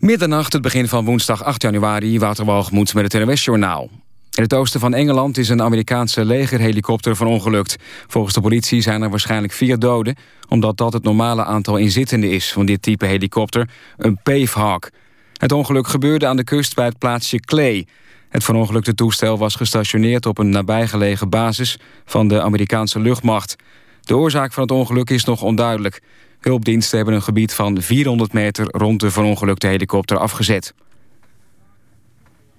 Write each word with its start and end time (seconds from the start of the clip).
Middernacht, 0.00 0.52
het 0.52 0.62
begin 0.62 0.88
van 0.88 1.04
woensdag 1.04 1.44
8 1.44 1.62
januari, 1.62 2.18
Waterwalgemoed 2.18 2.94
met 2.94 3.12
het 3.12 3.24
NOS-journaal. 3.26 3.90
In 4.36 4.42
het 4.42 4.54
oosten 4.54 4.80
van 4.80 4.94
Engeland 4.94 5.38
is 5.38 5.48
een 5.48 5.62
Amerikaanse 5.62 6.24
legerhelikopter 6.24 7.16
verongelukt. 7.16 7.76
Volgens 8.06 8.34
de 8.34 8.40
politie 8.40 8.80
zijn 8.80 9.02
er 9.02 9.10
waarschijnlijk 9.10 9.52
vier 9.52 9.78
doden... 9.78 10.16
omdat 10.48 10.76
dat 10.76 10.92
het 10.92 11.02
normale 11.02 11.44
aantal 11.44 11.76
inzittenden 11.76 12.30
is 12.30 12.52
van 12.52 12.66
dit 12.66 12.82
type 12.82 13.06
helikopter, 13.06 13.68
een 13.96 14.18
Pavehawk. 14.22 14.90
Het 15.36 15.52
ongeluk 15.52 15.88
gebeurde 15.88 16.26
aan 16.26 16.36
de 16.36 16.44
kust 16.44 16.74
bij 16.74 16.86
het 16.86 16.98
plaatsje 16.98 17.40
Clay. 17.40 17.86
Het 18.28 18.44
verongelukte 18.44 18.94
toestel 18.94 19.38
was 19.38 19.54
gestationeerd 19.54 20.26
op 20.26 20.38
een 20.38 20.50
nabijgelegen 20.50 21.28
basis... 21.28 21.78
van 22.04 22.28
de 22.28 22.42
Amerikaanse 22.42 23.00
luchtmacht. 23.00 23.56
De 24.00 24.16
oorzaak 24.16 24.52
van 24.52 24.62
het 24.62 24.72
ongeluk 24.72 25.10
is 25.10 25.24
nog 25.24 25.42
onduidelijk... 25.42 26.00
Hulpdiensten 26.40 26.96
hebben 26.96 27.14
een 27.14 27.22
gebied 27.22 27.54
van 27.54 27.82
400 27.82 28.32
meter 28.32 28.66
rond 28.70 29.00
de 29.00 29.10
verongelukte 29.10 29.66
helikopter 29.66 30.18
afgezet. 30.18 30.74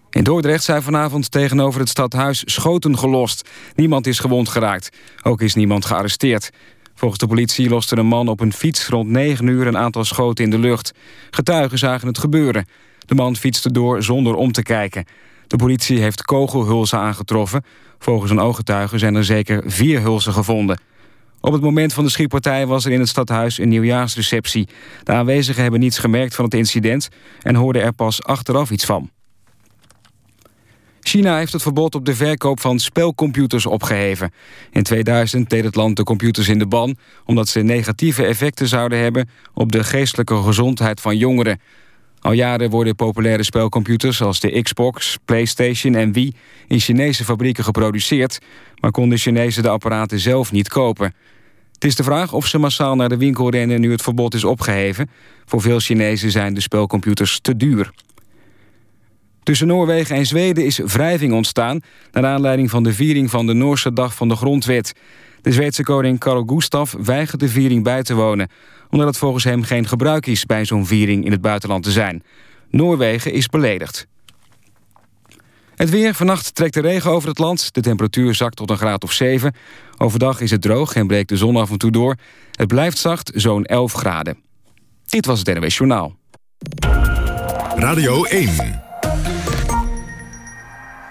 In 0.09 0.23
Dordrecht 0.23 0.63
zijn 0.63 0.81
vanavond 0.81 1.31
tegenover 1.31 1.79
het 1.79 1.89
stadhuis 1.89 2.43
schoten 2.45 2.97
gelost. 2.97 3.49
Niemand 3.75 4.07
is 4.07 4.19
gewond 4.19 4.49
geraakt. 4.49 4.97
Ook 5.23 5.41
is 5.41 5.55
niemand 5.55 5.85
gearresteerd. 5.85 6.49
Volgens 6.95 7.19
de 7.19 7.27
politie 7.27 7.69
loste 7.69 7.97
een 7.97 8.05
man 8.05 8.27
op 8.27 8.39
een 8.39 8.53
fiets 8.53 8.87
rond 8.87 9.09
9 9.09 9.47
uur 9.47 9.67
een 9.67 9.77
aantal 9.77 10.03
schoten 10.03 10.43
in 10.43 10.49
de 10.49 10.59
lucht. 10.59 10.93
Getuigen 11.29 11.77
zagen 11.77 12.07
het 12.07 12.17
gebeuren. 12.17 12.65
De 13.05 13.15
man 13.15 13.35
fietste 13.35 13.71
door 13.71 14.03
zonder 14.03 14.35
om 14.35 14.51
te 14.51 14.63
kijken. 14.63 15.05
De 15.47 15.55
politie 15.55 15.99
heeft 15.99 16.23
kogelhulzen 16.23 16.99
aangetroffen. 16.99 17.63
Volgens 17.99 18.31
een 18.31 18.39
ooggetuige 18.39 18.97
zijn 18.97 19.15
er 19.15 19.25
zeker 19.25 19.63
vier 19.65 20.01
hulzen 20.01 20.33
gevonden. 20.33 20.79
Op 21.41 21.53
het 21.53 21.61
moment 21.61 21.93
van 21.93 22.03
de 22.03 22.09
schietpartij 22.09 22.65
was 22.65 22.85
er 22.85 22.91
in 22.91 22.99
het 22.99 23.09
stadhuis 23.09 23.57
een 23.57 23.69
nieuwjaarsreceptie. 23.69 24.67
De 25.03 25.11
aanwezigen 25.11 25.61
hebben 25.61 25.79
niets 25.79 25.97
gemerkt 25.97 26.35
van 26.35 26.45
het 26.45 26.53
incident... 26.53 27.09
en 27.41 27.55
hoorden 27.55 27.81
er 27.81 27.93
pas 27.93 28.23
achteraf 28.23 28.71
iets 28.71 28.85
van. 28.85 29.09
China 31.01 31.37
heeft 31.37 31.53
het 31.53 31.61
verbod 31.61 31.95
op 31.95 32.05
de 32.05 32.15
verkoop 32.15 32.59
van 32.59 32.79
spelcomputers 32.79 33.65
opgeheven. 33.65 34.31
In 34.71 34.83
2000 34.83 35.49
deed 35.49 35.63
het 35.63 35.75
land 35.75 35.95
de 35.95 36.03
computers 36.03 36.47
in 36.47 36.59
de 36.59 36.67
ban... 36.67 36.97
omdat 37.25 37.47
ze 37.47 37.59
negatieve 37.59 38.25
effecten 38.25 38.67
zouden 38.67 38.99
hebben... 38.99 39.29
op 39.53 39.71
de 39.71 39.83
geestelijke 39.83 40.41
gezondheid 40.41 41.01
van 41.01 41.17
jongeren. 41.17 41.59
Al 42.21 42.31
jaren 42.31 42.69
worden 42.69 42.95
populaire 42.95 43.43
spelcomputers 43.43 44.17
zoals 44.17 44.39
de 44.39 44.61
Xbox, 44.61 45.17
Playstation 45.25 45.95
en 45.95 46.11
Wii... 46.11 46.35
in 46.67 46.79
Chinese 46.79 47.23
fabrieken 47.23 47.63
geproduceerd... 47.63 48.39
maar 48.79 48.91
konden 48.91 49.17
Chinezen 49.17 49.63
de 49.63 49.69
apparaten 49.69 50.19
zelf 50.19 50.51
niet 50.51 50.67
kopen... 50.67 51.13
Het 51.81 51.89
is 51.89 51.95
de 51.95 52.03
vraag 52.03 52.33
of 52.33 52.47
ze 52.47 52.57
massaal 52.57 52.95
naar 52.95 53.09
de 53.09 53.17
winkel 53.17 53.49
rennen 53.49 53.81
nu 53.81 53.91
het 53.91 54.01
verbod 54.01 54.33
is 54.33 54.43
opgeheven. 54.43 55.09
Voor 55.45 55.61
veel 55.61 55.79
Chinezen 55.79 56.31
zijn 56.31 56.53
de 56.53 56.61
spelcomputers 56.61 57.39
te 57.39 57.57
duur. 57.57 57.91
Tussen 59.43 59.67
Noorwegen 59.67 60.15
en 60.15 60.25
Zweden 60.25 60.65
is 60.65 60.77
wrijving 60.77 61.33
ontstaan... 61.33 61.79
naar 62.11 62.25
aanleiding 62.25 62.69
van 62.69 62.83
de 62.83 62.93
viering 62.93 63.29
van 63.29 63.45
de 63.45 63.53
Noorse 63.53 63.93
Dag 63.93 64.15
van 64.15 64.27
de 64.27 64.35
Grondwet. 64.35 64.93
De 65.41 65.51
Zweedse 65.51 65.83
koning 65.83 66.19
Carl 66.19 66.43
Gustaf 66.45 66.95
weigert 67.03 67.39
de 67.39 67.49
viering 67.49 67.83
bij 67.83 68.03
te 68.03 68.13
wonen... 68.13 68.49
omdat 68.91 69.07
het 69.07 69.17
volgens 69.17 69.43
hem 69.43 69.63
geen 69.63 69.87
gebruik 69.87 70.25
is 70.25 70.45
bij 70.45 70.65
zo'n 70.65 70.85
viering 70.85 71.25
in 71.25 71.31
het 71.31 71.41
buitenland 71.41 71.83
te 71.83 71.91
zijn. 71.91 72.23
Noorwegen 72.69 73.33
is 73.33 73.47
beledigd. 73.47 74.07
Het 75.75 75.89
weer. 75.89 76.13
Vannacht 76.13 76.55
trekt 76.55 76.73
de 76.73 76.81
regen 76.81 77.11
over 77.11 77.29
het 77.29 77.39
land. 77.39 77.73
De 77.73 77.81
temperatuur 77.81 78.35
zakt 78.35 78.55
tot 78.55 78.69
een 78.69 78.77
graad 78.77 79.03
of 79.03 79.11
7. 79.11 79.55
Overdag 79.97 80.41
is 80.41 80.51
het 80.51 80.61
droog 80.61 80.95
en 80.95 81.07
breekt 81.07 81.29
de 81.29 81.37
zon 81.37 81.55
af 81.55 81.69
en 81.69 81.77
toe 81.77 81.91
door. 81.91 82.15
Het 82.51 82.67
blijft 82.67 82.97
zacht, 82.97 83.31
zo'n 83.35 83.65
11 83.65 83.93
graden. 83.93 84.37
Dit 85.05 85.25
was 85.25 85.39
het 85.39 85.47
NWS 85.47 85.77
Journaal. 85.77 86.15
Radio 87.75 88.23
1. 88.23 88.81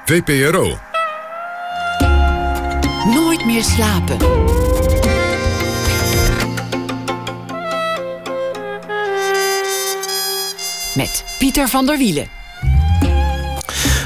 VPRO. 0.04 0.78
Nooit 3.04 3.46
meer 3.46 3.62
slapen. 3.62 4.16
Met 10.94 11.24
Pieter 11.38 11.68
van 11.68 11.86
der 11.86 11.98
Wielen. 11.98 12.28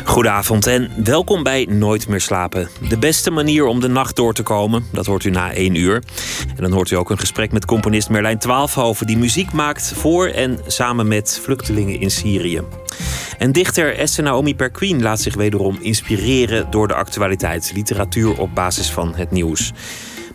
Goedenavond 0.04 0.66
en 0.66 0.90
welkom 1.04 1.42
bij 1.42 1.66
Nooit 1.70 2.08
meer 2.08 2.20
slapen. 2.20 2.68
De 2.88 2.98
beste 2.98 3.30
manier 3.30 3.66
om 3.66 3.80
de 3.80 3.88
nacht 3.88 4.16
door 4.16 4.34
te 4.34 4.42
komen, 4.42 4.84
dat 4.92 5.06
hoort 5.06 5.24
u 5.24 5.30
na 5.30 5.52
één 5.52 5.74
uur. 5.74 6.02
En 6.56 6.62
dan 6.62 6.72
hoort 6.72 6.90
u 6.90 6.96
ook 6.96 7.10
een 7.10 7.18
gesprek 7.18 7.52
met 7.52 7.64
componist 7.64 8.10
Merlijn 8.10 8.38
Twaalfhoven... 8.38 9.06
die 9.06 9.16
muziek 9.16 9.52
maakt 9.52 9.92
voor 9.96 10.26
en 10.26 10.58
samen 10.66 11.08
met 11.08 11.40
vluchtelingen 11.42 12.00
in 12.00 12.10
Syrië. 12.10 12.62
En 13.38 13.52
dichter 13.52 13.98
Esther 13.98 14.24
Naomi 14.24 14.54
Perquin 14.54 15.02
laat 15.02 15.20
zich 15.20 15.34
wederom 15.34 15.78
inspireren... 15.80 16.70
door 16.70 16.88
de 16.88 16.94
actualiteit, 16.94 17.72
literatuur 17.74 18.38
op 18.38 18.54
basis 18.54 18.90
van 18.90 19.14
het 19.14 19.30
nieuws. 19.30 19.72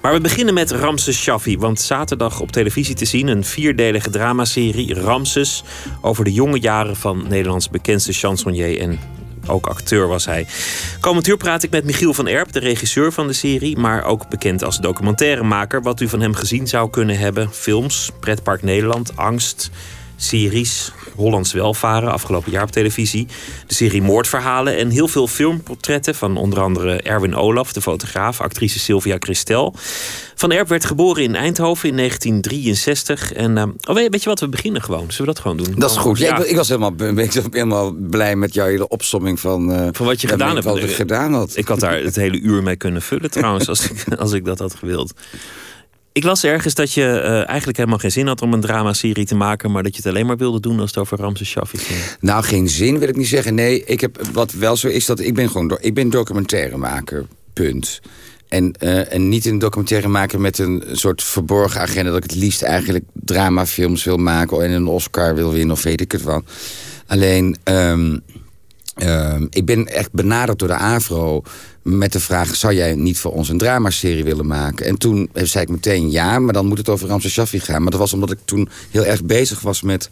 Maar 0.01 0.13
we 0.13 0.21
beginnen 0.21 0.53
met 0.53 0.71
Ramses 0.71 1.21
Shaffi. 1.21 1.57
Want 1.57 1.79
zaterdag 1.79 2.39
op 2.39 2.51
televisie 2.51 2.95
te 2.95 3.05
zien 3.05 3.27
een 3.27 3.43
vierdelige 3.43 4.09
dramaserie 4.09 4.93
Ramses. 4.93 5.63
over 6.01 6.23
de 6.23 6.33
jonge 6.33 6.59
jaren 6.59 6.95
van 6.95 7.25
Nederlands 7.27 7.69
bekendste 7.69 8.13
chansonnier 8.13 8.79
en 8.79 8.99
ook 9.47 9.67
acteur 9.67 10.07
was 10.07 10.25
hij. 10.25 10.47
Komend 10.99 11.27
uur 11.27 11.37
praat 11.37 11.63
ik 11.63 11.69
met 11.69 11.83
Michiel 11.85 12.13
van 12.13 12.27
Erp, 12.27 12.51
de 12.51 12.59
regisseur 12.59 13.11
van 13.11 13.27
de 13.27 13.33
serie, 13.33 13.77
maar 13.77 14.03
ook 14.03 14.29
bekend 14.29 14.63
als 14.63 14.77
documentairemaker. 14.77 15.81
Wat 15.81 16.01
u 16.01 16.07
van 16.07 16.21
hem 16.21 16.33
gezien 16.33 16.67
zou 16.67 16.89
kunnen 16.89 17.17
hebben: 17.17 17.49
films, 17.51 18.11
Pretpark 18.19 18.63
Nederland, 18.63 19.17
Angst, 19.17 19.69
series, 20.15 20.91
Hollands 21.19 21.53
Welvaren, 21.53 22.11
afgelopen 22.11 22.51
jaar 22.51 22.63
op 22.63 22.71
televisie. 22.71 23.27
De 23.67 23.73
serie 23.73 24.01
Moordverhalen 24.01 24.77
en 24.77 24.89
heel 24.89 25.07
veel 25.07 25.27
filmportretten 25.27 26.15
van 26.15 26.37
onder 26.37 26.61
andere 26.61 27.01
Erwin 27.01 27.35
Olaf, 27.35 27.73
de 27.73 27.81
fotograaf, 27.81 28.41
actrice 28.41 28.79
Sylvia 28.79 29.15
Christel. 29.19 29.75
Van 30.35 30.51
Erp 30.51 30.67
werd 30.67 30.85
geboren 30.85 31.23
in 31.23 31.35
Eindhoven 31.35 31.89
in 31.89 31.95
1963. 31.95 33.33
En 33.33 33.57
uh, 33.57 33.63
oh, 33.83 33.95
weet 33.95 34.23
je 34.23 34.29
wat, 34.29 34.39
we 34.39 34.49
beginnen 34.49 34.81
gewoon. 34.81 35.11
Zullen 35.11 35.17
we 35.17 35.25
dat 35.25 35.39
gewoon 35.39 35.57
doen? 35.57 35.73
Dat 35.77 35.91
is 35.91 35.97
goed. 35.97 36.17
Ja, 36.17 36.43
ik, 36.43 36.55
was 36.55 36.67
helemaal, 36.67 36.93
ik 37.17 37.33
was 37.33 37.43
helemaal 37.51 37.91
blij 37.91 38.35
met 38.35 38.53
jouw 38.53 38.65
hele 38.65 38.87
opsomming 38.87 39.39
van, 39.39 39.71
uh, 39.71 39.87
van 39.91 40.05
wat 40.05 40.21
je 40.21 40.27
gedaan 40.27 40.53
hebt. 40.53 40.65
Wat 40.65 40.77
ik 40.77 40.95
gedaan 40.95 41.33
had. 41.33 41.51
Ik 41.55 41.67
had 41.67 41.79
daar 41.79 41.99
het 41.99 42.15
hele 42.15 42.39
uur 42.39 42.63
mee 42.63 42.75
kunnen 42.75 43.01
vullen 43.01 43.31
trouwens, 43.31 43.67
als 43.69 43.89
ik, 43.89 44.13
als 44.17 44.31
ik 44.31 44.45
dat 44.45 44.59
had 44.59 44.75
gewild. 44.75 45.13
Ik 46.11 46.23
las 46.23 46.43
ergens 46.43 46.73
dat 46.73 46.93
je 46.93 47.01
uh, 47.01 47.47
eigenlijk 47.47 47.77
helemaal 47.77 47.99
geen 47.99 48.11
zin 48.11 48.27
had 48.27 48.41
om 48.41 48.53
een 48.53 48.61
dramaserie 48.61 49.25
te 49.25 49.35
maken, 49.35 49.71
maar 49.71 49.83
dat 49.83 49.95
je 49.95 50.01
het 50.01 50.11
alleen 50.11 50.25
maar 50.25 50.37
wilde 50.37 50.59
doen 50.59 50.79
als 50.79 50.89
het 50.89 50.97
over 50.97 51.17
Ramses 51.17 51.49
Shaffi 51.49 51.77
ging. 51.77 51.99
Nou, 52.19 52.43
geen 52.43 52.69
zin 52.69 52.99
wil 52.99 53.07
ik 53.07 53.15
niet 53.15 53.27
zeggen. 53.27 53.55
Nee, 53.55 53.83
ik 53.83 54.01
heb, 54.01 54.21
wat 54.33 54.51
wel 54.51 54.75
zo 54.75 54.87
is 54.87 55.05
dat 55.05 55.19
ik 55.19 55.35
ben 55.35 55.49
gewoon 55.49 55.77
ik 55.81 55.93
ben 55.93 56.09
documentairemaker. 56.09 57.25
Punt. 57.53 57.99
En, 58.47 58.73
uh, 58.83 59.13
en 59.13 59.29
niet 59.29 59.45
een 59.45 59.59
documentaire 59.59 60.07
maken 60.07 60.41
met 60.41 60.57
een 60.57 60.83
soort 60.91 61.23
verborgen 61.23 61.81
agenda... 61.81 62.11
dat 62.11 62.23
ik 62.23 62.29
het 62.29 62.39
liefst 62.39 62.61
eigenlijk 62.61 63.05
dramafilms 63.13 64.03
wil 64.03 64.17
maken... 64.17 64.63
en 64.63 64.71
een 64.71 64.87
Oscar 64.87 65.35
wil 65.35 65.51
winnen 65.51 65.75
of 65.75 65.83
weet 65.83 66.01
ik 66.01 66.11
het 66.11 66.21
wat. 66.21 66.43
Alleen, 67.07 67.57
um, 67.63 68.21
um, 69.03 69.47
ik 69.49 69.65
ben 69.65 69.87
echt 69.87 70.11
benaderd 70.11 70.59
door 70.59 70.67
de 70.67 70.73
AVRO 70.73 71.43
met 71.81 72.11
de 72.11 72.19
vraag... 72.19 72.55
zou 72.55 72.73
jij 72.73 72.95
niet 72.95 73.19
voor 73.19 73.31
ons 73.31 73.49
een 73.49 73.57
dramaserie 73.57 74.23
willen 74.23 74.47
maken? 74.47 74.85
En 74.85 74.97
toen 74.97 75.29
zei 75.33 75.63
ik 75.63 75.69
meteen 75.69 76.11
ja, 76.11 76.39
maar 76.39 76.53
dan 76.53 76.65
moet 76.65 76.77
het 76.77 76.89
over 76.89 77.07
Ramses 77.07 77.31
Shaffi 77.31 77.59
gaan. 77.59 77.81
Maar 77.81 77.91
dat 77.91 77.99
was 77.99 78.13
omdat 78.13 78.31
ik 78.31 78.37
toen 78.45 78.69
heel 78.91 79.05
erg 79.05 79.23
bezig 79.23 79.59
was 79.61 79.81
met... 79.81 80.09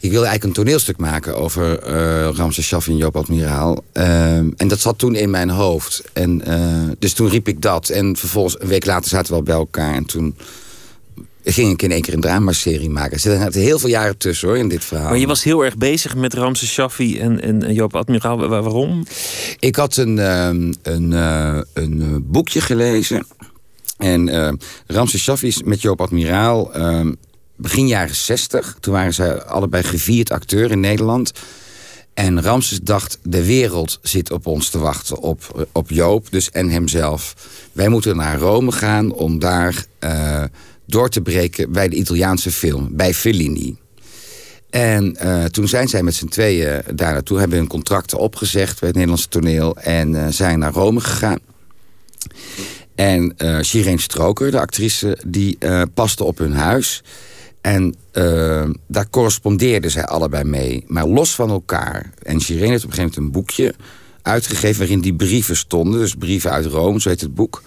Ik 0.00 0.10
wilde 0.10 0.26
eigenlijk 0.26 0.44
een 0.44 0.64
toneelstuk 0.64 0.96
maken 0.96 1.36
over 1.36 1.88
uh, 1.88 2.28
Ramses 2.36 2.66
Shaffi 2.66 2.90
en 2.90 2.96
Joop 2.96 3.16
Admiraal. 3.16 3.84
Uh, 3.92 4.36
en 4.36 4.68
dat 4.68 4.80
zat 4.80 4.98
toen 4.98 5.14
in 5.14 5.30
mijn 5.30 5.50
hoofd. 5.50 6.02
En, 6.12 6.42
uh, 6.48 6.90
dus 6.98 7.12
toen 7.12 7.28
riep 7.28 7.48
ik 7.48 7.62
dat. 7.62 7.88
En 7.88 8.16
vervolgens, 8.16 8.60
een 8.60 8.68
week 8.68 8.86
later 8.86 9.08
zaten 9.08 9.30
we 9.30 9.38
al 9.38 9.42
bij 9.42 9.54
elkaar. 9.54 9.94
En 9.94 10.04
toen 10.04 10.36
ging 11.52 11.72
ik 11.72 11.82
in 11.82 11.92
één 11.92 12.00
keer 12.00 12.14
een 12.14 12.20
dramaserie 12.20 12.90
maken. 12.90 13.12
Er 13.12 13.18
zitten 13.18 13.60
heel 13.60 13.78
veel 13.78 13.88
jaren 13.88 14.18
tussen 14.18 14.48
hoor, 14.48 14.56
in 14.56 14.68
dit 14.68 14.84
verhaal. 14.84 15.08
Maar 15.08 15.18
je 15.18 15.26
was 15.26 15.42
heel 15.42 15.64
erg 15.64 15.76
bezig 15.76 16.14
met 16.16 16.34
Ramses 16.34 16.72
Shaffi 16.72 17.18
en, 17.18 17.40
en 17.40 17.74
Joop 17.74 17.96
Admiraal. 17.96 18.48
Waarom? 18.48 19.06
Ik 19.58 19.76
had 19.76 19.96
een, 19.96 20.16
uh, 20.16 20.46
een, 20.82 21.12
uh, 21.12 21.60
een 21.72 22.24
boekje 22.26 22.60
gelezen. 22.60 23.26
En 23.98 24.28
uh, 24.28 24.52
Ramses 24.86 25.22
Shaffi 25.22 25.54
met 25.64 25.82
Joop 25.82 26.00
Admiraal... 26.00 26.74
Ehm, 26.74 27.12
begin 27.56 27.86
jaren 27.86 28.14
60. 28.14 28.76
Toen 28.80 28.92
waren 28.92 29.14
ze 29.14 29.44
allebei 29.44 29.82
gevierd 29.82 30.30
acteur 30.30 30.70
in 30.70 30.80
Nederland. 30.80 31.32
En 32.14 32.42
Ramses 32.42 32.80
dacht, 32.80 33.18
de 33.22 33.44
wereld 33.44 33.98
zit 34.02 34.30
op 34.30 34.46
ons 34.46 34.68
te 34.68 34.78
wachten, 34.78 35.18
op, 35.18 35.68
op 35.72 35.90
Joop 35.90 36.30
dus 36.30 36.50
en 36.50 36.68
hemzelf. 36.68 37.34
Wij 37.72 37.88
moeten 37.88 38.16
naar 38.16 38.38
Rome 38.38 38.72
gaan 38.72 39.12
om 39.12 39.38
daar 39.38 39.84
door 40.86 41.08
te 41.08 41.20
breken 41.20 41.72
bij 41.72 41.88
de 41.88 41.96
Italiaanse 41.96 42.50
film, 42.50 42.88
bij 42.92 43.14
Fellini. 43.14 43.76
En 44.70 45.16
uh, 45.22 45.44
toen 45.44 45.68
zijn 45.68 45.88
zij 45.88 46.02
met 46.02 46.14
z'n 46.14 46.26
tweeën 46.26 46.82
daar 46.94 47.12
naartoe, 47.12 47.38
hebben 47.38 47.58
hun 47.58 47.66
contracten 47.66 48.18
opgezegd 48.18 48.80
bij 48.80 48.88
het 48.88 48.96
Nederlandse 48.96 49.28
toneel 49.28 49.76
en 49.76 50.12
uh, 50.12 50.26
zijn 50.28 50.58
naar 50.58 50.72
Rome 50.72 51.00
gegaan. 51.00 51.38
En 52.94 53.34
uh, 53.38 53.60
Shireen 53.60 53.98
Stroker, 53.98 54.50
de 54.50 54.60
actrice, 54.60 55.18
die 55.26 55.58
paste 55.94 56.24
op 56.24 56.38
hun 56.38 56.52
huis. 56.52 57.02
En 57.60 57.94
daar 58.86 59.10
correspondeerden 59.10 59.90
zij 59.90 60.04
allebei 60.04 60.44
mee, 60.44 60.84
maar 60.86 61.06
los 61.06 61.34
van 61.34 61.50
elkaar. 61.50 62.10
En 62.22 62.40
Girene 62.40 62.70
heeft 62.70 62.84
op 62.84 62.90
een 62.90 62.96
gegeven 62.96 63.22
moment 63.22 63.36
een 63.36 63.40
boekje 63.40 63.74
uitgegeven... 64.22 64.78
waarin 64.78 65.00
die 65.00 65.14
brieven 65.14 65.56
stonden, 65.56 66.00
dus 66.00 66.14
brieven 66.14 66.50
uit 66.50 66.66
Rome, 66.66 67.00
zo 67.00 67.08
heet 67.08 67.20
het 67.20 67.34
boek... 67.34 67.62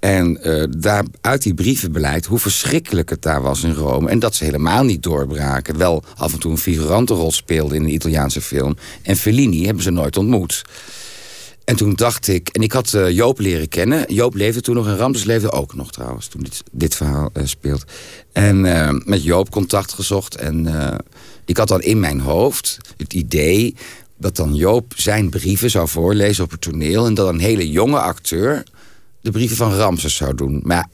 En 0.00 0.38
uh, 0.42 0.64
daar, 0.78 1.04
uit 1.20 1.42
die 1.42 1.54
brievenbeleid, 1.54 2.26
hoe 2.26 2.38
verschrikkelijk 2.38 3.10
het 3.10 3.22
daar 3.22 3.42
was 3.42 3.62
in 3.62 3.72
Rome. 3.72 4.10
En 4.10 4.18
dat 4.18 4.34
ze 4.34 4.44
helemaal 4.44 4.84
niet 4.84 5.02
doorbraken. 5.02 5.78
Wel 5.78 6.02
af 6.16 6.32
en 6.32 6.38
toe 6.38 6.50
een 6.50 6.58
figurantenrol 6.58 7.32
speelden 7.32 7.76
in 7.76 7.84
een 7.84 7.92
Italiaanse 7.92 8.40
film. 8.40 8.76
En 9.02 9.16
Fellini 9.16 9.64
hebben 9.64 9.82
ze 9.82 9.90
nooit 9.90 10.16
ontmoet. 10.16 10.62
En 11.64 11.76
toen 11.76 11.94
dacht 11.94 12.28
ik, 12.28 12.48
en 12.48 12.62
ik 12.62 12.72
had 12.72 12.92
uh, 12.92 13.10
Joop 13.10 13.38
leren 13.38 13.68
kennen. 13.68 14.14
Joop 14.14 14.34
leefde 14.34 14.60
toen 14.60 14.74
nog 14.74 14.86
en 14.86 14.96
Ramses 14.96 15.24
leefde 15.24 15.52
ook 15.52 15.74
nog 15.74 15.92
trouwens, 15.92 16.26
toen 16.26 16.42
dit, 16.42 16.62
dit 16.72 16.94
verhaal 16.94 17.30
uh, 17.36 17.42
speelt. 17.46 17.84
En 18.32 18.60
met 19.04 19.22
Joop 19.22 19.50
contact 19.50 19.92
gezocht. 19.92 20.36
En 20.36 20.68
ik 21.44 21.56
had 21.56 21.68
dan 21.68 21.82
in 21.82 22.00
mijn 22.00 22.20
hoofd 22.20 22.78
het 22.96 23.12
idee 23.12 23.74
dat 24.18 24.36
dan 24.36 24.54
Joop 24.54 24.92
zijn 24.96 25.28
brieven 25.30 25.70
zou 25.70 25.88
voorlezen 25.88 26.44
op 26.44 26.50
het 26.50 26.60
toneel. 26.60 27.06
En 27.06 27.14
dat 27.14 27.28
een 27.28 27.40
hele 27.40 27.70
jonge 27.70 27.98
acteur 27.98 28.62
de 29.20 29.30
brieven 29.30 29.56
van 29.56 29.74
Ramses 29.74 30.16
zou 30.16 30.34
doen. 30.34 30.60
Maar 30.64 30.88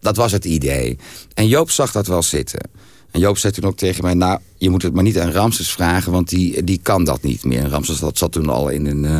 dat 0.00 0.16
was 0.16 0.32
het 0.32 0.44
idee. 0.44 0.98
En 1.34 1.48
Joop 1.48 1.70
zag 1.70 1.92
dat 1.92 2.06
wel 2.06 2.22
zitten. 2.22 2.70
En 3.10 3.20
Joop 3.20 3.38
zei 3.38 3.52
toen 3.52 3.64
ook 3.64 3.76
tegen 3.76 4.04
mij... 4.04 4.14
nou, 4.14 4.40
je 4.56 4.70
moet 4.70 4.82
het 4.82 4.94
maar 4.94 5.02
niet 5.02 5.18
aan 5.18 5.30
Ramses 5.30 5.70
vragen... 5.70 6.12
want 6.12 6.28
die, 6.28 6.64
die 6.64 6.80
kan 6.82 7.04
dat 7.04 7.22
niet 7.22 7.44
meer. 7.44 7.58
En 7.58 7.70
Ramses 7.70 7.98
dat 7.98 8.18
zat 8.18 8.32
toen 8.32 8.48
al 8.48 8.68
in 8.68 8.86
een, 8.86 9.04
uh, 9.04 9.18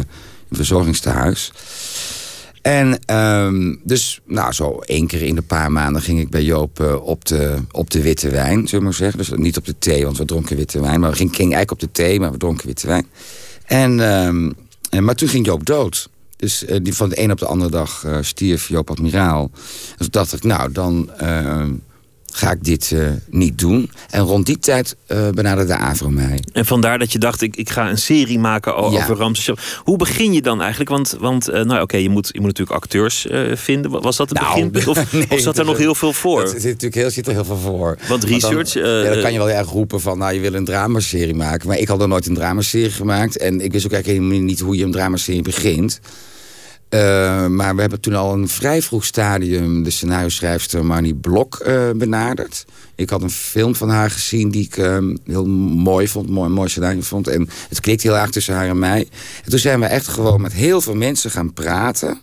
verzorgingstehuis. 0.51 1.53
En 2.63 3.17
um, 3.17 3.81
dus, 3.85 4.21
nou, 4.27 4.53
zo 4.53 4.79
één 4.79 5.07
keer 5.07 5.23
in 5.23 5.35
de 5.35 5.43
paar 5.43 5.73
maanden... 5.73 6.03
ging 6.03 6.21
ik 6.21 6.31
bij 6.31 6.43
Joop 6.43 6.81
uh, 6.81 7.07
op, 7.07 7.25
de, 7.25 7.57
op 7.71 7.91
de 7.91 8.03
witte 8.03 8.31
wijn, 8.31 8.57
zullen 8.57 8.79
we 8.79 8.85
maar 8.85 8.95
zeggen. 8.95 9.19
Dus 9.19 9.31
niet 9.31 9.57
op 9.57 9.65
de 9.65 9.79
thee, 9.79 10.05
want 10.05 10.19
we 10.19 10.25
dronken 10.25 10.57
witte 10.57 10.81
wijn. 10.81 11.01
Maar 11.01 11.11
we 11.11 11.17
gingen, 11.17 11.35
ging 11.35 11.55
eigenlijk 11.55 11.83
op 11.83 11.89
de 11.89 12.03
thee, 12.03 12.21
maar 12.21 12.33
we 12.33 12.39
dronken 12.39 12.67
witte 12.67 12.87
wijn. 12.87 13.07
En, 13.65 14.01
um, 14.01 14.55
en, 14.91 15.05
maar 15.05 15.15
toen 15.15 15.29
ging 15.29 15.47
Joop 15.47 15.67
dood. 15.67 16.09
Dus 16.45 16.65
uh, 16.65 16.77
die 16.83 16.95
van 16.95 17.09
de 17.09 17.21
een 17.21 17.31
op 17.31 17.39
de 17.39 17.47
andere 17.47 17.71
dag 17.71 18.05
uh, 18.07 18.19
stierf 18.21 18.69
Joop 18.69 18.91
Admiraal. 18.91 19.51
Dus 19.97 19.97
toen 19.97 20.09
dacht 20.11 20.33
ik, 20.33 20.43
nou, 20.43 20.73
dan 20.73 21.11
uh, 21.23 21.63
ga 22.33 22.51
ik 22.51 22.65
dit 22.65 22.95
niet 23.31 23.59
doen. 23.59 23.91
En 24.11 24.21
rond 24.21 24.47
die 24.47 24.59
tijd 24.59 24.97
benaderde 25.07 25.65
de 25.65 25.77
AVRO 25.77 26.11
mij. 26.11 26.43
En 26.53 26.67
vandaar 26.67 26.99
dat 26.99 27.13
je 27.13 27.19
dacht, 27.19 27.43
ik, 27.43 27.57
ik 27.57 27.71
ga 27.71 27.91
een 27.91 27.99
serie 27.99 28.39
maken 28.39 28.77
over 28.77 28.99
ja. 28.99 29.15
Ramses. 29.15 29.55
Hoe 29.85 29.97
begin 29.97 30.33
je 30.33 30.43
dan 30.43 30.61
eigenlijk? 30.61 30.91
Want, 30.91 31.17
want 31.21 31.47
nou 31.47 31.81
oké, 31.81 31.97
je, 31.97 32.09
moet, 32.09 32.29
je 32.33 32.41
moet 32.41 32.49
natuurlijk 32.49 32.77
acteurs 32.77 33.27
vinden. 33.53 33.91
Was 33.91 34.17
dat 34.17 34.29
het 34.29 34.41
nou, 34.41 34.69
begin? 34.69 34.89
Of, 34.91 35.13
nee, 35.13 35.31
of 35.31 35.41
zat 35.41 35.59
er 35.59 35.65
nog 35.65 35.77
heel 35.77 35.95
veel 35.95 36.13
voor? 36.13 36.43
Er 36.43 36.49
zit 36.49 36.63
natuurlijk 36.63 36.95
heel, 36.95 37.11
zit 37.11 37.27
er 37.27 37.33
heel 37.33 37.45
veel 37.45 37.59
voor. 37.59 37.99
Want 38.09 38.25
research... 38.25 38.73
Dan, 38.73 38.83
ja, 38.83 39.13
dan 39.13 39.23
kan 39.23 39.33
je 39.33 39.39
wel 39.39 39.51
erg 39.51 39.71
roepen 39.71 40.01
van, 40.01 40.19
nou, 40.19 40.35
je 40.35 40.41
wil 40.41 40.55
een 40.55 40.65
dramaserie 40.65 41.35
maken. 41.35 41.69
Maar 41.69 41.79
ik 41.79 41.89
had 41.89 41.99
nog 41.99 42.09
nooit 42.09 42.27
een 42.27 42.35
dramaserie 42.35 42.91
gemaakt. 42.91 43.37
En 43.37 43.61
ik 43.61 43.73
wist 43.73 43.85
ook 43.85 43.93
eigenlijk 43.93 44.23
helemaal 44.23 44.47
niet 44.47 44.61
hoe 44.61 44.77
je 44.77 44.85
een 44.85 44.93
dramaserie 44.93 45.43
begint. 45.43 46.01
Uh, 46.91 47.47
maar 47.47 47.75
we 47.75 47.81
hebben 47.81 48.01
toen 48.01 48.15
al 48.15 48.33
een 48.33 48.49
vrij 48.49 48.83
vroeg 48.83 49.05
stadium 49.05 49.83
de 49.83 49.91
scenario-schrijfster 49.91 50.85
Marnie 50.85 51.15
Blok 51.15 51.63
uh, 51.67 51.91
benaderd. 51.91 52.65
Ik 52.95 53.11
had 53.11 53.23
een 53.23 53.31
film 53.31 53.75
van 53.75 53.89
haar 53.91 54.11
gezien 54.11 54.51
die 54.51 54.65
ik 54.65 54.77
uh, 54.77 54.99
heel 55.25 55.47
mooi 55.47 56.09
vond, 56.09 56.31
mooi, 56.31 56.51
mooi 56.51 56.69
scenario 56.69 57.01
vond. 57.01 57.29
En 57.29 57.49
het 57.69 57.81
klikt 57.81 58.03
heel 58.03 58.19
erg 58.19 58.31
tussen 58.31 58.55
haar 58.55 58.69
en 58.69 58.79
mij. 58.79 59.09
En 59.45 59.51
toen 59.51 59.59
zijn 59.59 59.81
we 59.81 59.87
echt 59.87 60.09
gewoon 60.09 60.41
met 60.41 60.53
heel 60.53 60.81
veel 60.81 60.95
mensen 60.95 61.31
gaan 61.31 61.53
praten. 61.53 62.21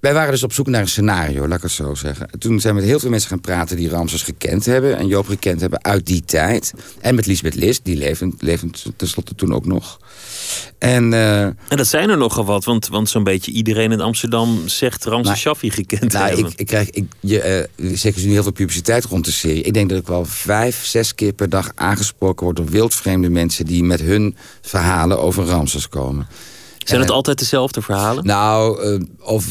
Wij 0.00 0.14
waren 0.14 0.30
dus 0.30 0.42
op 0.42 0.52
zoek 0.52 0.66
naar 0.66 0.80
een 0.80 0.88
scenario, 0.88 1.48
laat 1.48 1.56
ik 1.56 1.62
het 1.62 1.72
zo 1.72 1.94
zeggen. 1.94 2.30
Toen 2.38 2.60
zijn 2.60 2.74
we 2.74 2.80
met 2.80 2.88
heel 2.88 2.98
veel 2.98 3.10
mensen 3.10 3.28
gaan 3.28 3.40
praten 3.40 3.76
die 3.76 3.88
Ramses 3.88 4.22
gekend 4.22 4.64
hebben... 4.64 4.96
en 4.96 5.06
Joop 5.06 5.26
gekend 5.26 5.60
hebben 5.60 5.84
uit 5.84 6.06
die 6.06 6.22
tijd. 6.24 6.72
En 7.00 7.14
met 7.14 7.26
Lisbeth 7.26 7.54
List, 7.54 7.84
die 7.84 7.96
levend, 7.96 8.42
levend 8.42 8.84
tenslotte 8.96 9.34
toen 9.34 9.54
ook 9.54 9.66
nog. 9.66 10.00
En, 10.78 11.12
uh, 11.12 11.42
en 11.42 11.56
dat 11.68 11.86
zijn 11.86 12.10
er 12.10 12.16
nogal 12.16 12.44
wat, 12.44 12.64
want, 12.64 12.88
want 12.88 13.08
zo'n 13.08 13.24
beetje 13.24 13.52
iedereen 13.52 13.92
in 13.92 14.00
Amsterdam 14.00 14.68
zegt 14.68 15.04
Ramses 15.04 15.26
nou, 15.26 15.38
Shaffi 15.38 15.70
gekend 15.70 16.12
nou, 16.12 16.26
hebben. 16.26 16.46
Ik, 16.46 16.58
ik 16.58 16.66
krijg, 16.66 16.90
ik, 16.90 17.04
je, 17.20 17.68
uh, 17.76 17.96
zeker 17.96 18.26
nu 18.26 18.32
heel 18.32 18.42
veel 18.42 18.52
publiciteit 18.52 19.04
rond 19.04 19.24
de 19.24 19.30
serie. 19.30 19.62
Ik 19.62 19.74
denk 19.74 19.88
dat 19.88 19.98
ik 19.98 20.06
wel 20.06 20.24
vijf, 20.24 20.84
zes 20.84 21.14
keer 21.14 21.32
per 21.32 21.48
dag 21.48 21.70
aangesproken 21.74 22.44
word 22.44 22.56
door 22.56 22.66
wildvreemde 22.66 23.30
mensen... 23.30 23.66
die 23.66 23.82
met 23.82 24.00
hun 24.00 24.36
verhalen 24.60 25.20
over 25.20 25.44
Ramses 25.44 25.88
komen. 25.88 26.26
Zijn 26.78 27.00
het 27.00 27.08
uh, 27.08 27.14
altijd 27.14 27.38
dezelfde 27.38 27.82
verhalen? 27.82 28.26
Nou, 28.26 28.84
uh, 28.84 29.00
of 29.20 29.46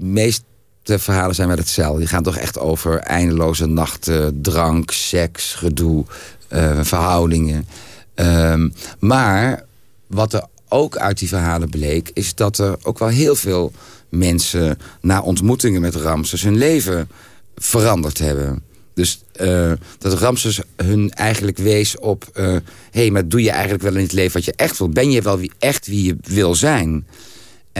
meeste 0.00 0.44
verhalen 0.84 1.34
zijn 1.34 1.48
wel 1.48 1.56
hetzelfde. 1.56 1.98
Die 1.98 2.08
gaan 2.08 2.22
toch 2.22 2.36
echt 2.36 2.58
over 2.58 2.98
eindeloze 2.98 3.66
nachten, 3.66 4.40
drank, 4.42 4.90
seks, 4.90 5.54
gedoe, 5.54 6.04
uh, 6.52 6.78
verhoudingen. 6.82 7.66
Um, 8.14 8.72
maar 8.98 9.64
wat 10.06 10.32
er 10.32 10.44
ook 10.68 10.96
uit 10.96 11.18
die 11.18 11.28
verhalen 11.28 11.70
bleek... 11.70 12.10
is 12.14 12.34
dat 12.34 12.58
er 12.58 12.76
ook 12.82 12.98
wel 12.98 13.08
heel 13.08 13.36
veel 13.36 13.72
mensen... 14.08 14.78
na 15.00 15.20
ontmoetingen 15.20 15.80
met 15.80 15.94
Ramses 15.94 16.42
hun 16.42 16.56
leven 16.56 17.08
veranderd 17.56 18.18
hebben. 18.18 18.62
Dus 18.94 19.22
uh, 19.40 19.72
dat 19.98 20.18
Ramses 20.18 20.60
hun 20.76 21.10
eigenlijk 21.10 21.58
wees 21.58 21.98
op... 21.98 22.30
hé, 22.32 22.54
uh, 22.54 22.60
hey, 22.90 23.10
maar 23.10 23.28
doe 23.28 23.42
je 23.42 23.50
eigenlijk 23.50 23.82
wel 23.82 23.94
in 23.94 24.02
het 24.02 24.12
leven 24.12 24.32
wat 24.32 24.44
je 24.44 24.54
echt 24.56 24.78
wil? 24.78 24.88
Ben 24.88 25.10
je 25.10 25.22
wel 25.22 25.38
wie, 25.38 25.52
echt 25.58 25.86
wie 25.86 26.04
je 26.04 26.16
wil 26.22 26.54
zijn? 26.54 27.06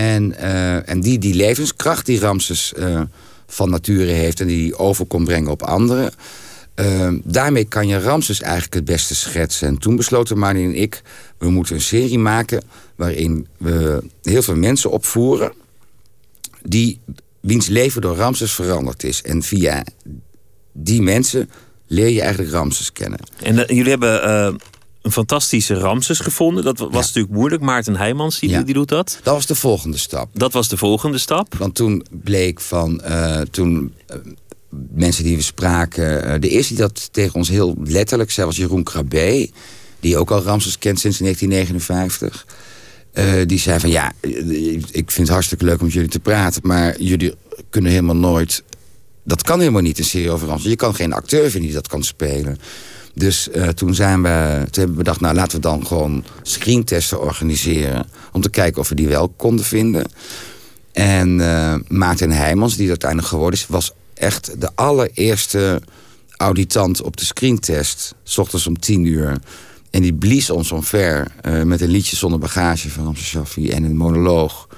En, 0.00 0.35
uh, 0.41 0.88
en 0.88 1.00
die, 1.00 1.19
die 1.19 1.35
levenskracht 1.35 2.06
die 2.06 2.20
Ramses 2.20 2.73
uh, 2.79 3.00
van 3.47 3.70
nature 3.70 4.12
heeft... 4.12 4.41
en 4.41 4.47
die 4.47 4.79
over 4.79 5.06
kon 5.06 5.25
brengen 5.25 5.50
op 5.50 5.62
anderen... 5.62 6.12
Uh, 6.75 7.12
daarmee 7.25 7.64
kan 7.64 7.88
je 7.88 8.00
Ramses 8.00 8.41
eigenlijk 8.41 8.75
het 8.75 8.85
beste 8.85 9.14
schetsen. 9.14 9.69
En 9.69 9.79
toen 9.79 9.97
besloten 9.97 10.38
Marnie 10.38 10.64
en 10.64 10.75
ik... 10.75 11.02
we 11.38 11.50
moeten 11.50 11.75
een 11.75 11.81
serie 11.81 12.19
maken 12.19 12.62
waarin 12.97 13.47
we 13.56 14.02
heel 14.23 14.43
veel 14.43 14.56
mensen 14.56 14.91
opvoeren... 14.91 15.52
die, 16.62 17.00
wiens 17.41 17.67
leven 17.67 18.00
door 18.00 18.17
Ramses 18.17 18.53
veranderd 18.53 19.05
is. 19.05 19.23
En 19.23 19.43
via 19.43 19.85
die 20.73 21.03
mensen 21.03 21.50
leer 21.87 22.08
je 22.08 22.20
eigenlijk 22.20 22.53
Ramses 22.53 22.93
kennen. 22.93 23.20
En 23.43 23.56
uh, 23.56 23.67
jullie 23.67 23.91
hebben 23.91 24.61
een 25.02 25.12
fantastische 25.12 25.75
Ramses 25.75 26.19
gevonden. 26.19 26.64
Dat 26.64 26.79
was 26.79 26.91
ja. 26.91 26.99
natuurlijk 26.99 27.35
moeilijk. 27.35 27.62
Maarten 27.62 27.97
Heijmans, 27.97 28.38
die, 28.38 28.50
ja. 28.50 28.62
die 28.62 28.75
doet 28.75 28.88
dat. 28.88 29.19
Dat 29.23 29.35
was 29.35 29.47
de 29.47 29.55
volgende 29.55 29.99
stap. 29.99 30.29
Dat 30.32 30.52
was 30.52 30.69
de 30.69 30.76
volgende 30.76 31.19
stap. 31.19 31.55
Want 31.55 31.75
toen 31.75 32.06
bleek 32.11 32.61
van... 32.61 33.02
Uh, 33.08 33.41
toen, 33.41 33.94
mensen 34.91 35.25
die 35.25 35.37
we 35.37 35.43
spraken... 35.43 36.41
de 36.41 36.49
eerste 36.49 36.75
die 36.75 36.82
dat 36.82 37.12
tegen 37.12 37.35
ons 37.35 37.49
heel 37.49 37.76
letterlijk 37.85 38.31
zei 38.31 38.47
was 38.47 38.56
Jeroen 38.56 38.82
Krabbe... 38.82 39.50
die 40.00 40.17
ook 40.17 40.31
al 40.31 40.43
Ramses 40.43 40.79
kent 40.79 41.00
sinds 41.00 41.19
1959... 41.19 42.46
Uh, 43.15 43.32
die 43.46 43.58
zei 43.58 43.81
van 43.81 43.91
ja, 43.91 44.13
ik 44.91 45.10
vind 45.10 45.17
het 45.17 45.29
hartstikke 45.29 45.65
leuk 45.65 45.79
om 45.79 45.84
met 45.84 45.94
jullie 45.94 46.08
te 46.08 46.20
praten... 46.20 46.63
maar 46.65 47.01
jullie 47.01 47.34
kunnen 47.70 47.91
helemaal 47.91 48.17
nooit... 48.17 48.63
Dat 49.24 49.43
kan 49.43 49.58
helemaal 49.58 49.82
niet, 49.82 49.98
een 49.98 50.05
serie 50.05 50.31
over 50.31 50.48
Ramses. 50.48 50.70
Je 50.70 50.77
kan 50.77 50.94
geen 50.94 51.13
acteur 51.13 51.43
vinden 51.43 51.63
die 51.63 51.72
dat 51.72 51.89
kan 51.89 52.05
spelen. 52.05 52.58
Dus 53.14 53.48
uh, 53.55 53.69
toen, 53.69 53.94
zijn 53.94 54.22
we, 54.22 54.56
toen 54.60 54.70
hebben 54.72 54.90
we 54.90 55.02
bedacht, 55.02 55.20
nou 55.20 55.34
laten 55.34 55.56
we 55.56 55.62
dan 55.62 55.86
gewoon 55.86 56.24
screentesten 56.43 57.20
organiseren. 57.20 58.06
Om 58.32 58.40
te 58.40 58.50
kijken 58.50 58.81
of 58.81 58.88
we 58.88 58.94
die 58.94 59.08
wel 59.08 59.29
konden 59.29 59.64
vinden. 59.64 60.10
En 60.93 61.38
uh, 61.38 61.74
Maarten 61.88 62.31
Heijmans, 62.31 62.76
die 62.76 62.88
uiteindelijk 62.88 63.31
geworden 63.31 63.60
is, 63.60 63.67
was 63.67 63.93
echt 64.14 64.60
de 64.60 64.70
allereerste 64.74 65.82
auditant 66.36 67.02
op 67.02 67.17
de 67.17 67.24
screentest. 67.24 68.14
S 68.22 68.38
ochtends 68.38 68.67
om 68.67 68.79
tien 68.79 69.05
uur. 69.05 69.38
En 69.90 70.02
die 70.02 70.14
blies 70.14 70.50
ons 70.50 70.72
omver 70.72 71.32
uh, 71.43 71.62
met 71.62 71.81
een 71.81 71.88
liedje 71.88 72.17
zonder 72.17 72.38
bagage 72.38 72.90
van 72.90 73.05
Ramses 73.05 73.26
Shaffi 73.26 73.70
en 73.70 73.84
een 73.84 73.96
monoloog. 73.96 74.69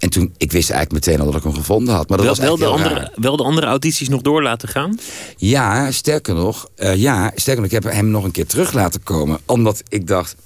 En 0.00 0.10
toen, 0.10 0.34
ik 0.36 0.52
wist 0.52 0.70
eigenlijk 0.70 1.06
meteen 1.06 1.20
al 1.20 1.26
dat 1.26 1.40
ik 1.40 1.42
hem 1.42 1.54
gevonden 1.54 1.94
had. 1.94 2.08
Maar 2.08 2.18
dat 2.18 2.26
wel, 2.26 2.36
was 2.36 2.44
wel, 2.44 2.56
de 2.56 2.66
andere, 2.66 2.94
raar. 2.94 3.12
wel 3.14 3.36
de 3.36 3.42
andere 3.42 3.66
audities 3.66 4.08
nog 4.08 4.22
door 4.22 4.42
laten 4.42 4.68
gaan? 4.68 4.98
Ja, 5.36 5.90
sterker 5.90 6.34
nog. 6.34 6.68
Uh, 6.76 6.96
ja, 6.96 7.32
sterker 7.34 7.62
nog, 7.62 7.72
ik 7.72 7.82
heb 7.82 7.92
hem 7.92 8.10
nog 8.10 8.24
een 8.24 8.30
keer 8.30 8.46
terug 8.46 8.72
laten 8.72 9.02
komen. 9.02 9.38
Omdat 9.46 9.82
ik 9.88 10.06
dacht, 10.06 10.36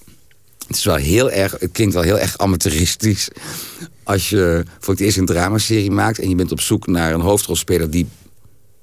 het 0.66 0.76
is 0.76 0.84
wel 0.84 0.94
heel 0.94 1.30
erg, 1.30 1.56
het 1.60 1.72
klinkt 1.72 1.94
wel 1.94 2.02
heel 2.02 2.18
erg 2.18 2.38
amateuristisch. 2.38 3.28
Als 4.02 4.28
je 4.28 4.64
voor 4.80 4.94
het 4.94 5.02
eerst 5.02 5.16
een 5.16 5.26
dramaserie 5.26 5.90
maakt 5.90 6.18
en 6.18 6.28
je 6.28 6.34
bent 6.34 6.52
op 6.52 6.60
zoek 6.60 6.86
naar 6.86 7.14
een 7.14 7.20
hoofdrolspeler 7.20 7.90
die 7.90 8.06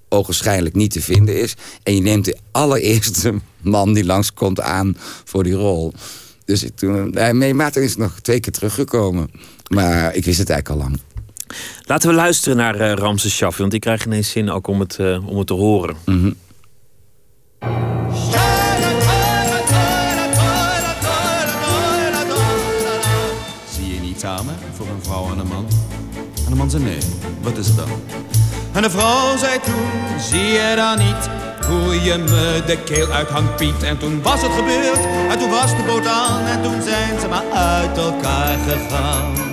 ogenschijnlijk 0.10 0.76
niet 0.76 0.92
te 0.92 1.02
vinden 1.02 1.40
is. 1.40 1.54
En 1.84 1.96
je 1.96 2.02
neemt 2.02 2.26
de 2.26 2.38
allereerste 2.52 3.34
man 3.62 3.94
die 3.94 4.06
langskomt 4.06 4.62
aan 4.62 4.98
voor 5.24 5.44
die 5.44 5.54
rol. 5.54 5.94
Dus 6.46 6.64
ik, 6.64 6.76
toen, 6.76 7.10
nee, 7.10 7.54
Maarten 7.54 7.84
is 7.84 7.96
nog 7.96 8.20
twee 8.22 8.40
keer 8.40 8.52
teruggekomen. 8.52 9.30
Maar 9.76 10.16
ik 10.16 10.26
wist 10.26 10.38
het 10.40 10.50
eigenlijk 10.50 10.82
al 10.82 10.88
lang. 10.88 11.00
Laten 11.86 12.10
we 12.10 12.16
luisteren 12.16 12.58
naar 12.58 12.76
uh, 12.76 12.94
Ramses 12.94 13.36
Shaffi. 13.36 13.62
Want 13.62 13.74
ik 13.74 13.82
krijg 13.82 14.06
ineens 14.06 14.30
zin 14.30 14.50
ook 14.50 14.68
om 14.68 14.80
het, 14.80 14.98
uh, 15.02 15.28
om 15.28 15.38
het 15.38 15.48
te 15.48 15.54
horen. 15.54 15.96
Mm 16.06 16.20
-hmm. 16.22 16.36
Zie 23.74 23.94
je 23.94 24.00
niet 24.00 24.20
samen 24.20 24.56
voor 24.74 24.88
een 24.88 25.04
vrouw 25.04 25.32
en 25.32 25.40
een 25.40 25.48
man? 25.48 25.68
En 26.46 26.50
de 26.50 26.56
man 26.56 26.70
zei 26.70 26.84
nee. 26.84 27.00
Wat 27.42 27.58
is 27.58 27.68
het 27.68 27.78
dan? 27.78 27.90
En 28.72 28.82
de 28.82 28.90
vrouw 28.90 29.38
zei 29.38 29.60
toen, 29.60 30.20
zie 30.20 30.40
je 30.40 30.74
dan 30.76 30.98
niet 30.98 31.42
voel 31.72 31.92
je 31.92 32.18
me 32.18 32.64
de 32.66 32.78
keel 32.84 33.12
uit 33.12 33.56
Piet. 33.56 33.84
En 33.84 33.98
toen 33.98 34.22
was 34.22 34.42
het 34.42 34.52
gebeurd, 34.52 35.00
en 35.30 35.40
toen 35.40 35.50
was 35.50 35.76
de 35.76 35.84
boot 35.88 36.08
aan. 36.08 36.46
En 36.46 36.62
toen 36.62 36.82
zijn 36.82 37.20
ze 37.20 37.28
maar 37.28 37.52
uit 37.52 37.98
elkaar 37.98 38.58
gegaan. 38.68 39.52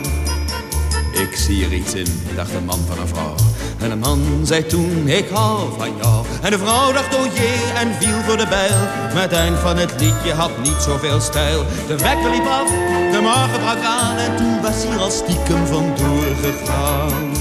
Ik 1.12 1.36
zie 1.36 1.64
er 1.64 1.72
iets 1.72 1.94
in, 1.94 2.06
dacht 2.36 2.54
een 2.54 2.64
man 2.64 2.80
van 2.86 2.98
een 2.98 3.08
vrouw. 3.08 3.34
En 3.78 3.90
de 3.90 3.96
man 3.96 4.20
zei 4.42 4.66
toen, 4.66 5.08
ik 5.08 5.28
hou 5.28 5.68
van 5.78 5.88
jou. 6.02 6.26
En 6.42 6.50
de 6.50 6.58
vrouw 6.58 6.92
dacht, 6.92 7.14
oh 7.14 7.34
jee, 7.34 7.72
en 7.76 7.94
viel 7.94 8.20
voor 8.26 8.36
de 8.36 8.46
bijl. 8.46 8.78
Maar 9.14 9.22
het 9.22 9.32
eind 9.32 9.58
van 9.58 9.76
het 9.76 9.92
liedje 10.00 10.32
had 10.32 10.50
niet 10.62 10.82
zoveel 10.82 11.20
stijl. 11.20 11.64
De 11.86 11.96
wekker 11.96 12.30
liep 12.30 12.46
af, 12.46 12.68
de 13.12 13.18
morgen 13.22 13.60
brak 13.60 13.84
aan. 13.84 14.16
En 14.16 14.36
toen 14.36 14.60
was 14.62 14.84
hij 14.84 14.96
al 14.96 15.10
stiekem 15.10 15.66
vandoor 15.66 16.24
gegaan. 16.42 17.32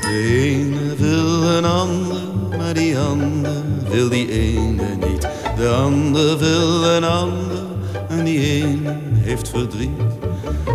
De 0.00 0.28
ene 0.28 0.94
wil 0.96 1.42
een 1.42 1.64
ander, 1.64 2.22
maar 2.58 2.74
die 2.74 2.98
ander 2.98 3.62
wil 3.88 4.08
die 4.08 4.30
ene 4.30 4.96
niet. 5.08 5.28
De 5.56 5.68
ander 5.68 6.38
wil 6.38 6.84
een 6.84 7.04
ander, 7.04 7.64
en 8.08 8.24
die 8.24 8.62
ene 8.62 8.96
heeft 9.14 9.48
verdriet. 9.48 10.00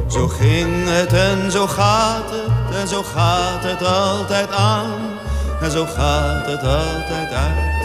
Zo 0.07 0.27
ging 0.27 0.89
het 0.89 1.13
en 1.13 1.51
zo 1.51 1.67
gaat 1.67 2.29
het 2.29 2.75
en 2.75 2.87
zo 2.87 3.03
gaat 3.03 3.63
het 3.63 3.83
altijd 3.83 4.51
aan. 4.51 4.91
En 5.61 5.71
zo 5.71 5.85
gaat 5.85 6.45
het 6.45 6.63
altijd 6.63 7.31
uit 7.33 7.81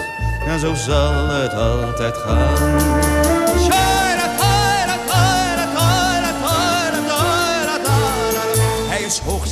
en 0.46 0.60
zo 0.60 0.74
zal 0.74 1.26
het 1.28 1.54
altijd 1.54 2.16
gaan. 2.16 4.05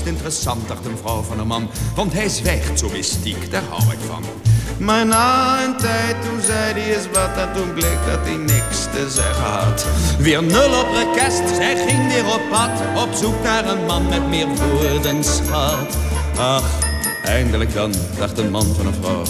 Interessant, 0.06 0.68
dacht 0.68 0.87
een 0.87 0.99
vrouw 0.99 1.23
van 1.23 1.38
een 1.38 1.46
man, 1.46 1.70
want 1.94 2.12
hij 2.12 2.28
zwijgt 2.28 2.78
zo 2.78 2.88
mystiek, 2.88 3.50
daar 3.50 3.62
hou 3.68 3.82
ik 3.92 3.99
van. 4.08 4.25
Maar 4.78 5.06
na 5.06 5.64
een 5.64 5.76
tijd, 5.76 6.16
toen 6.23 6.40
zei 6.40 6.73
hij 6.73 6.96
eens 6.96 7.06
wat 7.12 7.37
en 7.37 7.52
toen 7.54 7.73
bleek 7.73 7.99
dat 8.06 8.18
hij 8.23 8.37
niks 8.37 8.82
te 8.92 9.11
zeggen 9.11 9.44
had. 9.44 9.87
Weer 10.18 10.42
nul 10.42 10.80
op 10.80 10.88
rekest, 10.94 11.54
zij 11.54 11.76
ging 11.87 12.12
weer 12.12 12.26
op 12.26 12.40
pad, 12.50 12.70
op 12.96 13.14
zoek 13.14 13.42
naar 13.42 13.68
een 13.68 13.84
man 13.87 14.08
met 14.08 14.28
meer 14.28 14.46
woorden 14.49 15.25
schat. 15.25 15.96
Ach, 16.38 16.70
eindelijk 17.25 17.75
dan, 17.75 17.94
dacht 18.18 18.38
een 18.38 18.50
man 18.50 18.75
van 18.75 18.87
een 18.87 18.94
vrouw, 19.00 19.23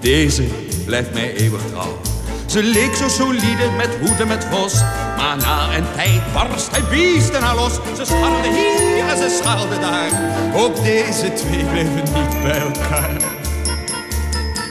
deze 0.00 0.44
blijft 0.84 1.12
mij 1.12 1.34
eeuwig 1.34 1.62
trouw. 1.72 2.13
Ze 2.46 2.62
leek 2.62 2.94
zo 2.94 3.08
solide 3.08 3.70
met 3.76 3.96
hoeden 4.00 4.28
met 4.28 4.46
vos. 4.50 4.80
Maar 5.16 5.36
na 5.36 5.76
een 5.76 5.84
tijd 5.96 6.32
barst 6.32 6.70
hij 6.70 6.82
beesten 6.90 7.42
haar 7.42 7.54
los. 7.54 7.72
Ze 7.96 8.04
scharde 8.04 8.48
hier 8.48 9.08
en 9.08 9.16
ze 9.16 9.38
scharde 9.42 9.78
daar. 9.78 10.10
Ook 10.54 10.82
deze 10.82 11.32
twee 11.32 11.64
bleven 11.64 11.94
niet 11.94 12.42
bij 12.42 12.60
elkaar. 12.60 13.16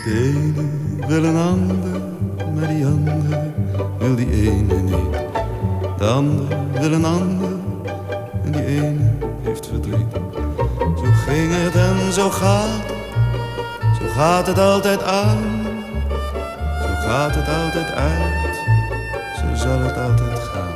De 0.04 0.34
ene 0.36 1.08
wil 1.08 1.24
een 1.24 1.38
ander, 1.38 2.02
maar 2.56 2.68
die 2.68 2.86
andere 2.86 3.52
wil 3.98 4.16
die 4.16 4.32
ene 4.32 4.82
niet. 4.82 5.18
De 5.98 6.06
andere 6.06 6.56
wil 6.72 6.92
een 6.92 7.06
ander, 7.06 7.50
en 8.44 8.52
die 8.52 8.66
ene 8.66 9.12
heeft 9.44 9.68
verdriet. 9.68 10.14
Zo 10.80 11.06
ging 11.28 11.54
het 11.54 11.76
en 11.76 12.14
zo 12.14 12.30
gaat 12.30 12.92
zo 14.00 14.10
gaat 14.16 14.48
het 14.48 14.60
altijd 14.60 15.04
aan. 15.04 15.63
Gaat 17.06 17.36
het 17.36 17.48
altijd 17.48 17.92
uit, 17.92 18.56
zo 19.36 19.64
zal 19.64 19.80
het 19.80 19.98
altijd 19.98 20.40
gaan. 20.40 20.74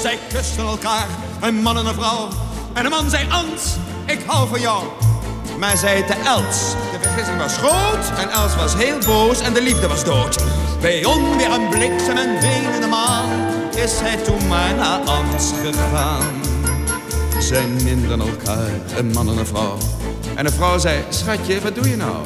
Zij 0.00 0.18
kusten 0.32 0.64
elkaar, 0.64 1.06
een 1.40 1.54
man 1.54 1.78
en 1.78 1.86
een 1.86 1.94
vrouw. 1.94 2.28
En 2.72 2.82
de 2.82 2.88
man 2.88 3.10
zei, 3.10 3.26
Ans, 3.30 3.76
ik 4.06 4.22
hou 4.26 4.48
van 4.48 4.60
jou. 4.60 4.84
Maar 5.58 5.76
zij 5.76 5.96
het 5.96 6.06
de 6.06 6.14
Els. 6.14 6.74
De 6.92 6.98
vergissing 7.00 7.38
was 7.38 7.56
groot 7.56 8.18
en 8.18 8.30
Els 8.30 8.56
was 8.56 8.74
heel 8.74 8.98
boos 9.06 9.40
en 9.40 9.52
de 9.52 9.62
liefde 9.62 9.88
was 9.88 10.04
dood. 10.04 10.44
Bij 10.80 11.04
onweer 11.04 11.52
een 11.52 11.68
bliksem 11.68 12.16
en 12.16 12.40
wenende 12.40 12.86
maan 12.86 13.28
is 13.74 14.00
hij 14.00 14.16
toen 14.16 14.46
maar 14.48 14.74
naar 14.74 15.00
Ans 15.00 15.52
gegaan. 15.62 16.51
Zij 17.42 17.66
minden 17.84 18.20
elkaar, 18.20 18.70
een 18.96 19.10
man 19.10 19.28
en 19.28 19.38
een 19.38 19.46
vrouw. 19.46 19.76
En 20.34 20.44
de 20.44 20.50
vrouw 20.50 20.78
zei, 20.78 21.04
schatje, 21.08 21.60
wat 21.60 21.74
doe 21.74 21.88
je 21.88 21.96
nou? 21.96 22.16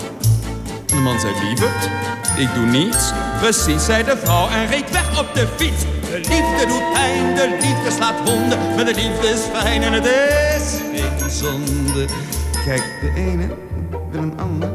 En 0.87 0.97
de 0.97 1.03
man 1.03 1.21
zei, 1.21 1.33
lieverd, 1.43 1.85
ik 2.37 2.49
doe 2.55 2.67
niets. 2.67 3.13
Precies, 3.41 3.85
zei 3.85 4.05
de 4.05 4.17
vrouw 4.17 4.49
en 4.49 4.67
reed 4.67 4.91
weg 4.91 5.21
op 5.21 5.35
de 5.35 5.47
fiets. 5.57 5.83
De 5.83 6.17
liefde 6.17 6.67
doet 6.69 6.93
pijn, 6.93 7.35
de 7.35 7.57
liefde 7.61 7.91
slaat 7.91 8.31
wonden. 8.31 8.59
Maar 8.59 8.85
de 8.85 8.95
liefde 8.95 9.29
is 9.29 9.41
fijn 9.53 9.83
en 9.83 9.93
het 9.93 10.05
is 10.05 10.81
geen 10.95 11.31
zonde. 11.31 12.07
Kijk, 12.65 12.83
de 13.01 13.13
ene 13.21 13.49
wil 14.11 14.23
een 14.23 14.39
ander. 14.39 14.69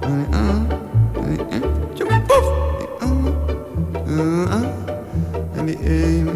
En 0.00 1.62
tjoep, 1.94 2.08
poef. 2.26 2.52
Die 2.78 2.88
ander, 3.00 3.34
en, 4.06 4.48
ah, 4.48 5.58
en 5.58 5.66
die 5.66 5.78
ene. 5.80 6.30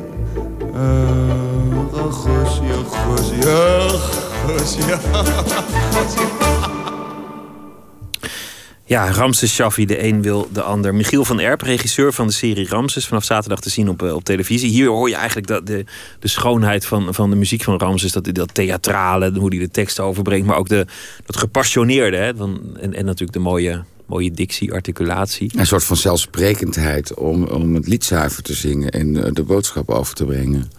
Ja, 8.89 9.11
Ramses 9.11 9.55
Shaffi, 9.55 9.87
de 9.87 10.05
een 10.05 10.23
wil 10.23 10.49
de 10.53 10.63
ander. 10.63 10.95
Michiel 10.95 11.25
van 11.25 11.41
Erp, 11.41 11.61
regisseur 11.61 12.13
van 12.13 12.27
de 12.27 12.33
serie 12.33 12.69
Ramses, 12.69 13.07
vanaf 13.07 13.25
zaterdag 13.25 13.61
te 13.61 13.71
zien 13.71 13.89
op, 13.89 14.03
eh, 14.03 14.15
op 14.15 14.25
televisie. 14.25 14.71
Hier 14.71 14.89
hoor 14.89 15.09
je 15.09 15.15
eigenlijk 15.15 15.47
dat 15.47 15.67
de, 15.67 15.85
de 16.19 16.29
schoonheid 16.29 16.87
van, 16.87 17.15
van 17.15 17.31
de 17.31 17.37
muziek 17.37 17.63
van 17.63 17.79
Ramses, 17.79 18.13
dat, 18.13 18.29
dat 18.33 18.55
theatrale, 18.55 19.33
hoe 19.39 19.49
hij 19.49 19.59
de 19.59 19.71
teksten 19.71 20.05
overbrengt, 20.05 20.47
maar 20.47 20.57
ook 20.57 20.69
de, 20.69 20.87
dat 21.27 21.37
gepassioneerde. 21.37 22.17
Hè, 22.17 22.37
van, 22.37 22.61
en, 22.81 22.95
en 22.95 23.05
natuurlijk 23.05 23.33
de 23.33 23.39
mooie, 23.39 23.85
mooie 24.07 24.31
dictie, 24.31 24.73
articulatie. 24.73 25.51
Een 25.57 25.67
soort 25.67 25.85
van 25.85 25.97
zelfsprekendheid 25.97 27.15
om, 27.15 27.45
om 27.45 27.75
het 27.75 27.87
lied 27.87 28.05
zuiver 28.05 28.43
te 28.43 28.55
zingen 28.55 28.91
en 28.91 29.25
eh, 29.25 29.33
de 29.33 29.43
boodschap 29.43 29.91
over 29.91 30.15
te 30.15 30.25
brengen. 30.25 30.71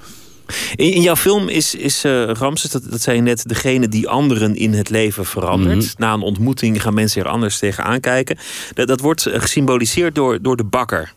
In, 0.76 0.94
in 0.94 1.02
jouw 1.02 1.16
film 1.16 1.48
is, 1.48 1.76
is 1.76 2.06
uh, 2.06 2.32
Ramses, 2.32 2.72
dat, 2.72 2.84
dat 2.90 3.02
zei 3.02 3.16
je 3.16 3.22
net, 3.22 3.44
degene 3.48 3.88
die 3.88 4.08
anderen 4.08 4.56
in 4.56 4.74
het 4.74 4.90
leven 4.90 5.26
verandert. 5.26 5.78
Mhm. 5.84 5.94
Na 5.98 6.14
een 6.14 6.22
ontmoeting 6.22 6.82
gaan 6.82 6.94
mensen 6.94 7.22
er 7.24 7.28
anders 7.30 7.60
tegenaan 7.60 8.00
kijken. 8.00 8.38
Dat, 8.74 8.88
dat 8.88 9.00
wordt 9.00 9.26
eh, 9.26 9.40
gesymboliseerd 9.42 10.16
door, 10.16 10.42
door 10.42 10.56
de 10.58 10.64
bakker. 10.64 11.14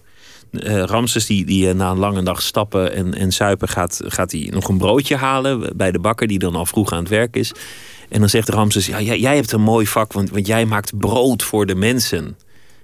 Eh, 0.52 0.82
Ramses, 0.82 1.26
die, 1.26 1.44
die 1.44 1.68
eh, 1.68 1.74
na 1.74 1.90
een 1.90 1.98
lange 1.98 2.22
dag 2.22 2.42
stappen 2.42 2.94
en, 2.94 3.14
en 3.14 3.32
suipen, 3.32 3.68
gaat, 3.68 4.00
gaat 4.06 4.32
hij 4.32 4.48
nog 4.52 4.68
een 4.68 4.78
broodje 4.78 5.16
halen 5.16 5.76
bij 5.76 5.92
de 5.92 5.98
bakker, 5.98 6.26
die 6.26 6.38
dan 6.38 6.54
al 6.54 6.66
vroeg 6.66 6.92
aan 6.92 6.98
het 6.98 7.08
werk 7.08 7.36
is. 7.36 7.52
En 8.08 8.20
dan 8.20 8.28
zegt 8.28 8.48
Ramses: 8.48 8.86
ja, 8.86 9.00
jij, 9.00 9.18
jij 9.20 9.34
hebt 9.34 9.52
een 9.52 9.60
mooi 9.60 9.86
vak, 9.86 10.12
want, 10.12 10.30
want 10.30 10.46
jij 10.46 10.64
maakt 10.66 10.98
brood 10.98 11.42
voor 11.42 11.66
de 11.66 11.74
mensen. 11.74 12.24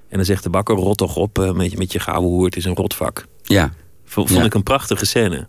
En 0.08 0.16
dan 0.16 0.24
zegt 0.24 0.42
de 0.42 0.50
bakker: 0.50 0.74
rot 0.76 0.98
toch 0.98 1.16
op 1.16 1.38
eh, 1.38 1.52
met, 1.52 1.70
je- 1.70 1.76
met 1.76 1.92
je 1.92 1.98
gouden 2.00 2.30
hoer, 2.30 2.44
het 2.44 2.56
is 2.56 2.64
een 2.64 2.74
rotvak. 2.74 3.26
Ja. 3.42 3.72
Vond, 4.04 4.28
vond 4.28 4.40
Ja. 4.40 4.46
ik 4.46 4.54
een 4.54 4.62
prachtige 4.62 5.06
scène. 5.06 5.46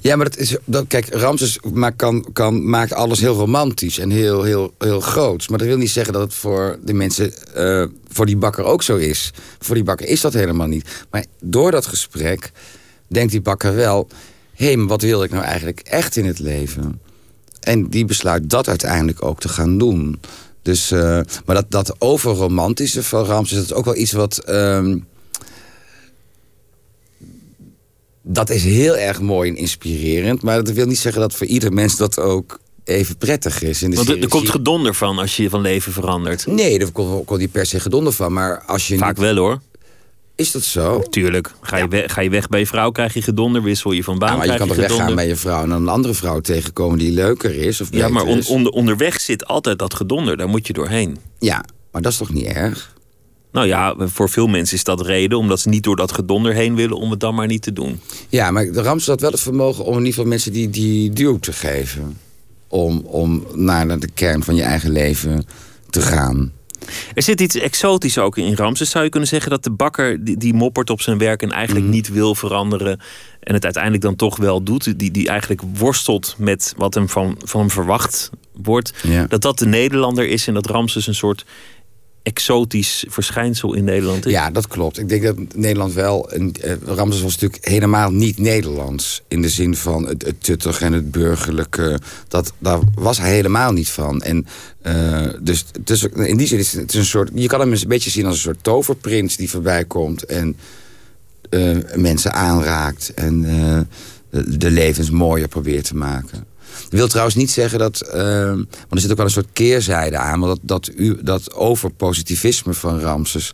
Ja, 0.00 0.16
maar 0.16 0.30
dat 0.30 0.36
is, 0.38 0.56
dat, 0.64 0.84
kijk, 0.88 1.14
Ramses 1.14 1.58
maakt, 1.72 1.96
kan, 1.96 2.26
kan, 2.32 2.68
maakt 2.68 2.92
alles 2.92 3.20
heel 3.20 3.34
romantisch 3.34 3.98
en 3.98 4.10
heel, 4.10 4.42
heel, 4.42 4.74
heel 4.78 5.00
groots. 5.00 5.48
Maar 5.48 5.58
dat 5.58 5.66
wil 5.66 5.76
niet 5.76 5.90
zeggen 5.90 6.12
dat 6.12 6.22
het 6.22 6.34
voor 6.34 6.78
de 6.84 6.92
mensen, 6.94 7.32
eh, 7.54 7.84
voor 8.08 8.26
die 8.26 8.36
bakker 8.36 8.64
ook 8.64 8.82
zo 8.82 8.96
is. 8.96 9.32
Voor 9.58 9.74
die 9.74 9.84
bakker 9.84 10.06
is 10.06 10.20
dat 10.20 10.32
helemaal 10.32 10.66
niet. 10.66 11.04
Maar 11.10 11.24
door 11.40 11.70
dat 11.70 11.86
gesprek 11.86 12.52
denkt 13.06 13.32
die 13.32 13.40
bakker 13.40 13.74
wel... 13.74 14.08
hé, 14.54 14.76
maar 14.76 14.86
wat 14.86 15.02
wil 15.02 15.22
ik 15.22 15.30
nou 15.30 15.44
eigenlijk 15.44 15.80
echt 15.80 16.16
in 16.16 16.26
het 16.26 16.38
leven? 16.38 17.00
En 17.60 17.88
die 17.88 18.04
besluit 18.04 18.50
dat 18.50 18.68
uiteindelijk 18.68 19.24
ook 19.24 19.40
te 19.40 19.48
gaan 19.48 19.78
doen. 19.78 20.20
Dus, 20.62 20.90
eh, 20.90 21.20
maar 21.44 21.54
dat, 21.54 21.66
dat 21.68 21.94
overromantische 21.98 23.02
van 23.02 23.24
Ramses, 23.24 23.56
dat 23.56 23.64
is 23.64 23.72
ook 23.72 23.84
wel 23.84 23.96
iets 23.96 24.12
wat... 24.12 24.38
ehm, 24.38 24.96
dat 28.26 28.50
is 28.50 28.64
heel 28.64 28.96
erg 28.96 29.20
mooi 29.20 29.50
en 29.50 29.56
inspirerend. 29.56 30.42
Maar 30.42 30.64
dat 30.64 30.74
wil 30.74 30.86
niet 30.86 30.98
zeggen 30.98 31.20
dat 31.20 31.34
voor 31.34 31.46
ieder 31.46 31.72
mens 31.72 31.96
dat 31.96 32.18
ook 32.20 32.58
even 32.84 33.16
prettig 33.16 33.62
is. 33.62 33.82
In 33.82 33.90
de 33.90 33.96
Want 33.96 34.08
er, 34.08 34.22
er 34.22 34.28
komt 34.28 34.50
gedonder 34.50 34.94
van 34.94 35.18
als 35.18 35.36
je 35.36 35.42
je 35.42 35.50
van 35.50 35.60
leven 35.60 35.92
verandert. 35.92 36.46
Nee, 36.46 36.78
daar 36.78 36.90
komt 36.90 37.24
komt 37.24 37.40
niet 37.40 37.52
per 37.52 37.66
se 37.66 37.80
gedonder 37.80 38.12
van. 38.12 38.32
Maar 38.32 38.62
als 38.66 38.88
je 38.88 38.98
Vaak 38.98 39.08
niet- 39.08 39.18
wel 39.18 39.36
hoor. 39.36 39.60
Is 40.36 40.50
dat 40.50 40.62
zo? 40.62 41.00
Tuurlijk. 41.10 41.50
Ga 41.60 41.76
je, 41.76 41.88
weg, 41.88 42.12
ga 42.12 42.20
je 42.20 42.30
weg 42.30 42.48
bij 42.48 42.60
je 42.60 42.66
vrouw, 42.66 42.90
krijg 42.90 43.14
je 43.14 43.22
gedonder. 43.22 43.62
Wissel 43.62 43.92
je 43.92 44.04
van 44.04 44.18
baan, 44.18 44.30
Ja, 44.30 44.36
maar 44.36 44.46
je 44.46 44.56
kan 44.56 44.68
toch 44.68 44.76
weggaan 44.76 45.14
bij 45.14 45.26
je 45.26 45.36
vrouw... 45.36 45.62
en 45.62 45.68
dan 45.68 45.82
een 45.82 45.88
andere 45.88 46.14
vrouw 46.14 46.40
tegenkomen 46.40 46.98
die 46.98 47.12
leuker 47.12 47.54
is 47.54 47.80
of 47.80 47.88
Ja, 47.90 48.08
maar 48.08 48.24
on- 48.24 48.38
is? 48.38 48.48
onder, 48.48 48.72
onderweg 48.72 49.20
zit 49.20 49.46
altijd 49.46 49.78
dat 49.78 49.94
gedonder. 49.94 50.36
Daar 50.36 50.48
moet 50.48 50.66
je 50.66 50.72
doorheen. 50.72 51.18
Ja, 51.38 51.64
maar 51.92 52.02
dat 52.02 52.12
is 52.12 52.18
toch 52.18 52.32
niet 52.32 52.44
erg? 52.46 52.93
Nou 53.54 53.66
ja, 53.66 53.94
voor 53.98 54.28
veel 54.30 54.46
mensen 54.46 54.76
is 54.76 54.84
dat 54.84 55.00
reden. 55.00 55.38
Omdat 55.38 55.60
ze 55.60 55.68
niet 55.68 55.82
door 55.82 55.96
dat 55.96 56.12
gedonder 56.12 56.52
heen 56.54 56.74
willen 56.74 56.96
om 56.96 57.10
het 57.10 57.20
dan 57.20 57.34
maar 57.34 57.46
niet 57.46 57.62
te 57.62 57.72
doen. 57.72 58.00
Ja, 58.28 58.50
maar 58.50 58.72
de 58.72 58.82
Ramses 58.82 59.06
had 59.08 59.20
wel 59.20 59.30
het 59.30 59.40
vermogen 59.40 59.84
om 59.84 59.90
in 59.92 59.98
ieder 59.98 60.12
geval 60.12 60.28
mensen 60.28 60.52
die, 60.52 60.70
die 60.70 61.10
duw 61.10 61.38
te 61.38 61.52
geven. 61.52 62.18
Om, 62.68 62.98
om 63.04 63.46
naar 63.54 63.98
de 63.98 64.08
kern 64.14 64.42
van 64.42 64.54
je 64.54 64.62
eigen 64.62 64.90
leven 64.90 65.46
te 65.90 66.00
gaan. 66.00 66.52
Er 67.14 67.22
zit 67.22 67.40
iets 67.40 67.54
exotisch 67.56 68.18
ook 68.18 68.36
in 68.38 68.54
Ramses. 68.54 68.90
Zou 68.90 69.04
je 69.04 69.10
kunnen 69.10 69.28
zeggen 69.28 69.50
dat 69.50 69.64
de 69.64 69.70
bakker 69.70 70.24
die, 70.24 70.36
die 70.36 70.54
moppert 70.54 70.90
op 70.90 71.00
zijn 71.00 71.18
werk 71.18 71.42
en 71.42 71.50
eigenlijk 71.52 71.84
Mhm. 71.86 71.94
niet 71.94 72.08
wil 72.08 72.34
veranderen 72.34 73.00
en 73.40 73.54
het 73.54 73.64
uiteindelijk 73.64 74.02
dan 74.02 74.16
toch 74.16 74.36
wel 74.36 74.62
doet, 74.62 74.98
die, 74.98 75.10
die 75.10 75.28
eigenlijk 75.28 75.62
worstelt 75.74 76.34
met 76.38 76.74
wat 76.76 76.94
hem 76.94 77.08
van, 77.08 77.36
van 77.44 77.60
hem 77.60 77.70
verwacht 77.70 78.30
wordt, 78.52 78.92
Ja. 79.02 79.26
dat 79.26 79.42
dat 79.42 79.58
de 79.58 79.66
Nederlander 79.66 80.28
is 80.28 80.46
en 80.46 80.54
dat 80.54 80.66
Ramses 80.66 81.06
een 81.06 81.14
soort 81.14 81.44
exotisch 82.24 83.04
verschijnsel 83.08 83.74
in 83.74 83.84
Nederland? 83.84 84.24
Ja, 84.24 84.50
dat 84.50 84.66
klopt. 84.66 84.98
Ik 84.98 85.08
denk 85.08 85.22
dat 85.22 85.36
Nederland 85.54 85.92
wel... 85.92 86.32
Een, 86.32 86.54
eh, 86.60 86.72
Ramses 86.84 87.22
was 87.22 87.32
natuurlijk 87.32 87.68
helemaal 87.68 88.10
niet 88.10 88.38
Nederlands. 88.38 89.22
In 89.28 89.42
de 89.42 89.48
zin 89.48 89.76
van 89.76 90.06
het, 90.06 90.24
het 90.24 90.44
tuttig 90.44 90.80
en 90.80 90.92
het 90.92 91.10
burgerlijke. 91.10 91.98
Dat, 92.28 92.52
daar 92.58 92.78
was 92.94 93.18
hij 93.18 93.30
helemaal 93.30 93.72
niet 93.72 93.88
van. 93.88 94.22
En 94.22 94.46
eh, 94.82 95.28
dus, 95.40 95.64
dus 95.80 96.02
in 96.04 96.36
die 96.36 96.46
zin 96.46 96.58
is 96.58 96.72
het, 96.72 96.94
een 96.94 97.04
soort... 97.04 97.30
Je 97.34 97.46
kan 97.46 97.60
hem 97.60 97.72
een 97.72 97.84
beetje 97.86 98.10
zien 98.10 98.26
als 98.26 98.34
een 98.34 98.42
soort 98.42 98.62
toverprins 98.62 99.36
die 99.36 99.50
voorbij 99.50 99.84
komt... 99.84 100.24
en 100.24 100.56
eh, 101.50 101.76
mensen 101.94 102.32
aanraakt 102.32 103.14
en 103.14 103.42
de 104.30 104.70
levens 104.70 105.10
mooier 105.10 105.48
probeert 105.48 105.84
te 105.84 105.96
maken. 105.96 106.46
Dat 106.82 106.92
wil 106.98 107.08
trouwens 107.08 107.36
niet 107.36 107.50
zeggen 107.50 107.78
dat... 107.78 108.00
eh, 108.00 108.46
want 108.46 108.90
er 108.90 109.00
zit 109.00 109.10
ook 109.10 109.16
wel 109.16 109.26
een 109.26 109.32
soort 109.32 109.52
keerzijde 109.52 110.16
aan... 110.16 110.38
maar 110.38 110.48
dat, 110.48 110.58
dat, 110.62 110.90
u, 110.96 111.18
dat 111.22 111.52
overpositivisme 111.54 112.74
van 112.74 113.00
Ramses... 113.00 113.50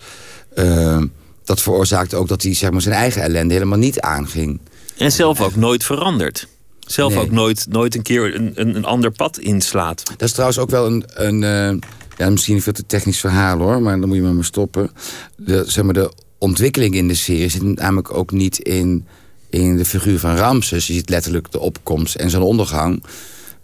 eh, 0.54 1.02
dat 1.44 1.60
veroorzaakte 1.62 2.16
ook 2.16 2.28
dat 2.28 2.42
hij 2.42 2.54
zeg 2.54 2.70
maar, 2.70 2.80
zijn 2.80 2.94
eigen 2.94 3.22
ellende 3.22 3.54
helemaal 3.54 3.78
niet 3.78 4.00
aanging. 4.00 4.60
En 4.96 5.12
zelf 5.12 5.40
ook 5.40 5.56
nooit 5.56 5.84
verandert. 5.84 6.46
Zelf 6.80 7.14
Nee. 7.14 7.22
ook 7.22 7.30
nooit, 7.30 7.66
nooit 7.68 7.94
een 7.94 8.02
keer 8.02 8.34
een, 8.34 8.52
een, 8.54 8.76
een 8.76 8.84
ander 8.84 9.10
pad 9.10 9.38
inslaat. 9.38 10.02
Dat 10.06 10.22
is 10.28 10.32
trouwens 10.32 10.58
ook 10.58 10.70
wel 10.70 10.86
een... 10.86 11.04
een 11.14 11.42
eh, 11.44 11.88
ja, 12.16 12.30
misschien 12.30 12.54
een 12.56 12.62
veel 12.62 12.72
te 12.72 12.86
technisch 12.86 13.20
verhaal 13.20 13.58
hoor, 13.58 13.82
maar 13.82 13.98
dan 13.98 14.08
moet 14.08 14.16
je 14.16 14.22
maar 14.22 14.34
maar 14.34 14.44
stoppen. 14.44 14.90
De, 15.36 15.64
zeg 15.66 15.84
maar, 15.84 15.94
de 15.94 16.12
ontwikkeling 16.38 16.94
in 16.94 17.08
de 17.08 17.14
serie 17.14 17.48
zit 17.48 17.62
namelijk 17.62 18.14
ook 18.14 18.30
niet 18.30 18.58
in, 18.58 19.06
in 19.50 19.76
de 19.76 19.84
figuur 19.84 20.18
van 20.18 20.36
Ramses. 20.36 20.86
Je 20.86 20.92
ziet 20.92 21.08
letterlijk 21.08 21.52
de 21.52 21.60
opkomst 21.60 22.14
en 22.14 22.30
zijn 22.30 22.42
ondergang. 22.42 23.02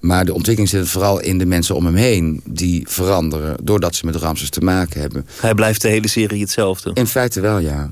Maar 0.01 0.25
de 0.25 0.35
ontwikkeling 0.35 0.73
zit 0.73 0.89
vooral 0.89 1.21
in 1.21 1.39
de 1.39 1.47
mensen 1.47 1.75
om 1.75 1.85
hem 1.85 1.95
heen 1.95 2.41
die 2.45 2.87
veranderen... 2.89 3.57
doordat 3.63 3.95
ze 3.95 4.07
met 4.07 4.17
Ramses 4.17 4.51
te 4.51 4.61
maken 4.61 5.01
hebben. 5.01 5.27
Hij 5.41 5.55
blijft 5.55 5.83
de 5.83 5.89
hele 5.89 6.09
serie 6.09 6.41
hetzelfde. 6.41 6.91
In 6.95 7.07
feite 7.07 7.41
wel, 7.41 7.59
ja. 7.59 7.91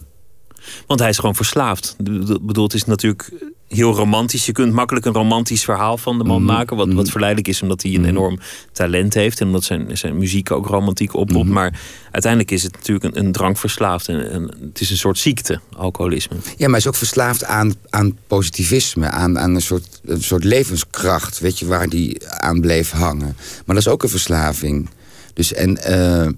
Want 0.87 1.01
hij 1.01 1.09
is 1.09 1.19
gewoon 1.19 1.35
verslaafd. 1.35 1.97
Ik 1.99 2.43
bedoel, 2.43 2.65
het 2.65 2.75
is 2.75 2.85
natuurlijk 2.85 3.31
heel 3.75 3.93
romantisch. 3.95 4.47
Je 4.47 4.53
kunt 4.53 4.73
makkelijk 4.73 5.07
een 5.07 5.13
romantisch 5.13 5.65
verhaal 5.65 5.99
van 5.99 6.19
de 6.19 6.25
man 6.25 6.43
Mhm, 6.43 6.53
maken. 6.53 6.77
Wat, 6.77 6.93
wat 6.93 7.11
verleidelijk 7.11 7.49
is 7.49 7.63
omdat 7.63 7.83
hij 7.83 7.95
een 7.95 8.05
enorm 8.05 8.39
talent 8.73 9.15
heeft. 9.15 9.41
En 9.41 9.47
omdat 9.47 9.65
zijn, 9.65 9.97
zijn 9.97 10.19
muziek 10.19 10.51
ook 10.51 10.67
romantiek 10.67 11.15
oproept. 11.15 11.45
Mhm. 11.45 11.55
Maar 11.55 11.81
uiteindelijk 12.11 12.53
is 12.53 12.63
het 12.63 12.73
natuurlijk 12.73 13.05
een, 13.05 13.25
een 13.25 13.33
drankverslaafd. 13.33 14.09
En, 14.09 14.31
en 14.31 14.43
het 14.61 14.81
is 14.81 14.91
een 14.91 14.97
soort 14.97 15.19
ziekte, 15.19 15.61
alcoholisme. 15.77 16.37
Ja, 16.37 16.53
maar 16.59 16.69
hij 16.69 16.79
is 16.79 16.87
ook 16.87 16.95
verslaafd 16.95 17.45
aan, 17.45 17.75
aan 17.91 18.19
positivisme, 18.27 19.09
aan, 19.09 19.39
aan 19.39 19.55
een, 19.55 19.63
soort, 19.63 20.01
een 20.05 20.23
soort 20.23 20.45
levenskracht, 20.45 21.39
weet 21.39 21.59
je, 21.59 21.67
waar 21.67 21.89
die 21.89 22.29
aan 22.29 22.61
bleef 22.61 22.91
hangen. 22.91 23.37
Maar 23.67 23.75
dat 23.75 23.87
is 23.87 23.89
ook 23.89 24.03
een 24.03 24.09
verslaving. 24.09 24.89
Dus 25.35 25.53
en, 25.53 25.83
eh, 25.83 26.29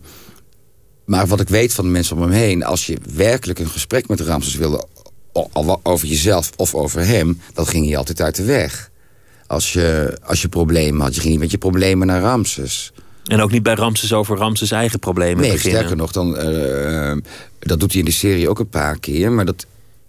maar 1.04 1.26
wat 1.26 1.40
ik 1.40 1.48
weet 1.48 1.74
van 1.74 1.84
de 1.84 1.90
mensen 1.90 2.16
om 2.16 2.22
hem 2.22 2.30
heen, 2.30 2.64
als 2.64 2.86
je 2.86 2.98
werkelijk 3.14 3.58
een 3.58 3.68
gesprek 3.68 4.08
met 4.08 4.20
Ramses 4.20 4.54
wilde, 4.54 4.86
over 5.82 6.06
jezelf 6.08 6.50
of 6.56 6.74
over 6.74 7.06
hem, 7.06 7.40
dan 7.54 7.66
ging 7.66 7.86
hij 7.86 7.96
altijd 7.96 8.20
uit 8.20 8.34
de 8.36 8.44
weg. 8.44 8.90
Als 9.46 9.72
je, 9.72 10.18
als 10.24 10.42
je 10.42 10.48
problemen 10.48 11.00
had, 11.00 11.14
je 11.14 11.20
ging 11.20 11.32
niet 11.32 11.42
met 11.42 11.50
je 11.50 11.58
problemen 11.58 12.06
naar 12.06 12.20
Ramses. 12.20 12.92
En 13.24 13.40
ook 13.40 13.50
niet 13.50 13.62
bij 13.62 13.74
Ramses 13.74 14.12
over 14.12 14.36
Ramses 14.36 14.70
eigen 14.70 14.98
problemen 14.98 15.40
Nee, 15.42 15.52
beginnen. 15.52 15.78
sterker 15.78 15.96
nog, 15.96 16.12
dan, 16.12 16.36
eh, 16.36 17.10
eh, 17.10 17.18
dat 17.58 17.80
doet 17.80 17.90
hij 17.90 18.00
in 18.00 18.06
de 18.06 18.12
serie 18.12 18.48
ook 18.48 18.58
een 18.58 18.68
paar 18.68 18.98
keer. 18.98 19.32
Maar 19.32 19.44
dat, 19.44 19.66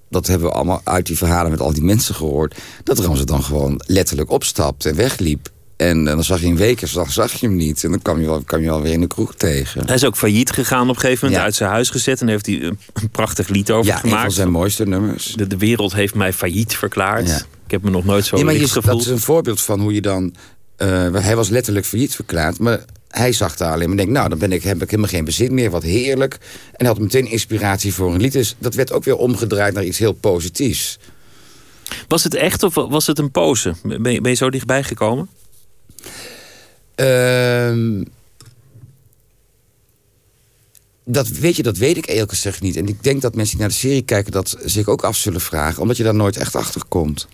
dat 0.09 0.27
hebben 0.27 0.47
we 0.47 0.53
allemaal 0.53 0.81
uit 0.83 1.05
die 1.05 1.17
verhalen 1.17 1.51
met 1.51 1.59
al 1.59 1.73
die 1.73 1.83
mensen 1.83 2.15
gehoord. 2.15 2.55
Dat 2.83 2.99
Ramses 2.99 3.25
dan 3.25 3.43
gewoon 3.43 3.81
letterlijk 3.85 4.29
opstapt 4.31 4.85
en 4.85 4.95
wegliep. 4.95 5.49
En, 5.77 6.07
eh, 6.07 6.13
dan 6.13 6.23
zag 6.23 6.39
je 6.39 6.45
een 6.47 6.57
week 6.57 6.81
en 6.81 6.87
zag, 6.87 7.11
zag 7.11 7.31
je 7.31 7.47
hem 7.47 7.55
niet. 7.55 7.83
En 7.83 7.89
dan 7.91 8.01
kwam 8.01 8.19
je, 8.19 8.25
wel, 8.25 8.41
kwam 8.41 8.59
je 8.61 8.65
wel 8.65 8.81
weer 8.81 8.91
in 8.91 9.01
de 9.01 9.07
kroeg 9.07 9.35
tegen. 9.35 9.85
Hij 9.85 9.95
is 9.95 10.05
ook 10.05 10.15
failliet 10.17 10.51
gegaan 10.51 10.89
op 10.89 10.95
een 10.95 11.01
gegeven 11.01 11.19
moment. 11.25 11.39
Ja. 11.39 11.45
Uit 11.45 11.55
zijn 11.55 11.69
huis 11.69 11.89
gezet. 11.89 12.21
En 12.21 12.27
heeft 12.27 12.45
hij 12.45 12.61
een, 12.63 12.79
prachtig 13.11 13.47
lied 13.47 13.71
over 13.71 13.85
Ja, 13.85 13.93
een 13.95 13.99
gemaakt. 13.99 14.21
van 14.21 14.31
zijn 14.31 14.49
mooiste 14.51 14.85
nummers. 14.87 15.25
de, 15.35 15.47
de 15.47 15.57
wereld 15.57 15.93
heeft 15.93 16.15
mij 16.15 16.33
failliet 16.33 16.75
verklaard. 16.75 17.27
Ja. 17.27 17.37
Ik 17.65 17.71
heb 17.71 17.83
me 17.83 17.89
nog 17.89 18.05
nooit 18.05 18.25
zo 18.25 18.35
Nee, 18.35 18.45
maar 18.45 18.53
je, 18.53 18.59
dat 18.59 18.69
gevoeld. 18.71 19.01
is 19.01 19.07
een 19.07 19.19
voorbeeld 19.19 19.61
van 19.61 19.79
hoe 19.79 19.93
je 19.93 20.01
dan... 20.01 20.35
eh, 20.75 21.13
hij 21.13 21.35
was 21.35 21.49
letterlijk 21.49 21.85
failliet 21.85 22.15
verklaard, 22.15 22.59
maar 22.59 22.85
hij 23.07 23.31
zag 23.31 23.55
daar 23.55 23.71
alleen 23.73 23.87
maar... 23.87 23.97
denk, 23.97 24.09
nou, 24.09 24.29
dan 24.29 24.37
ben 24.37 24.51
ik, 24.51 24.63
heb 24.63 24.81
ik 24.81 24.89
helemaal 24.89 25.11
geen 25.11 25.25
bezit 25.25 25.51
meer, 25.51 25.69
wat 25.69 25.83
heerlijk. 25.83 26.33
En 26.33 26.73
hij 26.85 26.87
had 26.87 26.99
meteen 26.99 27.27
inspiratie 27.27 27.93
voor 27.93 28.13
een 28.13 28.21
lied. 28.21 28.31
Dus 28.33 28.55
dat 28.59 28.75
werd 28.75 28.91
ook 28.91 29.03
weer 29.03 29.15
omgedraaid 29.17 29.73
naar 29.73 29.83
iets 29.85 29.97
heel 29.97 30.13
positiefs. 30.13 30.97
Was 32.07 32.23
het 32.23 32.33
echt 32.33 32.63
of 32.63 32.73
was 32.73 33.07
het 33.07 33.19
een 33.19 33.31
pose? 33.31 33.73
Ben 33.83 34.11
je, 34.11 34.21
ben 34.21 34.31
je 34.31 34.37
zo 34.37 34.49
dichtbij 34.49 34.83
gekomen? 34.83 35.29
Ehm, 36.95 38.03
dat, 41.03 41.27
weet 41.27 41.55
je, 41.55 41.63
dat 41.63 41.77
weet 41.77 41.97
ik 41.97 42.07
eerlijk 42.07 42.31
gezegd 42.31 42.61
niet. 42.61 42.75
En 42.75 42.87
ik 42.87 43.03
denk 43.03 43.21
dat 43.21 43.35
mensen 43.35 43.57
die 43.57 43.65
naar 43.65 43.73
de 43.73 43.79
serie 43.79 44.01
kijken 44.01 44.31
dat 44.31 44.57
zich 44.63 44.87
ook 44.87 45.03
af 45.03 45.15
zullen 45.15 45.41
vragen. 45.41 45.81
Omdat 45.81 45.97
je 45.97 46.03
daar 46.03 46.15
nooit 46.15 46.37
echt 46.37 46.55
achter 46.55 46.81
komt. 46.87 47.27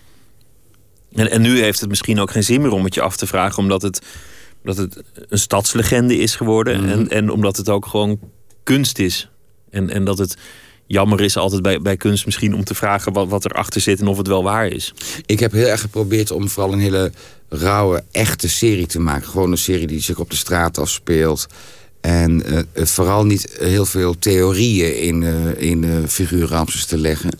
En, 1.14 1.30
en 1.30 1.42
nu 1.42 1.60
heeft 1.60 1.80
het 1.80 1.88
misschien 1.88 2.20
ook 2.20 2.30
geen 2.30 2.44
zin 2.44 2.60
meer 2.60 2.70
om 2.70 2.84
het 2.84 2.94
je 2.94 3.00
af 3.00 3.16
te 3.16 3.26
vragen, 3.26 3.58
omdat 3.58 3.82
het, 3.82 4.00
omdat 4.60 4.76
het 4.76 5.02
een 5.28 5.38
stadslegende 5.38 6.16
is 6.16 6.36
geworden. 6.36 6.80
Mhm. 6.80 6.90
en, 6.90 7.08
en 7.08 7.30
omdat 7.30 7.56
het 7.56 7.68
ook 7.68 7.86
gewoon 7.86 8.18
kunst 8.62 8.98
is. 8.98 9.28
En, 9.70 9.90
en 9.90 10.04
dat 10.04 10.18
het 10.18 10.36
jammer 10.94 11.20
is 11.20 11.36
altijd 11.36 11.62
bij, 11.62 11.80
bij 11.80 11.96
kunst 11.96 12.24
misschien 12.24 12.54
om 12.54 12.64
te 12.64 12.74
vragen 12.74 13.12
wat, 13.12 13.28
wat 13.28 13.44
erachter 13.44 13.80
zit 13.80 14.00
en 14.00 14.06
of 14.06 14.16
het 14.16 14.26
wel 14.26 14.42
waar 14.42 14.66
is. 14.66 14.94
Ik 15.26 15.40
heb 15.40 15.52
heel 15.52 15.66
erg 15.66 15.80
geprobeerd 15.80 16.30
om 16.30 16.48
vooral 16.48 16.72
een 16.72 16.78
hele 16.78 17.12
rauwe, 17.48 18.04
echte 18.10 18.48
serie 18.48 18.86
te 18.86 19.00
maken. 19.00 19.28
Gewoon 19.28 19.50
een 19.50 19.58
serie 19.58 19.86
die 19.86 20.00
zich 20.00 20.18
op 20.18 20.30
de 20.30 20.36
straat 20.36 20.78
afspeelt. 20.78 21.46
En 22.00 22.44
eh, 22.44 22.84
vooral 22.86 23.24
niet 23.24 23.56
heel 23.58 23.86
veel 23.86 24.18
theorieën 24.18 25.00
in, 25.00 25.22
eh 25.22 25.68
in 25.68 26.06
Ramses 26.30 26.84
te 26.86 26.98
leggen. 26.98 27.38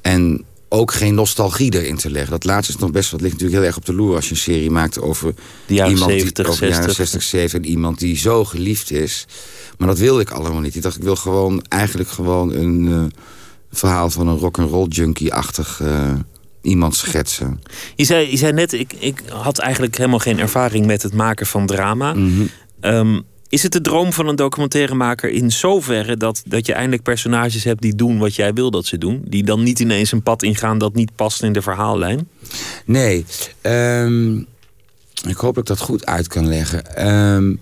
En 0.00 0.44
ook 0.74 0.92
geen 0.92 1.14
nostalgie 1.14 1.74
erin 1.74 1.96
te 1.96 2.10
leggen. 2.10 2.30
Dat 2.30 2.44
laatste 2.44 2.72
is 2.72 2.78
nog 2.78 2.90
best 2.90 3.10
wat 3.10 3.20
ligt 3.20 3.32
natuurlijk 3.32 3.58
heel 3.58 3.68
erg 3.68 3.76
op 3.76 3.84
de 3.86 3.94
loer 3.94 4.14
als 4.14 4.24
je 4.24 4.30
een 4.30 4.36
serie 4.36 4.70
maakt 4.70 5.00
over 5.00 5.34
De 5.66 5.74
jaren 5.74 5.92
iemand 5.92 6.10
70, 6.10 6.32
die, 6.32 6.46
over 6.46 6.66
de 6.66 6.72
jaren 6.72 6.84
60. 6.84 6.96
60, 6.96 7.22
70 7.22 7.60
en 7.60 7.66
iemand 7.66 7.98
die 7.98 8.16
zo 8.16 8.44
geliefd 8.44 8.90
is. 8.90 9.26
Maar 9.78 9.88
dat 9.88 9.98
wilde 9.98 10.20
ik 10.20 10.30
allemaal 10.30 10.60
niet. 10.60 10.74
Ik 10.74 10.82
dacht, 10.82 10.96
ik 10.96 11.02
wil 11.02 11.16
gewoon 11.16 11.64
eigenlijk 11.68 12.08
gewoon 12.08 12.52
een 12.52 12.88
eh, 12.92 13.20
verhaal 13.70 14.10
van 14.10 14.28
een 14.28 14.38
rock'n'roll 14.38 14.88
junkie-achtig 14.88 15.80
eh, 15.80 16.12
iemand 16.62 16.94
schetsen. 16.94 17.62
Je 17.96 18.04
zei, 18.04 18.30
je 18.30 18.36
zei 18.36 18.52
net, 18.52 18.72
ik, 18.72 18.92
ik 18.98 19.22
had 19.28 19.58
eigenlijk 19.58 19.96
helemaal 19.96 20.18
geen 20.18 20.38
ervaring 20.38 20.86
met 20.86 21.02
het 21.02 21.14
maken 21.14 21.46
van 21.46 21.66
drama. 21.66 22.14
Mhm. 22.14 22.42
Ehm, 22.80 23.20
is 23.54 23.62
het 23.62 23.72
de 23.72 23.80
droom 23.80 24.12
van 24.12 24.28
een 24.28 24.36
documentairemaker 24.36 25.30
in 25.30 25.52
zoverre 25.52 26.16
dat, 26.16 26.42
dat 26.46 26.66
je 26.66 26.72
eindelijk 26.72 27.02
personages 27.02 27.64
hebt 27.64 27.82
die 27.82 27.94
doen 27.94 28.18
wat 28.18 28.34
jij 28.34 28.52
wil 28.52 28.70
dat 28.70 28.86
ze 28.86 28.98
doen? 28.98 29.22
Die 29.26 29.44
dan 29.44 29.62
niet 29.62 29.80
ineens 29.80 30.12
een 30.12 30.22
pad 30.22 30.42
ingaan 30.42 30.78
dat 30.78 30.94
niet 30.94 31.14
past 31.16 31.42
in 31.42 31.52
de 31.52 31.62
verhaallijn? 31.62 32.28
Nee, 32.84 33.24
ehm, 33.60 34.36
ik 35.28 35.36
hoop 35.36 35.54
dat 35.54 35.56
ik 35.56 35.66
dat 35.66 35.78
goed 35.80 36.06
uit 36.06 36.28
kan 36.28 36.48
leggen. 36.48 36.96
Ehm, 36.96 37.54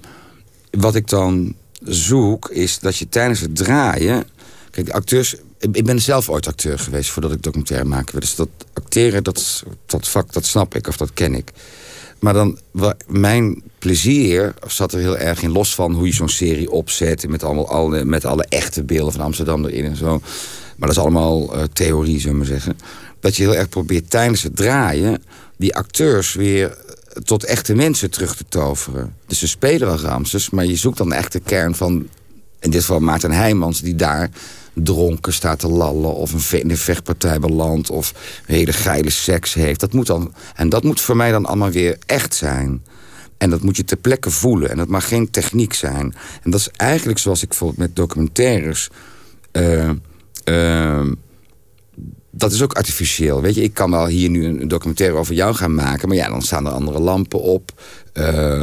wat 0.70 0.94
ik 0.94 1.08
dan 1.08 1.54
zoek 1.82 2.48
is 2.48 2.78
dat 2.78 2.96
je 2.96 3.08
tijdens 3.08 3.40
het 3.40 3.56
draaien... 3.56 4.24
Kijk, 4.70 4.90
acteurs... 4.90 5.34
Ik 5.72 5.84
ben 5.84 6.00
zelf 6.00 6.28
ooit 6.28 6.46
acteur 6.46 6.78
geweest 6.78 7.10
voordat 7.10 7.32
ik 7.32 7.42
documentaire 7.42 7.88
werd. 7.88 8.20
Dus 8.20 8.34
dat 8.34 8.48
acteren, 8.72 9.24
dat, 9.24 9.62
dat 9.86 10.08
vak, 10.08 10.32
dat 10.32 10.46
snap 10.46 10.74
ik 10.74 10.88
of 10.88 10.96
dat 10.96 11.12
ken 11.12 11.34
ik. 11.34 11.52
Maar 12.22 12.32
dan, 12.32 12.58
mijn 13.06 13.62
plezier 13.78 14.54
zat 14.66 14.92
er 14.92 14.98
heel 14.98 15.16
erg 15.16 15.42
in, 15.42 15.50
los 15.50 15.74
van 15.74 15.92
hoe 15.92 16.06
je 16.06 16.12
zo'n 16.12 16.28
serie 16.28 16.70
opzet... 16.70 17.28
Met, 17.28 17.42
allemaal, 17.42 17.68
alle, 17.68 18.04
met 18.04 18.24
alle 18.24 18.46
echte 18.48 18.84
beelden 18.84 19.12
van 19.12 19.20
Amsterdam 19.20 19.64
erin 19.64 19.84
en 19.84 19.96
zo. 19.96 20.20
Maar 20.76 20.88
dat 20.88 20.96
is 20.96 20.98
allemaal 20.98 21.54
eh, 21.54 21.62
theorie, 21.72 22.20
zullen 22.20 22.38
we 22.38 22.44
zeggen. 22.44 22.78
Dat 23.20 23.36
je 23.36 23.42
heel 23.42 23.54
erg 23.54 23.68
probeert 23.68 24.10
tijdens 24.10 24.42
het 24.42 24.56
draaien... 24.56 25.22
die 25.56 25.74
acteurs 25.74 26.34
weer 26.34 26.78
tot 27.24 27.44
echte 27.44 27.74
mensen 27.74 28.10
terug 28.10 28.36
te 28.36 28.44
toveren. 28.48 29.14
Dus 29.26 29.38
ze 29.38 29.48
spelen 29.48 29.86
wel 29.86 29.98
Ramses, 29.98 30.50
maar 30.50 30.66
je 30.66 30.76
zoekt 30.76 30.98
dan 30.98 31.08
de 31.08 31.14
echte 31.14 31.40
kern 31.40 31.74
van... 31.74 32.08
in 32.60 32.70
dit 32.70 32.80
geval 32.80 33.00
Maarten 33.00 33.32
Heijmans, 33.32 33.80
die 33.80 33.96
daar 33.96 34.30
dronken 34.74 35.32
staat 35.32 35.58
te 35.58 35.68
lallen... 35.68 36.14
of 36.14 36.52
een 36.52 36.60
in 36.60 36.70
een 36.70 36.76
vechtpartij 36.76 37.38
belandt 37.38 37.90
of 37.90 38.14
hele 38.46 38.72
geile 38.72 39.10
seks 39.10 39.54
heeft. 39.54 39.80
Dat 39.80 39.92
moet 39.92 40.06
dan, 40.06 40.34
en 40.54 40.68
dat 40.68 40.82
moet 40.82 41.00
voor 41.00 41.16
mij 41.16 41.30
dan 41.30 41.46
allemaal 41.46 41.70
weer 41.70 41.98
echt 42.06 42.34
zijn. 42.34 42.82
En 43.38 43.50
dat 43.50 43.62
moet 43.62 43.76
je 43.76 43.84
ter 43.84 43.96
plekke 43.96 44.30
voelen. 44.30 44.70
En 44.70 44.76
dat 44.76 44.88
mag 44.88 45.08
geen 45.08 45.30
techniek 45.30 45.72
zijn. 45.72 46.14
En 46.42 46.50
dat 46.50 46.60
is 46.60 46.68
eigenlijk 46.76 47.18
zoals 47.18 47.42
ik 47.42 47.48
bijvoorbeeld 47.48 47.78
met 47.78 47.96
documentaires... 47.96 48.88
eh, 49.52 49.90
eh, 50.44 51.06
dat 52.30 52.52
is 52.52 52.62
ook 52.62 52.72
artificieel. 52.72 53.40
Weet 53.40 53.54
je, 53.54 53.62
ik 53.62 53.74
kan 53.74 53.90
wel 53.90 54.06
hier 54.06 54.30
nu 54.30 54.44
een 54.44 54.68
documentaire 54.68 55.16
over 55.16 55.34
jou 55.34 55.54
gaan 55.54 55.74
maken... 55.74 56.08
maar 56.08 56.16
ja, 56.16 56.28
dan 56.28 56.42
staan 56.42 56.66
er 56.66 56.72
andere 56.72 57.00
lampen 57.00 57.40
op. 57.40 57.82
Eh, 58.12 58.62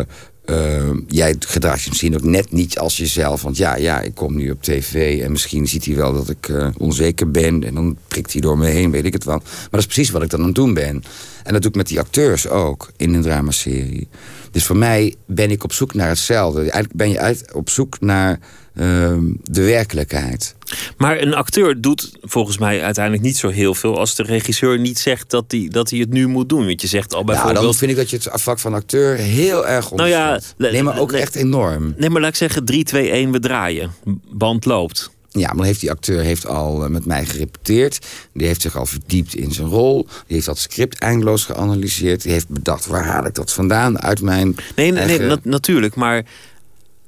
uh, 0.49 0.89
jij 1.07 1.35
gedraagt 1.39 1.83
je 1.83 1.89
misschien 1.89 2.15
ook 2.15 2.23
net 2.23 2.51
niet 2.51 2.79
als 2.79 2.97
jezelf. 2.97 3.41
Want 3.41 3.57
ja, 3.57 3.75
ja, 3.75 4.01
ik 4.01 4.15
kom 4.15 4.35
nu 4.35 4.51
op 4.51 4.63
tv 4.63 5.21
en 5.21 5.31
misschien 5.31 5.67
ziet 5.67 5.85
hij 5.85 5.95
wel 5.95 6.13
dat 6.13 6.29
ik 6.29 6.47
uh, 6.47 6.67
onzeker 6.77 7.31
ben. 7.31 7.63
En 7.63 7.73
dan 7.73 7.97
prikt 8.07 8.31
hij 8.31 8.41
door 8.41 8.57
me 8.57 8.67
heen, 8.67 8.91
weet 8.91 9.05
ik 9.05 9.13
het 9.13 9.23
wel. 9.23 9.37
Maar 9.37 9.67
dat 9.69 9.79
is 9.79 9.85
precies 9.85 10.09
wat 10.09 10.23
ik 10.23 10.29
dan 10.29 10.39
aan 10.39 10.45
het 10.45 10.55
doen 10.55 10.73
ben. 10.73 11.03
En 11.43 11.53
dat 11.53 11.61
doe 11.61 11.71
ik 11.71 11.77
met 11.77 11.87
die 11.87 11.99
acteurs 11.99 12.47
ook 12.47 12.91
in 12.97 13.13
een 13.13 13.21
dramaserie. 13.21 14.07
Dus 14.51 14.65
voor 14.65 14.77
mij 14.77 15.15
ben 15.25 15.51
ik 15.51 15.63
op 15.63 15.73
zoek 15.73 15.93
naar 15.93 16.07
hetzelfde. 16.07 16.59
Eigenlijk 16.59 16.93
ben 16.93 17.09
je 17.09 17.19
uit, 17.19 17.53
op 17.53 17.69
zoek 17.69 17.99
naar 17.99 18.39
uh, 18.73 19.17
de 19.43 19.63
werkelijkheid. 19.63 20.55
Maar 20.97 21.21
een 21.21 21.33
acteur 21.33 21.81
doet 21.81 22.11
volgens 22.21 22.57
mij 22.57 22.83
uiteindelijk 22.83 23.23
niet 23.23 23.37
zo 23.37 23.49
heel 23.49 23.75
veel... 23.75 23.99
als 23.99 24.15
de 24.15 24.23
regisseur 24.23 24.79
niet 24.79 24.99
zegt 24.99 25.29
dat 25.29 25.45
hij, 25.47 25.67
dat 25.71 25.89
hij 25.89 25.99
het 25.99 26.09
nu 26.09 26.27
moet 26.27 26.49
doen. 26.49 26.65
Want 26.65 26.81
je 26.81 26.87
zegt 26.87 27.13
al 27.13 27.23
bijvoorbeeld... 27.23 27.53
Nou, 27.53 27.65
dan 27.65 27.75
vind 27.75 27.91
ik 27.91 27.97
dat 27.97 28.09
je 28.09 28.17
het 28.17 28.41
vak 28.41 28.59
van 28.59 28.73
acteur 28.73 29.15
heel 29.15 29.67
erg 29.67 29.91
Nou 29.91 30.09
ja, 30.09 30.39
nee, 30.57 30.83
maar 30.83 30.99
ook 30.99 31.11
echt 31.11 31.35
enorm. 31.35 31.93
Nee, 31.97 32.09
maar 32.09 32.21
laat 32.21 32.29
ik 32.29 32.35
zeggen 32.35 32.65
3, 32.65 32.83
2, 32.83 33.09
1, 33.09 33.31
we 33.31 33.39
draaien. 33.39 33.91
Band 34.31 34.65
loopt. 34.65 35.09
Ja, 35.31 35.53
maar 35.53 35.65
heeft 35.65 35.79
die 35.79 35.91
acteur 35.91 36.21
heeft 36.21 36.47
al 36.47 36.83
eh, 36.83 36.89
met 36.89 37.05
mij 37.05 37.25
gerepeteerd. 37.25 38.05
Die 38.33 38.47
heeft 38.47 38.61
zich 38.61 38.77
al 38.77 38.85
verdiept 38.85 39.35
in 39.35 39.51
zijn 39.51 39.67
rol. 39.67 40.03
Die 40.03 40.35
heeft 40.35 40.45
dat 40.45 40.57
script 40.57 40.99
eindeloos 40.99 41.45
geanalyseerd. 41.45 42.21
Die 42.21 42.31
heeft 42.31 42.49
bedacht, 42.49 42.85
waar 42.85 43.05
haal 43.05 43.25
ik 43.25 43.35
dat 43.35 43.53
vandaan 43.53 44.01
uit 44.01 44.21
mijn... 44.21 44.55
Nee, 44.75 44.91
nee, 44.91 45.01
eigen... 45.01 45.27
nee 45.27 45.37
natuurlijk, 45.43 45.95
maar 45.95 46.25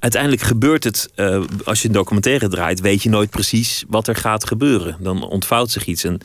uiteindelijk 0.02 0.42
gebeurt 0.42 0.84
het, 0.84 1.10
uh, 1.16 1.44
als 1.64 1.82
je 1.82 1.88
een 1.88 1.94
documentaire 1.94 2.48
draait, 2.48 2.80
weet 2.80 3.02
je 3.02 3.08
nooit 3.08 3.30
precies 3.30 3.84
wat 3.88 4.08
er 4.08 4.16
gaat 4.16 4.46
gebeuren. 4.46 4.96
Dan 5.00 5.28
ontvouwt 5.28 5.70
zich 5.70 5.86
iets. 5.86 6.04
En 6.04 6.20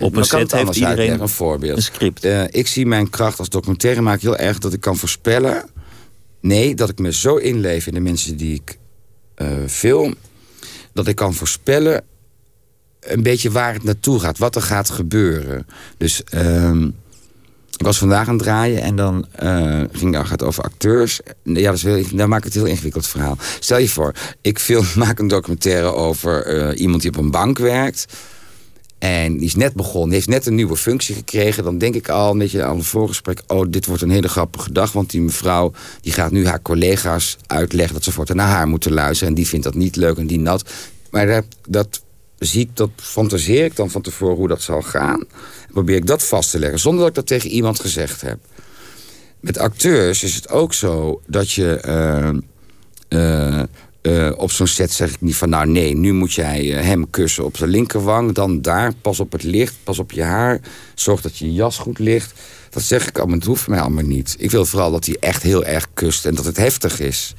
op 0.00 0.16
een 0.16 0.24
set 0.24 0.52
heeft 0.52 0.76
iedereen 0.76 1.20
een, 1.20 1.28
voorbeeld. 1.28 1.76
een 1.76 1.82
script. 1.82 2.24
Uh, 2.24 2.42
ik 2.50 2.66
zie 2.66 2.86
mijn 2.86 3.10
kracht 3.10 3.38
als 3.38 3.48
documentairemaker 3.48 4.20
heel 4.20 4.36
erg 4.36 4.58
dat 4.58 4.72
ik 4.72 4.80
kan 4.80 4.96
voorspellen. 4.96 5.64
Nee, 6.40 6.74
dat 6.74 6.88
ik 6.88 6.98
me 6.98 7.12
zo 7.12 7.36
inleef 7.36 7.86
in 7.86 7.94
de 7.94 8.00
mensen 8.00 8.36
die 8.36 8.54
ik 8.54 8.78
uh, 9.36 9.48
film. 9.66 10.14
Dat 10.92 11.06
ik 11.06 11.16
kan 11.16 11.34
voorspellen 11.34 12.04
een 13.00 13.22
beetje 13.22 13.50
waar 13.50 13.72
het 13.72 13.84
naartoe 13.84 14.20
gaat. 14.20 14.38
Wat 14.38 14.56
er 14.56 14.62
gaat 14.62 14.90
gebeuren. 14.90 15.66
Dus... 15.96 16.22
Ik 17.80 17.86
was 17.86 17.98
vandaag 17.98 18.28
aan 18.28 18.34
het 18.34 18.42
draaien 18.42 18.82
en 18.82 18.96
dan 18.96 19.26
uh, 19.42 19.80
ging 19.92 20.16
het 20.16 20.26
gaat 20.26 20.42
over 20.42 20.62
acteurs. 20.62 21.20
Ja, 21.42 21.62
dat 21.62 21.74
is 21.74 21.82
heel, 21.82 22.04
dan 22.12 22.28
maak 22.28 22.38
ik 22.38 22.44
het 22.44 22.54
heel 22.54 22.64
ingewikkeld 22.64 23.06
verhaal. 23.06 23.36
Stel 23.60 23.78
je 23.78 23.88
voor, 23.88 24.14
ik 24.40 24.58
film, 24.58 24.84
maak 25.04 25.18
een 25.18 25.28
documentaire 25.28 25.94
over 25.94 26.56
uh, 26.72 26.80
iemand 26.80 27.02
die 27.02 27.10
op 27.10 27.16
een 27.16 27.30
bank 27.30 27.58
werkt. 27.58 28.06
En 28.98 29.36
die 29.36 29.46
is 29.46 29.54
net 29.54 29.74
begonnen, 29.74 30.08
die 30.08 30.14
heeft 30.14 30.28
net 30.28 30.46
een 30.46 30.54
nieuwe 30.54 30.76
functie 30.76 31.14
gekregen. 31.14 31.64
Dan 31.64 31.78
denk 31.78 31.94
ik 31.94 32.08
al, 32.08 32.30
een 32.30 32.38
beetje 32.38 32.64
aan 32.64 32.76
het 32.76 32.86
voorgesprek... 32.86 33.42
oh, 33.46 33.66
dit 33.68 33.86
wordt 33.86 34.02
een 34.02 34.10
hele 34.10 34.28
grappige 34.28 34.72
dag. 34.72 34.92
Want 34.92 35.10
die 35.10 35.20
mevrouw 35.20 35.72
die 36.00 36.12
gaat 36.12 36.30
nu 36.30 36.46
haar 36.46 36.62
collega's 36.62 37.36
uitleggen... 37.46 37.94
dat 37.94 38.04
ze 38.04 38.12
voortaan 38.12 38.36
naar 38.36 38.48
haar 38.48 38.68
moeten 38.68 38.92
luisteren. 38.92 39.28
En 39.28 39.34
die 39.34 39.48
vindt 39.48 39.64
dat 39.64 39.74
niet 39.74 39.96
leuk 39.96 40.16
en 40.16 40.26
die 40.26 40.40
nat. 40.40 40.70
Maar 41.10 41.26
dat, 41.26 41.44
dat 41.68 42.02
zie 42.40 42.60
ik, 42.60 42.76
dat 42.76 42.90
fantaseer 42.96 43.64
ik 43.64 43.76
dan 43.76 43.90
van 43.90 44.02
tevoren 44.02 44.36
hoe 44.36 44.48
dat 44.48 44.62
zal 44.62 44.82
gaan 44.82 45.26
probeer 45.72 45.96
ik 45.96 46.06
dat 46.06 46.24
vast 46.24 46.50
te 46.50 46.58
leggen, 46.58 46.78
zonder 46.78 47.00
dat 47.00 47.08
ik 47.08 47.14
dat 47.14 47.26
tegen 47.26 47.50
iemand 47.50 47.80
gezegd 47.80 48.20
heb. 48.20 48.38
Met 49.40 49.58
acteurs 49.58 50.22
is 50.22 50.34
het 50.34 50.48
ook 50.48 50.74
zo 50.74 51.20
dat 51.26 51.50
je... 51.50 51.82
Uh, 53.08 53.62
uh, 54.02 54.32
op 54.36 54.50
zo'n 54.50 54.66
set 54.66 54.92
zeg 54.92 55.10
ik 55.12 55.20
niet 55.20 55.36
van... 55.36 55.48
nou 55.48 55.66
nee, 55.66 55.96
nu 55.96 56.12
moet 56.12 56.32
jij 56.32 56.64
hem 56.64 57.10
kussen 57.10 57.44
op 57.44 57.58
de 57.58 57.66
linkerwang... 57.66 58.32
dan 58.32 58.62
daar, 58.62 58.92
pas 58.94 59.20
op 59.20 59.32
het 59.32 59.42
licht, 59.42 59.74
pas 59.84 59.98
op 59.98 60.12
je 60.12 60.22
haar... 60.22 60.60
zorg 60.94 61.20
dat 61.20 61.38
je 61.38 61.52
jas 61.52 61.78
goed 61.78 61.98
ligt. 61.98 62.32
Dat 62.70 62.82
zeg 62.82 63.08
ik 63.08 63.18
allemaal, 63.18 63.36
het 63.36 63.46
hoeft 63.46 63.68
mij 63.68 63.80
allemaal 63.80 64.04
niet. 64.04 64.34
Ik 64.38 64.50
wil 64.50 64.64
vooral 64.64 64.90
dat 64.90 65.06
hij 65.06 65.16
echt 65.20 65.42
heel 65.42 65.64
erg 65.64 65.86
kust 65.94 66.26
en 66.26 66.34
dat 66.34 66.44
het 66.44 66.56
heftig 66.56 67.00
is. 67.00 67.34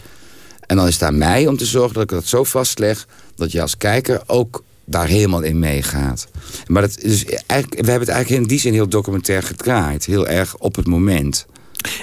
En 0.66 0.76
dan 0.76 0.88
is 0.88 0.94
het 0.94 1.04
aan 1.04 1.18
mij 1.18 1.48
om 1.48 1.58
te 1.58 1.66
zorgen 1.66 1.94
dat 1.94 2.04
ik 2.04 2.10
dat 2.10 2.26
zo 2.26 2.44
vastleg... 2.44 3.08
dat 3.36 3.52
je 3.52 3.62
als 3.62 3.78
kijker 3.78 4.22
ook 4.26 4.64
daar 4.86 5.08
helemaal 5.08 5.42
in 5.42 5.60
meegaat. 5.60 6.28
Maar 6.68 6.82
dat 6.82 7.00
is 7.00 7.26
eigenlijk, 7.26 7.82
we 7.82 7.90
hebben 7.90 8.08
het 8.08 8.16
eigenlijk 8.16 8.42
in 8.42 8.48
die 8.48 8.60
zin 8.60 8.74
heel 8.74 8.90
documentair 8.90 9.44
gedraaid. 9.44 10.06
Heel 10.06 10.28
erg 10.28 10.58
op 10.58 10.76
het 10.76 10.88
moment. 10.88 11.46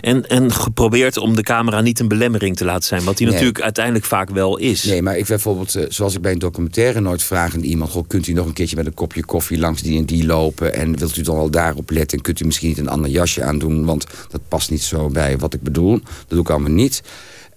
En, 0.00 0.28
en 0.28 0.52
geprobeerd 0.52 1.16
om 1.16 1.36
de 1.36 1.42
camera 1.42 1.80
niet 1.80 2.00
een 2.00 2.08
belemmering 2.08 2.56
te 2.56 2.64
laten 2.64 2.84
zijn. 2.84 3.04
Wat 3.04 3.16
die 3.16 3.26
natuurlijk 3.26 3.60
uiteindelijk 3.60 4.04
vaak 4.04 4.30
wel 4.30 4.56
is. 4.56 4.84
Nee, 4.84 5.02
maar 5.02 5.18
ik 5.18 5.26
bijvoorbeeld, 5.26 5.74
eh, 5.74 5.84
zoals 5.88 6.14
ik 6.14 6.20
bij 6.20 6.32
een 6.32 6.38
documentaire 6.38 7.00
nooit 7.00 7.22
vraag 7.22 7.54
aan 7.54 7.60
iemand: 7.60 7.90
goh, 7.90 8.06
kunt 8.06 8.26
u 8.26 8.32
nog 8.32 8.46
een 8.46 8.52
keertje 8.52 8.76
met 8.76 8.86
een 8.86 8.94
kopje 8.94 9.24
koffie 9.24 9.58
langs 9.58 9.82
die 9.82 9.98
en 9.98 10.04
die 10.04 10.26
lopen? 10.26 10.74
En 10.74 10.98
wilt 10.98 11.16
u 11.16 11.22
dan 11.22 11.36
wel 11.36 11.50
daarop 11.50 11.90
letten? 11.90 12.18
En 12.18 12.24
kunt 12.24 12.40
u 12.40 12.44
misschien 12.44 12.68
niet 12.68 12.78
een 12.78 12.88
ander 12.88 13.10
jasje 13.10 13.42
aandoen? 13.42 13.84
Want 13.84 14.06
dat 14.30 14.40
past 14.48 14.70
niet 14.70 14.82
zo 14.82 15.08
bij 15.08 15.38
wat 15.38 15.54
ik 15.54 15.62
bedoel. 15.62 15.92
Dat 15.92 16.28
doe 16.28 16.40
ik 16.40 16.50
allemaal 16.50 16.70
niet. 16.70 17.02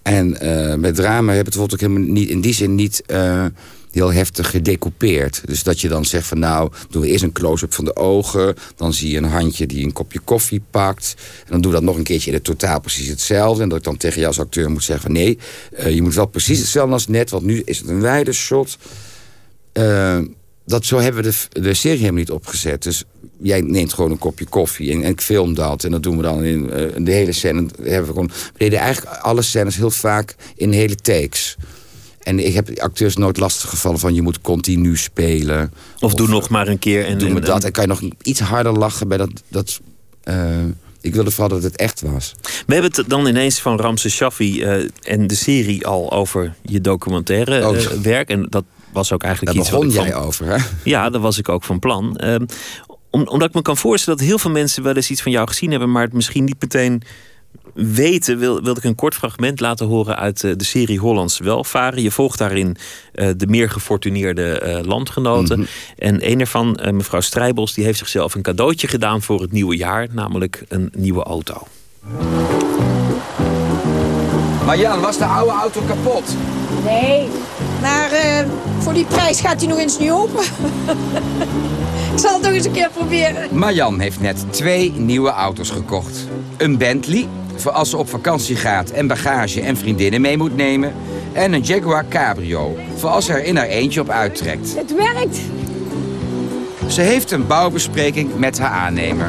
En 0.02 0.38
uh, 0.42 0.74
met 0.74 0.94
drama 0.94 1.32
heb 1.32 1.46
je 1.46 1.50
het 1.50 1.58
bijvoorbeeld 1.58 1.72
ook 1.72 1.88
helemaal 1.88 2.12
niet, 2.12 2.28
in 2.28 2.40
die 2.40 2.54
zin 2.54 2.74
niet. 2.74 3.02
Uh, 3.06 3.44
heel 3.92 4.12
heftig 4.12 4.50
gedecoupeerd. 4.50 5.42
Dus 5.44 5.62
dat 5.62 5.80
je 5.80 5.88
dan 5.88 6.04
zegt 6.04 6.26
van 6.26 6.38
nou, 6.38 6.70
doen 6.90 7.02
we 7.02 7.08
eerst 7.08 7.24
een 7.24 7.32
close-up 7.32 7.74
van 7.74 7.84
de 7.84 7.96
ogen. 7.96 8.54
Dan 8.76 8.92
zie 8.92 9.10
je 9.10 9.16
een 9.16 9.24
handje 9.24 9.66
die 9.66 9.84
een 9.84 9.92
kopje 9.92 10.18
koffie 10.18 10.62
pakt. 10.70 11.14
En 11.44 11.50
dan 11.50 11.60
doe 11.60 11.72
dat 11.72 11.82
nog 11.82 11.96
een 11.96 12.02
keertje 12.02 12.28
in 12.28 12.36
het 12.36 12.44
totaal 12.44 12.80
precies 12.80 13.08
hetzelfde. 13.08 13.62
En 13.62 13.68
dat 13.68 13.78
ik 13.78 13.84
dan 13.84 13.96
tegen 13.96 14.16
jou 14.16 14.26
als 14.26 14.40
acteur 14.40 14.70
moet 14.70 14.84
zeggen 14.84 15.04
van 15.04 15.12
nee, 15.12 15.38
uh, 15.78 15.94
je 15.94 16.02
moet 16.02 16.14
wel 16.14 16.26
precies 16.26 16.58
hetzelfde 16.58 16.92
als 16.92 17.06
net. 17.06 17.30
Want 17.30 17.44
nu 17.44 17.62
is 17.64 17.78
het 17.78 17.88
een 17.88 18.00
wijde 18.00 18.32
shot. 18.32 18.78
Uh, 19.72 20.18
dat 20.66 20.84
zo 20.84 20.98
hebben 20.98 21.22
we 21.22 21.30
de, 21.30 21.60
de 21.60 21.74
serie 21.74 21.98
helemaal 21.98 22.18
niet 22.18 22.30
opgezet. 22.30 22.82
Dus 22.82 23.04
jij 23.40 23.60
neemt 23.60 23.92
gewoon 23.92 24.10
een 24.10 24.18
kopje 24.18 24.44
koffie 24.44 24.92
en, 24.92 25.02
en 25.02 25.10
ik 25.10 25.20
film 25.20 25.54
dat. 25.54 25.84
En 25.84 25.90
dat 25.90 26.02
doen 26.02 26.16
we 26.16 26.22
dan 26.22 26.44
in 26.44 26.62
uh, 26.62 27.04
de 27.04 27.12
hele 27.12 27.32
scène. 27.32 27.66
Hebben 27.82 28.06
we, 28.06 28.12
gewoon, 28.12 28.30
we 28.52 28.58
deden 28.58 28.78
eigenlijk 28.78 29.16
alle 29.16 29.42
scènes 29.42 29.76
heel 29.76 29.90
vaak 29.90 30.34
in 30.56 30.72
hele 30.72 30.94
takes. 30.94 31.56
En 32.22 32.46
ik 32.46 32.54
heb 32.54 32.78
acteurs 32.78 33.16
nooit 33.16 33.38
lastig 33.38 33.70
gevallen 33.70 33.98
van 33.98 34.14
je 34.14 34.22
moet 34.22 34.40
continu 34.40 34.96
spelen. 34.96 35.72
Of, 35.94 36.02
of 36.02 36.14
doe 36.14 36.28
nog 36.28 36.48
maar 36.48 36.68
een 36.68 36.78
keer. 36.78 37.06
En, 37.06 37.18
doe 37.18 37.28
me 37.28 37.40
dat. 37.40 37.64
En 37.64 37.72
kan 37.72 37.82
je 37.82 37.88
nog 37.88 38.02
iets 38.22 38.40
harder 38.40 38.72
lachen 38.72 39.08
bij 39.08 39.16
dat... 39.16 39.30
dat 39.48 39.80
uh, 40.24 40.64
ik 41.00 41.14
wilde 41.14 41.30
vooral 41.30 41.48
dat 41.48 41.62
het 41.62 41.76
echt 41.76 42.00
was. 42.00 42.34
We 42.66 42.72
hebben 42.72 42.92
het 42.94 43.08
dan 43.08 43.26
ineens 43.26 43.60
van 43.60 43.80
Ramses 43.80 44.14
Shaffi 44.14 44.62
uh, 44.62 44.88
en 45.02 45.26
de 45.26 45.34
serie 45.34 45.86
al 45.86 46.12
over 46.12 46.54
je 46.62 46.80
documentaire 46.80 47.68
oh. 47.68 47.76
uh, 47.76 47.86
werk. 47.86 48.28
En 48.28 48.46
dat 48.50 48.64
was 48.92 49.12
ook 49.12 49.22
eigenlijk 49.22 49.56
Daar 49.56 49.64
iets 49.64 49.72
begon 49.72 49.86
wat 49.86 50.04
jij 50.04 50.12
van... 50.12 50.22
over, 50.22 50.46
hè? 50.46 50.56
Ja, 50.84 51.10
daar 51.10 51.20
was 51.20 51.38
ik 51.38 51.48
ook 51.48 51.64
van 51.64 51.78
plan. 51.78 52.16
Ehm, 52.16 52.44
om, 53.10 53.28
omdat 53.28 53.48
ik 53.48 53.54
me 53.54 53.62
kan 53.62 53.76
voorstellen 53.76 54.18
dat 54.18 54.28
heel 54.28 54.38
veel 54.38 54.50
mensen 54.50 54.82
wel 54.82 54.94
eens 54.94 55.10
iets 55.10 55.22
van 55.22 55.32
jou 55.32 55.48
gezien 55.48 55.70
hebben... 55.70 55.90
maar 55.90 56.02
het 56.02 56.12
misschien 56.12 56.44
niet 56.44 56.60
meteen 56.60 57.02
weten, 57.74 58.38
wil, 58.38 58.62
wilde 58.62 58.80
ik 58.80 58.84
een 58.86 58.94
kort 58.94 59.14
fragment 59.14 59.60
laten 59.60 59.86
horen 59.86 60.16
uit 60.16 60.42
uh, 60.42 60.52
de 60.56 60.64
serie 60.64 60.98
Hollands 60.98 61.38
Welvaren. 61.38 62.02
Je 62.02 62.10
volgt 62.10 62.38
daarin 62.38 62.76
uh, 63.14 63.28
de 63.36 63.46
meer 63.46 63.70
gefortuneerde 63.70 64.62
uh, 64.64 64.86
landgenoten. 64.86 65.58
Mm 65.58 65.64
-hmm. 65.64 66.06
En 66.06 66.30
een 66.30 66.40
ervan, 66.40 66.78
mevrouw 66.90 67.20
Strijbos, 67.20 67.74
die 67.74 67.84
heeft 67.84 67.98
zichzelf 67.98 68.34
een 68.34 68.42
cadeautje 68.42 68.88
gedaan 68.88 69.22
voor 69.22 69.40
het 69.40 69.52
nieuwe 69.52 69.76
jaar, 69.76 70.06
namelijk 70.12 70.64
een 70.68 70.92
nieuwe 70.96 71.22
auto. 71.22 71.66
Maar 74.66 74.78
Jan, 74.78 75.00
was 75.00 75.18
de 75.18 75.24
oude 75.24 75.52
auto 75.52 75.80
kapot? 75.80 76.36
Nee, 76.84 77.28
maar 77.80 78.10
voor 78.78 78.92
die 78.92 79.04
prijs 79.04 79.40
gaat 79.40 79.60
hij 79.60 79.68
nog 79.68 79.78
eens 79.78 79.98
niet 79.98 80.10
open. 80.10 80.42
ik 82.12 82.18
zal 82.18 82.32
het 82.32 82.42
nog 82.42 82.52
eens 82.52 82.64
een 82.64 82.72
keer 82.72 82.90
proberen. 82.90 83.56
Marjan 83.56 84.00
heeft 84.00 84.20
net 84.20 84.44
twee 84.50 84.92
nieuwe 84.96 85.30
auto's 85.30 85.70
gekocht. 85.70 86.26
Een 86.56 86.78
Bentley 86.78 87.28
voor 87.62 87.72
als 87.72 87.90
ze 87.90 87.96
op 87.96 88.08
vakantie 88.08 88.56
gaat 88.56 88.90
en 88.90 89.06
bagage 89.06 89.60
en 89.60 89.76
vriendinnen 89.76 90.20
mee 90.20 90.36
moet 90.36 90.56
nemen. 90.56 90.92
En 91.32 91.52
een 91.52 91.60
Jaguar 91.60 92.04
Cabrio, 92.08 92.76
voor 92.96 93.10
als 93.10 93.24
ze 93.24 93.32
er 93.32 93.44
in 93.44 93.56
haar 93.56 93.66
eentje 93.66 94.00
op 94.00 94.08
uittrekt. 94.08 94.74
Het 94.76 94.94
werkt. 94.94 95.38
Ze 96.86 97.00
heeft 97.00 97.30
een 97.30 97.46
bouwbespreking 97.46 98.38
met 98.38 98.58
haar 98.58 98.70
aannemer. 98.70 99.28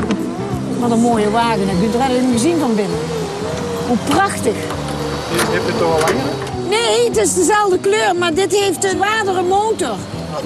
Wat 0.79 0.91
een 0.91 0.99
mooie 0.99 1.29
wagen. 1.29 1.67
Heb 1.67 1.77
je 1.79 1.97
het 1.97 2.11
er 2.11 2.23
niet 2.23 2.31
gezien 2.31 2.59
van 2.59 2.75
binnen? 2.75 2.97
Hoe 3.87 3.97
prachtig. 4.09 4.55
Heb 4.55 5.61
je 5.65 5.71
het 5.71 5.77
toch 5.77 5.93
al 5.93 5.99
langer? 5.99 6.25
Nee, 6.69 7.07
het 7.07 7.17
is 7.17 7.33
dezelfde 7.33 7.79
kleur, 7.79 8.15
maar 8.19 8.33
dit 8.33 8.55
heeft 8.55 8.83
een 8.83 8.89
zwaardere 8.89 9.41
motor. 9.41 9.95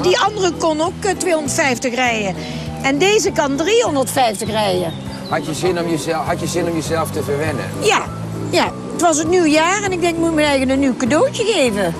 Die 0.01 0.19
andere 0.19 0.51
kon 0.51 0.81
ook 0.81 1.05
250 1.17 1.95
rijden. 1.95 2.35
En 2.83 2.97
deze 2.97 3.31
kan 3.31 3.55
350 3.55 4.49
rijden. 4.49 4.93
Had 5.29 5.45
je 5.45 5.53
zin 5.53 5.79
om 5.79 5.89
jezelf, 5.89 6.25
had 6.25 6.39
je 6.39 6.47
zin 6.47 6.67
om 6.67 6.75
jezelf 6.75 7.11
te 7.11 7.23
verwennen? 7.23 7.65
Ja, 7.81 8.05
ja. 8.51 8.73
Het 8.91 9.01
was 9.01 9.17
het 9.17 9.27
nieuwjaar 9.27 9.83
en 9.83 9.91
ik 9.91 10.01
denk, 10.01 10.15
ik 10.15 10.19
moet 10.19 10.33
me 10.33 10.41
eigen 10.41 10.69
een 10.69 10.79
nieuw 10.79 10.97
cadeautje 10.97 11.43
geven. 11.43 11.93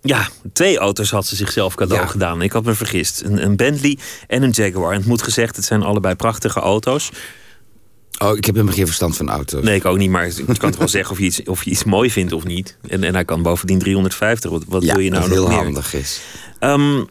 Ja, 0.00 0.28
twee 0.52 0.78
auto's 0.78 1.10
had 1.10 1.26
ze 1.26 1.36
zichzelf 1.36 1.74
cadeau 1.74 2.02
ja. 2.02 2.06
gedaan. 2.08 2.42
Ik 2.42 2.52
had 2.52 2.64
me 2.64 2.74
vergist. 2.74 3.20
Een, 3.20 3.42
een, 3.44 3.56
Bentley 3.56 3.98
en 4.26 4.42
een 4.42 4.50
Jaguar. 4.50 4.92
En 4.92 4.98
het 4.98 5.06
moet 5.06 5.22
gezegd, 5.22 5.56
het 5.56 5.64
zijn 5.64 5.82
allebei 5.82 6.14
prachtige 6.14 6.60
auto's. 6.60 7.10
Oh, 8.18 8.36
ik 8.36 8.44
heb 8.44 8.54
helemaal 8.54 8.76
geen 8.76 8.86
verstand 8.86 9.16
van 9.16 9.28
auto's. 9.28 9.64
Nee, 9.64 9.76
ik 9.76 9.84
ook 9.84 9.96
niet. 9.96 10.10
Maar 10.10 10.26
je 10.26 10.44
kan 10.44 10.70
toch 10.70 10.78
wel 10.78 10.88
zeggen 10.98 11.12
of 11.12 11.18
je, 11.18 11.24
iets, 11.24 11.42
of 11.42 11.64
je 11.64 11.70
iets 11.70 11.84
mooi 11.84 12.10
vindt 12.10 12.32
of 12.32 12.44
niet. 12.44 12.76
En, 12.88 13.04
en 13.04 13.14
hij 13.14 13.24
kan 13.24 13.42
bovendien 13.42 13.78
350. 13.78 14.50
Wat, 14.50 14.62
wat 14.66 14.82
ja, 14.82 14.94
wil 14.94 15.02
je 15.02 15.10
nou 15.10 15.20
dat 15.22 15.30
nog 15.30 15.38
heel 15.38 15.48
meer? 15.48 15.64
handig 15.64 15.94
is. 15.94 16.20
Um, 16.60 17.08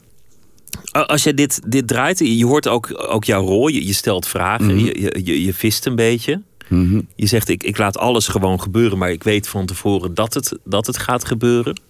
als 0.91 1.23
je 1.23 1.33
dit, 1.33 1.59
dit 1.67 1.87
draait, 1.87 2.19
je 2.19 2.45
hoort 2.45 2.67
ook, 2.67 3.03
ook 3.09 3.23
jouw 3.23 3.45
rol. 3.45 3.67
Je, 3.67 3.85
je 3.85 3.93
stelt 3.93 4.27
vragen, 4.27 4.65
Mhm. 4.65 4.73
mm 4.75 4.79
-hmm. 4.79 5.01
je, 5.01 5.21
je, 5.23 5.43
je 5.43 5.53
vist 5.53 5.85
een 5.85 5.95
beetje. 5.95 6.41
Mhm. 6.67 7.01
Je 7.15 7.25
zegt, 7.25 7.49
ik, 7.49 7.63
ik 7.63 7.77
laat 7.77 7.97
alles 7.97 8.27
gewoon 8.27 8.61
gebeuren, 8.61 8.97
maar 8.97 9.11
ik 9.11 9.23
weet 9.23 9.47
van 9.47 9.65
tevoren 9.65 10.13
dat 10.13 10.33
het, 10.33 10.57
dat 10.63 10.87
het 10.87 10.97
gaat 10.97 11.25
gebeuren. 11.25 11.81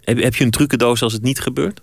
Heb, 0.00 0.22
heb 0.22 0.34
je 0.34 0.44
een 0.44 0.50
trucendoos 0.50 1.02
als 1.02 1.12
het 1.12 1.22
niet 1.22 1.40
gebeurt? 1.40 1.80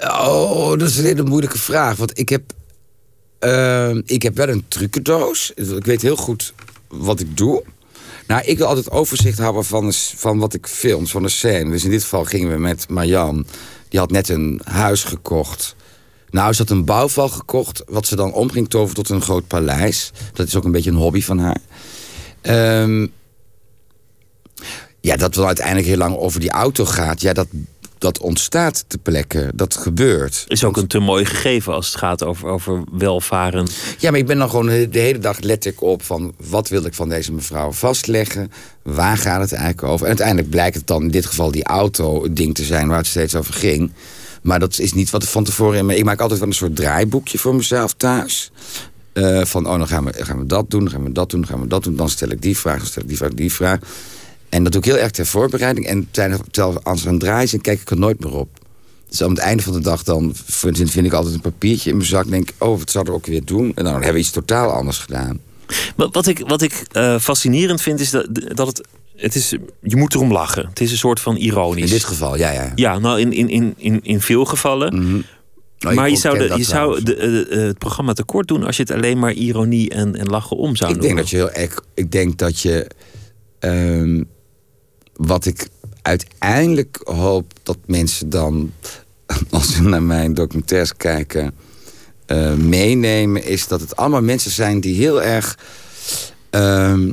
Oh, 0.00 0.70
dat 0.78 0.88
is 0.88 0.98
een 0.98 1.04
hele 1.04 1.22
moeilijke 1.22 1.58
vraag. 1.58 1.96
Want 1.96 2.18
ik 2.18 2.28
heb, 2.28 2.42
ehm, 3.38 4.00
ik 4.06 4.22
heb 4.22 4.36
wel 4.36 4.48
een 4.48 4.64
trucendoos. 4.68 5.50
Ik 5.54 5.84
weet 5.84 6.02
heel 6.02 6.16
goed 6.16 6.54
wat 6.88 7.20
ik 7.20 7.36
doe. 7.36 7.62
Nou, 8.26 8.42
ik 8.44 8.58
wil 8.58 8.66
altijd 8.66 8.90
overzicht 8.90 9.38
houden 9.38 9.64
van, 9.64 9.92
van 9.92 10.38
wat 10.38 10.54
ik 10.54 10.66
film, 10.66 11.06
van 11.06 11.22
de 11.22 11.28
scène. 11.28 11.70
Dus 11.70 11.84
in 11.84 11.90
dit 11.90 12.02
geval 12.02 12.24
gingen 12.24 12.50
we 12.50 12.58
met 12.58 12.88
Marjan. 12.88 13.46
Die 13.88 14.00
had 14.00 14.10
net 14.10 14.28
een 14.28 14.60
huis 14.64 15.04
gekocht. 15.04 15.76
Nou, 16.30 16.52
ze 16.52 16.62
had 16.62 16.70
een 16.70 16.84
bouwval 16.84 17.28
gekocht... 17.28 17.82
wat 17.86 18.06
ze 18.06 18.16
dan 18.16 18.32
om 18.32 18.50
ging 18.50 18.68
toveren 18.68 18.94
tot 18.94 19.08
een 19.08 19.22
groot 19.22 19.46
paleis. 19.46 20.12
Dat 20.32 20.46
is 20.46 20.56
ook 20.56 20.64
een 20.64 20.72
beetje 20.72 20.90
een 20.90 20.96
hobby 20.96 21.22
van 21.22 21.38
haar. 21.38 21.60
Ehm, 22.40 23.06
ja, 25.00 25.16
dat 25.16 25.34
dan 25.34 25.46
uiteindelijk 25.46 25.86
heel 25.86 25.96
lang 25.96 26.16
over 26.16 26.40
die 26.40 26.50
auto 26.50 26.84
gaat... 26.84 27.20
ja, 27.20 27.32
dat, 27.32 27.46
dat 28.02 28.20
ontstaat 28.20 28.84
te 28.86 28.98
plekken. 28.98 29.50
Dat 29.54 29.76
gebeurt. 29.76 30.44
Is 30.48 30.64
ook 30.64 30.76
een 30.76 30.86
te 30.86 30.98
mooi 30.98 31.24
gegeven 31.24 31.72
als 31.72 31.86
het 31.86 31.96
gaat 31.96 32.24
over, 32.24 32.48
over 32.48 32.82
welvaren. 32.92 33.66
Ja, 33.98 34.10
maar 34.10 34.20
ik 34.20 34.26
ben 34.26 34.38
dan 34.38 34.50
gewoon 34.50 34.66
de 34.66 34.88
hele 34.90 35.18
dag 35.18 35.40
let 35.40 35.64
ik 35.64 35.82
op 35.82 36.02
van 36.02 36.34
wat 36.48 36.68
wil 36.68 36.84
ik 36.84 36.94
van 36.94 37.08
deze 37.08 37.32
mevrouw 37.32 37.72
vastleggen? 37.72 38.52
Waar 38.82 39.16
gaat 39.16 39.40
het 39.40 39.52
eigenlijk 39.52 39.82
over? 39.82 40.00
En 40.00 40.08
uiteindelijk 40.08 40.50
blijkt 40.50 40.76
het 40.76 40.86
dan 40.86 41.02
in 41.02 41.10
dit 41.10 41.26
geval 41.26 41.50
die 41.50 41.64
auto 41.64 42.22
het 42.22 42.36
ding 42.36 42.54
te 42.54 42.64
zijn 42.64 42.88
waar 42.88 42.98
het 42.98 43.06
steeds 43.06 43.34
over 43.34 43.54
ging. 43.54 43.92
Maar 44.42 44.58
dat 44.58 44.78
is 44.78 44.92
niet 44.92 45.10
wat 45.10 45.22
er 45.22 45.28
van 45.28 45.44
tevoren 45.44 45.90
in. 45.90 45.98
Ik 45.98 46.04
maak 46.04 46.20
altijd 46.20 46.38
wel 46.40 46.48
een 46.48 46.54
soort 46.54 46.76
draaiboekje 46.76 47.38
voor 47.38 47.54
mezelf 47.54 47.92
thuis. 47.92 48.50
Eh, 49.12 49.44
van, 49.44 49.66
oh, 49.66 49.78
dan 49.78 49.88
gaan 49.88 50.04
we, 50.04 50.12
gaan 50.24 50.38
we 50.38 50.46
dat 50.46 50.70
doen, 50.70 50.80
dan 50.80 50.90
gaan 50.92 51.04
we 51.04 51.12
dat 51.12 51.30
doen, 51.30 51.40
dan 51.40 51.50
gaan 51.50 51.60
we 51.60 51.66
dat 51.66 51.84
doen. 51.84 51.96
Dan 51.96 52.08
stel 52.08 52.28
ik 52.28 52.42
die 52.42 52.58
vraag, 52.58 52.78
dan 52.78 52.86
stel 52.86 53.02
ik 53.02 53.08
die 53.08 53.16
vraag, 53.16 53.34
die 53.34 53.52
vraag. 53.52 53.78
En 54.52 54.62
dat 54.62 54.72
doe 54.72 54.80
ik 54.80 54.86
heel 54.86 54.98
erg 54.98 55.10
ter 55.10 55.26
voorbereiding. 55.26 55.86
En 55.86 56.08
terwijl 56.10 56.82
als 56.82 57.02
er 57.02 57.08
een 57.08 57.18
draai 57.18 57.44
is, 57.44 57.54
kijk 57.60 57.80
ik 57.80 57.90
er 57.90 57.98
nooit 57.98 58.20
meer 58.20 58.34
op. 58.34 58.48
Dus 59.08 59.22
aan 59.22 59.30
het 59.30 59.38
einde 59.38 59.62
van 59.62 59.72
de 59.72 59.80
dag 59.80 60.02
dan 60.02 60.32
vind, 60.34 60.94
ik 60.94 61.12
altijd 61.12 61.34
een 61.34 61.40
papiertje 61.40 61.90
in 61.90 61.96
mijn 61.96 62.08
zak. 62.08 62.30
denk 62.30 62.50
ik, 62.50 62.54
oh, 62.58 62.78
wat 62.78 62.90
zouden 62.90 63.12
we 63.12 63.18
ook 63.18 63.26
weer 63.26 63.44
doen? 63.44 63.72
En 63.74 63.84
dan 63.84 63.92
hebben 63.92 64.12
we 64.12 64.18
iets 64.18 64.30
totaal 64.30 64.70
anders 64.70 64.98
gedaan. 64.98 65.40
Wat, 65.96 66.14
wat 66.14 66.26
ik, 66.26 66.42
wat 66.46 66.62
ik 66.62 66.84
eh, 66.92 67.18
fascinerend 67.18 67.82
vind 67.82 68.00
is 68.00 68.10
dat, 68.10 68.26
dat 68.32 68.66
het, 68.66 68.86
het 69.16 69.34
is... 69.34 69.56
Je 69.80 69.96
moet 69.96 70.14
erom 70.14 70.32
lachen. 70.32 70.66
Het 70.68 70.80
is 70.80 70.90
een 70.90 70.96
soort 70.96 71.20
van 71.20 71.36
ironisch. 71.36 71.84
In 71.84 71.90
dit 71.90 72.04
geval, 72.04 72.36
ja, 72.36 72.50
ja. 72.50 72.72
Ja, 72.74 72.98
nou 72.98 73.20
in, 73.20 73.32
in, 73.32 73.48
in, 73.48 73.74
in, 73.76 74.00
in 74.02 74.20
veel 74.20 74.44
gevallen. 74.44 75.24
Nou, 75.78 75.94
maar 75.94 76.06
ik 76.06 76.14
je 76.14 76.20
zou, 76.20 76.38
de, 76.38 76.54
je 76.56 76.64
zou 76.64 77.02
de, 77.02 77.16
eh, 77.16 77.40
eh, 77.40 77.66
het 77.66 77.78
programma 77.78 78.12
tekort 78.12 78.48
doen 78.48 78.64
als 78.64 78.76
je 78.76 78.82
het 78.82 78.92
alleen 78.92 79.18
maar 79.18 79.32
ironie 79.32 79.90
en, 79.90 80.16
en 80.16 80.26
lachen 80.26 80.56
om 80.56 80.76
zou 80.76 80.92
Ik 80.92 81.00
denk 81.00 81.16
dat 81.16 81.30
je 81.30 81.36
heel 81.36 81.50
erg. 81.50 81.84
Ik 81.94 82.12
denk 82.12 82.38
dat 82.38 82.60
je. 82.60 82.90
ehm, 83.58 84.22
wat 85.16 85.46
ik 85.46 85.68
uiteindelijk 86.02 87.00
hoop 87.04 87.52
dat 87.62 87.78
mensen 87.86 88.30
dan. 88.30 88.72
als 89.50 89.72
ze 89.74 89.82
naar 89.82 90.02
mijn 90.02 90.34
documentaires 90.34 90.96
kijken. 90.96 91.54
eh, 92.26 92.52
meenemen. 92.54 93.44
is 93.44 93.66
dat 93.66 93.80
het 93.80 93.96
allemaal 93.96 94.22
mensen 94.22 94.50
zijn 94.50 94.80
die 94.80 94.94
heel 94.94 95.22
erg. 95.22 95.58
ehm, 96.50 97.12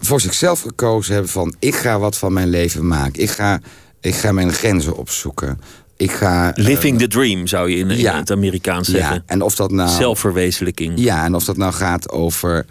voor 0.00 0.20
zichzelf 0.20 0.60
gekozen 0.60 1.12
hebben 1.12 1.30
van. 1.32 1.54
ik 1.58 1.74
ga 1.74 1.98
wat 1.98 2.16
van 2.16 2.32
mijn 2.32 2.48
leven 2.48 2.86
maken. 2.86 3.22
Ik 3.22 3.30
ga, 3.30 3.60
ik 4.00 4.14
ga 4.14 4.32
mijn 4.32 4.52
grenzen 4.52 4.96
opzoeken. 4.96 5.60
Ik 5.96 6.10
ga. 6.10 6.54
eh, 6.54 6.64
Living 6.64 6.98
the 6.98 7.08
dream 7.08 7.46
zou 7.46 7.70
je 7.70 7.76
in, 7.76 7.90
in 7.90 7.98
ja. 7.98 8.16
het 8.16 8.30
Amerikaans 8.30 8.88
zeggen. 8.88 9.14
ja, 9.14 9.22
en 9.26 9.42
of 9.42 9.54
dat 9.56 9.70
nou. 9.70 9.90
Zelfverwezenlijking. 9.90 10.92
Ja, 10.96 11.24
en 11.24 11.34
of 11.34 11.44
dat 11.44 11.56
nou 11.56 11.72
gaat 11.72 12.10
over. 12.10 12.66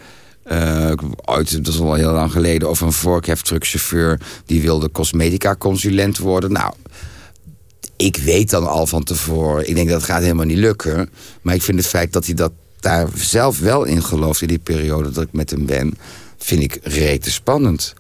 Ooit, 1.26 1.66
dat 1.66 1.74
is 1.74 1.80
al 1.80 1.94
heel 1.94 2.12
lang 2.12 2.32
geleden, 2.32 2.70
over 2.70 2.86
een 2.86 2.94
vorkheftruckchauffeur 2.94 4.22
die 4.46 4.62
wilde 4.62 4.92
cosmetica-consulent 4.92 6.18
worden. 6.18 6.52
Nou, 6.52 6.74
ik 7.96 8.18
weet 8.18 8.50
dan 8.50 8.68
al 8.68 8.88
van 8.88 9.04
tevoren, 9.04 9.70
ik 9.70 9.76
denk 9.76 9.90
dat 9.90 10.04
gaat 10.04 10.22
helemaal 10.22 10.46
niet 10.46 10.58
lukken. 10.58 11.10
Maar 11.42 11.56
ik 11.56 11.62
vind 11.62 11.78
het 11.78 11.88
feit 11.88 12.14
dat 12.14 12.26
hij 12.26 12.34
dat 12.34 12.52
daar 12.80 13.08
zelf 13.16 13.60
wel 13.60 13.84
in 13.84 14.04
gelooft 14.04 14.42
in 14.42 14.48
die 14.48 14.60
periode 14.60 15.12
dat 15.12 15.24
ik 15.24 15.34
met 15.34 15.50
hem 15.50 15.66
ben, 15.66 15.94
vind 16.38 16.62
ik 16.62 16.80
rete 16.84 17.32
spannend. 17.32 17.94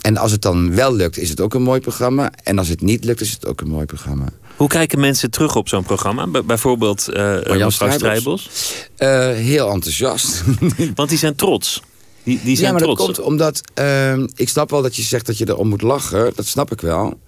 En 0.00 0.16
als 0.16 0.32
het 0.32 0.42
dan 0.42 0.74
wel 0.74 0.94
lukt, 0.94 1.18
is 1.18 1.28
het 1.28 1.40
ook 1.40 1.54
een 1.54 1.62
mooi 1.62 1.80
programma. 1.80 2.32
En 2.42 2.58
als 2.58 2.68
het 2.68 2.80
niet 2.80 3.04
lukt, 3.04 3.20
is 3.20 3.32
het 3.32 3.46
ook 3.46 3.60
een 3.60 3.68
mooi 3.68 3.86
programma. 3.86 4.26
Hoe 4.56 4.68
kijken 4.68 5.00
mensen 5.00 5.30
terug 5.30 5.56
op 5.56 5.68
zo'n 5.68 5.82
programma? 5.82 6.26
Bij- 6.26 6.44
bijvoorbeeld 6.44 7.06
mevrouw 7.12 7.90
Strijbos? 7.90 8.50
Eh, 8.96 9.08
heel 9.30 9.70
enthousiast. 9.70 10.42
Want 10.94 11.08
die 11.08 11.18
zijn 11.18 11.34
trots. 11.34 11.82
Die, 12.22 12.40
die 12.44 12.56
zijn 12.56 12.66
ja, 12.66 12.72
maar 12.72 12.82
trots. 12.82 13.06
dat 13.06 13.14
komt 13.16 13.26
omdat... 13.26 13.60
ehm, 13.74 14.26
ik 14.34 14.48
snap 14.48 14.70
wel 14.70 14.82
dat 14.82 14.96
je 14.96 15.02
zegt 15.02 15.26
dat 15.26 15.38
je 15.38 15.48
erom 15.48 15.68
moet 15.68 15.82
lachen. 15.82 16.32
Dat 16.34 16.46
snap 16.46 16.72
ik 16.72 16.80
wel. 16.80 17.20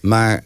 Maar 0.00 0.44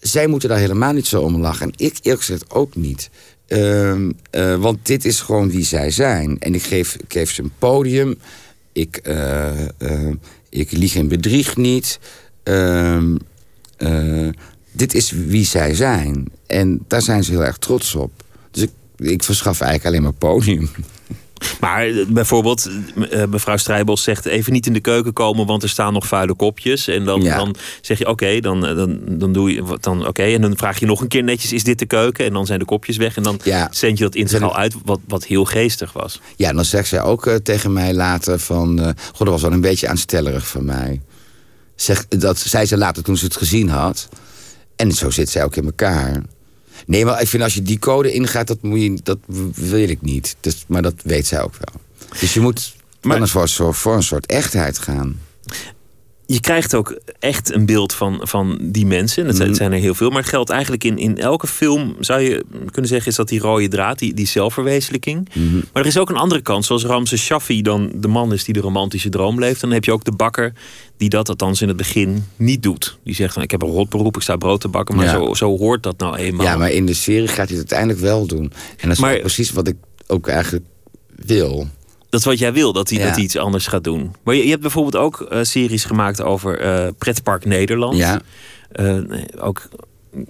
zij 0.00 0.26
moeten 0.26 0.48
daar 0.48 0.58
helemaal 0.58 0.92
niet 0.92 1.06
zo 1.06 1.20
om 1.20 1.40
lachen. 1.40 1.66
En 1.66 1.72
ik 1.76 1.98
eerlijk 2.02 2.22
gezegd 2.24 2.50
ook 2.50 2.76
niet. 2.76 3.10
Ehm, 3.46 4.10
eh, 4.30 4.54
want 4.56 4.86
dit 4.86 5.04
is 5.04 5.20
gewoon 5.20 5.50
wie 5.50 5.64
zij 5.64 5.90
zijn. 5.90 6.38
En 6.38 6.54
ik 6.54 6.62
geef, 6.62 6.94
ik 6.94 7.12
geef 7.12 7.30
ze 7.32 7.42
een 7.42 7.52
podium. 7.58 8.18
Ik, 8.72 8.96
eh, 8.96 9.62
eh, 9.62 10.14
ik 10.48 10.70
lieg 10.72 10.96
en 10.96 11.08
bedrieg 11.08 11.56
niet. 11.56 11.98
Dit 14.76 14.94
is 14.94 15.10
wie 15.10 15.44
zij 15.44 15.74
zijn. 15.74 16.24
En 16.46 16.84
daar 16.88 17.02
zijn 17.02 17.24
ze 17.24 17.30
heel 17.30 17.44
erg 17.44 17.56
trots 17.58 17.94
op. 17.94 18.10
Dus 18.50 18.62
ik, 18.62 18.70
ik 18.96 19.24
verschaf 19.24 19.60
eigenlijk 19.60 19.90
alleen 19.90 20.02
maar 20.02 20.30
podium. 20.30 20.70
Maar 21.60 21.86
eh, 21.86 22.06
bijvoorbeeld, 22.08 22.70
eh, 23.10 23.24
mevrouw 23.24 23.56
Strijbos 23.56 24.02
zegt 24.02 24.26
even 24.26 24.52
niet 24.52 24.66
in 24.66 24.72
de 24.72 24.80
keuken 24.80 25.12
komen, 25.12 25.46
want 25.46 25.62
er 25.62 25.68
staan 25.68 25.92
nog 25.92 26.06
vuile 26.06 26.34
kopjes. 26.34 26.88
En 26.88 27.04
dan, 27.04 27.22
Ja. 27.22 27.36
dan 27.36 27.54
zeg 27.80 27.98
je 27.98 28.08
oké, 28.08 28.40
dan, 28.40 28.66
eh, 28.66 28.76
dan, 28.76 28.98
dan 29.08 29.32
doe 29.32 29.52
je 29.54 29.64
wat 29.64 29.82
dan 29.82 30.06
oké. 30.06 30.22
En 30.22 30.40
dan 30.40 30.56
vraag 30.56 30.80
je 30.80 30.86
nog 30.86 31.00
een 31.00 31.08
keer 31.08 31.22
netjes, 31.22 31.52
is 31.52 31.64
dit 31.64 31.78
de 31.78 31.86
keuken? 31.86 32.24
En 32.24 32.32
dan 32.32 32.46
zijn 32.46 32.58
de 32.58 32.64
kopjes 32.64 32.96
weg. 32.96 33.16
En 33.16 33.22
dan 33.22 33.40
Ja. 33.44 33.68
zend 33.70 33.98
je 33.98 34.04
dat 34.04 34.14
integraal 34.14 34.56
uit, 34.56 34.74
wat, 34.84 35.00
wat 35.08 35.24
heel 35.24 35.44
geestig 35.44 35.92
was. 35.92 36.20
Ja, 36.36 36.52
dan 36.52 36.64
zegt 36.64 36.88
zij 36.88 37.02
ook 37.02 37.38
tegen 37.42 37.72
mij 37.72 37.94
later 37.94 38.38
van... 38.38 38.78
eh 38.78 38.84
goh, 38.86 39.18
dat 39.18 39.28
was 39.28 39.42
wel 39.42 39.52
een 39.52 39.60
beetje 39.60 39.88
aanstellerig 39.88 40.46
van 40.48 40.64
mij. 40.64 41.00
Zeg, 41.76 42.06
dat 42.08 42.38
zei 42.38 42.66
ze 42.66 42.76
later 42.76 43.02
toen 43.02 43.16
ze 43.16 43.24
het 43.24 43.36
gezien 43.36 43.68
had. 43.68 44.08
En 44.76 44.92
zo 44.92 45.10
zit 45.10 45.28
zij 45.28 45.44
ook 45.44 45.56
in 45.56 45.64
elkaar. 45.64 46.22
Nee, 46.86 47.04
maar 47.04 47.20
ik 47.20 47.28
vind 47.28 47.42
als 47.42 47.54
je 47.54 47.62
die 47.62 47.78
code 47.78 48.12
ingaat, 48.12 48.46
dat, 48.46 48.62
moet 48.62 48.80
je, 48.82 48.98
dat 49.02 49.18
wil 49.54 49.88
ik 49.88 50.02
niet. 50.02 50.36
Dus, 50.40 50.64
maar 50.68 50.82
dat 50.82 50.94
weet 51.02 51.26
zij 51.26 51.42
ook 51.42 51.54
wel. 51.54 51.80
Dus 52.20 52.34
je 52.34 52.40
moet 52.40 52.74
Maar- 53.02 53.28
voor, 53.28 53.74
voor 53.74 53.94
een 53.94 54.02
soort 54.02 54.26
echtheid 54.26 54.78
gaan. 54.78 55.20
Je 56.26 56.40
krijgt 56.40 56.74
ook 56.74 56.98
echt 57.18 57.54
een 57.54 57.66
beeld 57.66 57.92
van, 57.94 58.18
van 58.22 58.58
die 58.62 58.86
mensen. 58.86 59.22
En 59.22 59.26
dat 59.28 59.36
zijn- 59.36 59.48
Mhm. 59.48 59.56
zijn 59.58 59.72
er 59.72 59.78
heel 59.78 59.94
veel. 59.94 60.08
Maar 60.10 60.20
het 60.20 60.28
geldt 60.28 60.50
eigenlijk 60.50 60.84
in, 60.84 60.98
in 60.98 61.18
elke 61.18 61.46
film, 61.46 61.96
zou 62.00 62.20
je 62.20 62.44
kunnen 62.70 62.90
zeggen, 62.90 63.10
is 63.10 63.16
dat 63.16 63.28
die 63.28 63.40
rode 63.40 63.68
draad, 63.68 63.98
die, 63.98 64.14
die 64.14 64.26
zelfverwezenlijking. 64.26 65.28
Mhm. 65.34 65.54
Maar 65.54 65.82
er 65.82 65.86
is 65.86 65.98
ook 65.98 66.08
een 66.10 66.16
andere 66.16 66.40
kant, 66.40 66.64
zoals 66.64 66.84
Ramses 66.84 67.22
Shaffi 67.24 67.62
dan 67.62 67.92
de 67.94 68.08
man 68.08 68.32
is 68.32 68.44
die 68.44 68.54
de 68.54 68.60
romantische 68.60 69.08
droom 69.08 69.38
leeft. 69.38 69.60
Dan 69.60 69.70
heb 69.70 69.84
je 69.84 69.92
ook 69.92 70.04
de 70.04 70.12
bakker 70.12 70.52
die 70.96 71.08
dat 71.08 71.28
althans 71.28 71.62
in 71.62 71.68
het 71.68 71.76
begin 71.76 72.24
niet 72.36 72.62
doet. 72.62 72.98
Die 73.04 73.14
zegt 73.14 73.34
van 73.34 73.42
ik 73.42 73.50
heb 73.50 73.62
een 73.62 73.68
rotberoep, 73.68 74.16
ik 74.16 74.22
sta 74.22 74.36
brood 74.36 74.60
te 74.60 74.68
bakken. 74.68 74.96
Maar 74.96 75.04
Ja. 75.04 75.10
zo, 75.12 75.34
zo 75.34 75.58
hoort 75.58 75.82
dat 75.82 75.98
nou 75.98 76.16
eenmaal. 76.16 76.46
Ja, 76.46 76.56
maar 76.56 76.70
in 76.70 76.86
de 76.86 76.94
serie 76.94 77.28
gaat 77.28 77.36
hij 77.36 77.46
het 77.46 77.56
uiteindelijk 77.56 77.98
wel 78.00 78.26
doen. 78.26 78.44
En 78.76 78.88
dat 78.88 78.90
is 78.92 78.98
Maar- 78.98 79.18
precies 79.18 79.50
wat 79.50 79.68
ik 79.68 79.76
ook 80.06 80.28
eigenlijk 80.28 80.64
wil. 81.24 81.66
Dat 82.14 82.22
is 82.22 82.28
wat 82.28 82.38
jij 82.38 82.52
wil, 82.52 82.72
dat 82.72 82.88
hij, 82.88 82.98
Ja. 82.98 83.04
dat 83.04 83.14
hij 83.14 83.24
iets 83.24 83.36
anders 83.36 83.66
gaat 83.66 83.84
doen. 83.84 84.14
Maar 84.24 84.34
je, 84.34 84.42
je 84.44 84.50
hebt 84.50 84.62
bijvoorbeeld 84.62 84.96
ook 84.96 85.20
eh, 85.20 85.38
series 85.42 85.84
gemaakt 85.84 86.22
over 86.22 86.60
eh, 86.60 86.88
Pretpark 86.98 87.44
Nederland. 87.44 87.96
Ja. 87.96 88.20
Eh, 88.72 88.98
ook 89.38 89.68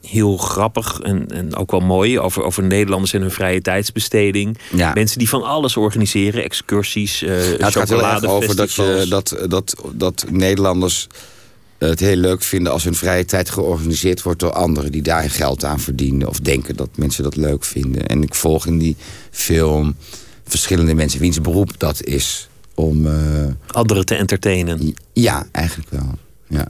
heel 0.00 0.36
grappig 0.36 1.00
en, 1.00 1.28
en 1.30 1.56
ook 1.56 1.70
wel 1.70 1.80
mooi 1.80 2.18
over, 2.18 2.42
over 2.42 2.62
Nederlanders 2.62 3.12
en 3.12 3.20
hun 3.20 3.30
vrije 3.30 3.60
tijdsbesteding. 3.60 4.58
Ja. 4.76 4.92
Mensen 4.92 5.18
die 5.18 5.28
van 5.28 5.42
alles 5.42 5.76
organiseren, 5.76 6.44
excursies, 6.44 7.20
Nou, 7.20 7.32
het 7.32 7.72
gaat 7.76 7.88
heel 7.88 8.06
erg 8.06 8.24
over 8.24 8.56
dat, 8.56 8.72
je, 8.72 9.06
dat, 9.08 9.36
dat, 9.48 9.74
dat 9.92 10.24
Nederlanders 10.30 11.06
het 11.78 12.00
heel 12.00 12.16
leuk 12.16 12.42
vinden 12.42 12.72
als 12.72 12.84
hun 12.84 12.94
vrije 12.94 13.24
tijd 13.24 13.50
georganiseerd 13.50 14.22
wordt 14.22 14.40
door 14.40 14.52
anderen 14.52 14.92
die 14.92 15.02
daar 15.02 15.30
geld 15.30 15.64
aan 15.64 15.80
verdienen 15.80 16.28
of 16.28 16.40
denken 16.40 16.76
dat 16.76 16.88
mensen 16.96 17.22
dat 17.22 17.36
leuk 17.36 17.64
vinden. 17.64 18.06
En 18.06 18.22
ik 18.22 18.34
volg 18.34 18.66
in 18.66 18.78
die 18.78 18.96
film 19.30 19.96
verschillende 20.44 20.94
mensen 20.94 21.20
wiens 21.20 21.40
beroep 21.40 21.78
dat 21.78 22.04
is 22.04 22.48
om. 22.74 23.06
eh, 23.06 23.12
Anderen 23.66 24.04
te 24.06 24.14
entertainen. 24.14 24.94
ja, 25.12 25.46
eigenlijk 25.52 25.90
wel. 25.90 26.10
Ja. 26.48 26.66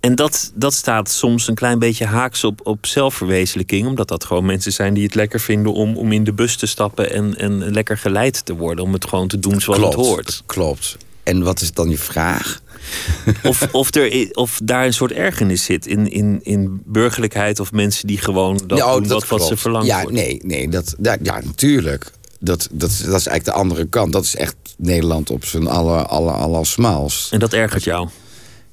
En 0.00 0.14
dat, 0.14 0.52
dat 0.54 0.74
staat 0.74 1.10
soms 1.10 1.48
een 1.48 1.54
klein 1.54 1.78
beetje 1.78 2.06
haaks 2.06 2.44
op, 2.44 2.60
op 2.64 2.86
zelfverwezenlijking. 2.86 3.86
Omdat 3.86 4.08
dat 4.08 4.24
gewoon 4.24 4.44
mensen 4.44 4.72
zijn 4.72 4.94
die 4.94 5.04
het 5.04 5.14
lekker 5.14 5.40
vinden 5.40 5.72
om, 5.72 5.96
om 5.96 6.12
in 6.12 6.24
de 6.24 6.32
bus 6.32 6.56
te 6.56 6.66
stappen 6.66 7.10
en, 7.12 7.38
en 7.38 7.70
lekker 7.72 7.98
geleid 7.98 8.44
te 8.44 8.54
worden. 8.56 8.84
Om 8.84 8.92
het 8.92 9.04
gewoon 9.08 9.28
te 9.28 9.38
doen 9.38 9.60
zoals 9.60 9.80
het 9.84 9.94
hoort. 9.94 10.42
Klopt. 10.46 10.96
En 11.22 11.42
wat 11.42 11.60
is 11.60 11.72
dan 11.72 11.88
je 11.88 11.98
vraag? 11.98 12.60
Of, 13.42 13.68
of, 13.72 13.94
er, 13.94 14.28
of 14.32 14.60
daar 14.64 14.84
een 14.86 14.94
soort 14.94 15.12
ergernis 15.12 15.64
zit 15.64 15.86
in, 15.86 16.10
in, 16.10 16.40
in 16.42 16.82
burgerlijkheid 16.84 17.60
of 17.60 17.72
mensen 17.72 18.06
die 18.06 18.18
gewoon 18.18 18.60
dat 18.66 18.78
Ja, 18.78 18.86
oh, 18.86 18.94
doen 18.94 19.06
wat, 19.08 19.28
wat 19.28 19.46
ze 19.46 19.56
verlangen 19.56 19.86
Ja, 19.86 20.00
wordt. 20.02 20.16
nee, 20.16 20.40
nee 20.44 20.68
dat, 20.68 20.94
dat, 20.98 21.18
ja, 21.22 21.40
natuurlijk. 21.44 22.10
Dat, 22.44 22.68
dat, 22.70 22.90
dat 22.90 22.90
is 22.90 23.26
eigenlijk 23.26 23.44
de 23.44 23.52
andere 23.52 23.86
kant. 23.86 24.12
Dat 24.12 24.24
is 24.24 24.36
echt 24.36 24.54
Nederland 24.76 25.30
op 25.30 25.44
zijn 25.44 25.66
aller, 25.66 26.06
aller, 26.06 26.34
aller 26.34 26.66
smaals. 26.66 27.28
En 27.30 27.38
dat 27.38 27.52
ergert 27.52 27.84
jou? 27.84 28.08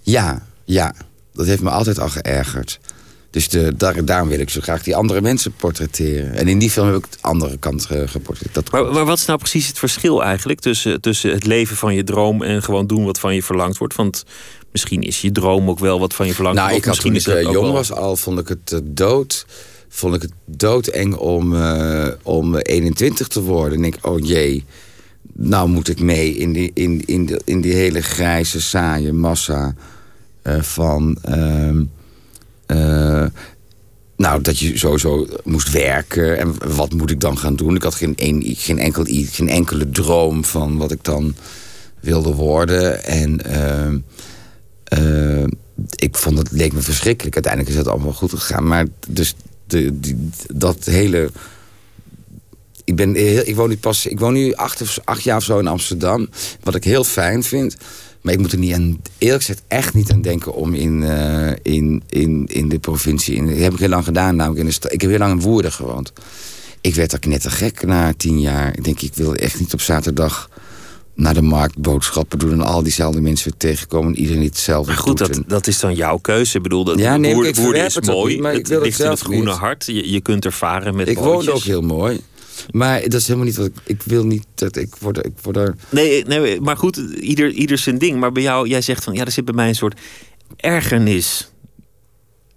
Ja, 0.02 0.46
ja. 0.66 0.94
Dat 1.34 1.46
heeft 1.46 1.62
me 1.62 1.70
altijd 1.70 2.00
al 2.00 2.10
geërgerd. 2.10 2.80
Dus 3.32 3.50
de, 3.50 3.76
daar, 3.78 4.06
daarom 4.06 4.30
wil 4.30 4.40
ik 4.40 4.50
zo 4.50 4.62
graag 4.62 4.84
die 4.84 4.96
andere 4.96 5.22
mensen 5.22 5.54
portretteren. 5.54 6.34
En 6.34 6.48
in 6.48 6.60
die 6.60 6.70
film 6.70 6.88
heb 6.88 6.96
ik 6.96 7.12
de 7.12 7.18
andere 7.22 7.58
kant 7.58 7.88
uh, 7.92 8.02
geportretteerd. 8.06 8.72
Maar, 8.72 8.86
maar, 8.86 9.06
wat 9.06 9.18
is 9.18 9.26
nou 9.26 9.40
precies 9.40 9.68
het 9.68 9.80
verschil 9.80 10.24
eigenlijk 10.24 10.60
tussen, 10.60 11.02
tussen 11.02 11.32
het 11.32 11.46
leven 11.46 11.76
van 11.76 11.96
je 11.96 12.04
droom 12.04 12.44
en 12.44 12.64
gewoon 12.64 12.88
doen 12.88 13.06
wat 13.06 13.20
van 13.20 13.36
je 13.36 13.44
verlangd 13.44 13.78
wordt? 13.78 13.96
Want 13.96 14.24
misschien 14.72 15.02
is 15.02 15.22
je 15.22 15.32
droom 15.32 15.70
ook 15.70 15.80
wel 15.80 16.00
wat 16.00 16.14
van 16.14 16.28
je 16.28 16.34
verlangd 16.34 16.60
wordt. 16.60 16.72
Nou, 16.72 16.82
ik 16.82 16.98
had 16.98 17.12
misschien 17.12 17.34
toen 17.34 17.48
ik 17.48 17.62
jong 17.62 17.72
was 17.74 17.92
al, 17.92 18.16
vond 18.16 18.40
ik 18.40 18.48
het 18.48 18.72
uh, 18.72 18.80
dood. 18.84 19.46
Vond 19.90 20.16
ik 20.16 20.22
het 20.22 20.32
doodeng 20.46 21.16
om, 21.16 21.54
uh, 21.54 22.08
om 22.24 22.56
21 22.56 23.28
te 23.28 23.42
worden. 23.42 23.78
En 23.78 23.84
ik, 23.84 23.98
oh 24.02 24.26
jee, 24.26 24.66
nou 25.34 25.70
moet 25.70 25.90
ik 25.90 26.02
mee 26.02 26.36
in 26.36 26.54
die, 26.54 26.72
in, 26.74 27.04
in, 27.06 27.26
de, 27.26 27.42
in 27.46 27.62
die 27.62 27.74
hele 27.74 28.02
grijze, 28.02 28.62
saaie 28.62 29.14
massa 29.14 29.76
van. 30.62 31.18
Ehm, 31.22 31.84
uh, 32.68 33.26
nou, 34.20 34.42
dat 34.42 34.60
je 34.60 34.78
sowieso 34.78 35.28
moest 35.44 35.72
werken. 35.72 36.38
En 36.38 36.74
wat 36.74 36.94
moet 36.94 37.12
ik 37.12 37.20
dan 37.20 37.38
gaan 37.38 37.56
doen? 37.56 37.76
Ik 37.76 37.84
had 37.84 37.96
geen, 37.96 38.14
een, 38.16 38.44
geen, 38.58 38.80
enkel, 38.80 39.04
geen 39.08 39.50
enkele 39.50 39.90
droom 39.90 40.46
van 40.46 40.78
wat 40.78 40.92
ik 40.92 41.04
dan 41.04 41.36
wilde 42.00 42.34
worden. 42.34 43.04
En 43.04 43.40
uh, 45.00 45.44
ik 45.96 46.18
vond 46.18 46.38
het 46.38 46.52
leek 46.52 46.74
me 46.74 46.82
verschrikkelijk. 46.82 47.36
Uiteindelijk 47.36 47.74
is 47.74 47.80
het 47.80 47.88
allemaal 47.88 48.14
goed 48.14 48.32
gegaan. 48.32 48.68
Maar 48.68 48.86
dus 49.08 49.36
de, 49.70 50.00
dat 50.54 50.86
hele. 50.86 51.32
Ik, 52.84 52.96
ben 52.96 53.16
ik 53.48 53.56
woon 53.56 53.70
nu 53.70 53.78
pas. 53.78 54.06
Ik 54.06 54.20
woon 54.20 54.34
nu 54.34 54.54
acht, 54.54 55.02
acht 55.04 55.24
jaar 55.24 55.38
of 55.38 55.44
zo 55.44 55.60
in 55.60 55.68
Amsterdam. 55.68 56.30
Wat 56.64 56.76
ik 56.76 56.84
heel 56.84 57.04
fijn 57.04 57.44
vind. 57.44 57.78
Maar 58.22 58.34
ik 58.34 58.40
moet 58.40 58.52
er 58.52 58.58
niet 58.58 58.74
aan, 58.74 59.02
eerlijk 59.18 59.44
gezegd 59.44 59.64
echt 59.68 59.94
niet 59.94 60.12
aan 60.12 60.22
denken 60.22 60.54
om 60.54 60.74
in, 60.74 61.02
uh, 61.02 61.52
in, 61.62 62.04
in, 62.10 62.46
in 62.46 62.70
de 62.70 62.80
provincie. 62.80 63.36
In, 63.36 63.48
dat 63.48 63.58
heb 63.58 63.74
ik 63.74 63.80
heel 63.80 63.90
lang 63.90 64.04
gedaan, 64.04 64.36
namelijk 64.36 64.66
in 64.66 64.76
de. 64.82 64.90
Ik 64.90 65.02
heb 65.02 65.10
heel 65.10 65.20
lang 65.20 65.32
in 65.32 65.42
Woerden 65.42 65.72
gewoond. 65.72 66.14
Ik 66.82 66.96
werd 66.96 67.14
er 67.14 67.20
knettergek 67.20 67.86
na 67.86 68.14
tien 68.18 68.40
jaar. 68.40 68.78
Ik 68.78 68.84
denk, 68.84 69.02
ik 69.02 69.14
wil 69.16 69.36
echt 69.36 69.60
niet 69.60 69.74
op 69.74 69.82
zaterdag 69.82 70.50
naar 71.20 71.34
de 71.34 71.42
markt 71.42 71.78
boodschappen 71.78 72.40
doen... 72.40 72.52
en 72.52 72.62
al 72.62 72.84
diezelfde 72.84 73.22
mensen 73.22 73.58
tegenkomen 73.58 74.14
en 74.14 74.20
iedereen 74.20 74.44
hetzelfde 74.44 74.92
maar 74.92 75.02
goed, 75.02 75.18
doet. 75.18 75.34
dat, 75.34 75.44
dat 75.48 75.68
is 75.68 75.80
dan 75.80 75.96
jouw 75.96 76.18
keuze. 76.18 76.58
Ik 76.58 76.64
bedoel, 76.64 76.84
dat 76.84 77.00
Ja, 77.00 77.18
nee, 77.18 77.32
ik 77.48 77.58
is 77.58 77.96
het 77.96 78.06
mooi. 78.06 78.34
niet, 78.34 78.42
maar 78.42 78.52
ik 78.52 78.58
het 78.58 78.68
wil 78.68 78.82
het 78.82 79.00
in 79.00 79.10
het 79.10 79.20
groene 79.20 79.44
niet. 79.50 79.60
hart. 79.60 79.86
Je, 79.86 80.12
je 80.12 80.22
kunt 80.22 80.46
er 80.46 80.52
varen 80.52 80.96
met 80.96 81.08
Ik 81.08 81.18
bootjes. 81.18 81.54
ook 81.54 81.62
heel 81.64 81.82
mooi. 81.82 82.20
Maar 82.72 83.02
dat 83.02 83.14
is 83.14 83.26
helemaal 83.28 83.46
niet 83.48 83.56
wat 83.56 83.66
ik... 83.66 83.74
Ik 83.84 84.02
wil 84.06 84.24
niet 84.26 84.46
dat 84.56 84.76
ik 84.76 84.96
word... 85.00 85.26
Ik 85.26 85.34
word 85.42 85.58
er, 85.58 85.76
Nee, 85.90 86.24
nee, 86.26 86.62
maar 86.62 86.78
goed, 86.78 86.98
ieder, 87.22 87.52
ieder 87.52 87.78
zijn 87.78 87.98
ding. 87.98 88.20
Maar 88.20 88.32
bij 88.32 88.44
jou, 88.44 88.68
jij 88.68 88.82
zegt 88.82 89.04
van, 89.04 89.14
ja, 89.14 89.26
er 89.26 89.32
zit 89.32 89.46
bij 89.46 89.54
mij 89.54 89.68
een 89.68 89.76
soort 89.76 90.00
ergernis. 90.56 91.52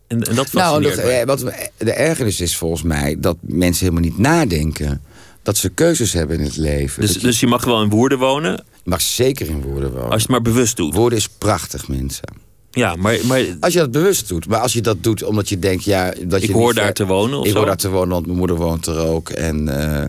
En, 0.07 0.23
en 0.23 0.35
dat 0.35 0.53
nou, 0.53 0.83
fascineert 0.85 1.21
eh, 1.21 1.27
wat, 1.27 1.41
de 1.79 1.93
ergernis 1.93 2.41
is 2.41 2.57
volgens 2.57 2.83
mij 2.83 3.17
dat 3.19 3.37
mensen 3.41 3.85
helemaal 3.87 4.09
niet 4.11 4.19
nadenken. 4.19 5.03
Dat 5.43 5.57
ze 5.57 5.69
keuzes 5.69 6.13
hebben 6.13 6.39
in 6.39 6.45
het 6.45 6.57
leven. 6.57 7.01
Dus, 7.01 7.13
je, 7.13 7.19
dus 7.19 7.41
je 7.41 7.47
mag 7.47 7.65
wel 7.65 7.83
in 7.83 7.89
Woerden 7.89 8.19
wonen, 8.19 8.53
je 8.53 8.91
mag 8.91 9.01
zeker 9.01 9.49
in 9.49 9.63
woorden 9.63 9.91
wonen. 9.91 10.05
als 10.05 10.13
je 10.15 10.19
het 10.21 10.29
maar 10.29 10.43
bewust 10.43 10.77
doet. 10.77 10.95
Woorden 10.95 11.19
is 11.19 11.29
prachtig, 11.29 11.89
mensen. 11.89 12.25
Ja, 12.71 12.97
maar, 12.97 13.19
maar 13.27 13.45
Als 13.61 13.73
je 13.73 13.79
dat 13.79 13.91
bewust 13.91 14.29
doet. 14.29 14.47
Maar 14.49 14.59
als 14.61 14.73
je 14.73 14.81
dat 14.81 15.03
doet 15.03 15.23
omdat 15.23 15.49
je 15.49 15.59
denkt... 15.59 15.85
Ja, 15.85 16.13
dat 16.27 16.43
ik 16.43 16.49
je 16.49 16.53
hoor 16.55 16.75
daar 16.75 16.85
ver- 16.85 16.95
te 16.95 17.07
wonen 17.07 17.39
of 17.39 17.45
Ik 17.45 17.51
zo. 17.51 17.57
hoor 17.57 17.67
daar 17.67 17.77
te 17.77 17.89
wonen, 17.91 18.09
want 18.09 18.27
mijn 18.27 18.39
moeder 18.39 18.57
woont 18.57 18.87
er 18.87 18.99
ook. 18.99 19.29
En 19.31 19.69
eh, 19.69 20.03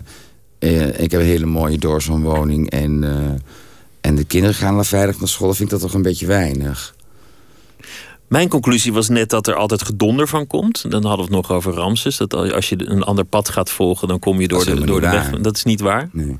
eh, 0.58 1.00
ik 1.00 1.10
heb 1.10 1.20
een 1.20 1.26
hele 1.26 1.46
mooie 1.46 1.78
doorswoonwoning. 1.78 2.70
En, 2.70 3.04
eh, 3.04 3.40
en 4.00 4.14
de 4.14 4.24
kinderen 4.24 4.54
gaan 4.56 4.76
al 4.76 4.84
veilig 4.84 5.18
naar 5.18 5.28
school. 5.28 5.46
Dan 5.46 5.56
vind 5.56 5.72
ik 5.72 5.78
dat 5.78 5.84
toch 5.88 5.94
een 5.96 6.02
beetje 6.02 6.26
weinig. 6.26 6.94
Mijn 8.34 8.48
conclusie 8.48 8.92
was 8.92 9.08
net 9.08 9.30
dat 9.30 9.46
er 9.46 9.54
altijd 9.54 9.82
gedonder 9.82 10.28
van 10.28 10.46
komt. 10.46 10.90
Dan 10.90 11.04
hadden 11.04 11.26
we 11.28 11.34
het 11.36 11.48
nog 11.48 11.56
over 11.56 11.72
Ramses. 11.72 12.16
Dat 12.16 12.34
als 12.34 12.68
je 12.68 12.88
een 12.88 13.02
ander 13.02 13.24
pad 13.24 13.48
gaat 13.48 13.70
volgen, 13.70 14.08
dan 14.08 14.18
kom 14.18 14.40
je 14.40 14.48
door 14.48 14.64
de, 14.64 14.84
door 14.84 15.00
de 15.00 15.08
weg. 15.08 15.30
Dat 15.40 15.56
is 15.56 15.64
niet 15.64 15.80
waar. 15.80 16.08
Nee. 16.12 16.38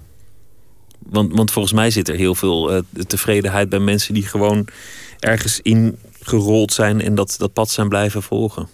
Want, 0.99 1.35
want 1.35 1.51
volgens 1.51 1.75
mij 1.75 1.91
zit 1.91 2.09
er 2.09 2.15
heel 2.15 2.35
veel 2.35 2.73
eh, 2.73 2.81
tevredenheid 3.07 3.69
bij 3.69 3.79
mensen 3.79 4.15
die 4.15 4.27
gewoon 4.27 4.67
ergens 5.19 5.61
ingerold 5.63 6.73
zijn 6.73 7.01
en 7.01 7.15
dat, 7.15 7.35
dat 7.39 7.53
pad 7.53 7.71
zijn 7.71 7.89
blijven 7.89 8.23
volgen. 8.23 8.69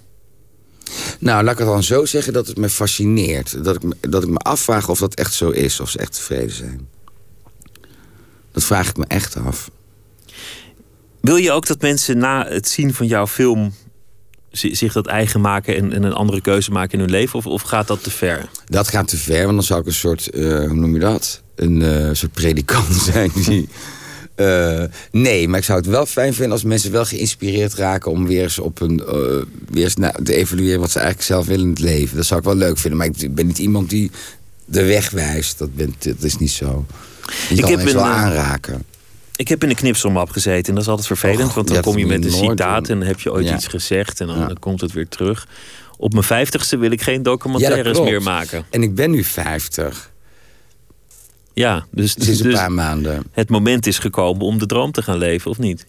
Nou, 1.18 1.44
laat 1.44 1.52
ik 1.52 1.59
het 1.59 1.68
dan 1.68 1.83
zo 1.83 2.04
zeggen 2.04 2.33
dat 2.33 2.46
het 2.46 2.56
me 2.56 2.68
fascineert. 2.68 3.64
Dat 3.64 3.76
ik, 3.76 3.83
me- 3.83 3.96
dat 4.00 4.22
ik 4.22 4.28
me 4.28 4.38
afvraag 4.38 4.88
of 4.88 4.98
dat 4.98 5.14
echt 5.14 5.35
zo 5.35 5.50
is. 5.50 5.80
Of 5.80 5.90
ze 5.90 5.98
echt 5.98 6.12
tevreden 6.14 6.54
zijn. 6.54 6.88
Dat 8.52 8.64
vraag 8.64 8.88
ik 8.88 8.96
me 8.96 9.04
echt 9.09 9.37
af. 9.37 9.70
Wil 11.20 11.37
je 11.37 11.52
ook 11.52 11.66
dat 11.66 11.80
mensen 11.80 12.18
na 12.18 12.46
het 12.48 12.68
zien 12.68 12.94
van 12.94 13.06
jouw 13.06 13.26
film 13.26 13.74
zi- 14.50 14.74
zich 14.74 14.92
dat 14.92 15.06
eigen 15.06 15.40
maken 15.40 15.76
en, 15.76 15.92
en 15.92 16.02
een 16.02 16.12
andere 16.12 16.40
keuze 16.40 16.70
maken 16.70 16.92
in 16.92 17.00
hun 17.00 17.11
leven? 17.11 17.38
Of, 17.38 17.46
of 17.46 17.62
gaat 17.62 17.87
dat 17.87 18.02
te 18.02 18.11
ver? 18.11 18.48
Dat 18.66 18.88
gaat 18.88 19.09
te 19.09 19.16
ver, 19.16 19.42
want 19.44 19.54
dan 19.54 19.64
zou 19.64 19.80
ik 19.80 19.87
een 19.87 19.92
soort, 19.92 20.30
eh, 20.30 20.42
hoe 20.42 20.74
noem 20.74 20.94
je 20.94 21.00
dat? 21.00 21.42
Een 21.54 21.83
eh, 21.83 22.09
soort 22.12 22.33
predikant 22.33 22.94
zijn 23.12 23.30
die... 23.35 23.68
eh, 24.35 24.85
nee, 25.11 25.48
maar 25.48 25.59
ik 25.59 25.64
zou 25.64 25.78
het 25.78 25.88
wel 25.88 26.06
fijn 26.06 26.35
vinden 26.35 26.52
als 26.52 26.62
mensen 26.64 26.92
wel 26.92 27.04
geïnspireerd 27.04 27.74
raken... 27.74 28.11
om 28.11 28.26
weer 28.26 28.42
eens, 28.42 28.59
op 28.59 28.80
een, 28.80 29.02
weer 29.70 29.85
eens 29.85 29.96
na, 29.96 30.14
te 30.24 30.35
evalueren 30.35 30.80
wat 30.80 30.90
ze 30.90 30.98
eigenlijk 30.98 31.28
zelf 31.28 31.46
willen 31.46 31.64
in 31.64 31.70
het 31.70 31.78
leven. 31.78 32.16
Dat 32.16 32.26
zou 32.26 32.40
ik 32.40 32.46
wel 32.46 32.54
leuk 32.56 32.78
vinden, 32.78 32.98
maar 32.98 33.09
ik 33.16 33.35
ben 33.35 33.46
niet 33.46 33.59
iemand 33.59 33.90
die 33.90 34.11
de 34.64 34.85
weg 34.85 35.11
wijst. 35.11 35.59
Dat, 35.59 35.68
dat 35.98 36.22
is 36.22 36.37
niet 36.37 36.50
zo. 36.50 36.85
Je 37.48 37.54
Ik 37.54 37.61
kan 37.61 37.70
heb 37.70 37.87
een, 37.87 37.92
wel 37.94 38.02
aanraken. 38.02 38.85
Ik 39.40 39.48
heb 39.48 39.62
in 39.62 39.68
de 39.68 39.74
knipselmap 39.74 40.31
gezeten 40.31 40.68
en 40.68 40.74
dat 40.74 40.83
is 40.83 40.88
altijd 40.88 41.07
vervelend, 41.07 41.48
Och, 41.48 41.55
want 41.55 41.68
dan 41.68 41.81
kom 41.83 41.98
je 41.98 42.07
met 42.07 42.24
een 42.24 42.31
citaat 42.31 42.88
en 42.88 42.98
dan 42.98 43.09
heb 43.09 43.20
je 43.20 43.33
ooit 43.33 43.46
Ja. 43.46 43.55
iets 43.55 43.66
gezegd 43.66 44.20
en 44.20 44.26
dan, 44.26 44.38
Ja. 44.38 44.46
dan 44.46 44.59
komt 44.59 44.81
het 44.81 44.92
weer 44.92 45.09
terug. 45.09 45.46
Op 45.96 46.12
mijn 46.12 46.24
vijftigste 46.24 46.76
wil 46.76 46.90
ik 46.90 47.03
geen 47.03 47.22
documentaires 47.22 48.00
meer 48.00 48.22
maken. 48.22 48.64
En 48.70 48.83
ik 48.83 48.94
ben 48.94 49.11
nu 49.11 49.24
50, 49.24 50.11
Ja, 51.55 51.87
dus, 51.90 52.12
sinds 52.18 52.40
een 52.40 52.46
dus 52.50 52.55
paar 52.55 52.72
maanden. 52.72 53.22
het 53.33 53.48
moment 53.48 53.87
is 53.87 53.98
gekomen 53.98 54.46
om 54.46 54.59
de 54.59 54.66
droom 54.66 54.92
te 54.92 55.03
gaan 55.03 55.18
leven, 55.18 55.50
of 55.50 55.59
niet? 55.59 55.87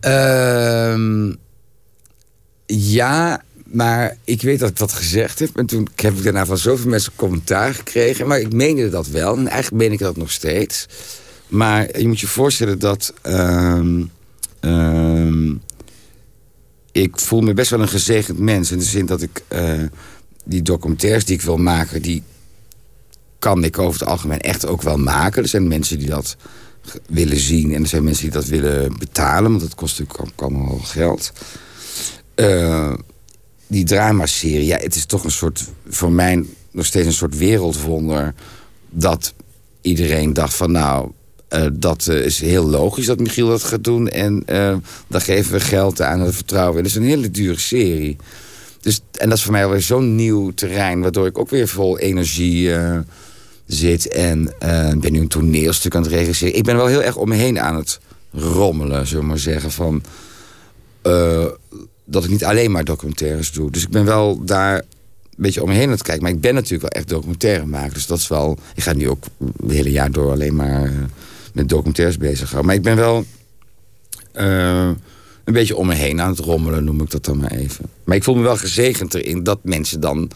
Ehm, 0.00 1.32
ja, 2.66 3.42
maar 3.64 4.16
ik 4.24 4.42
weet 4.42 4.58
dat 4.58 4.68
ik 4.68 4.76
dat 4.76 4.92
gezegd 4.92 5.38
heb. 5.38 5.56
En 5.56 5.66
toen 5.66 5.88
heb 5.94 6.16
ik 6.16 6.22
daarna 6.24 6.46
van 6.46 6.58
zoveel 6.58 6.90
mensen 6.90 7.12
commentaar 7.16 7.74
gekregen. 7.74 8.26
Maar 8.26 8.40
ik 8.40 8.52
meende 8.52 8.88
dat 8.88 9.06
wel. 9.06 9.36
En 9.36 9.48
eigenlijk 9.48 9.82
meen 9.82 9.92
ik 9.92 9.98
dat 9.98 10.16
nog 10.16 10.30
steeds. 10.30 10.86
Maar 11.54 11.98
je 12.00 12.08
moet 12.08 12.20
je 12.20 12.26
voorstellen 12.26 12.78
dat... 12.78 13.14
ehm, 13.22 14.02
ehm, 14.60 15.54
ik 16.92 17.20
voel 17.20 17.40
me 17.40 17.54
best 17.54 17.70
wel 17.70 17.80
een 17.80 17.88
gezegend 17.88 18.38
mens. 18.38 18.70
In 18.70 18.78
de 18.78 18.84
zin 18.84 19.06
dat 19.06 19.22
ik 19.22 19.42
eh, 19.48 19.82
die 20.44 20.62
documentaires 20.62 21.24
die 21.24 21.36
ik 21.36 21.42
wil 21.42 21.56
maken... 21.56 22.02
die 22.02 22.22
kan 23.38 23.64
ik 23.64 23.78
over 23.78 24.00
het 24.00 24.08
algemeen 24.08 24.40
echt 24.40 24.66
ook 24.66 24.82
wel 24.82 24.98
maken. 24.98 25.42
Er 25.42 25.48
zijn 25.48 25.68
mensen 25.68 25.98
die 25.98 26.08
dat 26.08 26.36
willen 27.08 27.40
zien. 27.40 27.74
En 27.74 27.82
er 27.82 27.88
zijn 27.88 28.04
mensen 28.04 28.24
die 28.24 28.32
dat 28.32 28.46
willen 28.46 28.98
betalen. 28.98 29.50
Want 29.50 29.62
dat 29.62 29.74
kost 29.74 29.98
natuurlijk 29.98 30.40
allemaal 30.40 30.78
geld. 30.78 31.32
Eh, 32.34 32.94
die 33.66 33.84
dramaserie, 33.84 34.66
ja, 34.66 34.76
het 34.76 34.94
is 34.94 35.06
toch 35.06 35.24
een 35.24 35.30
soort... 35.30 35.64
voor 35.88 36.12
mij 36.12 36.44
nog 36.70 36.86
steeds 36.86 37.06
een 37.06 37.12
soort 37.12 37.36
wereldwonder... 37.36 38.34
dat 38.90 39.34
iedereen 39.80 40.32
dacht 40.32 40.54
van 40.54 40.72
nou... 40.72 41.10
eh, 41.48 41.66
dat 41.72 42.06
eh, 42.06 42.24
is 42.24 42.40
heel 42.40 42.70
logisch 42.70 43.06
dat 43.06 43.18
Michiel 43.18 43.48
dat 43.48 43.64
gaat 43.64 43.84
doen. 43.84 44.08
En 44.08 44.42
eh 44.46 44.76
dan 45.06 45.20
geven 45.20 45.52
we 45.52 45.60
geld 45.60 46.00
aan 46.00 46.18
dat 46.18 46.34
vertrouwen. 46.34 46.76
Het 46.76 46.86
is 46.86 46.94
een 46.94 47.02
hele 47.02 47.30
dure 47.30 47.58
serie. 47.58 48.16
Dus, 48.80 49.00
en 49.12 49.28
dat 49.28 49.38
is 49.38 49.44
voor 49.44 49.52
mij 49.52 49.64
alweer 49.64 49.82
zo'n 49.82 50.14
nieuw 50.14 50.50
terrein... 50.50 51.00
waardoor 51.00 51.26
ik 51.26 51.38
ook 51.38 51.50
weer 51.50 51.68
vol 51.68 51.98
energie 51.98 52.70
zit. 53.66 54.08
En 54.08 54.54
ben 55.00 55.12
nu 55.12 55.20
een 55.20 55.28
toneelstuk 55.28 55.94
aan 55.94 56.02
het 56.02 56.10
regisseren. 56.10 56.56
Ik 56.56 56.64
ben 56.64 56.76
wel 56.76 56.86
heel 56.86 57.02
erg 57.02 57.16
om 57.16 57.28
me 57.28 57.34
heen 57.34 57.60
aan 57.60 57.76
het 57.76 58.00
rommelen, 58.32 59.06
zullen 59.06 59.22
we 59.22 59.28
maar 59.28 59.38
zeggen. 59.38 59.70
Van, 59.70 60.02
dat 62.04 62.24
ik 62.24 62.30
niet 62.30 62.44
alleen 62.44 62.70
maar 62.70 62.84
documentaires 62.84 63.52
doe. 63.52 63.70
Dus 63.70 63.82
ik 63.82 63.90
ben 63.90 64.04
wel 64.04 64.44
daar 64.44 64.76
een 64.76 64.82
beetje 65.36 65.62
om 65.62 65.68
me 65.68 65.74
heen 65.74 65.86
aan 65.86 65.90
het 65.90 66.02
kijken. 66.02 66.22
Maar 66.22 66.32
ik 66.32 66.40
ben 66.40 66.54
natuurlijk 66.54 66.82
wel 66.82 67.00
echt 67.00 67.08
documentaire 67.08 67.66
maken. 67.66 67.94
Dus 67.94 68.06
dat 68.06 68.18
is 68.18 68.28
wel... 68.28 68.58
Ik 68.74 68.82
ga 68.82 68.92
nu 68.92 69.08
ook 69.08 69.24
het 69.62 69.70
hele 69.70 69.90
jaar 69.90 70.10
door 70.10 70.30
alleen 70.30 70.54
maar 70.54 70.92
met 71.54 71.68
documentaires 71.68 72.16
bezig. 72.16 72.62
Maar 72.62 72.74
ik 72.74 72.82
ben 72.82 72.96
wel 72.96 73.24
eh, 74.32 74.90
een 75.44 75.52
beetje 75.52 75.76
om 75.76 75.86
me 75.86 75.94
heen 75.94 76.20
aan 76.20 76.30
het 76.30 76.38
rommelen, 76.38 76.84
noem 76.84 77.00
ik 77.00 77.10
dat 77.10 77.24
dan 77.24 77.36
maar 77.38 77.50
even. 77.50 77.84
Maar 78.04 78.16
ik 78.16 78.24
voel 78.24 78.34
me 78.34 78.42
wel 78.42 78.56
gezegend 78.56 79.14
erin 79.14 79.42
dat 79.42 79.58
mensen 79.62 80.00
dan 80.00 80.30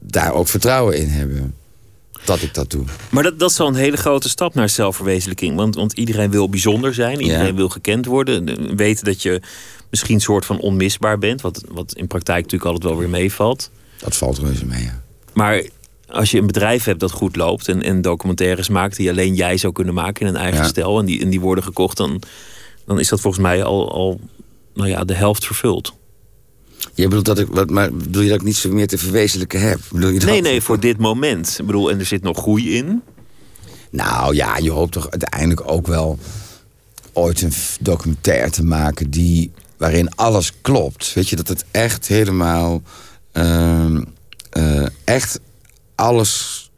daar 0.00 0.32
ook 0.34 0.48
vertrouwen 0.48 0.96
in 0.98 1.08
hebben. 1.08 1.54
Dat 2.24 2.42
ik 2.42 2.54
dat 2.54 2.70
doe. 2.70 2.84
Maar 3.10 3.22
dat, 3.22 3.38
dat 3.38 3.50
is 3.50 3.58
wel 3.58 3.66
een 3.66 3.74
hele 3.74 3.96
grote 3.96 4.28
stap 4.28 4.54
naar 4.54 4.68
zelfverwezenlijking. 4.68 5.56
Want, 5.56 5.74
want 5.74 5.92
iedereen 5.92 6.30
wil 6.30 6.48
bijzonder 6.48 6.94
zijn, 6.94 7.20
iedereen 7.20 7.46
Ja. 7.46 7.54
wil 7.54 7.68
gekend 7.68 8.06
worden. 8.06 8.44
de- 8.44 8.72
Weten 8.76 9.04
dat 9.04 9.22
je 9.22 9.42
misschien 9.90 10.14
een 10.14 10.20
soort 10.20 10.44
van 10.44 10.58
onmisbaar 10.60 11.18
bent. 11.18 11.40
Wat, 11.40 11.64
wat 11.68 11.94
in 11.94 12.06
praktijk 12.06 12.42
natuurlijk 12.42 12.70
altijd 12.70 12.90
wel 12.92 13.00
weer 13.00 13.10
meevalt. 13.10 13.70
Dat 13.98 14.16
valt 14.16 14.38
reuze 14.38 14.66
mee, 14.66 14.82
ja. 14.82 15.02
Maar 15.32 15.62
als 16.10 16.30
je 16.30 16.38
een 16.38 16.46
bedrijf 16.46 16.84
hebt 16.84 17.00
dat 17.00 17.10
goed 17.10 17.36
loopt 17.36 17.68
en, 17.68 17.82
en 17.82 18.02
documentaires 18.02 18.68
maakt 18.68 18.96
die 18.96 19.10
alleen 19.10 19.34
jij 19.34 19.56
zou 19.56 19.72
kunnen 19.72 19.94
maken 19.94 20.26
in 20.26 20.34
een 20.34 20.40
eigen 20.40 20.62
Ja. 20.62 20.68
stijl 20.68 20.98
en 20.98 21.04
die, 21.06 21.20
en 21.20 21.30
die 21.30 21.40
worden 21.40 21.64
gekocht, 21.64 21.96
dan, 21.96 22.22
dan 22.86 22.98
is 22.98 23.08
dat 23.08 23.20
volgens 23.20 23.42
mij 23.42 23.64
al, 23.64 23.92
al 23.92 24.20
nou 24.74 24.88
ja, 24.88 25.04
de 25.04 25.14
helft 25.14 25.46
vervuld. 25.46 25.92
Je 26.94 27.04
bedoelt 27.08 27.24
dat 27.24 27.38
ik, 27.38 27.46
wat, 27.50 27.70
maar 27.70 27.92
bedoel 27.92 28.22
je 28.22 28.28
dat 28.28 28.40
ik 28.40 28.46
niet 28.46 28.56
zo 28.56 28.70
meer 28.70 28.86
te 28.86 28.98
verwezenlijken 28.98 29.60
heb? 29.60 29.80
Bedoel 29.92 30.10
je 30.10 30.18
dat? 30.18 30.28
Nee, 30.28 30.40
nee, 30.40 30.60
voor 30.60 30.80
dit 30.80 30.98
moment. 30.98 31.56
Ik 31.58 31.66
bedoel, 31.66 31.90
en 31.90 31.98
er 31.98 32.06
zit 32.06 32.22
nog 32.22 32.38
groei 32.38 32.76
in. 32.76 33.02
Nou 33.90 34.34
ja, 34.34 34.56
je 34.56 34.70
hoopt 34.70 34.92
toch 34.92 35.10
uiteindelijk 35.10 35.70
ook 35.70 35.86
wel 35.86 36.18
ooit 37.12 37.42
een 37.42 37.52
documentaire 37.80 38.50
te 38.50 38.64
maken 38.64 39.10
die, 39.10 39.50
waarin 39.76 40.14
alles 40.14 40.52
klopt. 40.60 41.12
Weet 41.14 41.28
je, 41.28 41.36
dat 41.36 41.48
het 41.48 41.64
echt 41.70 42.06
helemaal, 42.06 42.82
ehm, 43.32 44.02
eh, 44.50 44.86
echt 45.04 45.40
alles, 46.00 46.70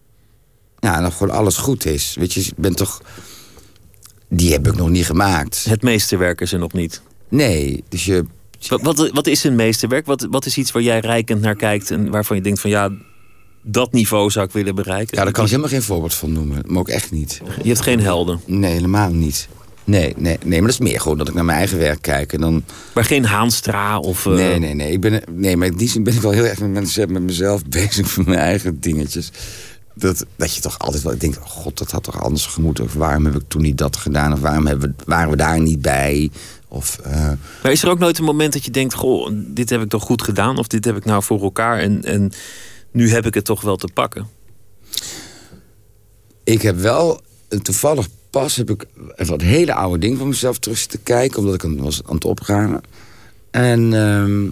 ja, 0.78 1.00
nog 1.00 1.16
gewoon 1.16 1.36
alles 1.36 1.56
goed 1.56 1.84
is. 1.86 2.16
Weet 2.18 2.32
je, 2.32 2.40
ik 2.40 2.52
ben 2.56 2.74
toch, 2.74 3.02
die 4.28 4.52
heb 4.52 4.66
ik 4.66 4.76
nog 4.76 4.88
niet 4.88 5.06
gemaakt. 5.06 5.64
Het 5.64 5.82
meeste 5.82 6.16
werk 6.16 6.40
is 6.40 6.52
er 6.52 6.58
nog 6.58 6.72
niet. 6.72 7.02
Nee, 7.28 7.84
dus 7.88 8.04
je, 8.04 8.24
Wat, 8.68 8.82
wat, 8.82 9.10
wat 9.10 9.26
is 9.26 9.44
een 9.44 9.54
meesterwerk? 9.54 10.06
Wat, 10.06 10.26
wat 10.30 10.46
is 10.46 10.56
iets 10.58 10.72
waar 10.72 10.82
jij 10.82 11.00
rijkend 11.00 11.40
naar 11.40 11.56
kijkt 11.56 11.90
en 11.90 12.10
waarvan 12.10 12.36
je 12.36 12.42
denkt 12.42 12.60
van 12.60 12.70
ja, 12.70 12.90
dat 13.62 13.92
niveau 13.92 14.30
zou 14.30 14.46
ik 14.46 14.52
willen 14.52 14.74
bereiken? 14.74 15.16
ja, 15.16 15.24
daar 15.24 15.32
kan 15.32 15.44
ik 15.44 15.50
helemaal 15.50 15.70
geen 15.70 15.82
voorbeeld 15.82 16.14
van 16.14 16.32
noemen. 16.32 16.62
Maar 16.66 16.78
ook 16.78 16.88
echt 16.88 17.10
niet. 17.10 17.40
Je 17.62 17.68
hebt 17.68 17.80
geen 17.80 18.00
helden. 18.00 18.40
Nee, 18.46 18.72
helemaal 18.72 19.10
niet. 19.10 19.48
Nee, 19.84 20.14
nee, 20.16 20.38
nee, 20.44 20.58
maar 20.60 20.70
dat 20.70 20.80
is 20.80 20.88
meer 20.88 21.00
gewoon 21.00 21.18
dat 21.18 21.28
ik 21.28 21.34
naar 21.34 21.44
mijn 21.44 21.58
eigen 21.58 21.78
werk 21.78 22.02
kijk 22.02 22.32
en 22.32 22.40
dan... 22.40 22.64
Maar 22.94 23.04
geen 23.04 23.24
Haanstra 23.24 23.98
of... 23.98 24.26
eh, 24.26 24.32
Nee, 24.32 24.58
nee, 24.58 24.74
nee. 24.74 24.92
Ik 24.92 25.00
ben, 25.00 25.22
nee, 25.30 25.56
maar 25.56 25.66
in 25.66 25.76
die 25.76 25.88
zin 25.88 26.02
ben 26.02 26.14
ik 26.14 26.20
wel 26.20 26.30
heel 26.30 26.44
erg 26.44 26.60
met, 26.60 26.70
mensen, 26.70 27.12
met 27.12 27.22
mezelf 27.22 27.64
bezig 27.78 28.08
voor 28.08 28.24
mijn 28.24 28.38
eigen 28.38 28.80
dingetjes. 28.80 29.30
Dat, 29.94 30.24
dat 30.36 30.54
je 30.54 30.60
toch 30.60 30.78
altijd 30.78 31.02
wel 31.02 31.18
denkt, 31.18 31.38
oh 31.38 31.44
god, 31.46 31.78
dat 31.78 31.90
had 31.90 32.02
toch 32.02 32.22
anders 32.22 32.46
gemoeten. 32.46 32.84
Of 32.84 32.92
waarom 32.94 33.24
heb 33.24 33.34
ik 33.34 33.42
toen 33.48 33.62
niet 33.62 33.78
dat 33.78 33.96
gedaan? 33.96 34.32
Of 34.32 34.40
waarom 34.40 34.66
hebben 34.66 34.96
waren 35.04 35.30
we 35.30 35.36
daar 35.36 35.60
niet 35.60 35.82
bij? 35.82 36.30
Of, 36.68 36.98
eh, 36.98 37.30
Maar 37.62 37.72
is 37.72 37.82
er 37.82 37.90
ook 37.90 37.98
nooit 37.98 38.18
een 38.18 38.24
moment 38.24 38.52
dat 38.52 38.64
je 38.64 38.70
denkt, 38.70 38.94
goh, 38.94 39.30
dit 39.34 39.70
heb 39.70 39.82
ik 39.82 39.88
toch 39.88 40.02
goed 40.02 40.22
gedaan? 40.22 40.58
Of 40.58 40.66
dit 40.66 40.84
heb 40.84 40.96
ik 40.96 41.04
nou 41.04 41.22
voor 41.22 41.42
elkaar 41.42 41.78
en, 41.78 42.04
en 42.04 42.32
nu 42.92 43.10
heb 43.10 43.26
ik 43.26 43.34
het 43.34 43.44
toch 43.44 43.60
wel 43.60 43.76
te 43.76 43.88
pakken? 43.94 44.28
ik 46.44 46.62
heb 46.62 46.76
wel, 46.78 47.20
eh, 47.48 47.58
toevallig 47.58 48.08
pas 48.32 48.56
heb 48.56 48.70
ik 48.70 48.84
een 49.16 49.26
wat 49.26 49.40
hele 49.40 49.74
oude 49.74 49.98
ding 49.98 50.18
van 50.18 50.28
mezelf 50.28 50.58
terug 50.58 50.78
zitten 50.78 51.02
kijken. 51.02 51.38
Omdat 51.38 51.54
ik 51.54 51.64
aan- 51.64 51.82
was 51.82 52.00
aan 52.06 52.14
het 52.14 52.24
opruimen. 52.24 52.80
En 53.50 53.94
ehm, 53.94 54.50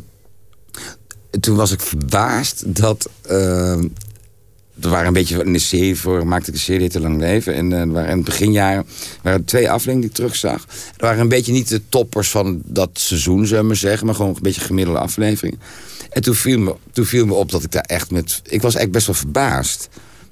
toen 1.40 1.56
was 1.56 1.70
ik 1.72 1.80
verbaasd 1.80 2.62
dat... 2.66 3.10
ehm, 3.26 3.84
er 4.80 4.88
waren 4.88 5.06
een 5.06 5.12
beetje 5.12 5.52
de 5.52 5.58
serie 5.58 5.96
voor, 5.96 6.26
maakte 6.26 6.48
ik 6.48 6.54
een 6.54 6.60
serie 6.60 6.88
te 6.88 7.00
lang 7.00 7.18
leven. 7.18 7.54
En 7.54 7.72
er 7.72 7.92
waren 7.92 8.10
in 8.10 8.16
het 8.16 8.24
beginjaren 8.24 8.86
waren 9.22 9.38
er 9.40 9.44
twee 9.46 9.70
afleveringen 9.70 10.00
die 10.00 10.10
ik 10.10 10.16
terugzag. 10.16 10.62
Er 10.96 11.04
waren 11.04 11.20
een 11.20 11.28
beetje 11.28 11.52
niet 11.52 11.68
de 11.68 11.82
toppers 11.88 12.30
van 12.30 12.62
dat 12.64 12.90
seizoen, 12.92 13.46
zullen 13.46 13.62
we 13.62 13.66
maar 13.68 13.76
zeggen, 13.76 14.06
maar 14.06 14.14
gewoon 14.14 14.34
een 14.34 14.42
beetje 14.42 14.60
gemiddelde 14.60 15.00
afleveringen. 15.00 15.60
En 16.10 16.22
toen 16.22 16.34
viel, 16.34 16.58
me, 16.58 16.74
toen 16.92 17.04
viel 17.04 17.26
me 17.26 17.34
op 17.34 17.50
dat 17.50 17.62
ik 17.62 17.70
daar 17.72 17.82
echt 17.82 18.10
met. 18.10 18.30
Ik 18.44 18.62
was 18.62 18.74
eigenlijk 18.74 18.92
best 18.92 19.06
wel 19.06 19.14
verbaasd. 19.14 19.88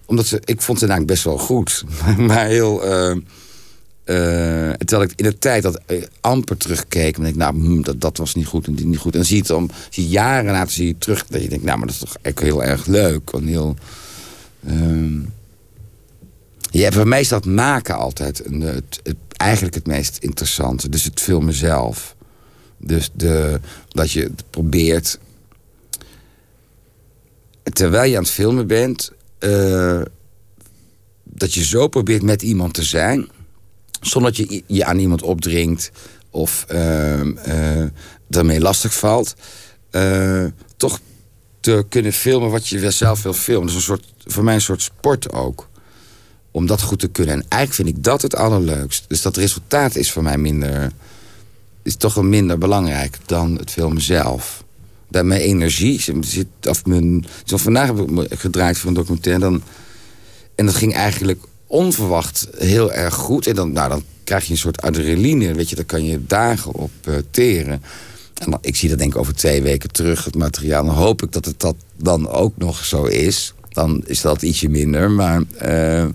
Omdat 0.07 0.26
ze, 0.26 0.40
ik 0.44 0.61
vond 0.62 0.78
ze 0.78 0.84
namelijk 0.86 1.11
best 1.11 1.24
wel 1.24 1.38
goed. 1.38 1.84
maar 2.18 2.46
heel. 2.46 2.84
eh, 2.84 3.16
eh, 4.09 4.72
terwijl 4.72 5.11
ik 5.11 5.12
in 5.16 5.24
de 5.24 5.38
tijd 5.38 5.62
dat 5.62 5.80
eh, 5.86 6.02
amper 6.20 6.56
terugkeek, 6.56 7.16
en 7.16 7.22
denk 7.22 7.34
ik, 7.34 7.40
nou, 7.40 7.54
hm, 7.54 7.82
dat, 7.82 8.00
dat 8.00 8.16
was 8.16 8.34
niet 8.34 8.46
goed 8.46 8.66
en 8.66 8.74
dit 8.74 8.86
niet 8.86 8.98
goed. 8.98 9.14
En 9.14 9.24
zie 9.24 9.34
je 9.34 9.40
het 9.40 9.50
dan, 9.50 9.70
zie 9.90 10.02
je 10.02 10.09
jaren 10.09 10.52
later 10.52 10.72
zie 10.72 10.86
je 10.86 10.98
terug, 10.98 11.26
dat 11.26 11.42
je 11.42 11.48
denkt, 11.48 11.64
nou, 11.64 11.78
maar 11.78 11.86
dat 11.86 11.96
is 11.96 12.02
toch 12.02 12.16
echt 12.22 12.38
heel 12.38 12.64
erg 12.64 12.86
leuk. 12.86 13.30
En 13.30 13.46
heel, 13.46 13.76
ehm, 14.66 15.18
ja, 16.70 16.90
voor 16.90 17.09
mij 17.09 17.20
is 17.20 17.28
dat 17.28 17.44
maken 17.44 17.96
altijd 17.96 18.42
het, 18.59 19.00
eigenlijk 19.36 19.74
het 19.74 19.86
meest 19.86 20.16
interessante. 20.16 20.88
Dus 20.88 21.04
het 21.04 21.20
filmen 21.20 21.54
zelf. 21.54 22.16
Dus 22.78 23.11
de, 23.14 23.61
dat 23.88 24.11
je 24.11 24.30
probeert. 24.50 25.18
Terwijl 27.62 28.11
je 28.11 28.16
aan 28.16 28.22
het 28.22 28.32
filmen 28.32 28.66
bent, 28.66 29.12
eh, 29.38 30.00
dat 31.24 31.54
je 31.54 31.64
zo 31.64 31.88
probeert 31.88 32.22
met 32.22 32.42
iemand 32.42 32.74
te 32.74 32.82
zijn, 32.82 33.28
zonder 34.01 34.32
dat 34.32 34.49
je 34.49 34.62
je 34.66 34.84
aan 34.84 34.99
iemand 34.99 35.22
opdringt 35.22 35.90
of 36.30 36.64
ehm, 36.68 37.36
eh, 37.36 37.84
daarmee 38.26 38.61
lastig 38.61 38.94
valt, 38.94 39.34
eh, 39.90 40.44
toch 40.76 41.01
te 41.61 41.84
kunnen 41.88 42.12
filmen 42.12 42.51
wat 42.51 42.68
je 42.68 42.90
zelf 42.90 43.22
wil 43.22 43.32
filmen. 43.32 43.66
Dat 43.66 43.70
is 43.70 43.74
een 43.76 43.96
soort, 43.96 44.12
voor 44.24 44.44
mij 44.44 44.55
een 44.55 44.61
soort 44.61 44.82
sport 44.82 45.32
ook. 45.32 45.68
Om 46.51 46.66
dat 46.66 46.82
goed 46.82 46.99
te 46.99 47.09
kunnen. 47.09 47.34
En 47.34 47.44
eigenlijk 47.49 47.74
vind 47.74 47.96
ik 47.99 48.05
dat 48.05 48.22
het 48.22 48.36
allerleukst. 48.36 49.05
Dus 49.09 49.22
dat 49.22 49.36
resultaat 49.36 49.96
is 49.96 50.12
voor 50.12 50.22
mij 50.22 50.38
minder. 50.38 50.92
is 51.82 51.96
toch 51.96 52.14
wel 52.14 52.24
minder 52.24 52.59
belangrijk 52.59 53.18
dan 53.26 53.57
het 53.57 53.70
filmen 53.70 54.03
zelf. 54.03 54.64
Bij 55.09 55.24
mijn 55.24 55.40
energie 55.40 56.01
zit. 56.20 56.46
Of 56.62 56.84
mijn, 56.84 57.26
zoals 57.44 57.62
vandaag 57.62 57.86
heb 57.86 57.99
ik 57.99 58.38
gedraaid 58.38 58.78
voor 58.78 58.88
een 58.88 58.94
documentaire. 58.94 59.40
Dan, 59.40 59.62
en 60.55 60.66
dat 60.66 60.74
ging 60.74 60.94
eigenlijk 60.94 61.40
onverwacht 61.68 62.48
heel 62.58 62.92
erg 62.92 63.14
goed. 63.14 63.46
En 63.46 63.54
dan, 63.54 63.72
nou, 63.72 63.88
dan 63.88 64.02
krijg 64.24 64.44
je 64.44 64.50
een 64.52 64.58
soort 64.58 64.82
adrenaline. 64.82 65.54
Weet 65.54 65.68
je, 65.70 65.76
daar 65.76 65.84
kan 65.84 66.04
je 66.04 66.26
dagen 66.26 66.72
op 66.74 66.90
eh, 67.04 67.14
teren. 67.30 67.82
En 68.34 68.50
dan, 68.50 68.58
ik 68.62 68.76
zie 68.76 68.88
dat 68.88 68.98
denk 68.98 69.12
ik 69.14 69.18
over 69.18 69.34
twee 69.34 69.62
weken 69.62 69.92
terug, 69.92 70.24
het 70.24 70.34
materiaal. 70.34 70.84
Dan 70.84 70.94
hoop 70.94 71.22
ik 71.22 71.32
dat 71.32 71.44
het 71.44 71.60
dat 71.60 71.76
dan 71.96 72.28
ook 72.30 72.56
nog 72.56 72.84
zo 72.84 73.04
is. 73.04 73.54
Dan 73.68 74.02
is 74.06 74.20
dat 74.20 74.42
ietsje 74.42 74.68
minder. 74.68 75.10
Maar 75.10 75.42
eh, 75.58 76.06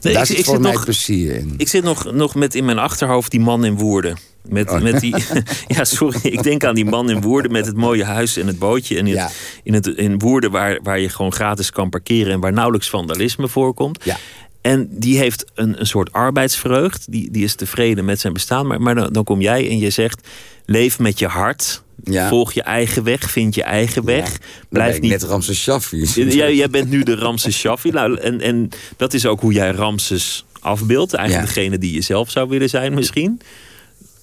Nee, 0.00 0.12
daar 0.12 0.22
ik- 0.22 0.28
zit 0.28 0.38
ik 0.38 0.44
voor 0.44 0.54
zit 0.54 0.62
mij 0.62 0.72
nog- 0.72 0.84
plezier 0.84 1.34
in. 1.34 1.54
Ik 1.56 1.68
zit 1.68 1.82
nog, 1.84 2.12
nog 2.12 2.34
met 2.34 2.54
in 2.54 2.64
mijn 2.64 2.78
achterhoofd 2.78 3.30
die 3.30 3.40
man 3.40 3.64
in 3.64 3.74
Woerden. 3.76 4.16
Met, 4.48 4.70
Oh. 4.70 4.80
met 4.82 5.00
die, 5.00 5.14
ja, 5.76 5.84
sorry, 5.84 6.18
ik 6.22 6.42
denk 6.42 6.64
aan 6.64 6.74
die 6.74 6.84
man 6.84 7.10
in 7.10 7.20
Woerden 7.20 7.52
met 7.52 7.66
het 7.66 7.76
mooie 7.76 8.04
huis 8.04 8.36
en 8.36 8.46
het 8.46 8.58
bootje. 8.58 8.98
En 8.98 9.06
in, 9.06 9.14
Ja. 9.14 9.22
het, 9.24 9.60
in, 9.62 9.74
het, 9.74 9.86
in 9.86 10.18
Woerden 10.18 10.50
waar, 10.50 10.78
waar 10.82 11.00
je 11.00 11.08
gewoon 11.08 11.32
gratis 11.32 11.70
kan 11.70 11.88
parkeren 11.90 12.32
en 12.32 12.40
waar 12.40 12.52
nauwelijks 12.52 12.88
vandalisme 12.90 13.48
voorkomt. 13.48 14.04
Ja. 14.04 14.16
En 14.60 14.88
die 14.90 15.18
heeft 15.18 15.44
een, 15.54 15.80
een 15.80 15.86
soort 15.86 16.12
arbeidsvreugd. 16.12 17.12
Die, 17.12 17.30
die 17.30 17.44
is 17.44 17.54
tevreden 17.54 18.04
met 18.04 18.20
zijn 18.20 18.32
bestaan. 18.32 18.66
Maar, 18.66 18.80
maar 18.80 18.94
dan, 18.94 19.12
dan 19.12 19.24
kom 19.24 19.40
jij 19.40 19.68
en 19.68 19.78
je 19.78 19.90
zegt: 19.90 20.28
leef 20.64 20.98
met 20.98 21.18
je 21.18 21.26
hart. 21.26 21.82
Ja. 22.04 22.28
Volg 22.28 22.52
je 22.52 22.62
eigen 22.62 23.02
weg. 23.04 23.30
Vind 23.30 23.54
je 23.54 23.62
eigen 23.62 24.04
weg. 24.04 24.38
Blijf 24.68 25.00
niet 25.00 25.10
net 25.10 25.22
Ramses 25.22 25.60
Shaffi. 25.62 26.06
Jij, 26.36 26.54
jij 26.54 26.70
bent 26.70 26.90
nu 26.90 27.02
de 27.02 27.14
Ramses 27.14 27.58
Shaffi. 27.58 27.90
Nou, 27.90 28.18
en, 28.20 28.40
en 28.40 28.68
dat 28.96 29.14
is 29.14 29.26
ook 29.26 29.40
hoe 29.40 29.52
jij 29.52 29.70
Ramses 29.70 30.44
afbeeldt. 30.60 31.14
Eigenlijk 31.14 31.48
Ja. 31.48 31.54
degene 31.54 31.78
die 31.78 31.92
je 31.94 32.00
zelf 32.00 32.30
zou 32.30 32.48
willen 32.48 32.68
zijn 32.68 32.94
misschien. 32.94 33.40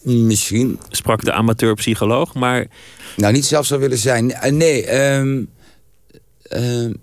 Misschien. 0.03 0.79
Sprak 0.89 1.23
de 1.23 1.31
amateurpsycholoog. 1.31 2.33
Maar 2.33 2.67
Nou, 3.15 3.33
niet 3.33 3.45
zelf 3.45 3.65
zou 3.65 3.79
willen 3.79 3.97
zijn. 3.97 4.31
Eh, 4.31 4.51
nee, 4.51 4.85
ehm, 4.85 5.43
ehm, 6.41 6.93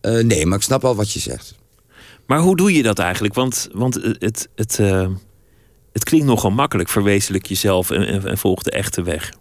eh, 0.00 0.24
nee, 0.24 0.46
maar 0.46 0.58
ik 0.58 0.64
snap 0.64 0.84
al 0.84 0.94
wat 0.94 1.12
je 1.12 1.20
zegt. 1.20 1.54
Maar 2.26 2.38
hoe 2.40 2.56
doe 2.56 2.72
je 2.72 2.82
dat 2.82 2.98
eigenlijk? 2.98 3.34
Want, 3.34 3.68
want 3.72 3.94
het, 3.94 4.16
het, 4.18 4.48
het, 4.54 4.78
eh, 4.78 5.08
het 5.92 6.04
klinkt 6.04 6.26
nogal 6.26 6.50
makkelijk. 6.50 6.88
Verwezenlijk 6.88 7.46
jezelf 7.46 7.90
en, 7.90 8.06
en, 8.06 8.26
en 8.26 8.38
volg 8.38 8.62
de 8.62 8.70
echte 8.70 9.02
weg. 9.02 9.32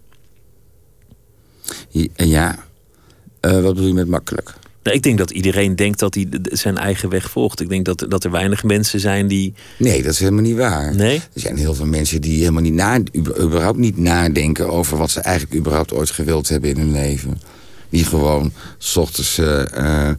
Ja. 2.15 2.65
wat 3.41 3.63
bedoel 3.63 3.87
je 3.87 3.93
met 3.93 4.07
makkelijk? 4.07 4.53
Nou, 4.85 4.97
ik 4.97 5.03
denk 5.03 5.17
dat 5.17 5.31
iedereen 5.31 5.75
denkt 5.75 5.99
dat 5.99 6.13
hij 6.13 6.27
zijn 6.41 6.77
eigen 6.77 7.09
weg 7.09 7.29
volgt. 7.29 7.61
Ik 7.61 7.69
denk 7.69 7.85
dat, 7.85 8.05
dat 8.09 8.23
er 8.23 8.31
weinig 8.31 8.63
mensen 8.63 8.99
zijn 8.99 9.27
die. 9.27 9.53
Nee, 9.77 10.03
dat 10.03 10.11
is 10.11 10.19
helemaal 10.19 10.41
niet 10.41 10.55
waar. 10.55 10.95
Nee? 10.95 11.15
Er 11.15 11.41
zijn 11.41 11.57
heel 11.57 11.73
veel 11.73 11.85
mensen 11.85 12.21
die 12.21 12.39
helemaal 12.39 12.61
niet 12.61 12.73
na, 12.73 12.99
überhaupt 13.17 13.77
niet 13.77 13.97
nadenken 13.97 14.69
over 14.69 14.97
wat 14.97 15.11
ze 15.11 15.19
eigenlijk 15.19 15.55
überhaupt 15.55 15.93
ooit 15.93 16.09
gewild 16.09 16.49
hebben 16.49 16.69
in 16.69 16.77
hun 16.77 16.91
leven. 16.91 17.41
Die 17.89 18.05
gewoon 18.05 18.51
s 18.77 18.95
ochtends 18.95 19.37
eh, 19.37 20.07
eh, 20.09 20.15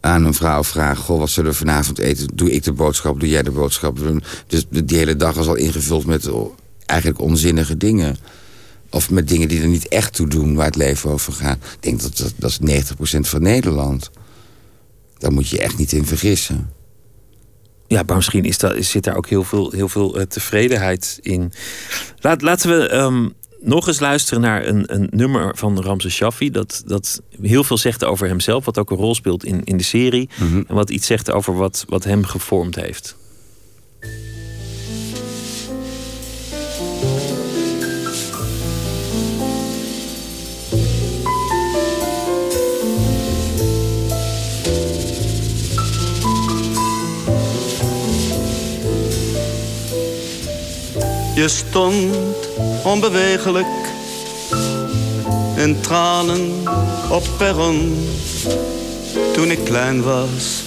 aan 0.00 0.24
een 0.24 0.34
vrouw 0.34 0.64
vragen: 0.64 1.04
Goh, 1.04 1.18
wat 1.18 1.30
zullen 1.30 1.50
we 1.50 1.56
vanavond 1.56 1.98
eten? 1.98 2.28
Doe 2.34 2.50
ik 2.50 2.62
de 2.62 2.72
boodschap, 2.72 3.20
doe 3.20 3.28
jij 3.28 3.42
de 3.42 3.50
boodschap? 3.50 3.98
Dus 4.46 4.66
die 4.68 4.98
hele 4.98 5.16
dag 5.16 5.36
is 5.36 5.46
al 5.46 5.56
ingevuld 5.56 6.06
met 6.06 6.30
eigenlijk 6.86 7.20
onzinnige 7.20 7.76
dingen. 7.76 8.16
Of 8.90 9.10
met 9.10 9.28
dingen 9.28 9.48
die 9.48 9.60
er 9.60 9.68
niet 9.68 9.88
echt 9.88 10.14
toe 10.14 10.28
doen 10.28 10.54
waar 10.54 10.66
het 10.66 10.76
leven 10.76 11.10
over 11.10 11.32
gaat. 11.32 11.56
Ik 11.56 11.82
denk 11.82 12.00
dat 12.00 12.16
dat, 12.16 12.32
dat 12.36 12.50
is 12.50 12.84
90% 13.16 13.20
van 13.20 13.42
Nederland. 13.42 14.10
Daar 15.18 15.32
moet 15.32 15.48
je 15.48 15.60
echt 15.60 15.78
niet 15.78 15.92
in 15.92 16.06
vergissen. 16.06 16.70
Ja, 17.86 18.02
maar 18.06 18.16
misschien 18.16 18.44
is 18.44 18.58
dat, 18.58 18.84
zit 18.84 19.04
daar 19.04 19.16
ook 19.16 19.28
heel 19.28 19.44
veel, 19.44 19.70
heel 19.70 19.88
veel 19.88 20.18
eh, 20.18 20.26
tevredenheid 20.26 21.18
in. 21.22 21.52
Laat, 22.18 22.42
laten 22.42 22.78
we 22.78 22.88
ehm, 22.88 23.28
nog 23.60 23.86
eens 23.86 24.00
luisteren 24.00 24.40
naar 24.40 24.66
een, 24.66 24.94
een 24.94 25.08
nummer 25.10 25.56
van 25.56 25.80
Ramses 25.80 26.14
Shaffi. 26.14 26.50
Dat, 26.50 26.82
dat 26.86 27.22
heel 27.40 27.64
veel 27.64 27.78
zegt 27.78 28.04
over 28.04 28.28
hemzelf, 28.28 28.64
wat 28.64 28.78
ook 28.78 28.90
een 28.90 28.96
rol 28.96 29.14
speelt 29.14 29.44
in, 29.44 29.64
in 29.64 29.76
de 29.76 29.82
serie. 29.82 30.28
En 30.66 30.74
wat 30.74 30.90
iets 30.90 31.06
zegt 31.06 31.30
over 31.30 31.54
wat, 31.54 31.84
wat 31.88 32.04
hem 32.04 32.24
gevormd 32.24 32.76
heeft. 32.76 33.16
Je 51.40 51.48
stond 51.48 52.16
onbewegelijk 52.84 53.66
in 55.56 55.80
tranen 55.80 56.52
op 57.10 57.28
perron 57.36 58.06
toen 59.32 59.50
ik 59.50 59.64
klein 59.64 60.02
was. 60.02 60.62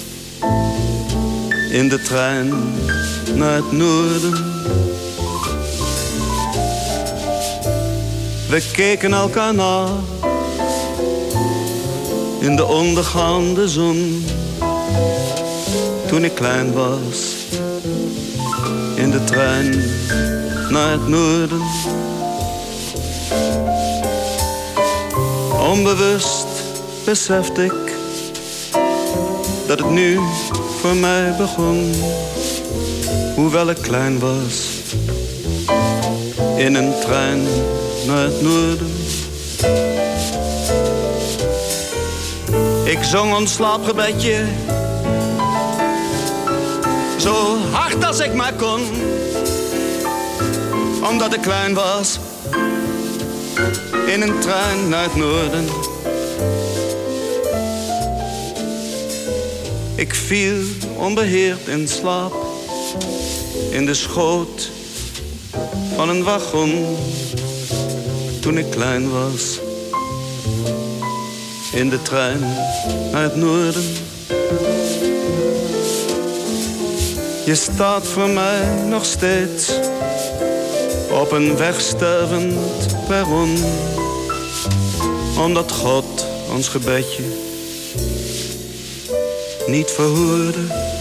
In 1.72 1.90
de 1.90 2.02
trein 2.02 2.50
naar 3.36 3.56
het 3.56 3.72
noorden. 3.72 4.32
We 8.50 8.70
keken 8.72 9.14
elkaar 9.14 9.54
na 9.54 9.88
in 12.40 12.56
de 12.56 12.66
ondergaande 12.66 13.68
zon. 13.68 14.26
Toen 16.08 16.24
ik 16.24 16.36
klein 16.36 16.74
was, 16.74 17.36
in 18.96 19.12
de 19.12 19.24
trein 19.24 19.84
naar 20.74 20.92
het 20.92 21.08
noorden. 21.08 21.62
Onbewust 25.72 26.48
besefte 27.06 27.64
ik 27.64 27.94
dat 29.68 29.80
het 29.80 29.90
nu 29.90 30.20
voor 30.80 30.96
mij 30.96 31.36
begon. 31.38 31.94
Hoewel 33.36 33.70
ik 33.70 33.78
klein 33.82 34.20
was, 34.20 34.68
in 36.58 36.76
een 36.76 36.94
trein 37.02 37.44
naar 38.08 38.24
het 38.24 38.42
noorden. 38.42 38.92
Ik 42.84 43.04
zong 43.04 43.36
ons 43.36 43.54
slaapgebedje, 43.54 44.46
zo 47.18 47.58
hard 47.72 48.06
als 48.06 48.20
ik 48.20 48.34
maar 48.34 48.54
kon. 48.54 48.82
Omdat 51.10 51.34
ik 51.34 51.42
klein 51.42 51.74
was, 51.74 52.20
in 54.08 54.22
een 54.22 54.40
trein 54.40 54.90
naar 54.90 55.04
het 55.04 55.16
noorden. 55.16 55.66
Ik 59.96 60.14
viel 60.14 60.64
onbeheerd 60.98 61.68
in 61.68 61.88
slaap, 61.88 62.34
in 63.72 63.86
de 63.86 63.94
schoot 63.94 64.72
van 65.96 66.10
een 66.10 66.24
wagon. 66.24 66.98
Toen 68.42 68.58
ik 68.58 68.70
klein 68.70 69.12
was, 69.12 69.60
in 71.74 71.90
de 71.90 72.02
trein 72.02 72.40
naar 73.12 73.24
het 73.24 73.36
noorden. 73.36 73.84
Je 77.46 77.56
staat 77.56 78.08
voor 78.08 78.30
mij 78.30 78.66
nog 78.90 79.06
steeds 79.06 79.72
op 81.22 81.32
een 81.32 81.58
wegstervend 81.58 82.56
perron. 83.08 83.56
Omdat 85.38 85.72
God 85.72 86.28
ons 86.54 86.68
gebedje 86.68 87.24
niet 89.68 89.92
verhoorde. 89.92 90.92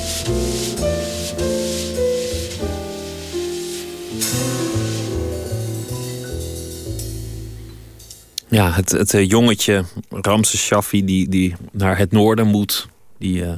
Ja, 8.48 8.72
het, 8.72 8.90
het 8.90 9.14
eh, 9.14 9.28
jongetje 9.28 9.84
Ramses 10.08 10.62
Shaffi 10.62 11.04
die, 11.04 11.28
die 11.28 11.54
naar 11.72 11.98
het 11.98 12.12
noorden 12.12 12.46
moet. 12.46 12.88
Die, 13.18 13.42
uh, 13.42 13.52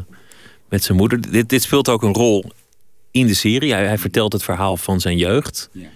met 0.68 0.84
zijn 0.84 0.98
moeder. 0.98 1.30
Dit, 1.30 1.48
dit 1.48 1.62
speelt 1.62 1.88
ook 1.88 2.02
een 2.02 2.14
rol 2.14 2.44
in 3.10 3.26
de 3.26 3.34
serie. 3.34 3.72
Hij, 3.72 3.86
hij 3.86 3.98
vertelt 3.98 4.32
het 4.32 4.42
verhaal 4.42 4.76
van 4.76 5.00
zijn 5.00 5.16
jeugd. 5.16 5.68
Ja. 5.72 5.88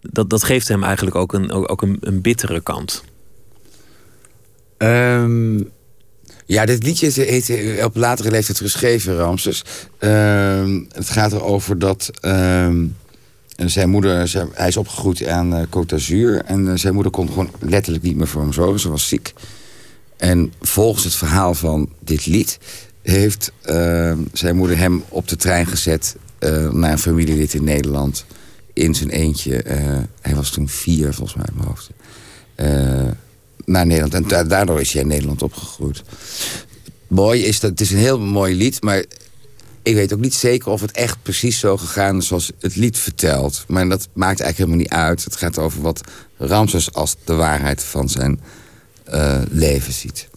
Dat, 0.00 0.30
dat 0.30 0.44
geeft 0.44 0.68
hem 0.68 0.84
eigenlijk 0.84 1.16
ook 1.16 1.32
een, 1.32 1.52
ook, 1.52 1.82
een, 1.82 1.96
een 2.00 2.20
bittere 2.20 2.60
kant. 2.60 3.02
Um, 4.78 5.70
ja, 6.46 6.64
dit 6.64 6.82
liedje 6.82 7.22
heeft 7.22 7.50
op 7.84 7.96
latere 7.96 8.30
leeftijd 8.30 8.58
geschreven, 8.58 9.16
Ramses. 9.16 9.64
Um, 9.98 10.88
het 10.92 11.08
gaat 11.08 11.32
erover 11.32 11.78
dat... 11.78 12.10
Um, 12.22 12.96
zijn 13.66 13.90
moeder, 13.90 14.28
zijn, 14.28 14.48
hij 14.52 14.68
is 14.68 14.76
opgegroeid 14.76 15.26
aan 15.26 15.54
uh, 15.54 15.62
Côte 15.62 15.86
d'Azur. 15.86 16.42
En 16.44 16.66
uh, 16.66 16.72
zijn 16.74 16.94
moeder 16.94 17.12
kon 17.12 17.28
gewoon 17.28 17.50
letterlijk 17.58 18.04
niet 18.04 18.16
meer 18.16 18.26
voor 18.26 18.42
hem 18.42 18.52
zorgen. 18.52 18.80
Ze 18.80 18.88
was 18.88 19.08
ziek. 19.08 19.32
En 20.16 20.52
volgens 20.60 21.04
het 21.04 21.14
verhaal 21.14 21.54
van 21.54 21.88
dit 21.98 22.26
lied... 22.26 22.58
heeft 23.02 23.52
zijn 24.32 24.56
moeder 24.56 24.78
hem 24.78 25.04
op 25.08 25.28
de 25.28 25.36
trein 25.36 25.66
gezet... 25.66 26.16
naar 26.70 26.92
een 26.92 26.98
familielid 26.98 27.54
in 27.54 27.64
Nederland. 27.64 28.24
In 28.72 28.94
zijn 28.94 29.10
eentje. 29.10 29.62
hij 30.20 30.34
was 30.34 30.50
toen 30.50 30.68
vier, 30.68 31.14
volgens 31.14 31.36
mij, 31.36 31.46
in 31.48 31.54
mijn 31.56 31.68
hoofd. 31.68 31.90
naar 33.64 33.86
Nederland. 33.86 34.32
En 34.32 34.48
daardoor 34.48 34.80
is 34.80 34.92
hij 34.92 35.02
in 35.02 35.08
Nederland 35.08 35.42
opgegroeid. 35.42 36.02
Mooi 37.06 37.42
is 37.42 37.60
dat... 37.60 37.70
Het 37.70 37.80
is 37.80 37.90
een 37.90 37.98
heel 37.98 38.20
mooi 38.20 38.54
lied, 38.54 38.82
maar 38.82 39.04
ik 39.82 39.94
weet 39.94 40.12
ook 40.12 40.20
niet 40.20 40.34
zeker 40.34 40.70
of 40.70 40.80
het 40.80 40.92
echt 40.92 41.22
precies 41.22 41.58
zo 41.58 41.76
gegaan 41.76 42.16
is 42.16 42.26
zoals 42.26 42.52
het 42.58 42.76
lied 42.76 42.98
vertelt. 42.98 43.64
Maar 43.68 43.88
dat 43.88 44.08
maakt 44.12 44.40
eigenlijk 44.40 44.56
helemaal 44.56 44.76
niet 44.76 45.08
uit. 45.08 45.24
Het 45.24 45.36
gaat 45.36 45.58
over 45.58 45.82
wat 45.82 46.00
Ramses 46.36 46.92
als 46.92 47.16
de 47.24 47.34
waarheid 47.34 47.82
van 47.82 48.08
zijn 48.08 48.40
uh, 49.12 49.42
leven 49.50 49.92
ziet. 49.92 50.28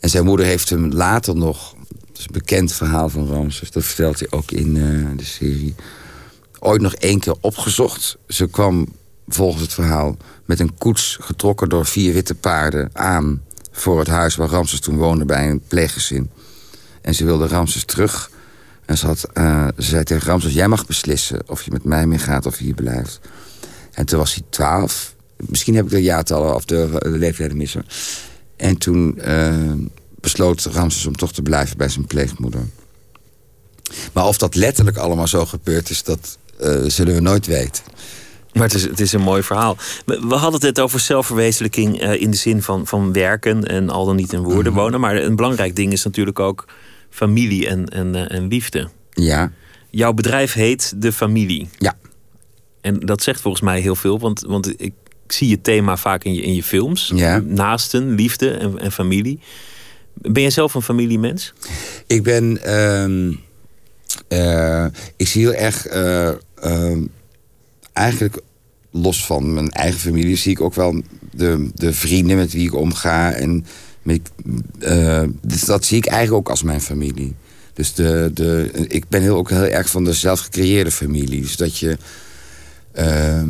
En 0.00 0.10
zijn 0.10 0.24
moeder 0.24 0.46
heeft 0.46 0.70
hem 0.70 0.92
later 0.92 1.36
nog... 1.36 1.76
Het 2.08 2.18
is 2.18 2.24
een 2.24 2.32
bekend 2.32 2.72
verhaal 2.72 3.08
van 3.08 3.28
Ramses. 3.28 3.70
Dat 3.70 3.84
vertelt 3.84 4.18
hij 4.18 4.28
ook 4.30 4.50
in 4.50 4.74
de 5.16 5.24
serie. 5.24 5.74
Ooit 6.58 6.80
nog 6.80 6.94
één 6.94 7.20
keer 7.20 7.34
opgezocht. 7.40 8.18
Ze 8.28 8.46
kwam 8.46 8.88
volgens 9.28 9.62
het 9.62 9.74
verhaal 9.74 10.16
met 10.44 10.60
een 10.60 10.78
koets 10.78 11.16
getrokken 11.20 11.68
door 11.68 11.86
vier 11.86 12.12
witte 12.12 12.34
paarden 12.34 12.90
aan... 12.92 13.42
voor 13.72 13.98
het 13.98 14.08
huis 14.08 14.36
waar 14.36 14.48
Ramses 14.48 14.80
toen 14.80 14.96
woonde 14.96 15.24
bij 15.24 15.50
een 15.50 15.62
pleeggezin. 15.68 16.30
En 17.00 17.14
ze 17.14 17.24
wilde 17.24 17.46
Ramses 17.46 17.84
terug 17.84 18.30
en 18.88 18.98
ze, 18.98 19.06
had, 19.06 19.28
uh, 19.34 19.68
ze 19.76 19.82
zei 19.82 20.04
tegen 20.04 20.26
Ramses, 20.26 20.52
jij 20.52 20.68
mag 20.68 20.86
beslissen 20.86 21.42
of 21.46 21.62
je 21.62 21.70
met 21.70 21.84
mij 21.84 22.06
meegaat 22.06 22.46
of 22.46 22.58
je 22.58 22.64
hier 22.64 22.74
blijft. 22.74 23.20
En 23.92 24.06
toen 24.06 24.18
was 24.18 24.34
hij 24.34 24.42
twaalf. 24.50 25.14
Misschien 25.36 25.74
heb 25.74 25.84
ik 25.84 25.90
de 25.90 26.02
jaartallen 26.02 26.54
of 26.54 26.64
de, 26.64 26.98
de 26.98 27.08
leeftijden 27.08 27.56
missen. 27.56 27.86
En 28.56 28.78
toen 28.78 29.18
uh, 29.26 29.72
besloot 30.20 30.64
Ramses 30.64 31.06
om 31.06 31.16
toch 31.16 31.32
te 31.32 31.42
blijven 31.42 31.76
bij 31.76 31.88
zijn 31.88 32.06
pleegmoeder. 32.06 32.66
Maar 34.12 34.26
of 34.26 34.38
dat 34.38 34.54
letterlijk 34.54 34.96
allemaal 34.96 35.26
zo 35.26 35.46
gebeurd 35.46 35.90
is, 35.90 36.02
dat 36.02 36.38
zullen 36.86 37.14
we 37.14 37.20
nooit 37.20 37.46
weten. 37.46 37.82
Maar 38.52 38.66
het 38.66 38.74
is, 38.74 38.82
het 38.82 39.00
is 39.00 39.12
een 39.12 39.20
mooi 39.20 39.42
verhaal. 39.42 39.76
We 40.04 40.34
hadden 40.34 40.66
het 40.66 40.80
over 40.80 41.00
zelfverwezenlijking 41.00 42.02
in 42.02 42.30
de 42.30 42.36
zin 42.36 42.62
van, 42.62 42.86
van 42.86 43.12
werken 43.12 43.64
en 43.64 43.90
al 43.90 44.04
dan 44.04 44.16
niet 44.16 44.32
in 44.32 44.42
woorden 44.42 44.72
mm 44.72 44.78
wonen. 44.78 45.00
Maar 45.00 45.16
een 45.16 45.36
belangrijk 45.36 45.76
ding 45.76 45.92
is 45.92 46.04
natuurlijk 46.04 46.38
ook 46.40 46.64
familie 47.10 47.68
en, 47.68 47.86
en, 47.86 48.14
eh, 48.14 48.36
en 48.36 48.48
liefde. 48.48 48.88
Ja. 49.10 49.52
Jouw 49.90 50.12
bedrijf 50.12 50.52
heet 50.52 50.92
De 50.96 51.12
Familie. 51.12 51.68
Ja. 51.78 51.94
En 52.80 53.00
dat 53.00 53.22
zegt 53.22 53.40
volgens 53.40 53.62
mij 53.62 53.80
heel 53.80 53.96
veel, 53.96 54.18
want, 54.18 54.44
want 54.46 54.82
ik, 54.82 54.92
zie 55.26 55.48
je 55.48 55.60
thema 55.60 55.96
vaak 55.96 56.24
in 56.24 56.34
je, 56.34 56.42
in 56.42 56.54
je 56.54 56.62
films. 56.62 57.12
Ja. 57.14 57.38
Naasten, 57.38 58.14
liefde 58.14 58.50
en, 58.50 58.78
en 58.78 58.92
familie. 58.92 59.40
Ben 60.14 60.42
je 60.42 60.50
zelf 60.50 60.74
een 60.74 60.82
familiemens? 60.82 61.52
Ik 62.06 62.22
ben... 62.22 62.60
Uh, 62.66 63.28
uh, 64.28 64.86
ik 65.16 65.28
zie 65.28 65.42
heel 65.42 65.54
erg... 65.54 65.94
Uh, 65.94 66.30
eigenlijk 67.92 68.40
los 68.90 69.26
van 69.26 69.54
mijn 69.54 69.70
eigen 69.70 70.00
familie... 70.00 70.36
zie 70.36 70.52
ik 70.52 70.60
ook 70.60 70.74
wel 70.74 71.02
de, 71.30 71.70
de 71.74 71.92
vrienden 71.92 72.36
met 72.36 72.52
wie 72.52 72.66
ik 72.66 72.74
omga... 72.74 73.32
en 73.32 73.64
uh, 74.78 75.22
dus 75.42 75.60
dat 75.60 75.84
zie 75.84 75.96
ik 75.96 76.06
eigenlijk 76.06 76.40
ook 76.40 76.50
als 76.50 76.62
mijn 76.62 76.80
familie. 76.80 77.34
Dus 77.72 77.94
de, 77.94 78.30
de, 78.34 78.70
ik 78.88 79.08
ben 79.08 79.22
heel, 79.22 79.36
ook 79.36 79.50
heel 79.50 79.64
erg 79.64 79.90
van 79.90 80.04
de 80.04 80.12
zelfgecreëerde 80.12 80.90
familie. 80.90 81.40
Dus 81.40 81.56
dat 81.56 81.78
je 81.78 81.96
uh, 82.98 83.42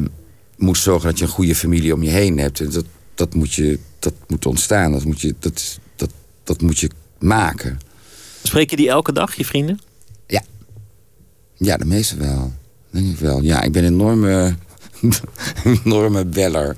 moet 0.56 0.78
zorgen 0.78 1.08
dat 1.08 1.18
je 1.18 1.24
een 1.24 1.30
goede 1.30 1.54
familie 1.54 1.94
om 1.94 2.02
je 2.02 2.10
heen 2.10 2.38
hebt. 2.38 2.60
En 2.60 2.70
dat, 2.70 2.84
dat, 3.14 3.34
moet, 3.34 3.54
je, 3.54 3.78
dat 3.98 4.12
moet 4.26 4.46
ontstaan. 4.46 4.92
Dat 4.92 5.04
moet, 5.04 5.20
je, 5.20 5.34
dat, 5.38 5.78
dat, 5.96 6.10
dat 6.44 6.60
moet 6.60 6.78
je 6.78 6.90
maken. 7.18 7.78
Spreek 8.42 8.70
je 8.70 8.76
die 8.76 8.88
elke 8.88 9.12
dag, 9.12 9.34
je 9.34 9.44
vrienden? 9.44 9.80
Ja. 10.26 10.42
Ja, 11.54 11.76
de 11.76 11.84
meeste 11.84 12.16
wel. 12.16 12.52
Denk 12.90 13.06
ik 13.06 13.18
wel. 13.18 13.42
Ja, 13.42 13.62
ik 13.62 13.72
ben 13.72 13.84
een 13.84 13.92
enorme, 13.92 14.54
enorme 15.84 16.24
beller. 16.24 16.76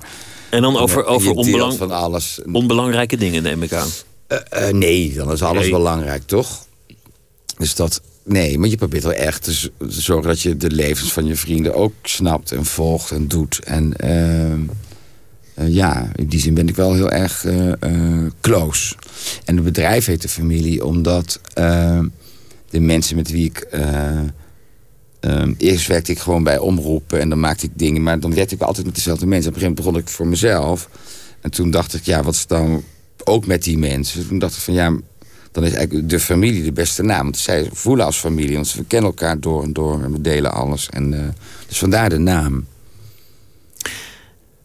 En 0.49 0.61
dan 0.61 0.77
over, 0.77 1.05
over 1.05 1.31
onbelang, 1.31 1.73
van 1.73 1.91
alles. 1.91 2.39
onbelangrijke 2.51 3.17
dingen, 3.17 3.43
neem 3.43 3.63
ik 3.63 3.73
aan. 3.73 3.87
Uh, 4.27 4.37
uh, 4.53 4.73
nee, 4.73 5.13
dan 5.13 5.31
is 5.31 5.41
alles 5.41 5.61
nee. 5.61 5.71
belangrijk, 5.71 6.23
toch? 6.25 6.65
Dus 7.57 7.75
dat... 7.75 8.01
Nee, 8.23 8.57
maar 8.57 8.69
je 8.69 8.77
probeert 8.77 9.03
wel 9.03 9.13
echt 9.13 9.43
te, 9.43 9.71
zorgen 9.87 10.27
dat 10.27 10.41
je 10.41 10.57
de 10.57 10.71
levens 10.71 11.11
van 11.11 11.25
je 11.25 11.35
vrienden 11.35 11.75
ook 11.75 11.93
snapt 12.03 12.51
en 12.51 12.65
volgt 12.65 13.11
en 13.11 13.27
doet. 13.27 13.59
En 13.63 13.93
uh, 14.03 15.73
ja, 15.73 16.11
in 16.15 16.27
die 16.27 16.39
zin 16.39 16.53
ben 16.53 16.67
ik 16.67 16.75
wel 16.75 16.93
heel 16.93 17.11
erg 17.11 17.45
close. 18.41 18.95
En 19.45 19.55
het 19.55 19.65
bedrijf 19.65 20.05
heet 20.05 20.21
de 20.21 20.29
familie 20.29 20.85
omdat 20.85 21.39
de 22.69 22.79
mensen 22.79 23.15
met 23.15 23.31
wie 23.31 23.45
ik 23.45 23.67
ehm, 25.21 25.53
eerst 25.57 25.87
werkte 25.87 26.11
ik 26.11 26.19
gewoon 26.19 26.43
bij 26.43 26.57
omroepen 26.57 27.19
en 27.19 27.29
dan 27.29 27.39
maakte 27.39 27.65
ik 27.65 27.71
dingen. 27.75 28.03
Maar 28.03 28.19
dan 28.19 28.33
werkte 28.33 28.55
ik 28.55 28.61
altijd 28.61 28.85
met 28.85 28.95
dezelfde 28.95 29.25
mensen. 29.25 29.49
Op 29.49 29.55
een 29.55 29.61
gegeven 29.61 29.83
moment 29.83 29.97
begon 29.99 30.11
ik 30.11 30.17
voor 30.17 30.27
mezelf. 30.27 30.89
En 31.41 31.51
toen 31.51 31.71
dacht 31.71 31.93
ik, 31.93 32.03
ja, 32.05 32.23
wat 32.23 32.33
is 32.33 32.47
dan 32.47 32.83
ook 33.23 33.45
met 33.45 33.63
die 33.63 33.77
mensen? 33.77 34.27
Toen 34.27 34.39
dacht 34.39 34.55
ik 34.55 34.61
van, 34.61 34.73
ja, 34.73 34.95
dan 35.51 35.63
is 35.65 35.73
eigenlijk 35.73 36.09
de 36.09 36.19
familie 36.19 36.63
de 36.63 36.71
beste 36.71 37.03
naam. 37.03 37.23
Want 37.23 37.37
zij 37.37 37.69
voelen 37.73 38.05
als 38.05 38.17
familie, 38.17 38.55
want 38.55 38.73
we 38.73 38.83
kennen 38.83 39.09
elkaar 39.09 39.39
door 39.39 39.63
en 39.63 39.73
door. 39.73 40.03
En 40.03 40.11
we 40.11 40.21
delen 40.21 40.51
alles. 40.53 40.89
En, 40.89 41.13
eh, 41.13 41.27
dus 41.67 41.77
vandaar 41.77 42.09
de 42.09 42.17
naam. 42.17 42.65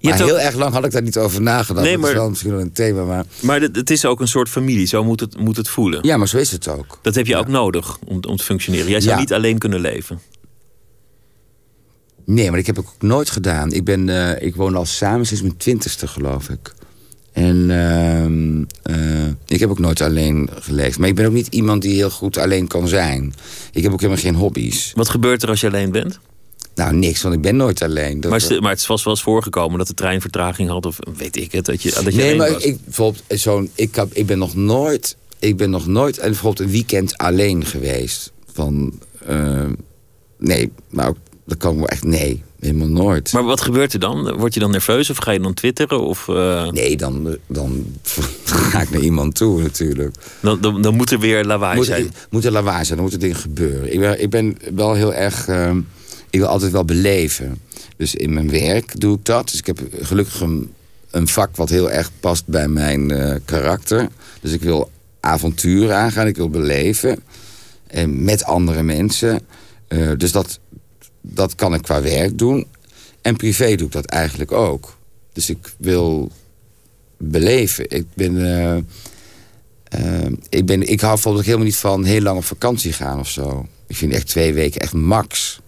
Maar 0.00 0.14
heel 0.14 0.30
ook- 0.30 0.36
erg 0.36 0.54
lang 0.54 0.72
had 0.74 0.84
ik 0.84 0.90
daar 0.90 1.02
niet 1.02 1.18
over 1.18 1.42
nagedacht. 1.42 1.82
Nee, 1.84 1.92
Dat 1.92 2.00
maar- 2.00 2.10
is 2.10 2.16
wel 2.16 2.28
misschien 2.28 2.50
wel 2.50 2.60
een 2.60 2.72
thema, 2.72 3.04
maar... 3.04 3.24
Maar 3.42 3.60
het, 3.60 3.90
is 3.90 4.04
ook 4.04 4.20
een 4.20 4.28
soort 4.28 4.48
familie, 4.48 4.86
zo 4.86 5.04
moet 5.04 5.20
het, 5.20 5.38
moet 5.40 5.56
het 5.56 5.68
voelen. 5.68 5.98
Ja, 6.02 6.16
maar 6.16 6.28
zo 6.28 6.36
is 6.38 6.52
het 6.52 6.68
ook. 6.68 6.98
Dat 7.02 7.14
heb 7.14 7.26
je 7.26 7.36
ook 7.36 7.48
nodig 7.48 7.98
om, 8.04 8.18
om 8.28 8.36
te 8.36 8.44
functioneren. 8.44 8.90
Jij 8.90 9.00
zou 9.00 9.14
Ja. 9.14 9.20
niet 9.20 9.32
alleen 9.32 9.58
kunnen 9.58 9.80
leven. 9.80 10.20
Nee, 12.26 12.50
maar 12.50 12.58
ik 12.58 12.66
heb 12.66 12.76
het 12.76 12.84
ook 12.86 12.94
nooit 13.02 13.30
gedaan. 13.30 13.72
Ik, 13.72 13.84
ben, 13.84 14.08
eh, 14.08 14.46
ik 14.46 14.54
woon 14.56 14.76
al 14.76 14.84
samen 14.86 15.26
sinds 15.26 15.42
mijn 15.42 15.56
twintigste, 15.56 16.06
geloof 16.08 16.48
ik. 16.48 16.74
En 17.32 17.70
ehm, 17.70 18.64
eh, 18.82 19.26
ik 19.46 19.60
heb 19.60 19.70
ook 19.70 19.78
nooit 19.78 20.00
alleen 20.00 20.48
geleefd. 20.54 20.98
Maar 20.98 21.08
ik 21.08 21.14
ben 21.14 21.26
ook 21.26 21.32
niet 21.32 21.46
iemand 21.46 21.82
die 21.82 21.94
heel 21.94 22.10
goed 22.10 22.38
alleen 22.38 22.66
kan 22.66 22.88
zijn. 22.88 23.34
Ik 23.72 23.82
heb 23.82 23.92
ook 23.92 24.00
helemaal 24.00 24.22
geen 24.22 24.34
hobby's. 24.34 24.92
Wat 24.94 25.08
gebeurt 25.08 25.42
er 25.42 25.48
als 25.48 25.60
je 25.60 25.66
alleen 25.66 25.90
bent? 25.92 26.18
Nou, 26.74 26.94
niks, 26.94 27.22
want 27.22 27.34
ik 27.34 27.40
ben 27.40 27.56
nooit 27.56 27.82
alleen. 27.82 28.20
Dat, 28.20 28.30
Maar, 28.30 28.40
het 28.40 28.50
is- 28.50 28.60
maar 28.60 28.70
het 28.70 28.84
vast 28.84 29.04
wel 29.04 29.12
eens 29.14 29.22
voorgekomen 29.22 29.78
dat 29.78 29.86
de 29.86 29.94
trein 29.94 30.20
vertraging 30.20 30.68
had, 30.68 30.86
of 30.86 30.98
weet 31.16 31.36
ik 31.36 31.52
het, 31.52 31.64
dat 31.64 31.82
je, 31.82 31.90
dat 31.90 32.04
je 32.14 32.20
nee, 32.20 32.36
maar 32.36 32.52
was. 32.52 32.62
ik, 32.62 32.84
bijvoorbeeld, 32.84 33.22
zo'n, 33.28 33.70
ik, 33.74 33.94
heb, 33.94 34.12
ik 34.12 34.26
ben 34.26 34.38
nog 34.38 34.54
nooit... 34.54 35.16
Ik 35.38 35.56
ben 35.56 35.70
nog 35.70 35.86
nooit 35.86 36.18
en 36.18 36.30
bijvoorbeeld 36.30 36.66
een 36.66 36.72
weekend 36.74 37.16
alleen 37.16 37.64
geweest. 37.64 38.32
Van, 38.52 38.92
eh, 39.26 39.64
nee, 40.38 40.72
maar 40.90 41.08
ook, 41.08 41.16
dat 41.46 41.58
kan 41.58 41.72
ik 41.72 41.78
wel 41.78 41.88
echt... 41.88 42.04
Nee, 42.04 42.42
helemaal 42.60 42.88
nooit. 42.88 43.32
Maar 43.32 43.44
wat 43.44 43.60
gebeurt 43.60 43.92
er 43.92 44.00
dan? 44.00 44.36
Word 44.36 44.54
je 44.54 44.60
dan 44.60 44.70
nerveus 44.70 45.10
of 45.10 45.16
ga 45.16 45.30
je 45.30 45.40
dan 45.40 45.54
twitteren? 45.54 46.00
Of, 46.00 46.28
eh, 46.28 46.70
Nee, 46.70 46.96
dan, 46.96 47.36
dan 47.46 47.86
ga 48.44 48.80
ik 48.80 48.90
naar 48.90 49.00
iemand 49.00 49.34
toe 49.34 49.62
natuurlijk. 49.62 50.14
dan, 50.40 50.60
dan, 50.60 50.82
dan 50.82 50.94
moet 50.94 51.10
er 51.10 51.18
weer 51.18 51.44
lawaai 51.44 51.76
moet, 51.76 51.86
zijn. 51.86 52.10
moet 52.30 52.44
er 52.44 52.52
lawaai 52.52 52.84
zijn, 52.84 52.94
dan 52.98 53.00
moeten 53.00 53.20
dingen 53.20 53.36
gebeuren. 53.36 53.92
Ik 53.92 54.00
ben, 54.00 54.22
ik 54.22 54.30
ben 54.30 54.56
wel 54.74 54.94
heel 54.94 55.14
erg... 55.14 55.48
ehm, 55.48 55.80
ik 56.30 56.38
wil 56.38 56.48
altijd 56.48 56.72
wel 56.72 56.84
beleven. 56.84 57.58
Dus 57.96 58.14
in 58.14 58.32
mijn 58.32 58.50
werk 58.50 59.00
doe 59.00 59.16
ik 59.16 59.24
dat. 59.24 59.50
Dus 59.50 59.58
ik 59.58 59.66
heb 59.66 59.78
gelukkig 60.00 60.40
een, 60.40 60.72
een 61.10 61.28
vak 61.28 61.56
wat 61.56 61.68
heel 61.68 61.90
erg 61.90 62.10
past 62.20 62.46
bij 62.46 62.68
mijn 62.68 63.10
eh, 63.10 63.34
karakter. 63.44 64.08
Dus 64.40 64.52
ik 64.52 64.62
wil 64.62 64.90
avonturen 65.20 65.96
aangaan, 65.96 66.26
ik 66.26 66.36
wil 66.36 66.50
beleven. 66.50 67.18
En 67.86 68.24
met 68.24 68.44
andere 68.44 68.82
mensen. 68.82 69.40
Eh, 69.88 70.10
dus 70.16 70.32
dat, 70.32 70.58
dat 71.28 71.54
kan 71.54 71.74
ik 71.74 71.82
qua 71.82 72.02
werk 72.02 72.38
doen. 72.38 72.66
En 73.22 73.36
privé 73.36 73.74
doe 73.74 73.86
ik 73.86 73.92
dat 73.92 74.04
eigenlijk 74.04 74.52
ook. 74.52 74.96
Dus 75.32 75.50
ik 75.50 75.74
wil 75.78 76.30
beleven. 77.16 77.90
Ik 77.90 78.06
ben... 78.14 78.44
eh, 78.44 78.76
eh, 79.86 80.32
ik, 80.48 80.66
ben, 80.66 80.82
ik 80.82 81.00
hou 81.00 81.12
bijvoorbeeld 81.12 81.44
helemaal 81.44 81.66
niet 81.66 81.76
van 81.76 82.04
heel 82.04 82.20
lang 82.20 82.38
op 82.38 82.44
vakantie 82.44 82.92
gaan 82.92 83.18
of 83.18 83.28
zo. 83.28 83.66
Ik 83.86 83.96
vind 83.96 84.12
echt 84.12 84.26
twee 84.26 84.54
weken 84.54 84.80
echt 84.80 84.92
max. 84.92 85.60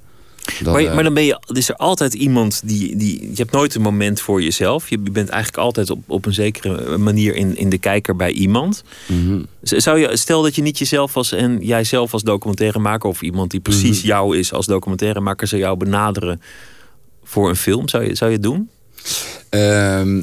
Dan, 0.62 0.72
maar, 0.72 0.82
eh, 0.84 0.94
maar 0.94 1.02
dan 1.04 1.14
ben 1.14 1.24
je, 1.24 1.40
is 1.52 1.68
er 1.68 1.74
altijd 1.76 2.14
iemand 2.14 2.60
die, 2.64 2.96
die. 2.96 3.20
Je 3.20 3.36
hebt 3.36 3.50
nooit 3.52 3.74
een 3.74 3.82
moment 3.82 4.20
voor 4.20 4.42
jezelf. 4.42 4.90
Je 4.90 4.98
bent 4.98 5.28
eigenlijk 5.28 5.62
altijd 5.62 5.90
op, 5.90 5.98
op 6.06 6.26
een 6.26 6.32
zekere 6.34 6.98
manier 6.98 7.34
in, 7.34 7.56
in 7.56 7.68
de 7.68 7.78
kijker 7.78 8.16
bij 8.16 8.30
iemand. 8.32 8.82
mhm. 9.06 9.42
Zou 9.62 9.98
je, 9.98 10.16
stel 10.16 10.42
dat 10.42 10.54
je 10.54 10.62
niet 10.62 10.78
jezelf 10.78 11.14
was 11.14 11.32
en 11.32 11.58
jijzelf 11.62 12.12
als 12.12 12.22
documentairemaker, 12.22 13.08
of 13.08 13.22
iemand 13.22 13.50
die 13.50 13.60
precies 13.60 13.98
Mhm. 13.98 14.06
jou 14.06 14.38
is 14.38 14.52
als 14.52 14.66
documentairemaker, 14.66 15.46
zou 15.46 15.60
jou 15.60 15.76
benaderen 15.76 16.40
voor 17.24 17.48
een 17.48 17.56
film. 17.56 17.88
Zou 17.88 18.04
je, 18.04 18.14
zou 18.14 18.30
je 18.30 18.36
het 18.36 18.44
doen? 18.44 18.68
Ehm, 19.48 20.20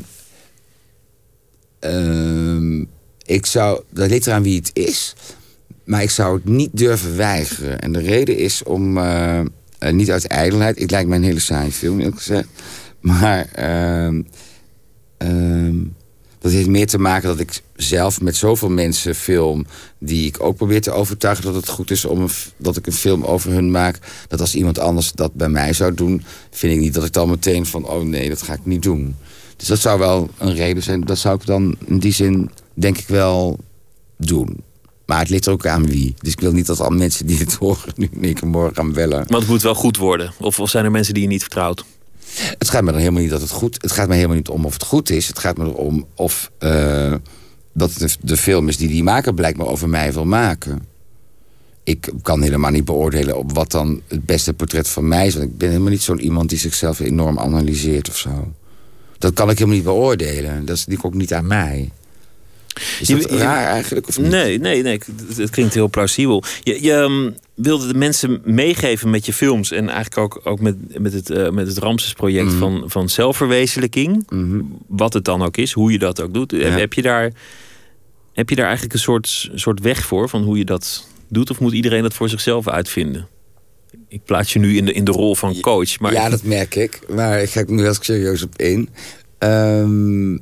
ehm, 1.79 2.81
ik 3.25 3.45
zou, 3.45 3.81
dat 3.89 4.09
ligt 4.09 4.27
eraan 4.27 4.43
wie 4.43 4.55
het 4.57 4.69
is. 4.73 5.13
Maar 5.83 6.01
ik 6.03 6.09
zou 6.09 6.35
het 6.35 6.45
niet 6.45 6.69
durven 6.73 7.15
weigeren. 7.17 7.79
En 7.79 7.91
de 7.91 7.99
reden 7.99 8.37
is 8.37 8.63
om, 8.63 8.97
eh, 8.97 9.41
eh, 9.79 9.93
niet 9.93 10.11
uit 10.11 10.27
ijdelheid. 10.27 10.79
Het 10.79 10.91
lijkt 10.91 11.09
mij 11.09 11.17
een 11.17 11.23
hele 11.23 11.39
saaie 11.39 11.71
film, 11.71 11.99
eerlijk 11.99 12.17
gezegd. 12.17 12.47
Maar 12.99 13.45
ehm, 13.51 14.21
ehm, 15.17 15.75
dat 16.39 16.51
heeft 16.51 16.67
meer 16.67 16.87
te 16.87 16.97
maken 16.97 17.27
dat 17.27 17.39
ik 17.39 17.61
zelf 17.75 18.21
met 18.21 18.35
zoveel 18.35 18.69
mensen 18.69 19.15
film... 19.15 19.65
die 19.99 20.27
ik 20.27 20.43
ook 20.43 20.55
probeer 20.55 20.81
te 20.81 20.91
overtuigen 20.91 21.45
dat 21.45 21.55
het 21.55 21.69
goed 21.69 21.91
is... 21.91 22.05
Om 22.05 22.27
dat 22.57 22.77
ik 22.77 22.87
een 22.87 22.93
film 22.93 23.23
over 23.23 23.51
hun 23.51 23.71
maak. 23.71 23.99
Dat 24.27 24.39
als 24.39 24.55
iemand 24.55 24.79
anders 24.79 25.11
dat 25.11 25.33
bij 25.33 25.49
mij 25.49 25.73
zou 25.73 25.93
doen... 25.93 26.23
vind 26.51 26.73
ik 26.73 26.79
niet 26.79 26.93
dat 26.93 27.05
ik 27.05 27.13
dan 27.13 27.29
meteen 27.29 27.65
van... 27.65 27.87
oh 27.87 28.03
nee, 28.03 28.29
dat 28.29 28.41
ga 28.41 28.53
ik 28.53 28.65
niet 28.65 28.83
doen. 28.83 29.15
Dus 29.57 29.67
dat 29.67 29.79
zou 29.79 29.99
wel 29.99 30.29
een 30.37 30.53
reden 30.53 30.83
zijn. 30.83 31.01
Dat 31.01 31.17
zou 31.17 31.35
ik 31.35 31.45
dan 31.45 31.75
in 31.85 31.99
die 31.99 32.13
zin 32.13 32.49
denk 32.73 32.97
ik 32.97 33.07
wel 33.07 33.59
doen. 34.17 34.63
Maar 35.05 35.19
het 35.19 35.29
ligt 35.29 35.45
er 35.45 35.51
ook 35.51 35.65
aan 35.67 35.87
wie. 35.87 36.13
Dus 36.19 36.31
ik 36.31 36.39
wil 36.39 36.51
niet 36.51 36.65
dat 36.65 36.79
al 36.79 36.89
mensen 36.89 37.25
die 37.25 37.37
het 37.37 37.53
horen... 37.61 37.93
nu 37.95 38.33
keer 38.33 38.47
morgen 38.47 38.75
gaan 38.75 38.93
bellen. 38.93 39.25
Maar 39.29 39.39
het 39.39 39.49
moet 39.49 39.61
wel 39.61 39.75
goed 39.75 39.97
worden. 39.97 40.33
Of, 40.39 40.59
of 40.59 40.69
zijn 40.69 40.85
er 40.85 40.91
mensen 40.91 41.13
die 41.13 41.23
je 41.23 41.29
niet 41.29 41.41
vertrouwt? 41.41 41.85
Het 42.57 42.69
gaat 42.69 42.83
me 42.83 42.91
dan 42.91 42.99
helemaal 42.99 43.21
niet 43.21 43.29
dat 43.31 43.41
het 43.41 43.51
goed... 43.51 43.77
Het 43.81 43.91
gaat 43.91 44.07
me 44.07 44.15
helemaal 44.15 44.35
niet 44.35 44.49
om 44.49 44.65
of 44.65 44.73
het 44.73 44.83
goed 44.83 45.09
is. 45.09 45.27
Het 45.27 45.39
gaat 45.39 45.57
me 45.57 45.65
erom 45.65 46.05
of... 46.15 46.51
eh, 46.57 47.13
dat 47.73 47.93
de, 47.93 48.09
de 48.21 48.37
film 48.37 48.67
is 48.67 48.77
die 48.77 48.87
die 48.87 49.03
maker 49.03 49.33
blijkbaar 49.33 49.67
over 49.67 49.89
mij 49.89 50.13
wil 50.13 50.25
maken. 50.25 50.85
Ik 51.83 52.11
kan 52.21 52.41
helemaal 52.41 52.71
niet 52.71 52.85
beoordelen 52.85 53.37
op 53.37 53.51
wat 53.53 53.71
dan 53.71 54.01
het 54.07 54.25
beste 54.25 54.53
portret 54.53 54.87
van 54.87 55.07
mij 55.07 55.27
is. 55.27 55.33
Want 55.33 55.45
ik 55.45 55.57
ben 55.57 55.69
helemaal 55.69 55.89
niet 55.91 56.01
zo'n 56.01 56.19
iemand 56.19 56.49
die 56.49 56.57
zichzelf 56.57 56.99
enorm 56.99 57.39
analyseert 57.39 58.09
of 58.09 58.17
zo. 58.17 58.53
Dat 59.17 59.33
kan 59.33 59.49
ik 59.49 59.57
helemaal 59.57 59.75
niet 59.75 59.85
beoordelen. 59.85 60.65
Dat 60.65 60.75
is 60.75 60.85
natuurlijk 60.85 61.05
ook 61.05 61.19
niet 61.19 61.33
aan 61.33 61.47
mij. 61.47 61.91
Is 62.99 63.07
dat 63.07 63.21
je- 63.29 63.37
raar 63.37 63.65
eigenlijk? 63.67 64.07
Of 64.07 64.17
niet? 64.19 64.29
Nee, 64.31 64.59
nee, 64.59 64.81
nee. 64.81 64.99
Het, 65.35 65.49
klinkt 65.49 65.73
heel 65.73 65.89
plausibel. 65.89 66.43
Je, 66.63 66.81
je 66.83 66.93
ehm, 66.93 67.31
wilde 67.55 67.87
de 67.87 67.97
mensen 67.97 68.41
meegeven 68.43 69.09
met 69.09 69.25
je 69.25 69.33
films 69.33 69.71
en 69.71 69.89
eigenlijk 69.89 70.17
ook, 70.17 70.41
ook 70.43 70.59
met, 70.59 70.99
met 70.99 71.13
het, 71.13 71.29
eh, 71.29 71.49
met 71.49 71.67
het 71.67 71.77
Ramses-project 71.77 72.45
Mhm. 72.49 72.57
van, 72.57 72.83
van 72.85 73.09
zelfverwezenlijking. 73.09 74.27
Wat 74.87 75.13
het 75.13 75.25
dan 75.25 75.41
ook 75.43 75.57
is, 75.57 75.71
hoe 75.71 75.91
je 75.91 75.99
dat 75.99 76.21
ook 76.21 76.33
doet. 76.33 76.51
Heb, 76.51 76.61
Ja. 76.61 76.69
heb, 76.69 76.93
je 76.93 77.01
daar, 77.01 77.31
heb 78.33 78.49
je 78.49 78.55
daar 78.55 78.65
eigenlijk 78.65 78.93
een 78.93 78.99
soort, 78.99 79.49
soort 79.55 79.79
weg 79.79 80.05
voor 80.05 80.29
van 80.29 80.43
hoe 80.43 80.57
je 80.57 80.65
dat 80.65 81.07
doet? 81.29 81.49
Of 81.49 81.59
moet 81.59 81.73
iedereen 81.73 82.01
dat 82.01 82.13
voor 82.13 82.29
zichzelf 82.29 82.67
uitvinden? 82.67 83.27
Ik 84.07 84.23
plaats 84.25 84.53
je 84.53 84.59
nu 84.59 84.77
in 84.77 84.85
de, 84.85 84.93
in 84.93 85.03
de 85.03 85.11
rol 85.11 85.35
van 85.35 85.59
coach. 85.59 85.99
Maar 85.99 86.13
Ja, 86.13 86.29
dat 86.29 86.43
merk 86.43 86.75
ik. 86.75 86.99
Maar 87.09 87.41
ik 87.41 87.49
ga 87.49 87.63
nu 87.67 87.81
heel 87.81 87.93
serieus 87.99 88.43
op 88.43 88.55
in. 88.57 88.89
Ehm, 89.37 90.37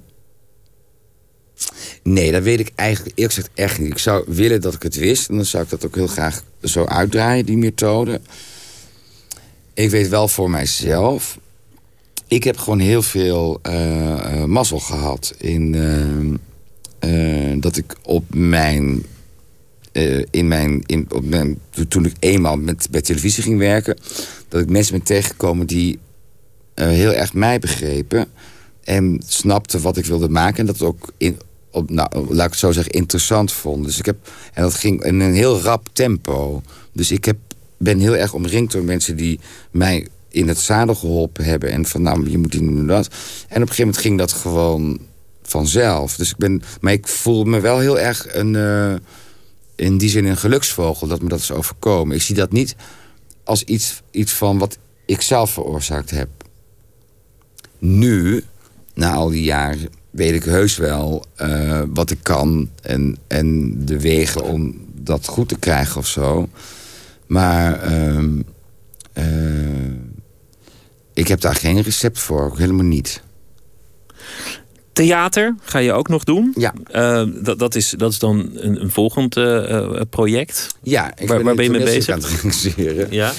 nee, 2.03 2.31
dat 2.31 2.43
weet 2.43 2.59
ik 2.59 2.71
eigenlijk 2.75 3.17
eerlijk 3.17 3.35
gezegd 3.35 3.53
echt 3.55 3.79
niet. 3.79 3.91
Ik 3.91 3.97
zou 3.97 4.23
willen 4.27 4.61
dat 4.61 4.73
ik 4.73 4.83
het 4.83 4.95
wist. 4.95 5.29
En 5.29 5.35
dan 5.35 5.45
zou 5.45 5.63
ik 5.63 5.69
dat 5.69 5.85
ook 5.85 5.95
heel 5.95 6.07
graag 6.07 6.43
zo 6.61 6.85
uitdraaien, 6.85 7.45
die 7.45 7.57
methode. 7.57 8.21
Ik 9.73 9.89
weet 9.89 10.09
wel 10.09 10.27
voor 10.27 10.49
mijzelf... 10.49 11.41
Ik 12.27 12.43
heb 12.43 12.57
gewoon 12.57 12.79
heel 12.79 13.01
veel 13.01 13.59
eh, 13.61 14.43
mazzel 14.43 14.79
gehad 14.79 15.35
in... 15.37 15.75
ehm, 15.75 16.35
eh, 16.99 17.61
dat 17.61 17.77
ik 17.77 17.95
op 18.03 18.23
mijn 18.35 19.05
in 20.29 20.47
mijn, 20.47 20.83
in, 20.85 21.07
op 21.09 21.25
mijn, 21.25 21.59
toen 21.87 22.05
ik 22.05 22.13
eenmaal 22.19 22.57
met, 22.57 22.87
bij 22.91 23.01
televisie 23.01 23.43
ging 23.43 23.57
werken... 23.57 23.97
dat 24.47 24.61
ik 24.61 24.69
mensen 24.69 24.93
ben 24.93 25.03
tegengekomen 25.03 25.67
die 25.67 25.99
heel 26.73 27.13
erg 27.13 27.33
mij 27.33 27.59
begrepen... 27.59 28.27
en 28.83 29.21
snapten 29.27 29.81
wat 29.81 29.97
ik 29.97 30.05
wilde 30.05 30.29
maken. 30.29 30.59
En 30.59 30.65
dat 30.65 30.81
ook, 30.81 31.11
in, 31.17 31.37
op, 31.73 31.89
nou, 31.89 32.09
laat 32.33 32.45
ik 32.45 32.51
het 32.51 32.59
zo 32.59 32.71
zeggen, 32.71 32.91
interessant 32.91 33.51
vonden. 33.51 33.85
Dus 33.85 33.99
ik 33.99 34.05
heb, 34.05 34.31
en 34.53 34.63
dat 34.63 34.73
ging 34.73 35.03
in 35.03 35.19
een 35.19 35.33
heel 35.33 35.61
rap 35.61 35.87
tempo. 35.93 36.61
Dus 36.93 37.11
ik 37.11 37.25
heb, 37.25 37.37
ben 37.77 37.99
heel 37.99 38.15
erg 38.15 38.33
omringd 38.33 38.71
door 38.71 38.83
mensen 38.83 39.15
die 39.15 39.39
mij 39.71 40.07
in 40.29 40.47
het 40.47 40.59
zadel 40.59 40.95
geholpen 40.95 41.43
hebben. 41.43 41.71
En 41.71 41.85
van, 41.85 42.01
nou, 42.01 42.29
je 42.29 42.37
moet 42.37 42.51
die 42.51 42.59
doen 42.59 42.87
dat. 42.87 43.07
En 43.07 43.61
op 43.61 43.69
een 43.69 43.75
gegeven 43.75 43.85
moment 43.85 43.97
ging 43.97 44.17
dat 44.17 44.31
gewoon 44.31 44.99
vanzelf. 45.41 46.15
Dus 46.15 46.29
ik 46.29 46.37
ben, 46.37 46.61
maar 46.81 46.93
ik 46.93 47.07
voel 47.07 47.43
me 47.43 47.59
wel 47.59 47.79
heel 47.79 47.99
erg 47.99 48.35
een... 48.35 48.55
eh, 48.55 48.93
in 49.75 49.97
die 49.97 50.09
zin 50.09 50.25
een 50.25 50.37
geluksvogel 50.37 51.07
dat 51.07 51.21
me 51.21 51.29
dat 51.29 51.39
is 51.39 51.51
overkomen. 51.51 52.15
Ik 52.15 52.21
zie 52.21 52.35
dat 52.35 52.51
niet 52.51 52.75
als 53.43 53.63
iets, 53.63 54.01
iets 54.11 54.31
van 54.31 54.57
wat 54.57 54.77
ik 55.05 55.21
zelf 55.21 55.51
veroorzaakt 55.51 56.09
heb. 56.09 56.29
Nu, 57.79 58.43
na 58.93 59.13
al 59.13 59.29
die 59.29 59.43
jaren, 59.43 59.89
weet 60.13 60.33
ik 60.33 60.43
heus 60.43 60.77
wel 60.77 61.25
eh, 61.35 61.81
wat 61.87 62.11
ik 62.11 62.19
kan 62.21 62.69
en, 62.81 63.17
en 63.27 63.75
de 63.85 63.99
wegen 63.99 64.43
om 64.43 64.75
dat 64.95 65.27
goed 65.27 65.47
te 65.49 65.57
krijgen 65.59 65.97
of 65.97 66.07
zo. 66.07 66.49
Maar 67.27 67.81
ehm, 67.81 68.39
eh, 69.13 69.23
ik 71.13 71.27
heb 71.27 71.41
daar 71.41 71.55
geen 71.55 71.81
recept 71.81 72.19
voor, 72.19 72.41
ook 72.45 72.57
helemaal 72.57 72.85
niet. 72.85 73.21
Theater 74.93 75.55
ga 75.61 75.79
je 75.79 75.93
ook 75.93 76.07
nog 76.07 76.23
doen. 76.23 76.53
Ja. 76.57 76.73
Eh, 76.91 77.25
dat, 77.41 77.59
dat, 77.59 77.75
is, 77.75 77.89
dat 77.97 78.11
is 78.11 78.19
dan 78.19 78.49
een, 78.55 78.81
een 78.81 78.91
volgend 78.91 79.33
project. 80.09 80.75
Ja, 80.83 81.17
ik 81.17 81.27
Waar- 81.27 81.37
ben 81.37 81.45
waar 81.45 81.55
nu 81.55 81.55
ben 81.55 81.63
je 81.65 81.69
mee 81.71 81.95
bezig? 81.95 82.13
aan 82.13 82.19
het 82.21 82.29
regisseren. 82.29 83.07
Ja. 83.11 83.31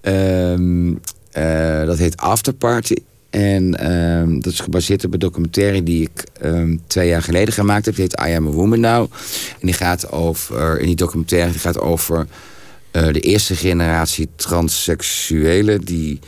Ehm, 0.00 0.94
eh, 1.32 1.86
dat 1.86 1.98
heet 1.98 2.16
Afterparty. 2.16 2.94
En 3.34 3.78
ehm, 3.78 4.40
dat 4.40 4.52
is 4.52 4.60
gebaseerd 4.60 5.04
op 5.04 5.12
een 5.12 5.18
documentaire 5.18 5.82
die 5.82 6.02
ik 6.02 6.24
ehm, 6.40 6.76
twee 6.86 7.08
jaar 7.08 7.22
geleden 7.22 7.54
gemaakt 7.54 7.84
heb. 7.84 7.94
Die 7.94 8.04
heet 8.04 8.26
I 8.28 8.34
Am 8.34 8.46
a 8.46 8.50
Woman 8.50 8.80
Now. 8.80 9.12
En 9.60 9.66
die 9.66 9.72
gaat 9.72 10.12
over, 10.12 10.80
in 10.80 10.86
die 10.86 10.96
documentaire 10.96 11.50
die 11.50 11.60
gaat 11.60 11.80
over 11.80 12.26
uh, 12.92 13.12
de 13.12 13.20
eerste 13.20 13.56
generatie 13.56 14.28
transseksuelen 14.36 15.80
die 15.80 16.18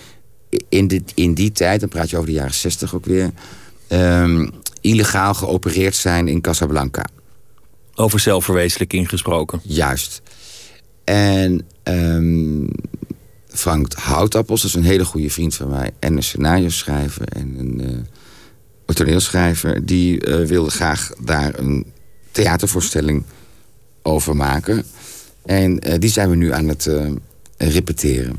in, 0.69 0.89
dit, 0.89 1.13
in 1.15 1.35
die 1.35 1.53
tijd, 1.53 1.81
dan 1.81 1.89
praat 1.89 2.11
je 2.11 2.17
over 2.17 2.29
de 2.29 2.35
jaren 2.35 2.55
zestig 2.55 2.95
ook 2.95 3.05
weer, 3.05 3.31
um, 3.89 4.51
illegaal 4.81 5.35
geopereerd 5.35 5.95
zijn 5.95 6.29
in 6.29 6.41
Casablanca. 6.41 7.05
Over 7.95 8.21
zelfverwezenlijking 8.21 9.09
gesproken. 9.09 9.61
Juist. 9.63 10.23
En 11.05 11.67
Frank 13.57 13.93
Houtappels, 13.93 14.63
dat 14.63 14.71
is 14.71 14.77
een 14.77 14.85
hele 14.85 15.05
goede 15.05 15.31
vriend 15.31 15.55
van 15.55 15.69
mij. 15.69 15.91
En 15.99 16.17
een 16.17 16.23
scenario 16.23 16.69
schrijver 16.69 17.29
en 17.29 17.55
een 17.59 17.81
uh, 18.87 18.95
toneelschrijver. 18.95 19.87
Die 19.87 20.27
uh, 20.27 20.47
wilde 20.47 20.71
graag 20.71 21.13
daar 21.25 21.59
een 21.59 21.87
theatervoorstelling 22.31 23.25
over 24.03 24.37
maken. 24.37 24.85
En 25.45 25.89
uh, 25.89 25.95
die 25.99 26.11
zijn 26.11 26.31
we 26.31 26.37
nu 26.37 26.53
aan 26.53 26.69
het 26.69 26.91
repeteren. 27.57 28.37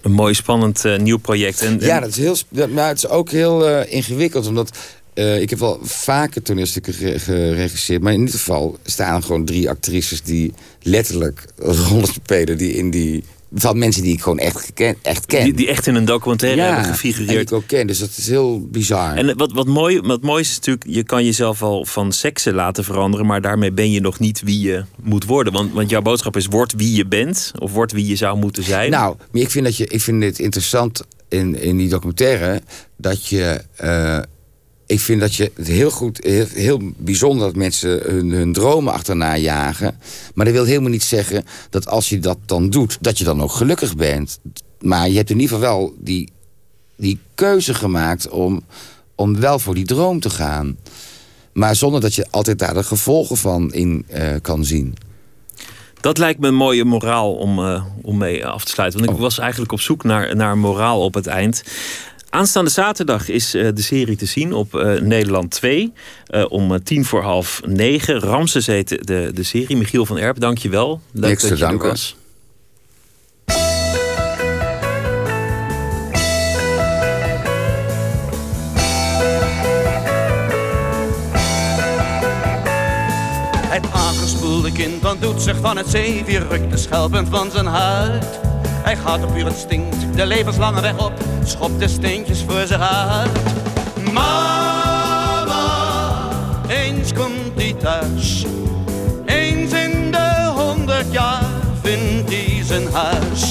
Een 0.00 0.12
mooi 0.12 0.34
spannend 0.34 0.84
nieuw 0.98 1.18
project. 1.18 1.62
En, 1.62 1.80
en... 1.80 1.86
Ja, 1.86 2.00
dat 2.00 2.08
is, 2.08 2.16
heel, 2.16 2.36
maar 2.68 2.88
het 2.88 2.96
is 2.96 3.08
ook 3.08 3.30
heel 3.30 3.82
ingewikkeld. 3.82 4.46
Omdat 4.46 4.76
ik 5.14 5.50
heb 5.50 5.58
wel 5.58 5.78
vaker 5.82 6.42
toneelstukken 6.42 6.94
geregisseerd. 7.20 8.02
Maar 8.02 8.12
in 8.12 8.18
ieder 8.18 8.34
geval 8.34 8.78
staan 8.84 9.16
er 9.16 9.22
gewoon 9.22 9.44
drie 9.44 9.70
actrices 9.70 10.22
die 10.22 10.52
letterlijk 10.82 11.44
rollen 11.88 12.08
spelen. 12.08 12.58
Die 12.58 12.72
in 12.72 12.90
die 12.90 13.24
van 13.52 13.78
mensen 13.78 14.02
die 14.02 14.12
ik 14.12 14.22
gewoon 14.22 14.38
echt, 14.38 14.72
ken, 14.74 14.96
echt 15.02 15.26
ken. 15.26 15.44
Die, 15.44 15.52
die 15.52 15.68
echt 15.68 15.86
in 15.86 15.94
een 15.94 16.04
documentaire 16.04 16.60
hebben 16.60 16.84
gefigureerd. 16.84 17.28
die 17.28 17.40
ik 17.40 17.52
ook 17.52 17.66
ken, 17.66 17.86
dus 17.86 17.98
dat 17.98 18.10
is 18.16 18.28
heel 18.28 18.60
bizar. 18.60 19.16
En 19.16 19.36
wat, 19.36 19.52
wat, 19.52 19.66
mooi, 19.66 20.00
wat 20.00 20.22
mooi 20.22 20.40
is 20.40 20.54
natuurlijk, 20.54 20.86
je 20.88 21.02
kan 21.02 21.24
jezelf 21.24 21.58
wel 21.58 21.84
van 21.84 22.12
seksen 22.12 22.54
laten 22.54 22.84
veranderen... 22.84 23.26
maar 23.26 23.40
daarmee 23.40 23.72
ben 23.72 23.90
je 23.90 24.00
nog 24.00 24.18
niet 24.18 24.42
wie 24.42 24.60
je 24.60 24.84
moet 25.02 25.24
worden. 25.24 25.52
Want, 25.52 25.72
want 25.72 25.90
jouw 25.90 26.02
boodschap 26.02 26.36
is, 26.36 26.46
word 26.46 26.72
wie 26.72 26.94
je 26.94 27.06
bent... 27.06 27.52
of 27.58 27.72
word 27.72 27.92
wie 27.92 28.06
je 28.06 28.16
zou 28.16 28.38
moeten 28.38 28.62
zijn. 28.62 28.90
Nou, 28.90 29.16
maar 29.32 29.42
ik 29.42 29.50
vind, 29.50 29.64
dat 29.64 29.76
je, 29.76 29.86
ik 29.86 30.00
vind 30.00 30.22
het 30.22 30.38
interessant 30.38 31.02
in, 31.28 31.60
in 31.60 31.76
die 31.76 31.88
documentaire... 31.88 32.62
dat 32.96 33.26
je... 33.26 33.62
Uh, 33.84 34.18
ik 34.88 35.00
vind 35.00 35.20
dat 35.20 35.34
je 35.34 35.52
het 35.54 35.66
heel 35.66 35.90
goed, 35.90 36.18
heel, 36.22 36.46
heel 36.52 36.80
bijzonder 36.96 37.46
dat 37.46 37.56
mensen 37.56 38.00
hun, 38.02 38.30
hun, 38.30 38.52
dromen 38.52 38.92
achterna 38.92 39.36
jagen. 39.36 39.98
Maar 40.34 40.44
dat 40.44 40.54
wil 40.54 40.64
helemaal 40.64 40.90
niet 40.90 41.02
zeggen 41.02 41.44
dat 41.70 41.88
als 41.88 42.08
je 42.08 42.18
dat 42.18 42.38
dan 42.46 42.70
doet, 42.70 42.98
dat 43.00 43.18
je 43.18 43.24
dan 43.24 43.42
ook 43.42 43.52
gelukkig 43.52 43.96
bent. 43.96 44.40
Maar 44.80 45.08
je 45.08 45.16
hebt 45.16 45.30
in 45.30 45.40
ieder 45.40 45.56
geval 45.56 45.78
wel 45.78 45.94
die, 45.98 46.32
die 46.96 47.18
keuze 47.34 47.74
gemaakt 47.74 48.28
om, 48.28 48.62
om 49.14 49.40
wel 49.40 49.58
voor 49.58 49.74
die 49.74 49.84
droom 49.84 50.20
te 50.20 50.30
gaan. 50.30 50.76
Maar 51.52 51.76
zonder 51.76 52.00
dat 52.00 52.14
je 52.14 52.26
altijd 52.30 52.58
daar 52.58 52.74
de 52.74 52.82
gevolgen 52.82 53.36
van 53.36 53.72
in 53.72 54.06
uh, 54.14 54.34
kan 54.42 54.64
zien. 54.64 54.94
Dat 56.00 56.18
lijkt 56.18 56.40
me 56.40 56.48
een 56.48 56.54
mooie 56.54 56.84
moraal 56.84 57.34
om, 57.34 57.58
uh, 57.58 57.84
om 58.02 58.18
mee 58.18 58.46
af 58.46 58.64
te 58.64 58.70
sluiten. 58.70 58.98
Want 58.98 59.10
ik 59.10 59.16
oh. 59.16 59.22
was 59.22 59.38
eigenlijk 59.38 59.72
op 59.72 59.80
zoek 59.80 60.04
naar, 60.04 60.36
naar 60.36 60.52
een 60.52 60.58
moraal 60.58 61.00
op 61.00 61.14
het 61.14 61.26
eind. 61.26 61.62
Aanstaande 62.30 62.70
zaterdag 62.70 63.28
is 63.28 63.54
uh, 63.54 63.68
de 63.74 63.82
serie 63.82 64.16
te 64.16 64.26
zien 64.26 64.52
op 64.52 64.74
uh, 64.74 65.00
Nederland 65.00 65.50
2. 65.50 65.92
Uh, 66.30 66.44
om 66.48 66.82
tien 66.82 67.04
voor 67.04 67.22
half 67.22 67.60
negen. 67.66 68.18
Ramses 68.20 68.66
heet 68.66 68.88
de, 68.88 69.30
de 69.34 69.42
serie. 69.42 69.76
Michiel 69.76 70.06
van 70.06 70.18
Erp, 70.18 70.40
dank 70.40 70.58
je 70.58 70.68
wel. 70.68 71.00
Leuk 71.12 71.28
Niks 71.28 71.48
dat 71.48 71.58
je 71.58 71.64
er 71.64 71.78
was. 71.78 72.16
Het 83.68 83.92
aangespoelde 83.92 84.72
kind 84.72 85.02
dan 85.02 85.16
doet 85.20 85.42
zich 85.42 85.56
van 85.60 85.76
het 85.76 85.88
zeewier, 85.88 86.46
rukt 86.48 86.70
de 86.70 86.76
schelpen 86.76 87.26
van 87.26 87.50
zijn 87.50 87.66
huid. 87.66 88.57
Hij 88.88 88.96
gaat 88.96 89.24
op 89.24 89.32
puur 89.32 89.46
instinct 89.46 90.16
de 90.16 90.26
levenslange 90.26 90.80
weg 90.80 90.98
op, 90.98 91.12
schopt 91.44 91.78
de 91.78 91.88
steentjes 91.88 92.44
voor 92.48 92.66
zich 92.66 92.80
uit. 92.80 93.30
Mama, 94.12 95.68
eens 96.68 97.12
komt 97.12 97.52
hij 97.54 97.72
thuis. 97.72 98.44
Eens 99.24 99.72
in 99.72 100.10
de 100.10 100.52
honderd 100.54 101.12
jaar 101.12 101.44
vindt 101.82 102.30
hij 102.30 102.62
zijn 102.64 102.92
huis. 102.92 103.50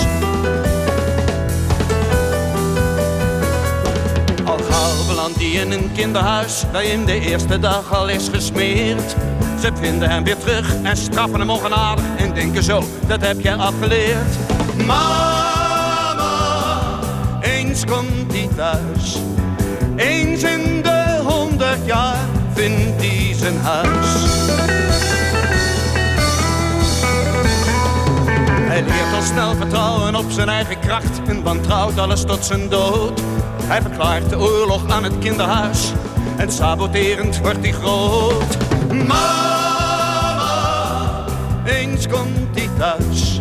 Al 4.45 4.57
gauw 4.69 5.05
belandt 5.07 5.38
hij 5.38 5.49
in 5.49 5.71
een 5.71 5.91
kinderhuis, 5.93 6.63
waarin 6.71 7.05
de 7.05 7.19
eerste 7.19 7.59
dag 7.59 7.93
al 7.93 8.07
is 8.07 8.29
gesmeerd. 8.29 9.15
Ze 9.61 9.71
vinden 9.79 10.09
hem 10.09 10.23
weer 10.23 10.38
terug 10.38 10.75
en 10.83 10.97
straffen 10.97 11.39
hem 11.39 11.49
ongenadig 11.49 12.03
en 12.17 12.33
denken 12.33 12.63
zo, 12.63 12.83
dat 13.07 13.21
heb 13.21 13.41
jij 13.41 13.55
afgeleerd. 13.55 14.35
Mama, 14.86 16.59
eens 17.41 17.86
komt 17.86 18.34
hij 18.34 18.49
thuis. 18.55 19.17
Eens 19.95 20.43
in 20.43 20.82
de 20.82 21.21
honderd 21.23 21.86
jaar 21.86 22.25
vindt 22.53 23.01
hij 23.01 23.34
zijn 23.34 23.57
huis. 23.61 24.25
Hij 28.67 28.82
leert 28.82 29.13
al 29.15 29.21
snel 29.21 29.55
vertrouwen 29.55 30.15
op 30.15 30.32
zijn 30.32 30.49
eigen 30.49 30.80
kracht 30.80 31.21
en 31.28 31.43
wantrouwt 31.43 31.99
alles 31.99 32.23
tot 32.23 32.45
zijn 32.45 32.69
dood. 32.69 33.21
Hij 33.63 33.82
verklaart 33.82 34.30
de 34.30 34.38
oorlog 34.38 34.89
aan 34.89 35.03
het 35.03 35.17
kinderhuis 35.19 35.91
en 36.38 36.51
saboterend 36.51 37.39
wordt 37.39 37.59
hij 37.61 37.71
groot. 37.71 38.57
Mama, 38.88 40.45
eens 41.65 42.07
komt 42.07 42.55
hij 42.55 42.69
thuis 42.78 43.39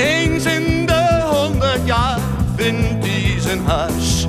eens 0.00 0.44
in 0.44 0.86
de 0.86 1.20
honderd 1.30 1.86
jaar 1.86 2.18
vindt 2.56 3.06
hij 3.06 3.40
zijn 3.40 3.64
huis. 3.64 4.26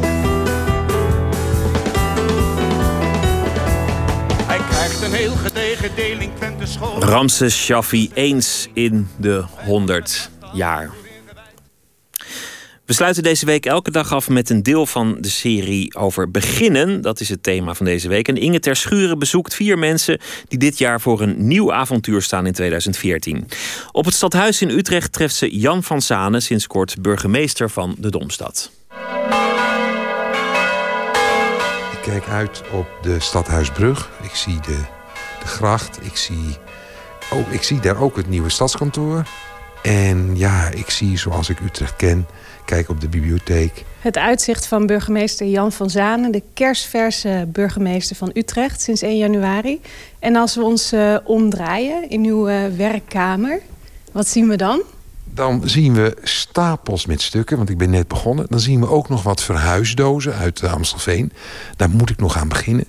Hij 4.46 4.60
krijgt 4.70 5.02
een 5.02 5.14
heel 5.14 5.36
gedegen 5.36 5.90
school. 6.68 7.00
Ramses 7.00 7.64
Shaffi 7.64 8.12
eens 8.14 8.68
in 8.74 9.08
de 9.18 9.44
honderd 9.66 10.30
jaar. 10.54 10.90
We 12.92 12.98
sluiten 12.98 13.24
deze 13.24 13.46
week 13.46 13.66
elke 13.66 13.92
dag 13.92 14.14
af 14.14 14.30
met 14.30 14.50
een 14.50 14.64
deel 14.64 14.86
van 14.86 15.18
de 15.20 15.30
serie 15.30 15.96
over 15.96 16.32
beginnen. 16.32 17.02
Dat 17.02 17.20
is 17.20 17.30
het 17.30 17.44
thema 17.44 17.74
van 17.74 17.86
deze 17.86 18.08
week. 18.08 18.28
En 18.28 18.38
Inge 18.38 18.60
Ter 18.60 18.76
Schuren 18.76 19.20
bezoekt 19.20 19.54
vier 19.54 19.80
mensen 19.80 20.20
die 20.48 20.60
dit 20.60 20.78
jaar 20.78 21.02
voor 21.02 21.22
een 21.22 21.48
nieuw 21.48 21.74
avontuur 21.74 22.22
staan 22.22 22.46
in 22.46 22.54
2014. 22.54 23.48
Op 23.92 24.06
het 24.06 24.14
stadhuis 24.14 24.62
in 24.62 24.70
Utrecht 24.70 25.14
treft 25.14 25.36
ze 25.36 25.58
Jan 25.58 25.84
van 25.84 26.02
Zanen, 26.02 26.42
sinds 26.42 26.68
kort 26.68 27.02
burgemeester 27.02 27.70
van 27.70 27.96
de 27.98 28.10
Domstad. 28.10 28.72
Ik 31.92 32.02
kijk 32.02 32.28
uit 32.28 32.62
op 32.72 32.88
de 33.02 33.20
Stadhuisbrug. 33.20 34.10
Ik 34.22 34.36
zie 34.36 34.60
de, 34.60 34.78
de 35.40 35.48
gracht. 35.48 36.00
Ik 36.02 36.16
zie, 36.18 36.58
oh, 37.34 37.54
ik 37.54 37.64
zie 37.64 37.80
daar 37.80 38.02
ook 38.02 38.16
het 38.16 38.30
nieuwe 38.30 38.50
stadskantoor. 38.50 39.24
En 39.82 40.38
ja, 40.38 40.70
ik 40.70 40.90
zie 40.90 41.18
zoals 41.18 41.50
ik 41.50 41.60
Utrecht 41.60 41.96
ken 41.96 42.28
Kijk 42.66 42.90
op 42.90 43.02
de 43.02 43.10
bibliotheek. 43.10 43.84
Het 44.00 44.18
uitzicht 44.18 44.66
van 44.66 44.86
burgemeester 44.86 45.48
Jan 45.48 45.72
van 45.72 45.90
Zanen, 45.90 46.32
de 46.32 46.44
kerstverse 46.54 47.48
burgemeester 47.48 48.16
van 48.16 48.32
Utrecht 48.34 48.82
sinds 48.82 49.02
1 49.02 49.18
januari. 49.18 49.82
En 50.20 50.36
als 50.36 50.56
we 50.56 50.62
ons 50.62 50.94
uh, 50.94 51.18
omdraaien 51.24 52.10
in 52.10 52.26
uw 52.26 52.50
uh, 52.50 52.66
werkkamer, 52.78 53.60
wat 54.12 54.28
zien 54.28 54.48
we 54.48 54.56
dan? 54.56 54.82
Dan 55.34 55.62
zien 55.66 55.94
we 55.94 56.18
stapels 56.24 57.06
met 57.06 57.22
stukken, 57.22 57.58
want 57.58 57.70
ik 57.70 57.78
ben 57.78 57.90
net 57.90 58.08
begonnen. 58.08 58.46
Dan 58.50 58.60
zien 58.60 58.80
we 58.80 58.90
ook 58.90 59.10
nog 59.10 59.24
wat 59.24 59.44
verhuisdozen 59.44 60.34
uit 60.34 60.62
uh, 60.62 60.74
Amstelveen. 60.74 61.32
Daar 61.76 61.90
moet 61.90 62.10
ik 62.10 62.18
nog 62.18 62.38
aan 62.38 62.50
beginnen. 62.50 62.86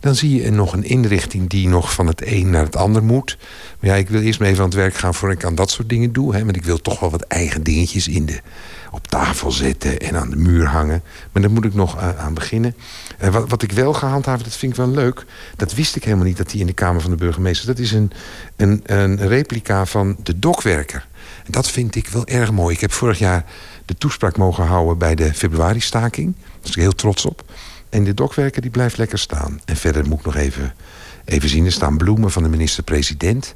Dan 0.00 0.14
zie 0.14 0.42
je 0.42 0.50
nog 0.50 0.72
een 0.72 0.84
inrichting 0.84 1.48
die 1.48 1.68
nog 1.68 1.92
van 1.92 2.06
het 2.06 2.26
een 2.26 2.50
naar 2.50 2.64
het 2.64 2.76
ander 2.76 3.04
moet. 3.04 3.36
Maar 3.80 3.90
ja, 3.90 3.96
ik 3.96 4.08
wil 4.08 4.20
eerst 4.20 4.38
maar 4.38 4.48
even 4.48 4.60
aan 4.60 4.68
het 4.68 4.78
werk 4.78 4.94
gaan 4.94 5.14
voordat 5.14 5.38
ik 5.38 5.44
aan 5.44 5.54
dat 5.54 5.70
soort 5.70 5.88
dingen 5.88 6.12
doe. 6.12 6.34
Hè, 6.34 6.44
want 6.44 6.56
ik 6.56 6.64
wil 6.64 6.80
toch 6.80 7.00
wel 7.00 7.10
wat 7.10 7.22
eigen 7.22 7.62
dingetjes 7.62 8.08
in 8.08 8.26
de 8.26 8.40
op 8.90 9.06
tafel 9.06 9.50
zetten 9.50 9.98
en 9.98 10.16
aan 10.16 10.30
de 10.30 10.36
muur 10.36 10.66
hangen. 10.66 11.02
Maar 11.32 11.42
daar 11.42 11.50
moet 11.50 11.64
ik 11.64 11.74
nog 11.74 11.98
aan 11.98 12.34
beginnen. 12.34 12.74
Uh, 13.22 13.28
wat, 13.28 13.48
wat 13.48 13.62
ik 13.62 13.72
wel 13.72 13.92
gehandhaafd, 13.92 14.44
dat 14.44 14.56
vind 14.56 14.72
ik 14.72 14.78
wel 14.78 14.90
leuk. 14.90 15.24
Dat 15.56 15.74
wist 15.74 15.96
ik 15.96 16.04
helemaal 16.04 16.24
niet, 16.24 16.36
dat 16.36 16.50
die 16.50 16.60
in 16.60 16.66
de 16.66 16.72
Kamer 16.72 17.00
van 17.00 17.10
de 17.10 17.16
Burgemeester... 17.16 17.66
dat 17.66 17.78
is 17.78 17.92
een, 17.92 18.12
een, 18.56 18.80
een 18.84 19.28
replica 19.28 19.86
van 19.86 20.16
de 20.22 20.38
dokwerker. 20.38 21.06
En 21.44 21.52
dat 21.52 21.70
vind 21.70 21.94
ik 21.94 22.08
wel 22.08 22.26
erg 22.26 22.52
mooi. 22.52 22.74
Ik 22.74 22.80
heb 22.80 22.92
vorig 22.92 23.18
jaar 23.18 23.44
de 23.84 23.94
toespraak 23.94 24.36
mogen 24.36 24.64
houden 24.66 24.98
bij 24.98 25.14
de 25.14 25.34
februari-staking. 25.34 26.34
Daar 26.36 26.60
ben 26.62 26.70
ik 26.70 26.74
heel 26.74 26.94
trots 26.94 27.26
op. 27.26 27.44
En 27.88 28.04
de 28.04 28.14
dokwerker 28.14 28.62
die 28.62 28.70
blijft 28.70 28.96
lekker 28.96 29.18
staan. 29.18 29.60
En 29.64 29.76
verder 29.76 30.06
moet 30.06 30.18
ik 30.18 30.24
nog 30.24 30.36
even, 30.36 30.74
even 31.24 31.48
zien. 31.48 31.64
Er 31.64 31.72
staan 31.72 31.96
bloemen 31.96 32.30
van 32.30 32.42
de 32.42 32.48
minister-president. 32.48 33.54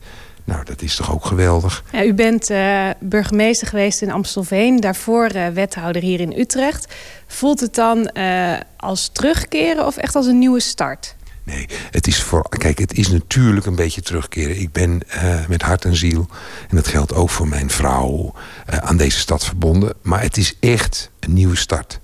Nou, 0.51 0.64
dat 0.64 0.82
is 0.82 0.96
toch 0.96 1.12
ook 1.12 1.24
geweldig. 1.24 1.84
Ja, 1.92 2.05
u 2.05 2.14
bent 2.14 2.51
uh, 2.51 2.90
burgemeester 3.01 3.66
geweest 3.66 4.03
in 4.03 4.11
Amstelveen, 4.11 4.80
daarvoor 4.80 5.34
uh, 5.34 5.48
wethouder 5.48 6.03
hier 6.03 6.20
in 6.20 6.38
Utrecht. 6.38 6.94
Voelt 7.26 7.61
het 7.61 7.74
dan 7.74 8.11
uh, 8.14 8.53
als 8.76 9.09
terugkeren 9.12 9.86
of 9.86 9.96
echt 9.96 10.14
als 10.14 10.26
een 10.26 10.38
nieuwe 10.38 10.61
start? 10.61 11.16
Nee, 11.44 11.68
het 11.90 12.07
is 12.07 12.22
voor. 12.22 12.48
Kijk, 12.48 12.78
het 12.78 12.92
is 12.92 13.09
natuurlijk 13.09 13.66
een 13.66 13.74
beetje 13.74 14.01
terugkeren. 14.01 14.61
Ik 14.61 14.72
ben 14.72 15.01
uh, 15.14 15.46
met 15.48 15.62
hart 15.62 15.84
en 15.84 15.96
ziel, 15.96 16.26
en 16.68 16.76
dat 16.76 16.88
geldt 16.88 17.14
ook 17.14 17.30
voor 17.30 17.48
mijn 17.48 17.70
vrouw, 17.70 18.32
uh, 18.70 18.76
aan 18.76 18.96
deze 18.96 19.18
stad 19.18 19.44
verbonden. 19.44 19.94
Maar 20.03 20.22
het 20.22 20.36
is 20.36 20.57
echt 20.61 21.11
een 21.20 21.32
nieuwe 21.32 21.57
start. 21.57 22.01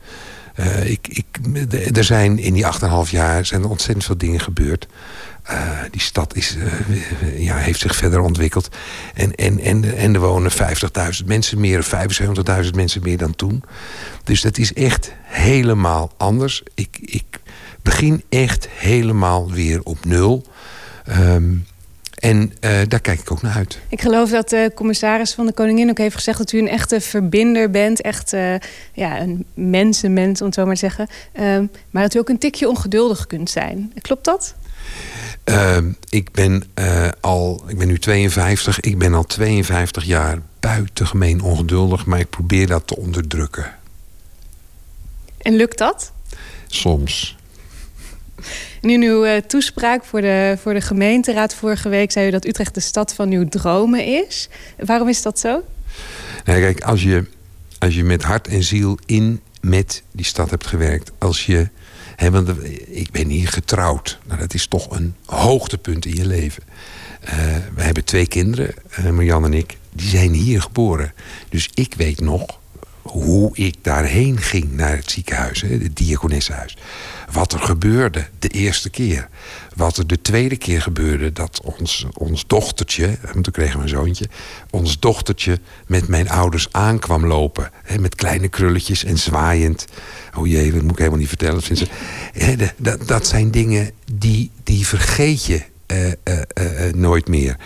Uh, 0.61 0.91
ik, 0.91 1.09
ik, 1.09 1.27
er 1.97 2.05
zijn 2.05 2.39
in 2.39 2.53
die 2.53 2.65
8,5 3.07 3.11
jaar 3.11 3.47
zijn 3.47 3.63
er 3.63 3.69
ontzettend 3.69 4.05
veel 4.05 4.19
dingen 4.19 4.41
gebeurd. 4.41 4.87
Die 5.91 6.01
stad 6.01 6.35
is, 6.35 6.57
ja, 7.37 7.57
heeft 7.57 7.81
zich 7.81 7.97
verder 7.97 8.21
ontwikkeld. 8.21 8.69
En, 9.15 9.35
en, 9.35 9.61
en, 9.61 9.97
en 9.97 10.15
er 10.15 10.21
wonen 10.21 10.53
50.000 10.53 11.25
mensen 11.27 11.61
meer, 11.61 11.85
75.000 12.65 12.71
mensen 12.75 13.03
meer 13.03 13.19
dan 13.19 13.37
toen. 13.37 13.63
Dus 14.25 14.41
dat 14.41 14.59
is 14.59 14.73
echt 14.73 15.13
helemaal 15.23 16.13
anders. 16.17 16.63
Ik, 16.75 16.99
ik 17.01 17.25
begin 17.83 18.25
echt 18.29 18.69
helemaal 18.71 19.51
weer 19.51 19.83
op 19.83 20.05
nul. 20.05 20.45
Um, 21.09 21.67
en 22.17 22.53
daar 22.89 23.01
kijk 23.01 23.21
ik 23.21 23.33
ook 23.33 23.43
naar 23.43 23.55
uit. 23.55 23.79
Ik 23.89 24.01
geloof 24.01 24.31
dat 24.31 24.49
de 24.49 24.73
commissaris 24.75 25.35
van 25.35 25.47
de 25.47 25.53
Koningin 25.53 25.91
ook 25.91 25.99
heeft 25.99 26.15
gezegd... 26.15 26.39
dat 26.39 26.53
u 26.53 26.59
een 26.59 26.69
echte 26.69 27.01
verbinder 27.01 27.71
bent. 27.71 28.01
Echt 28.01 28.33
uh, 28.33 28.55
ja, 28.93 29.21
een 29.21 29.45
mensenmens, 29.55 30.41
om 30.41 30.47
het 30.47 30.55
zo 30.55 30.65
maar 30.65 30.75
te 30.75 30.81
zeggen. 30.81 31.09
Uh, 31.41 31.69
maar 31.91 32.03
dat 32.03 32.15
u 32.15 32.19
ook 32.19 32.29
een 32.29 32.39
tikje 32.39 32.69
ongeduldig 32.69 33.27
kunt 33.27 33.51
zijn. 33.51 33.93
Klopt 34.01 34.25
dat? 34.25 34.55
Ehm, 35.47 35.93
ik, 36.09 36.33
ben, 36.33 36.63
eh, 36.75 37.09
al, 37.21 37.65
ik 37.67 37.79
ben 37.79 37.87
nu 37.87 37.99
52. 37.99 38.81
Ik 38.81 38.99
ben 38.99 39.15
al 39.15 39.25
52 39.25 40.05
jaar 40.05 40.39
buitengemeen 40.61 41.41
ongeduldig. 41.41 42.07
Maar 42.07 42.19
ik 42.19 42.31
probeer 42.31 42.67
dat 42.67 42.87
te 42.87 42.97
onderdrukken. 42.97 43.75
En 45.39 45.57
lukt 45.57 45.79
dat? 45.79 46.13
Soms. 46.67 47.37
En 48.83 48.91
in 48.91 49.03
uw 49.03 49.27
uh, 49.27 49.37
toespraak 49.37 50.05
voor 50.05 50.21
de, 50.21 50.57
voor 50.61 50.75
de 50.75 50.81
gemeenteraad 50.81 51.55
vorige 51.55 51.89
week 51.89 52.13
zei 52.13 52.29
u 52.29 52.31
dat 52.31 52.47
Utrecht 52.47 52.75
de 52.75 52.81
stad 52.81 53.15
van 53.15 53.31
uw 53.31 53.49
dromen 53.49 54.05
is. 54.05 54.49
Waarom 54.79 55.09
is 55.09 55.23
dat 55.23 55.39
zo? 55.39 55.63
Nee, 56.45 56.61
kijk, 56.61 56.81
als 56.81 57.03
je, 57.03 57.25
als 57.79 57.95
je 57.95 58.05
met 58.05 58.23
hart 58.23 58.49
en 58.49 58.63
ziel 58.63 58.99
in 59.05 59.41
met 59.61 60.03
die 60.11 60.25
stad 60.25 60.51
hebt 60.51 60.67
gewerkt, 60.67 61.13
als 61.19 61.47
je. 61.47 61.69
Want 62.17 62.51
ik 62.89 63.11
ben 63.11 63.29
hier 63.29 63.49
getrouwd. 63.49 64.19
Nou, 64.27 64.41
dat 64.41 64.55
is 64.55 64.67
toch 64.67 64.91
een 64.91 65.15
hoogtepunt 65.25 66.07
in 66.07 66.15
je 66.15 66.27
leven. 66.27 66.63
Uh, 67.25 67.31
we 67.75 67.83
hebben 67.83 68.05
twee 68.05 68.27
kinderen, 68.27 68.75
uh, 69.01 69.11
Marjan 69.11 69.45
en 69.45 69.55
ik. 69.55 69.77
Die 69.93 70.09
zijn 70.09 70.33
hier 70.33 70.63
geboren. 70.63 71.13
Dus 71.49 71.71
ik 71.75 71.95
weet 71.95 72.21
nog 72.21 72.59
hoe 73.23 73.51
ik 73.53 73.75
daarheen 73.83 74.39
ging 74.39 74.73
naar 74.73 74.97
het 74.97 75.11
ziekenhuis, 75.11 75.61
het 75.61 75.97
diakonessenhuis. 75.97 76.77
Wat 77.33 77.53
er 77.53 77.61
gebeurde 77.61 78.27
de 78.39 78.49
eerste 78.49 78.91
keer. 78.91 79.29
Wat 79.75 79.97
er 79.97 80.07
de 80.07 80.23
tweede 80.23 80.57
keer 80.57 80.83
gebeurde, 80.83 81.33
dat 81.33 81.61
ons, 81.61 82.07
ons 82.13 82.47
dochtertje, 82.47 83.19
toen 83.33 83.43
kregen 83.43 83.77
we 83.77 83.83
een 83.83 83.89
zoontje, 83.89 84.29
ons 84.71 84.99
dochtertje 84.99 85.59
met 85.87 86.09
mijn 86.09 86.29
ouders 86.29 86.69
aankwam 86.71 87.27
lopen. 87.27 87.71
Met 88.01 88.15
kleine 88.15 88.49
krulletjes 88.49 89.05
en 89.05 89.19
zwaaiend. 89.19 89.87
Oh 90.35 90.47
jee, 90.47 90.73
dat 90.73 90.83
moet 90.83 90.93
ik 90.93 90.99
helemaal 90.99 91.19
niet 91.19 91.29
vertellen. 91.29 91.63
Dat, 92.77 93.09
dat 93.09 93.27
zijn 93.27 93.51
dingen 93.51 93.91
die, 94.15 94.51
die 94.63 94.87
vergeet 94.87 95.45
je 95.45 95.63
uh, 95.93 96.07
uh, 96.07 96.13
uh, 96.35 96.93
nooit 96.95 97.29
meer. 97.29 97.57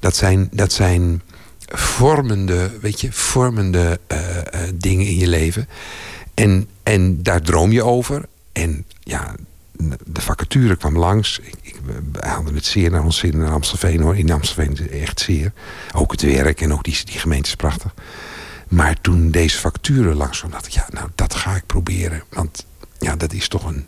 Dat 0.00 0.16
zijn. 0.16 0.48
Dat 0.52 0.72
zijn 0.72 1.22
vormende, 1.66 2.70
weet 2.80 3.00
je, 3.00 3.12
vormende 3.12 4.00
uh, 4.12 4.18
uh, 4.18 4.42
dingen 4.74 5.06
in 5.06 5.16
je 5.16 5.28
leven. 5.28 5.68
En, 6.34 6.68
en 6.82 7.22
daar 7.22 7.42
droom 7.42 7.72
je 7.72 7.84
over. 7.84 8.24
En 8.52 8.84
ja, 9.00 9.34
de 10.04 10.20
vacature 10.20 10.76
kwam 10.76 10.98
langs. 10.98 11.38
Ik, 11.38 11.54
ik, 11.62 11.76
we 12.12 12.28
hadden 12.28 12.54
het 12.54 12.64
zeer 12.64 12.90
naar 12.90 13.04
ons 13.04 13.18
zin 13.18 13.32
in 13.32 13.46
Amstelveen 13.46 14.00
hoor. 14.00 14.16
In 14.16 14.32
Amstelveen 14.32 14.72
is 14.72 14.88
echt 14.88 15.20
zeer. 15.20 15.52
Ook 15.92 16.12
het 16.12 16.22
werk 16.22 16.60
en 16.60 16.72
ook 16.72 16.84
die, 16.84 17.04
die 17.04 17.18
gemeente 17.18 17.48
is 17.48 17.56
prachtig. 17.56 17.94
Maar 18.68 19.00
toen 19.00 19.30
deze 19.30 19.58
vacature 19.58 20.14
langs 20.14 20.38
kwam, 20.38 20.50
dacht 20.50 20.66
ik, 20.66 20.72
ja, 20.72 20.86
nou, 20.90 21.08
dat 21.14 21.34
ga 21.34 21.56
ik 21.56 21.66
proberen. 21.66 22.22
Want 22.30 22.66
ja, 22.98 23.16
dat 23.16 23.32
is 23.32 23.48
toch 23.48 23.64
een 23.64 23.86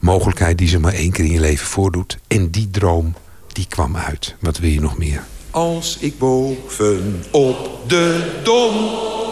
mogelijkheid 0.00 0.58
die 0.58 0.68
ze 0.68 0.78
maar 0.78 0.92
één 0.92 1.12
keer 1.12 1.24
in 1.24 1.32
je 1.32 1.40
leven 1.40 1.66
voordoet. 1.66 2.18
En 2.26 2.50
die 2.50 2.70
droom, 2.70 3.14
die 3.52 3.66
kwam 3.68 3.96
uit. 3.96 4.34
Wat 4.38 4.58
wil 4.58 4.70
je 4.70 4.80
nog 4.80 4.98
meer? 4.98 5.22
Als 5.52 5.96
ik 6.00 6.18
boven 6.18 7.22
op 7.30 7.70
de 7.86 8.40
dom 8.42 8.74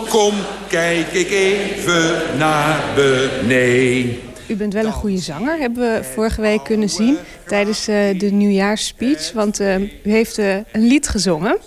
kom, 0.08 0.34
kijk 0.68 1.06
ik 1.12 1.30
even 1.30 2.38
naar 2.38 2.84
beneden. 2.94 4.16
U 4.46 4.56
bent 4.56 4.72
wel 4.72 4.84
een 4.84 4.92
goede 4.92 5.18
zanger, 5.18 5.58
hebben 5.58 5.94
we 5.94 6.04
vorige 6.04 6.40
week 6.40 6.64
kunnen 6.64 6.88
zien 6.88 7.16
tijdens 7.46 7.88
uh, 7.88 8.18
de 8.18 8.30
nieuwjaarsspeech. 8.30 9.32
Want 9.32 9.60
uh, 9.60 9.78
u 9.80 9.90
heeft 10.02 10.38
uh, 10.38 10.54
een 10.54 10.86
lied 10.86 11.08
gezongen. 11.08 11.58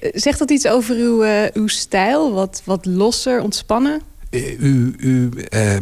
Zegt 0.00 0.38
dat 0.38 0.50
iets 0.50 0.66
over 0.66 0.96
uw, 0.96 1.24
uw 1.52 1.66
stijl? 1.66 2.32
Wat, 2.32 2.62
wat 2.64 2.86
losser, 2.86 3.42
ontspannen? 3.42 4.00
U, 4.32 4.94
u, 4.98 5.30
uh, 5.50 5.76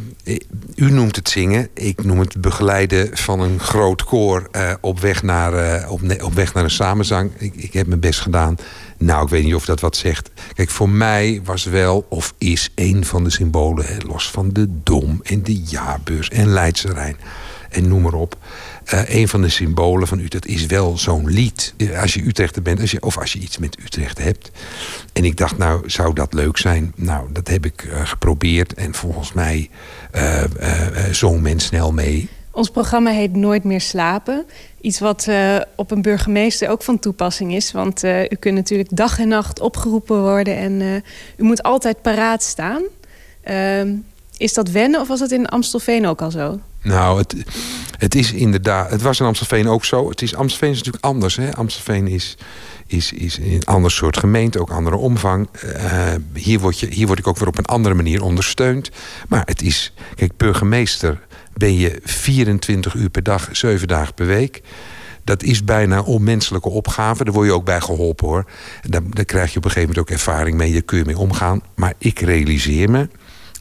u 0.74 0.90
noemt 0.90 1.16
het 1.16 1.28
zingen. 1.28 1.68
Ik 1.74 2.04
noem 2.04 2.18
het 2.18 2.40
begeleiden 2.40 3.16
van 3.16 3.40
een 3.40 3.60
groot 3.60 4.04
koor 4.04 4.48
uh, 4.52 4.72
op, 4.80 5.00
weg 5.00 5.22
naar, 5.22 5.82
uh, 5.82 5.90
op, 5.90 6.00
op, 6.22 6.34
weg 6.34 6.54
naar 6.54 6.64
een 6.64 6.70
samenzang. 6.70 7.30
Ik, 7.38 7.54
ik, 7.54 7.72
heb 7.72 7.86
mijn 7.86 8.00
best 8.00 8.20
gedaan. 8.20 8.56
Nou, 8.98 9.22
ik 9.22 9.28
weet 9.28 9.44
niet 9.44 9.54
of 9.54 9.64
dat 9.64 9.80
wat 9.80 9.96
zegt. 9.96 10.30
Kijk, 10.54 10.70
voor 10.70 10.88
mij 10.88 11.40
was 11.44 11.64
wel 11.64 12.06
of 12.08 12.34
is 12.38 12.70
een 12.74 13.04
van 13.04 13.24
de 13.24 13.30
symbolen... 13.30 13.86
Hè, 13.86 13.96
los 14.06 14.30
van 14.30 14.52
de 14.52 14.66
dom 14.82 15.20
en 15.22 15.42
de 15.42 15.62
jaarbeurs 15.62 16.28
en 16.28 16.48
Leidse 16.48 16.92
Rijn 16.92 17.16
en 17.70 17.88
noem 17.88 18.02
maar 18.02 18.12
op. 18.12 18.36
Uh, 18.94 19.02
een 19.08 19.28
van 19.28 19.42
de 19.42 19.48
symbolen 19.48 20.08
van 20.08 20.18
Utrecht 20.18 20.46
is 20.46 20.66
wel 20.66 20.98
zo'n 20.98 21.30
lied. 21.30 21.74
Als 22.00 22.14
je 22.14 22.26
Utrechter 22.26 22.62
bent, 22.62 22.80
als 22.80 22.90
je, 22.90 23.02
of 23.02 23.18
als 23.18 23.32
je 23.32 23.38
iets 23.38 23.58
met 23.58 23.78
Utrecht 23.84 24.18
hebt. 24.18 24.50
En 25.12 25.24
ik 25.24 25.36
dacht, 25.36 25.58
nou, 25.58 25.90
zou 25.90 26.14
dat 26.14 26.32
leuk 26.32 26.56
zijn? 26.56 26.92
Nou, 26.96 27.32
dat 27.32 27.48
heb 27.48 27.64
ik 27.64 27.84
uh, 27.84 28.06
geprobeerd. 28.06 28.74
En 28.74 28.94
volgens 28.94 29.32
mij 29.32 29.70
uh, 30.14 30.44
zong 31.10 31.40
men 31.40 31.60
snel 31.60 31.92
mee. 31.92 32.28
Ons 32.50 32.70
programma 32.70 33.10
heet 33.10 33.36
Nooit 33.36 33.64
meer 33.64 33.80
slapen. 33.80 34.44
Iets 34.80 34.98
wat 34.98 35.28
op 35.76 35.90
een 35.90 36.02
burgemeester 36.02 36.68
ook 36.68 36.82
van 36.82 36.98
toepassing 36.98 37.54
is. 37.54 37.72
Want 37.72 38.04
u 38.04 38.36
kunt 38.38 38.54
natuurlijk 38.54 38.96
dag 38.96 39.18
en 39.18 39.28
nacht 39.28 39.60
opgeroepen 39.60 40.22
worden 40.22 40.56
en 40.56 41.02
u 41.36 41.42
moet 41.42 41.62
altijd 41.62 42.02
paraat 42.02 42.42
staan. 42.42 42.82
Is 44.40 44.54
dat 44.54 44.70
wennen 44.70 45.00
of 45.00 45.08
was 45.08 45.18
dat 45.18 45.30
in 45.30 45.46
Amstelveen 45.46 46.06
ook 46.06 46.22
al 46.22 46.30
zo? 46.30 46.60
Nou, 46.82 47.18
het, 47.18 47.34
het 47.98 48.14
is 48.14 48.32
inderdaad. 48.32 48.90
Het 48.90 49.02
was 49.02 49.20
in 49.20 49.26
Amstelveen 49.26 49.68
ook 49.68 49.84
zo. 49.84 50.08
Het 50.08 50.22
is, 50.22 50.34
Amstelveen 50.34 50.70
is 50.70 50.76
natuurlijk 50.76 51.04
anders. 51.04 51.36
Hè? 51.36 51.54
Amstelveen 51.54 52.08
is, 52.08 52.36
is, 52.86 53.12
is 53.12 53.38
een 53.38 53.64
ander 53.64 53.90
soort 53.90 54.16
gemeente, 54.16 54.60
ook 54.60 54.70
andere 54.70 54.96
omvang. 54.96 55.48
Uh, 55.64 56.12
hier, 56.34 56.58
word 56.58 56.78
je, 56.78 56.86
hier 56.86 57.06
word 57.06 57.18
ik 57.18 57.26
ook 57.26 57.38
weer 57.38 57.48
op 57.48 57.58
een 57.58 57.64
andere 57.64 57.94
manier 57.94 58.22
ondersteund. 58.22 58.90
Maar 59.28 59.42
het 59.44 59.62
is. 59.62 59.92
Kijk, 60.14 60.36
burgemeester 60.36 61.20
ben 61.54 61.76
je 61.76 62.00
24 62.04 62.94
uur 62.94 63.10
per 63.10 63.22
dag, 63.22 63.48
7 63.52 63.88
dagen 63.88 64.14
per 64.14 64.26
week. 64.26 64.62
Dat 65.24 65.42
is 65.42 65.64
bijna 65.64 66.00
onmenselijke 66.00 66.68
opgave. 66.68 67.24
Daar 67.24 67.32
word 67.32 67.46
je 67.46 67.52
ook 67.52 67.64
bij 67.64 67.80
geholpen 67.80 68.28
hoor. 68.28 68.44
Daar, 68.82 69.02
daar 69.10 69.24
krijg 69.24 69.52
je 69.52 69.56
op 69.56 69.64
een 69.64 69.70
gegeven 69.70 69.94
moment 69.94 70.10
ook 70.10 70.16
ervaring 70.18 70.56
mee. 70.56 70.72
Daar 70.72 70.82
kun 70.82 70.98
je 70.98 71.04
mee 71.04 71.18
omgaan. 71.18 71.62
Maar 71.74 71.94
ik 71.98 72.20
realiseer 72.20 72.90
me 72.90 73.08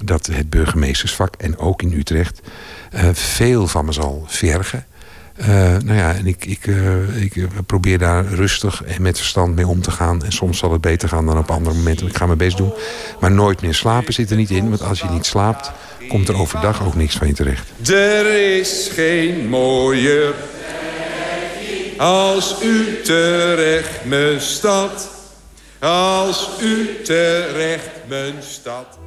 dat 0.03 0.25
het 0.25 0.49
burgemeestersvak 0.49 1.35
en 1.35 1.57
ook 1.57 1.81
in 1.81 1.93
Utrecht 1.93 2.41
uh, 2.95 3.09
veel 3.13 3.67
van 3.67 3.85
me 3.85 3.91
zal 3.91 4.25
vergen. 4.27 4.85
Uh, 5.41 5.47
nou 5.77 5.93
ja, 5.93 6.13
en 6.13 6.27
ik, 6.27 6.45
ik, 6.45 6.67
uh, 6.67 7.21
ik 7.23 7.47
probeer 7.65 7.97
daar 7.97 8.25
rustig 8.25 8.83
en 8.83 9.01
met 9.01 9.17
verstand 9.17 9.55
mee 9.55 9.67
om 9.67 9.81
te 9.81 9.91
gaan. 9.91 10.23
En 10.23 10.31
soms 10.31 10.57
zal 10.57 10.71
het 10.71 10.81
beter 10.81 11.09
gaan 11.09 11.25
dan 11.25 11.37
op 11.37 11.51
andere 11.51 11.75
momenten. 11.75 12.07
Ik 12.07 12.17
ga 12.17 12.25
mijn 12.25 12.37
best 12.37 12.57
doen. 12.57 12.73
Maar 13.19 13.31
nooit 13.31 13.61
meer 13.61 13.73
slapen 13.73 14.13
zit 14.13 14.31
er 14.31 14.37
niet 14.37 14.49
in. 14.49 14.69
Want 14.69 14.83
als 14.83 14.99
je 14.99 15.09
niet 15.09 15.25
slaapt, 15.25 15.71
komt 16.07 16.27
er 16.27 16.39
overdag 16.39 16.85
ook 16.85 16.95
niks 16.95 17.15
van 17.15 17.27
je 17.27 17.33
terecht. 17.33 17.89
Er 17.89 18.57
is 18.57 18.89
geen 18.93 19.47
mooier 19.47 20.33
als 21.97 22.63
Utrecht 22.63 24.05
mijn 24.05 24.41
stad. 24.41 25.09
Als 25.79 26.49
Utrecht 26.61 27.89
mijn 28.07 28.35
stad. 28.41 28.99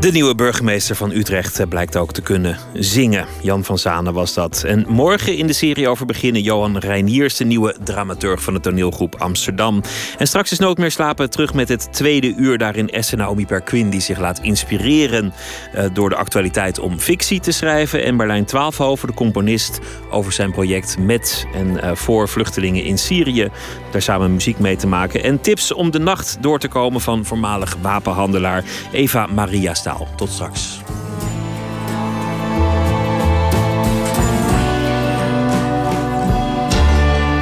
De 0.00 0.12
nieuwe 0.12 0.34
burgemeester 0.34 0.96
van 0.96 1.10
Utrecht 1.10 1.60
eh, 1.60 1.68
blijkt 1.68 1.96
ook 1.96 2.12
te 2.12 2.22
kunnen 2.22 2.58
zingen. 2.74 3.26
Jan 3.42 3.64
van 3.64 3.78
Zanen 3.78 4.12
was 4.12 4.34
dat. 4.34 4.62
En 4.62 4.84
morgen 4.88 5.36
in 5.36 5.46
de 5.46 5.52
serie 5.52 5.88
over 5.88 6.06
beginnen 6.06 6.42
Johan 6.42 6.78
Reiniers, 6.78 7.36
de 7.36 7.44
nieuwe 7.44 7.76
dramaturg 7.84 8.42
van 8.42 8.54
de 8.54 8.60
toneelgroep 8.60 9.14
Amsterdam. 9.18 9.82
En 10.18 10.26
straks 10.26 10.52
is 10.52 10.58
Nooit 10.58 10.78
meer 10.78 10.90
slapen 10.90 11.30
terug 11.30 11.54
met 11.54 11.68
het 11.68 11.92
tweede 11.92 12.34
uur 12.34 12.58
daarin 12.58 12.88
Essen 12.88 13.18
Naomi 13.18 13.46
Perquin, 13.46 13.90
die 13.90 14.00
zich 14.00 14.18
laat 14.18 14.38
inspireren 14.38 15.32
uh, 15.74 15.84
door 15.92 16.08
de 16.08 16.16
actualiteit 16.16 16.78
om 16.78 16.98
fictie 16.98 17.40
te 17.40 17.52
schrijven. 17.52 18.04
En 18.04 18.16
Berlijn 18.16 18.44
Twaalfhoven, 18.44 19.08
de 19.08 19.14
componist, 19.14 19.80
over 20.10 20.32
zijn 20.32 20.52
project 20.52 20.98
met 20.98 21.46
en 21.54 21.66
uh, 21.66 21.94
voor 21.94 22.28
vluchtelingen 22.28 22.84
in 22.84 22.98
Syrië. 22.98 23.48
Daar 23.90 24.02
samen 24.02 24.32
muziek 24.32 24.58
mee 24.58 24.76
te 24.76 24.86
maken. 24.86 25.22
En 25.22 25.40
tips 25.40 25.72
om 25.72 25.90
de 25.90 25.98
nacht 25.98 26.36
door 26.40 26.58
te 26.58 26.68
komen 26.68 27.00
van 27.00 27.24
voormalig 27.24 27.76
wapenhandelaar 27.82 28.64
Eva 28.92 29.26
Maria 29.26 29.74
Staal. 29.86 30.08
Tot 30.16 30.30
straks. 30.30 30.80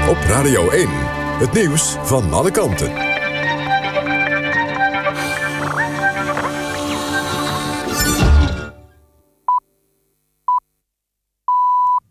Op 0.09 0.17
Radio 0.27 0.71
1, 0.71 0.89
het 1.39 1.53
nieuws 1.53 1.97
van 2.03 2.33
alle 2.33 2.51
kanten. 2.51 2.93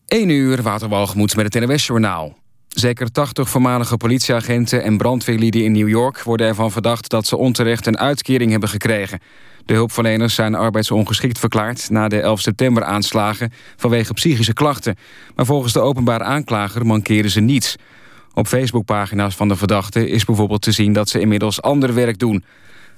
1 0.08 0.30
uur, 0.30 0.62
Waterwalgemoed 0.62 1.36
met 1.36 1.54
het 1.54 1.64
NWS-journaal. 1.64 2.43
Zeker 2.84 3.12
80 3.12 3.50
voormalige 3.50 3.98
politieagenten 3.98 4.84
en 4.84 4.98
brandweerlieden 4.98 5.64
in 5.64 5.72
New 5.72 5.90
York... 5.90 6.24
worden 6.24 6.48
ervan 6.48 6.72
verdacht 6.72 7.10
dat 7.10 7.28
ze 7.28 7.38
onterecht 7.38 7.86
een 7.86 7.98
uitkering 7.98 8.52
hebben 8.52 8.70
gekregen. 8.70 9.20
De 9.66 9.74
hulpverleners 9.74 10.36
zijn 10.36 10.56
arbeidsongeschikt 10.56 11.40
verklaard... 11.40 11.90
na 11.90 12.08
de 12.08 12.20
11 12.20 12.40
september-aanslagen 12.40 13.52
vanwege 13.76 14.14
psychische 14.14 14.54
klachten. 14.54 14.96
Maar 15.36 15.46
volgens 15.46 15.74
de 15.74 15.80
openbare 15.80 16.24
aanklager 16.24 16.86
mankeren 16.86 17.30
ze 17.30 17.40
niets. 17.40 17.76
Op 18.34 18.48
Facebookpagina's 18.48 19.36
van 19.36 19.48
de 19.48 19.56
verdachten 19.56 20.08
is 20.08 20.26
bijvoorbeeld 20.26 20.62
te 20.62 20.72
zien... 20.72 20.94
dat 20.94 21.10
ze 21.10 21.20
inmiddels 21.20 21.62
ander 21.62 21.94
werk 21.94 22.20
doen. 22.20 22.44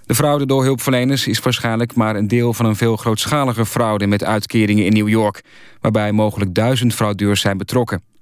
De 0.06 0.16
fraude 0.16 0.46
door 0.46 0.64
hulpverleners 0.64 1.28
is 1.28 1.40
waarschijnlijk 1.40 1.96
maar 1.96 2.16
een 2.16 2.28
deel... 2.28 2.54
van 2.54 2.66
een 2.66 2.76
veel 2.76 2.98
grootschaliger 2.98 3.66
fraude 3.66 4.08
met 4.08 4.24
uitkeringen 4.24 4.86
in 4.86 4.94
New 4.94 5.10
York... 5.10 5.42
waarbij 5.82 6.12
mogelijk 6.12 6.54
duizend 6.54 6.94
fraudeurs 6.94 7.42
zijn 7.42 7.58
betrokken. 7.58 8.14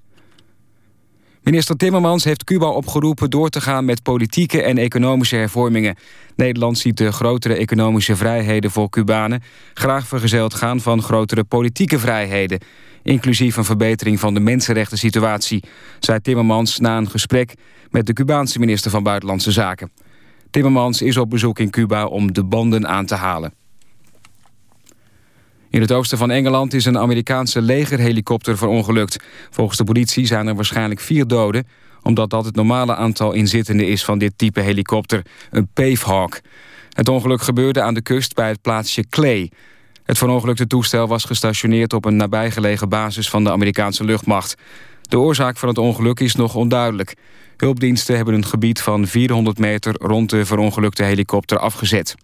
Minister 1.44 1.76
Timmermans 1.76 2.24
heeft 2.24 2.44
Cuba 2.44 2.68
opgeroepen 2.68 3.30
door 3.30 3.50
te 3.50 3.62
gaan 3.62 3.86
met 3.86 4.04
politieke 4.04 4.62
en 4.62 4.78
economische 4.78 5.36
hervormingen. 5.36 5.96
Nederland 6.36 6.78
ziet 6.78 6.98
de 6.98 7.12
grotere 7.12 7.54
economische 7.54 8.16
vrijheden 8.16 8.72
voor 8.72 8.90
Cubanen 8.90 9.44
graag 9.74 10.08
vergezeld 10.08 10.54
gaan 10.54 10.80
van 10.80 11.02
grotere 11.02 11.44
politieke 11.44 12.00
vrijheden. 12.00 12.60
Inclusief 13.02 13.58
een 13.58 13.64
verbetering 13.64 14.20
van 14.20 14.34
de 14.34 14.40
mensenrechten 14.40 14.98
situatie, 14.98 15.64
zei 16.00 16.20
Timmermans 16.20 16.80
na 16.80 16.98
een 16.98 17.10
gesprek 17.10 17.54
met 17.90 18.06
de 18.06 18.14
Cubaanse 18.14 18.60
minister 18.60 18.92
van 18.92 19.04
Buitenlandse 19.04 19.52
Zaken. 19.52 19.92
Timmermans 20.50 21.02
is 21.02 21.18
op 21.18 21.30
bezoek 21.30 21.60
in 21.60 21.70
Cuba 21.70 22.06
om 22.06 22.34
de 22.34 22.44
banden 22.44 22.88
aan 22.88 23.06
te 23.06 23.16
halen. 23.16 23.54
In 25.74 25.82
het 25.82 25.92
oosten 25.92 26.18
van 26.18 26.32
Engeland 26.32 26.74
is 26.74 26.86
een 26.86 26.98
Amerikaanse 26.98 27.62
legerhelikopter 27.62 28.58
verongelukt. 28.58 29.24
Volgens 29.50 29.78
de 29.78 29.84
politie 29.84 30.26
zijn 30.26 30.48
er 30.48 30.56
waarschijnlijk 30.56 31.00
vier 31.00 31.28
doden... 31.28 31.68
omdat 32.02 32.30
dat 32.30 32.46
het 32.46 32.56
normale 32.56 32.96
aantal 32.96 33.32
inzittenden 33.32 33.88
is 33.88 34.06
van 34.06 34.18
dit 34.18 34.34
type 34.36 34.60
helikopter, 34.60 35.26
een 35.52 35.68
Pavehawk. 35.74 36.42
Het 36.90 37.10
ongeluk 37.10 37.42
gebeurde 37.42 37.82
aan 37.82 37.94
de 37.94 38.02
kust 38.02 38.34
bij 38.34 38.48
het 38.48 38.62
plaatsje 38.62 39.08
Clay. 39.10 39.52
Het 40.04 40.18
verongelukte 40.18 40.68
toestel 40.68 41.08
was 41.08 41.24
gestationeerd 41.24 41.94
op 41.94 42.06
een 42.06 42.16
nabijgelegen 42.16 42.90
basis 42.90 43.30
van 43.30 43.44
de 43.44 43.52
Amerikaanse 43.52 44.04
luchtmacht. 44.04 44.56
De 45.02 45.20
oorzaak 45.20 45.58
van 45.58 45.70
het 45.70 45.78
ongeluk 45.78 46.20
is 46.20 46.36
nog 46.36 46.56
onduidelijk. 46.56 47.16
Hulpdiensten 47.58 48.16
hebben 48.16 48.34
een 48.34 48.46
gebied 48.46 48.82
van 48.82 49.08
400 49.08 49.58
meter 49.58 49.96
rond 49.98 50.30
de 50.30 50.46
verongelukte 50.46 51.04
helikopter 51.04 51.60
afgezet. 51.60 52.16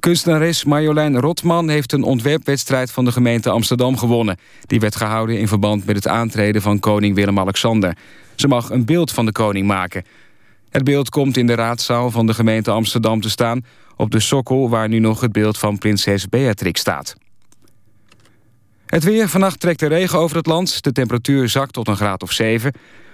Kunstenares 0.00 0.64
Marjolein 0.64 1.20
Rotman 1.20 1.68
heeft 1.68 1.92
een 1.92 2.02
ontwerpwedstrijd 2.02 2.90
van 2.90 3.04
de 3.04 3.12
gemeente 3.12 3.50
Amsterdam 3.50 3.96
gewonnen. 3.96 4.36
Die 4.66 4.80
werd 4.80 4.96
gehouden 4.96 5.38
in 5.38 5.48
verband 5.48 5.86
met 5.86 5.96
het 5.96 6.08
aantreden 6.08 6.62
van 6.62 6.78
koning 6.78 7.14
Willem-Alexander. 7.14 7.96
Ze 8.34 8.48
mag 8.48 8.70
een 8.70 8.84
beeld 8.84 9.12
van 9.12 9.26
de 9.26 9.32
koning 9.32 9.66
maken. 9.66 10.04
Het 10.70 10.84
beeld 10.84 11.08
komt 11.08 11.36
in 11.36 11.46
de 11.46 11.54
raadzaal 11.54 12.10
van 12.10 12.26
de 12.26 12.34
gemeente 12.34 12.70
Amsterdam 12.70 13.20
te 13.20 13.30
staan... 13.30 13.64
op 13.96 14.10
de 14.10 14.20
sokkel 14.20 14.68
waar 14.68 14.88
nu 14.88 14.98
nog 14.98 15.20
het 15.20 15.32
beeld 15.32 15.58
van 15.58 15.78
prinses 15.78 16.28
Beatrix 16.28 16.80
staat. 16.80 17.16
Het 18.86 19.04
weer. 19.04 19.28
Vannacht 19.28 19.60
trekt 19.60 19.80
de 19.80 19.86
regen 19.86 20.18
over 20.18 20.36
het 20.36 20.46
land. 20.46 20.82
De 20.82 20.92
temperatuur 20.92 21.48
zakt 21.48 21.72
tot 21.72 21.88
een 21.88 21.96
graad 21.96 22.22
of 22.22 22.32
7. 22.32 22.72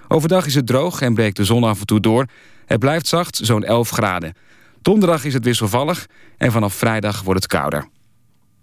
Overdag 0.09 0.47
is 0.47 0.55
het 0.55 0.67
droog 0.67 1.01
en 1.01 1.15
breekt 1.15 1.37
de 1.37 1.45
zon 1.45 1.65
af 1.65 1.81
en 1.81 1.87
toe 1.87 2.01
door. 2.01 2.27
Het 2.67 2.79
blijft 2.79 3.07
zacht, 3.07 3.41
zo'n 3.43 3.65
11 3.65 3.91
graden. 3.91 4.35
Donderdag 4.83 5.25
is 5.25 5.35
het 5.35 5.45
wisselvallig 5.45 6.07
en 6.37 6.53
vanaf 6.53 6.75
vrijdag 6.75 7.23
wordt 7.23 7.43
het 7.43 7.53
kouder. 7.53 7.89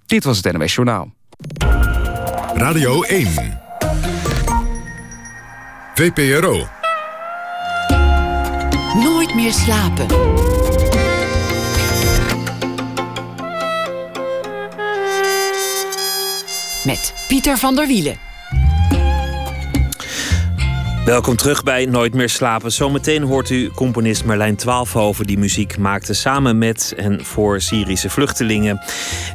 Dit 0.06 0.24
was 0.24 0.40
het 0.42 0.54
NWS 0.54 0.76
Journaal. 0.76 1.14
Radio 2.54 3.02
1. 3.02 3.28
VPRO. 5.96 6.68
Nooit 8.94 9.36
meer 9.36 9.54
slapen. 9.54 10.06
Met 16.86 17.14
Pieter 17.28 17.58
van 17.58 17.76
der 17.76 17.88
Wielen. 17.88 18.29
Welkom 21.06 21.36
terug 21.36 21.64
bij 21.64 21.86
Nooit 21.86 22.14
meer 22.14 22.30
slapen. 22.30 22.72
Zometeen 22.72 23.24
hoort 23.24 23.50
u 23.50 23.70
componist 23.70 24.26
Merlijn 24.26 24.56
Twaalfhoven... 24.56 25.26
die 25.26 25.38
muziek 25.38 25.78
maakte 25.78 26.14
samen 26.14 26.58
met 26.58 26.94
en 26.98 27.26
voor 27.26 27.62
Syrische 27.62 28.10
vluchtelingen. 28.10 28.82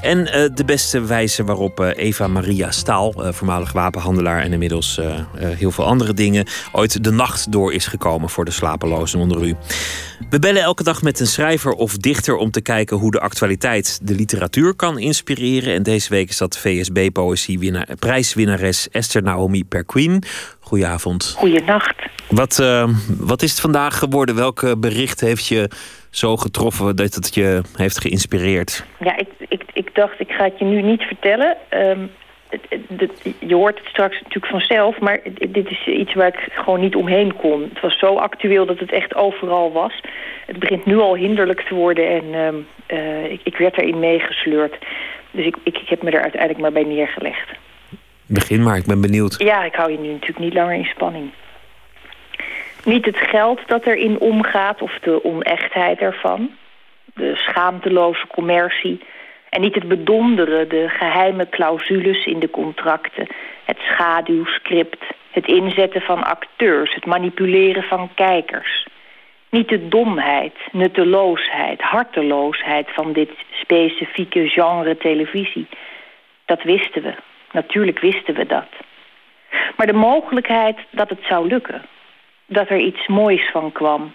En 0.00 0.18
uh, 0.18 0.26
de 0.54 0.64
beste 0.66 1.00
wijze 1.00 1.44
waarop 1.44 1.80
uh, 1.80 1.88
Eva 1.96 2.26
Maria 2.26 2.70
Staal... 2.70 3.12
Uh, 3.16 3.32
voormalig 3.32 3.72
wapenhandelaar 3.72 4.42
en 4.42 4.52
inmiddels 4.52 5.00
heel 5.36 5.70
veel 5.70 5.84
andere 5.84 6.14
dingen... 6.14 6.46
ooit 6.72 7.04
de 7.04 7.10
nacht 7.10 7.52
door 7.52 7.72
is 7.72 7.86
gekomen 7.86 8.30
voor 8.30 8.44
de 8.44 8.50
slapelozen 8.50 9.20
onder 9.20 9.42
u. 9.42 9.56
We 10.30 10.38
bellen 10.38 10.62
elke 10.62 10.82
dag 10.82 11.02
met 11.02 11.20
een 11.20 11.26
schrijver 11.26 11.72
of 11.72 11.96
dichter... 11.96 12.36
om 12.36 12.50
te 12.50 12.60
kijken 12.60 12.96
hoe 12.96 13.10
de 13.10 13.20
actualiteit 13.20 13.98
de 14.02 14.14
literatuur 14.14 14.74
kan 14.74 14.98
inspireren. 14.98 15.74
En 15.74 15.82
deze 15.82 16.08
week 16.08 16.28
is 16.28 16.38
dat 16.38 16.58
VSB-poëzie-prijswinnares 16.58 18.88
Esther 18.90 19.22
Naomi 19.22 19.64
Perquin... 19.64 20.22
Goedenavond. 20.64 21.34
Goedenacht. 21.38 22.02
Wat, 22.28 22.58
uh, 22.62 22.88
wat 23.18 23.42
is 23.42 23.50
het 23.50 23.60
vandaag 23.60 23.98
geworden? 23.98 24.34
Welk 24.34 24.80
bericht 24.80 25.20
heeft 25.20 25.46
je 25.46 25.70
zo 26.10 26.36
getroffen 26.36 26.96
dat 26.96 27.14
het 27.14 27.34
je 27.34 27.62
heeft 27.76 28.00
geïnspireerd? 28.00 28.84
Ja, 28.98 29.16
ik, 29.16 29.28
ik, 29.48 29.62
ik 29.72 29.94
dacht, 29.94 30.20
ik 30.20 30.30
ga 30.30 30.44
het 30.44 30.58
je 30.58 30.64
nu 30.64 30.82
niet 30.82 31.02
vertellen. 31.02 31.56
Um, 31.70 32.10
je 33.38 33.54
hoort 33.54 33.78
het 33.78 33.88
straks 33.88 34.14
natuurlijk 34.22 34.46
vanzelf, 34.46 34.98
maar 34.98 35.20
dit 35.48 35.70
is 35.70 35.86
iets 35.86 36.14
waar 36.14 36.28
ik 36.28 36.48
gewoon 36.52 36.80
niet 36.80 36.96
omheen 36.96 37.36
kon. 37.36 37.62
Het 37.62 37.80
was 37.80 37.98
zo 37.98 38.16
actueel 38.16 38.66
dat 38.66 38.78
het 38.78 38.92
echt 38.92 39.14
overal 39.14 39.72
was. 39.72 40.00
Het 40.46 40.58
begint 40.58 40.86
nu 40.86 40.98
al 40.98 41.16
hinderlijk 41.16 41.60
te 41.60 41.74
worden 41.74 42.08
en 42.08 42.24
uh, 42.88 43.32
ik, 43.32 43.40
ik 43.44 43.56
werd 43.56 43.78
erin 43.78 43.98
meegesleurd. 43.98 44.76
Dus 45.30 45.44
ik, 45.44 45.56
ik, 45.62 45.78
ik 45.78 45.88
heb 45.88 46.02
me 46.02 46.10
er 46.10 46.22
uiteindelijk 46.22 46.60
maar 46.60 46.72
bij 46.72 46.84
neergelegd. 46.84 47.48
Begin 48.34 48.62
maar, 48.62 48.76
ik 48.76 48.86
ben 48.86 49.00
benieuwd. 49.00 49.34
Ja, 49.38 49.64
ik 49.64 49.74
hou 49.74 49.90
je 49.90 49.98
nu 49.98 50.08
natuurlijk 50.08 50.38
niet 50.38 50.54
langer 50.54 50.74
in 50.74 50.84
spanning. 50.84 51.30
Niet 52.84 53.04
het 53.04 53.16
geld 53.16 53.60
dat 53.66 53.86
erin 53.86 54.18
omgaat 54.18 54.82
of 54.82 54.98
de 55.02 55.24
onechtheid 55.24 55.98
ervan. 55.98 56.50
De 57.14 57.36
schaamteloze 57.36 58.26
commercie. 58.26 59.00
En 59.48 59.60
niet 59.60 59.74
het 59.74 59.88
bedonderen, 59.88 60.68
de 60.68 60.88
geheime 60.88 61.48
clausules 61.48 62.26
in 62.26 62.38
de 62.38 62.50
contracten. 62.50 63.26
Het 63.64 63.78
schaduwscript, 63.78 65.04
het 65.30 65.46
inzetten 65.46 66.00
van 66.00 66.24
acteurs, 66.24 66.94
het 66.94 67.06
manipuleren 67.06 67.82
van 67.82 68.10
kijkers. 68.14 68.86
Niet 69.50 69.68
de 69.68 69.88
domheid, 69.88 70.54
nutteloosheid, 70.72 71.80
harteloosheid 71.80 72.88
van 72.92 73.12
dit 73.12 73.30
specifieke 73.52 74.48
genre 74.48 74.96
televisie. 74.96 75.66
Dat 76.44 76.62
wisten 76.62 77.02
we, 77.02 77.14
Natuurlijk 77.54 77.98
wisten 77.98 78.34
we 78.34 78.46
dat. 78.46 78.68
Maar 79.76 79.86
de 79.86 79.92
mogelijkheid 79.92 80.78
dat 80.90 81.08
het 81.08 81.22
zou 81.28 81.48
lukken. 81.48 81.82
Dat 82.46 82.68
er 82.68 82.78
iets 82.78 83.06
moois 83.06 83.50
van 83.50 83.72
kwam. 83.72 84.14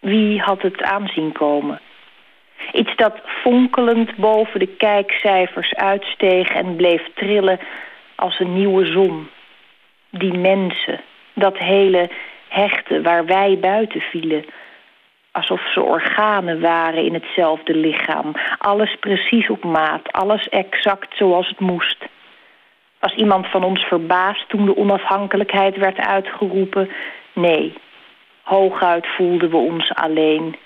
Wie 0.00 0.40
had 0.40 0.62
het 0.62 0.82
aanzien 0.82 1.32
komen? 1.32 1.80
Iets 2.72 2.96
dat 2.96 3.20
fonkelend 3.24 4.16
boven 4.16 4.60
de 4.60 4.66
kijkcijfers 4.76 5.74
uitsteeg 5.74 6.48
en 6.48 6.76
bleef 6.76 7.02
trillen 7.14 7.58
als 8.14 8.40
een 8.40 8.54
nieuwe 8.54 8.86
zon. 8.86 9.28
Die 10.10 10.34
mensen, 10.34 11.00
dat 11.34 11.58
hele 11.58 12.10
hechte 12.48 13.02
waar 13.02 13.26
wij 13.26 13.58
buiten 13.58 14.00
vielen. 14.00 14.44
Alsof 15.30 15.72
ze 15.72 15.82
organen 15.82 16.60
waren 16.60 17.04
in 17.04 17.14
hetzelfde 17.14 17.74
lichaam. 17.74 18.32
Alles 18.58 18.96
precies 19.00 19.50
op 19.50 19.64
maat, 19.64 20.12
alles 20.12 20.48
exact 20.48 21.16
zoals 21.16 21.48
het 21.48 21.60
moest. 21.60 22.04
Was 23.02 23.14
iemand 23.14 23.46
van 23.46 23.64
ons 23.64 23.82
verbaasd 23.84 24.48
toen 24.48 24.64
de 24.64 24.76
onafhankelijkheid 24.76 25.76
werd 25.76 25.98
uitgeroepen? 25.98 26.90
Nee. 27.32 27.74
Hooguit 28.42 29.06
voelden 29.06 29.50
we 29.50 29.56
ons 29.56 29.94
alleen. 29.94 30.56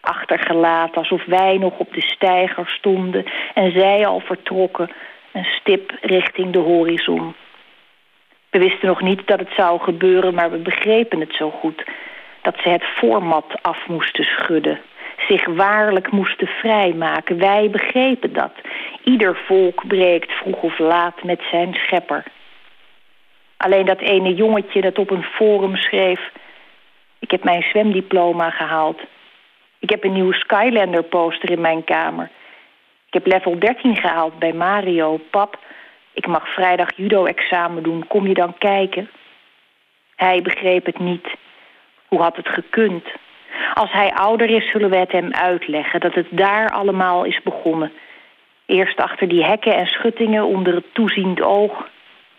Achtergelaten, 0.00 0.94
alsof 0.94 1.24
wij 1.24 1.58
nog 1.58 1.78
op 1.78 1.92
de 1.94 2.00
steiger 2.00 2.68
stonden... 2.68 3.24
en 3.54 3.72
zij 3.72 4.06
al 4.06 4.20
vertrokken, 4.20 4.90
een 5.32 5.44
stip 5.44 5.92
richting 6.00 6.52
de 6.52 6.58
horizon. 6.58 7.34
We 8.50 8.58
wisten 8.58 8.88
nog 8.88 9.00
niet 9.00 9.26
dat 9.26 9.38
het 9.38 9.52
zou 9.56 9.80
gebeuren, 9.80 10.34
maar 10.34 10.50
we 10.50 10.58
begrepen 10.58 11.20
het 11.20 11.34
zo 11.34 11.50
goed. 11.50 11.84
Dat 12.42 12.56
ze 12.62 12.68
het 12.68 12.84
format 12.84 13.62
af 13.62 13.88
moesten 13.88 14.24
schudden. 14.24 14.80
Zich 15.28 15.46
waarlijk 15.46 16.10
moesten 16.10 16.46
vrijmaken. 16.46 17.38
Wij 17.38 17.70
begrepen 17.70 18.32
dat. 18.32 18.52
Ieder 19.04 19.36
volk 19.46 19.86
breekt 19.86 20.32
vroeg 20.32 20.62
of 20.62 20.78
laat 20.78 21.22
met 21.22 21.40
zijn 21.50 21.74
schepper. 21.74 22.24
Alleen 23.56 23.86
dat 23.86 24.00
ene 24.00 24.34
jongetje 24.34 24.80
dat 24.80 24.98
op 24.98 25.10
een 25.10 25.24
forum 25.24 25.76
schreef... 25.76 26.30
Ik 27.18 27.30
heb 27.30 27.44
mijn 27.44 27.62
zwemdiploma 27.62 28.50
gehaald. 28.50 29.00
Ik 29.78 29.90
heb 29.90 30.04
een 30.04 30.12
nieuwe 30.12 30.34
Skylander 30.34 31.02
poster 31.02 31.50
in 31.50 31.60
mijn 31.60 31.84
kamer. 31.84 32.30
Ik 33.06 33.12
heb 33.14 33.26
level 33.26 33.58
13 33.58 33.96
gehaald 33.96 34.38
bij 34.38 34.52
Mario. 34.52 35.20
Pap, 35.30 35.58
ik 36.12 36.26
mag 36.26 36.48
vrijdag 36.48 36.88
judo-examen 36.96 37.82
doen. 37.82 38.06
Kom 38.06 38.26
je 38.26 38.34
dan 38.34 38.58
kijken? 38.58 39.10
Hij 40.16 40.42
begreep 40.42 40.86
het 40.86 40.98
niet. 40.98 41.34
Hoe 42.06 42.20
had 42.20 42.36
het 42.36 42.48
gekund? 42.48 43.04
Als 43.74 43.92
hij 43.92 44.12
ouder 44.12 44.50
is, 44.50 44.70
zullen 44.70 44.90
we 44.90 44.96
het 44.96 45.12
hem 45.12 45.32
uitleggen... 45.32 46.00
dat 46.00 46.14
het 46.14 46.26
daar 46.30 46.70
allemaal 46.70 47.24
is 47.24 47.42
begonnen. 47.42 47.92
Eerst 48.66 49.00
achter 49.00 49.28
die 49.28 49.44
hekken 49.44 49.76
en 49.76 49.86
schuttingen 49.86 50.44
onder 50.44 50.74
het 50.74 50.94
toeziend 50.94 51.42
oog... 51.42 51.88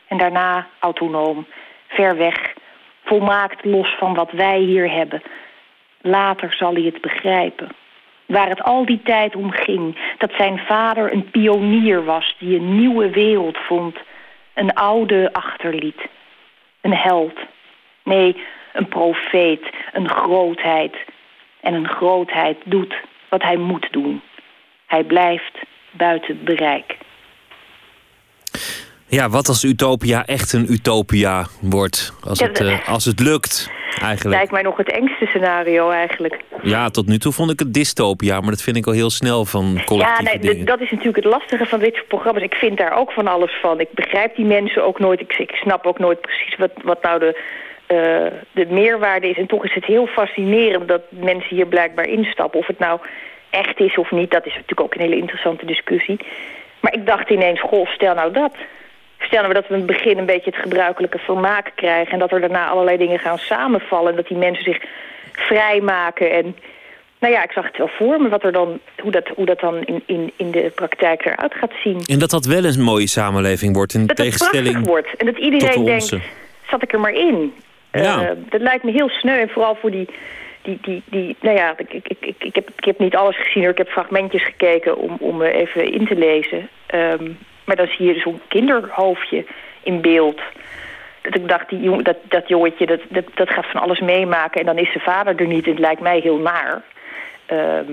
en 0.08 0.18
daarna 0.18 0.68
autonoom, 0.80 1.46
ver 1.88 2.18
weg, 2.18 2.54
volmaakt 3.04 3.66
los 3.66 3.96
van 4.00 4.14
wat 4.14 4.32
wij 4.32 4.60
hier 4.60 4.92
hebben. 4.92 5.22
Later 6.02 6.54
zal 6.54 6.74
hij 6.74 6.84
het 6.84 7.02
begrijpen. 7.02 7.70
Waar 8.26 8.50
het 8.50 8.64
al 8.64 8.86
die 8.86 9.02
tijd 9.04 9.36
om 9.36 9.52
ging, 9.52 9.98
dat 10.18 10.32
zijn 10.38 10.60
vader 10.60 11.14
een 11.14 11.30
pionier 11.32 12.04
was... 12.06 12.36
die 12.40 12.58
een 12.58 12.76
nieuwe 12.76 13.10
wereld 13.10 13.58
vond, 13.58 13.98
een 14.54 14.74
oude 14.74 15.30
achterliet. 15.34 16.02
Een 16.82 16.96
held. 16.96 17.40
Nee, 18.04 18.36
een 18.74 18.88
profeet, 18.88 19.62
een 19.94 20.10
grootheid. 20.10 20.96
En 21.62 21.74
een 21.74 21.88
grootheid 21.88 22.58
doet 22.66 22.96
wat 23.30 23.42
hij 23.42 23.58
moet 23.58 23.88
doen. 23.92 24.22
Hij 24.88 25.04
blijft 25.04 25.58
buiten 25.92 26.44
bereik. 26.44 26.98
Ja, 29.08 29.30
wat 29.30 29.48
als 29.48 29.64
Utopia 29.64 30.26
echt 30.26 30.54
een 30.54 30.72
Utopia 30.72 31.46
wordt? 31.62 32.14
Als, 32.24 32.40
Ja, 32.40 32.48
het, 32.48 32.60
eh, 32.62 32.88
als 32.90 33.06
het 33.06 33.20
lukt, 33.20 33.72
eigenlijk. 34.02 34.36
Lijkt 34.36 34.52
mij 34.52 34.62
nog 34.62 34.78
het 34.78 34.92
engste 34.92 35.26
scenario 35.26 35.90
eigenlijk. 35.90 36.40
Ja, 36.62 36.90
tot 36.90 37.08
nu 37.08 37.18
toe 37.18 37.32
vond 37.32 37.52
ik 37.52 37.60
het 37.60 37.74
dystopia, 37.74 38.40
maar 38.40 38.50
dat 38.50 38.62
vind 38.62 38.78
ik 38.78 38.86
al 38.88 38.94
heel 38.94 39.10
snel 39.10 39.46
van 39.46 39.74
Ja, 39.76 39.84
collectieve 39.84 40.24
nee, 40.24 40.40
d- 40.40 40.42
dingen. 40.42 40.66
dat 40.66 40.82
is 40.82 40.90
natuurlijk 40.90 41.16
het 41.16 41.26
lastige 41.34 41.66
van 41.66 41.80
dit 41.80 41.94
soort 41.96 42.08
programma's. 42.08 42.44
Ik 42.44 42.54
vind 42.54 42.78
daar 42.78 42.98
ook 42.98 43.12
van 43.12 43.28
alles 43.28 43.58
van. 43.62 43.80
Ik 43.80 43.92
begrijp 43.94 44.36
die 44.36 44.46
mensen 44.46 44.84
ook 44.86 45.00
nooit. 45.00 45.20
Ik, 45.20 45.34
ik 45.38 45.52
snap 45.56 45.86
ook 45.86 46.00
nooit 46.00 46.22
precies 46.22 46.56
wat, 46.56 46.72
wat 46.84 47.02
nou 47.04 47.20
de, 47.20 47.42
eh, 48.02 48.32
de 48.52 48.66
meerwaarde 48.70 49.30
is. 49.30 49.38
En 49.38 49.48
toch 49.48 49.66
is 49.66 49.74
het 49.74 49.86
heel 49.86 50.08
fascinerend 50.08 50.88
dat 50.88 51.02
mensen 51.10 51.56
hier 51.56 51.66
blijkbaar 51.66 52.08
instappen. 52.08 52.60
Of 52.60 52.68
het 52.68 52.80
nou 52.80 53.00
echt 53.50 53.80
is 53.80 53.98
of 53.98 54.12
niet, 54.12 54.32
dat 54.32 54.46
is 54.46 54.54
natuurlijk 54.54 54.82
ook 54.82 54.94
een 54.94 55.02
hele 55.02 55.16
interessante 55.16 55.66
discussie. 55.66 56.20
Maar 56.80 56.94
ik 56.94 57.06
dacht 57.06 57.30
ineens, 57.30 57.62
goh, 57.62 57.88
stel 57.88 58.14
nou 58.14 58.32
dat. 58.32 58.56
Stel 59.20 59.42
nou 59.42 59.54
dat 59.54 59.68
we 59.68 59.74
in 59.74 59.80
het 59.80 59.96
begin 59.96 60.18
een 60.18 60.26
beetje 60.26 60.50
het 60.52 60.60
gebruikelijke 60.60 61.18
vermaak 61.18 61.72
krijgen... 61.76 62.14
en 62.14 62.20
dat 62.20 62.32
er 62.32 62.40
daarna 62.40 62.68
allerlei 62.68 62.98
dingen 62.98 63.20
gaan 63.20 63.38
samenvallen... 63.38 64.10
en 64.10 64.16
dat 64.16 64.28
die 64.28 64.38
mensen 64.38 64.64
zich 64.64 64.82
vrijmaken 65.32 66.32
en... 66.32 66.56
Nou 67.20 67.36
ja, 67.36 67.44
ik 67.44 67.52
zag 67.52 67.66
het 67.66 67.78
wel 67.78 67.88
voor 67.88 68.22
me 68.22 68.30
wat 68.30 68.44
er 68.44 68.52
dan, 68.52 68.80
hoe, 69.02 69.12
dat, 69.12 69.28
hoe 69.28 69.46
dat 69.46 69.60
dan 69.60 69.84
in, 69.84 70.04
in, 70.06 70.32
in 70.36 70.52
de 70.52 70.72
praktijk 70.76 71.26
eruit 71.26 71.54
gaat 71.54 71.72
zien. 71.84 72.02
En 72.06 72.20
dat 72.20 72.30
dat 72.30 72.46
wel 72.46 72.64
een 72.64 72.82
mooie 72.82 73.08
samenleving 73.08 73.76
wordt, 73.76 73.94
in 73.94 74.00
Dat 74.00 74.10
het 74.10 74.18
tegenstelling 74.18 74.86
wordt 74.86 75.16
en 75.18 75.26
dat 75.26 75.38
iedereen 75.38 75.84
de 75.84 75.84
denkt, 75.84 76.16
zat 76.70 76.84
ik 76.84 76.94
er 76.94 77.00
maar 77.00 77.14
in. 77.14 77.54
Ja. 78.02 78.22
Eh, 78.22 78.30
dat 78.50 78.62
lijkt 78.62 78.84
me 78.84 78.92
heel 78.92 79.10
sneu 79.10 79.40
en 79.40 79.50
vooral 79.50 79.76
voor 79.76 79.92
die... 79.92 80.08
Die, 80.62 80.78
die, 80.82 81.04
die, 81.06 81.36
nou 81.40 81.58
ja, 81.58 81.74
ik, 81.78 81.94
ik, 81.94 82.08
ik, 82.20 82.36
ik, 82.38 82.56
heb, 82.56 82.70
ik 82.76 82.86
heb 82.86 83.00
niet 83.00 83.16
alles 83.16 83.38
gezien 83.38 83.64
hoor. 83.64 83.72
Ik 83.72 83.78
heb 83.78 83.90
fragmentjes 83.90 84.44
gekeken 84.44 84.98
om, 84.98 85.16
om 85.20 85.42
even 85.42 85.92
in 85.92 86.08
te 86.08 86.16
lezen. 86.16 86.70
Ehm, 86.86 87.32
maar 87.64 87.76
dan 87.76 87.88
zie 87.88 88.06
je 88.06 88.20
zo'n 88.20 88.42
kinderhoofdje 88.48 89.46
in 89.82 90.02
beeld. 90.02 90.42
Dat 91.22 91.36
ik 91.36 91.48
dacht, 91.48 91.70
die 91.70 92.02
dat, 92.02 92.18
dat 92.22 92.48
jongetje, 92.48 92.86
dat, 92.86 93.00
dat, 93.10 93.26
dat 93.34 93.50
gaat 93.50 93.66
van 93.66 93.82
alles 93.82 94.00
meemaken. 94.00 94.60
En 94.60 94.66
dan 94.66 94.78
is 94.78 94.92
zijn 94.92 95.04
vader 95.04 95.36
er 95.36 95.48
niet. 95.48 95.66
En 95.66 95.72
het 95.72 95.80
lijkt 95.80 96.02
mij 96.02 96.20
heel 96.20 96.38
naar. 96.38 96.82
Ehm, 97.46 97.92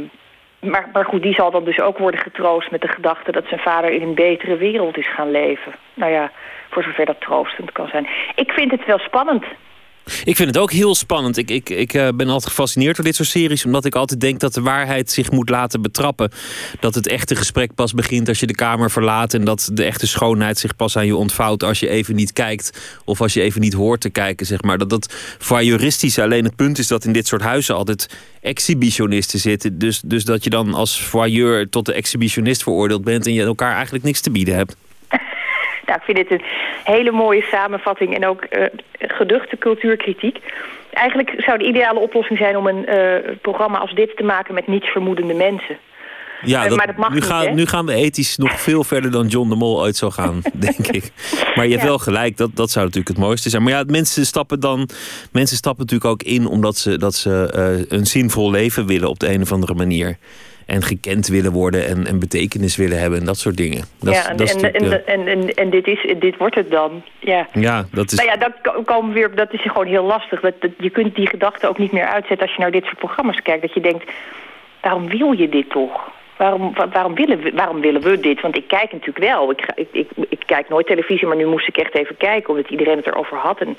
maar, 0.60 0.88
maar 0.92 1.04
goed, 1.04 1.22
die 1.22 1.34
zal 1.34 1.50
dan 1.50 1.64
dus 1.64 1.80
ook 1.80 1.98
worden 1.98 2.20
getroost 2.20 2.70
met 2.70 2.80
de 2.80 2.88
gedachte... 2.88 3.32
dat 3.32 3.46
zijn 3.46 3.60
vader 3.60 3.90
in 3.90 4.02
een 4.02 4.14
betere 4.14 4.56
wereld 4.56 4.96
is 4.96 5.12
gaan 5.12 5.30
leven. 5.30 5.72
Nou 5.94 6.12
ja, 6.12 6.30
voor 6.70 6.82
zover 6.82 7.06
dat 7.06 7.20
troostend 7.20 7.72
kan 7.72 7.88
zijn. 7.88 8.06
Ik 8.34 8.50
vind 8.50 8.70
het 8.70 8.84
wel 8.84 8.98
spannend. 8.98 9.44
Ik 10.24 10.36
vind 10.36 10.48
het 10.48 10.58
ook 10.58 10.72
heel 10.72 10.94
spannend. 10.94 11.36
Ik, 11.36 11.50
ik, 11.50 11.70
ik 11.70 11.94
eh, 11.94 12.08
ben 12.14 12.28
altijd 12.28 12.46
gefascineerd 12.46 12.96
door 12.96 13.04
dit 13.04 13.14
soort 13.14 13.28
series. 13.28 13.64
Omdat 13.64 13.84
ik 13.84 13.94
altijd 13.94 14.20
denk 14.20 14.40
dat 14.40 14.54
de 14.54 14.60
waarheid 14.60 15.10
zich 15.10 15.30
moet 15.30 15.48
laten 15.48 15.82
betrappen. 15.82 16.30
Dat 16.80 16.94
het 16.94 17.06
echte 17.06 17.36
gesprek 17.36 17.74
pas 17.74 17.92
begint 17.92 18.28
als 18.28 18.40
je 18.40 18.46
de 18.46 18.54
kamer 18.54 18.90
verlaat. 18.90 19.34
En 19.34 19.44
dat 19.44 19.70
de 19.72 19.84
echte 19.84 20.06
schoonheid 20.06 20.58
zich 20.58 20.76
pas 20.76 20.96
aan 20.96 21.06
je 21.06 21.16
ontvouwt 21.16 21.62
als 21.62 21.80
je 21.80 21.88
even 21.88 22.14
niet 22.14 22.32
kijkt. 22.32 22.80
Of 23.04 23.20
als 23.20 23.34
je 23.34 23.40
even 23.40 23.60
niet 23.60 23.72
hoort 23.72 24.00
te 24.00 24.10
kijken, 24.10 24.46
zeg 24.46 24.62
maar. 24.62 24.78
Dat 24.78 24.90
dat 24.90 25.14
voyeuristisch 25.38 26.18
alleen 26.18 26.44
het 26.44 26.56
punt 26.56 26.78
is 26.78 26.86
dat 26.86 27.04
in 27.04 27.12
dit 27.12 27.26
soort 27.26 27.42
huizen 27.42 27.74
altijd 27.74 28.08
exhibitionisten 28.40 29.38
zitten. 29.38 29.78
Dus, 29.78 30.00
dus 30.04 30.24
dat 30.24 30.44
je 30.44 30.50
dan 30.50 30.74
als 30.74 31.02
voyeur 31.02 31.68
tot 31.68 31.86
de 31.86 31.92
exhibitionist 31.92 32.62
veroordeeld 32.62 33.04
bent. 33.04 33.26
En 33.26 33.32
je 33.32 33.42
elkaar 33.42 33.74
eigenlijk 33.74 34.04
niks 34.04 34.20
te 34.20 34.30
bieden 34.30 34.54
hebt. 34.54 34.76
Nou, 35.90 36.02
ik 36.02 36.14
vind 36.14 36.28
dit 36.28 36.30
een 36.40 36.46
hele 36.94 37.10
mooie 37.10 37.42
samenvatting 37.50 38.14
en 38.14 38.26
ook 38.26 38.42
eh, 38.42 38.64
geduchte 38.98 39.56
cultuurkritiek. 39.58 40.38
Eigenlijk 40.92 41.34
zou 41.36 41.58
de 41.58 41.64
ideale 41.64 41.98
oplossing 41.98 42.38
zijn 42.38 42.56
om 42.56 42.66
een 42.66 42.86
eh, 42.86 43.32
programma 43.42 43.78
als 43.78 43.94
dit 43.94 44.16
te 44.16 44.22
maken 44.22 44.54
met 44.54 44.66
niets 44.66 44.88
vermoedende 44.88 45.34
mensen. 45.34 45.76
Ja, 46.42 46.62
Eh, 46.62 46.68
dat- 46.68 46.76
maar 46.78 46.86
dat 46.86 46.96
mag 46.96 47.08
nu, 47.08 47.14
niet, 47.14 47.24
gaan, 47.24 47.54
nu 47.54 47.66
gaan 47.66 47.86
we 47.86 47.94
ethisch 47.94 48.36
nog 48.36 48.60
veel 48.60 48.84
verder 48.84 49.10
dan 49.10 49.26
John 49.26 49.48
de 49.48 49.54
Mol 49.56 49.80
ooit 49.80 49.96
zou 49.96 50.12
gaan, 50.12 50.40
denk 50.66 50.86
ik. 50.86 51.10
Maar 51.54 51.64
je 51.64 51.70
hebt 51.70 51.82
Ja. 51.82 51.88
wel 51.88 51.98
gelijk, 51.98 52.36
dat, 52.36 52.50
dat 52.54 52.70
zou 52.70 52.84
natuurlijk 52.84 53.16
het 53.16 53.24
mooiste 53.26 53.48
zijn. 53.50 53.62
Maar 53.62 53.72
ja, 53.72 53.82
mensen 53.86 54.26
stappen 54.26 54.60
dan 54.60 54.88
mensen 55.32 55.56
stappen 55.56 55.84
natuurlijk 55.84 56.10
ook 56.10 56.22
in 56.22 56.46
omdat 56.46 56.76
ze, 56.76 56.98
dat 56.98 57.14
ze 57.14 57.48
een 57.88 58.06
zinvol 58.06 58.50
leven 58.50 58.86
willen 58.86 59.08
op 59.08 59.18
de 59.18 59.32
een 59.32 59.42
of 59.42 59.52
andere 59.52 59.74
manier. 59.74 60.16
En 60.70 60.82
gekend 60.82 61.26
willen 61.28 61.52
worden 61.52 61.86
en, 61.86 62.06
en 62.06 62.18
betekenis 62.18 62.76
willen 62.76 63.00
hebben 63.00 63.18
en 63.18 63.24
dat 63.24 63.38
soort 63.38 63.56
dingen. 63.56 63.84
Dat, 64.00 64.14
ja, 64.14 64.28
en, 64.28 64.36
dat 64.36 64.50
en, 64.62 64.72
en, 64.74 65.06
en, 65.06 65.26
en, 65.26 65.54
en 65.54 65.70
dit, 65.70 65.86
is, 65.86 66.14
dit 66.18 66.36
wordt 66.36 66.54
het 66.54 66.70
dan. 66.70 67.02
Ja. 67.18 67.46
ja, 67.52 67.84
dat 67.92 68.12
is. 68.12 68.18
Nou 68.18 68.30
ja, 68.30 68.36
dat 68.36 68.52
ko- 68.62 68.82
komen 68.82 69.08
we 69.12 69.14
weer, 69.18 69.34
dat 69.34 69.52
is 69.52 69.62
gewoon 69.62 69.86
heel 69.86 70.04
lastig. 70.04 70.40
Dat, 70.40 70.54
dat, 70.60 70.70
je 70.78 70.90
kunt 70.90 71.14
die 71.14 71.28
gedachte 71.28 71.68
ook 71.68 71.78
niet 71.78 71.92
meer 71.92 72.06
uitzetten 72.06 72.46
als 72.46 72.56
je 72.56 72.62
naar 72.62 72.70
dit 72.70 72.84
soort 72.84 72.98
programma's 72.98 73.42
kijkt. 73.42 73.62
Dat 73.62 73.74
je 73.74 73.80
denkt, 73.80 74.10
waarom 74.80 75.08
wil 75.08 75.32
je 75.32 75.48
dit 75.48 75.70
toch? 75.70 76.10
Waarom, 76.36 76.74
wa- 76.74 76.88
waarom, 76.88 77.14
willen, 77.14 77.38
we, 77.42 77.50
waarom 77.54 77.80
willen 77.80 78.00
we 78.02 78.20
dit? 78.20 78.40
Want 78.40 78.56
ik 78.56 78.68
kijk 78.68 78.92
natuurlijk 78.92 79.18
wel. 79.26 79.50
Ik, 79.50 79.66
ik, 79.74 79.88
ik, 79.92 80.08
ik 80.28 80.42
kijk 80.46 80.68
nooit 80.68 80.86
televisie, 80.86 81.26
maar 81.26 81.36
nu 81.36 81.46
moest 81.46 81.68
ik 81.68 81.76
echt 81.76 81.94
even 81.94 82.16
kijken... 82.16 82.50
omdat 82.50 82.70
iedereen 82.70 82.96
het 82.96 83.06
erover 83.06 83.36
had. 83.36 83.60
En 83.60 83.76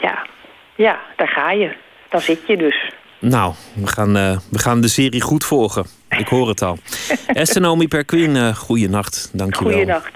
ja, 0.00 0.26
ja 0.74 1.00
daar 1.16 1.28
ga 1.28 1.52
je. 1.52 1.70
Dan 2.08 2.20
zit 2.20 2.46
je 2.46 2.56
dus. 2.56 2.92
Nou, 3.20 3.54
we 3.74 3.86
gaan, 3.86 4.16
eh, 4.16 4.38
we 4.48 4.58
gaan 4.58 4.80
de 4.80 4.88
serie 4.88 5.20
goed 5.20 5.44
volgen. 5.44 5.86
Ik 6.08 6.28
hoor 6.28 6.48
het 6.48 6.62
al. 6.62 6.78
Esther 7.26 7.60
Naomi 7.60 7.88
Perquin, 7.88 8.36
eh 8.36 8.56
goeienacht. 8.56 9.30
Dank 9.32 9.54
je 9.54 9.64
wel. 9.64 9.72
Goeienacht. 9.72 10.10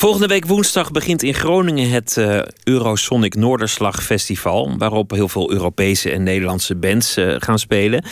Volgende 0.00 0.26
week 0.26 0.46
woensdag 0.46 0.90
begint 0.90 1.22
in 1.22 1.34
Groningen 1.34 1.90
het 1.90 2.16
eh, 2.16 2.40
Eurosonic 2.64 3.34
Noorderslag 3.34 4.02
Festival. 4.02 4.74
Waarop 4.76 5.10
heel 5.10 5.28
veel 5.28 5.52
Europese 5.52 6.10
en 6.10 6.22
Nederlandse 6.22 6.76
bands 6.76 7.16
eh, 7.16 7.34
gaan 7.38 7.58
spelen. 7.58 8.04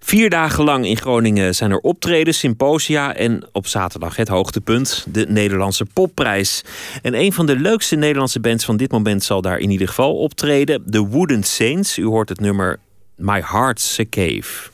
Vier 0.00 0.30
dagen 0.30 0.64
lang 0.64 0.86
in 0.86 0.96
Groningen 0.96 1.54
zijn 1.54 1.70
er 1.70 1.78
optredens, 1.78 2.38
symposia 2.38 3.14
en 3.14 3.48
op 3.52 3.66
zaterdag 3.66 4.16
het 4.16 4.28
hoogtepunt, 4.28 5.06
de 5.08 5.26
Nederlandse 5.28 5.84
Popprijs. 5.92 6.62
En 7.02 7.14
een 7.14 7.32
van 7.32 7.46
de 7.46 7.56
leukste 7.56 7.96
Nederlandse 7.96 8.40
bands 8.40 8.64
van 8.64 8.76
dit 8.76 8.90
moment 8.90 9.24
zal 9.24 9.40
daar 9.40 9.58
in 9.58 9.70
ieder 9.70 9.88
geval 9.88 10.16
optreden. 10.16 10.82
De 10.86 11.00
Wooden 11.00 11.42
Saints. 11.42 11.98
U 11.98 12.04
hoort 12.04 12.28
het 12.28 12.40
nummer 12.40 12.78
My 13.16 13.42
Heart's 13.44 13.98
a 13.98 14.04
Cave. 14.10 14.72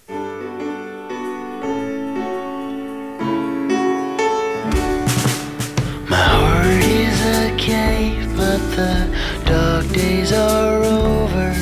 Days 10.21 10.33
are 10.33 10.83
over. 10.85 11.55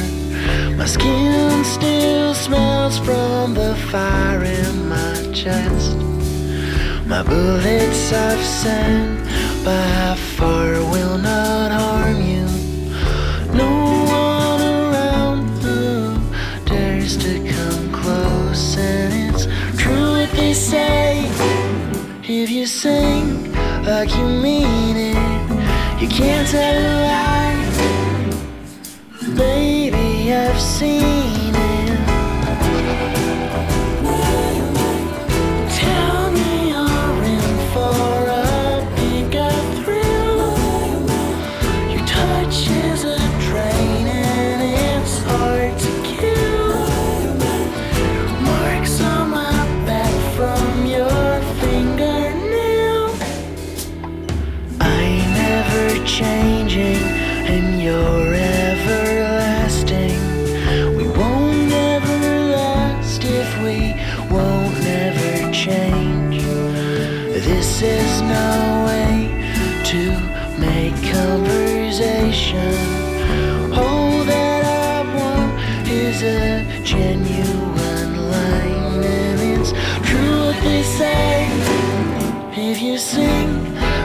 My 0.77 0.87
skin 0.87 1.65
still 1.65 2.35
smells 2.35 2.99
from 2.99 3.55
the 3.55 3.75
fire 3.91 4.43
in 4.43 4.89
my 4.89 5.15
chest. 5.33 5.97
My 7.07 7.23
bullets 7.23 8.13
I've 8.13 8.45
sent, 8.45 9.27
how 9.65 10.15
far 10.37 10.73
will 10.93 11.19
not 11.19 11.71
harm 11.71 12.21
you? 12.33 12.47
No 13.63 13.71
one 14.23 14.63
around 14.81 15.49
who 15.63 16.19
dares 16.65 17.17
to 17.19 17.33
come 17.55 17.93
close, 17.93 18.77
and 18.77 19.35
it's 19.35 19.47
true 19.81 20.11
what 20.17 20.31
they 20.33 20.55
say. 20.55 21.25
If 22.23 22.51
you 22.51 22.67
sing 22.67 23.53
like 23.85 24.11
you 24.17 24.27
mean 24.47 24.97
it, 25.13 26.03
you 26.03 26.09
can't 26.09 26.49
tell 26.49 26.77
a 26.77 26.97
lie. 27.07 27.58
Baby, 29.39 30.35
I've 30.35 30.61
seen 30.61 31.28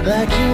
like 0.05 0.29
you 0.37 0.52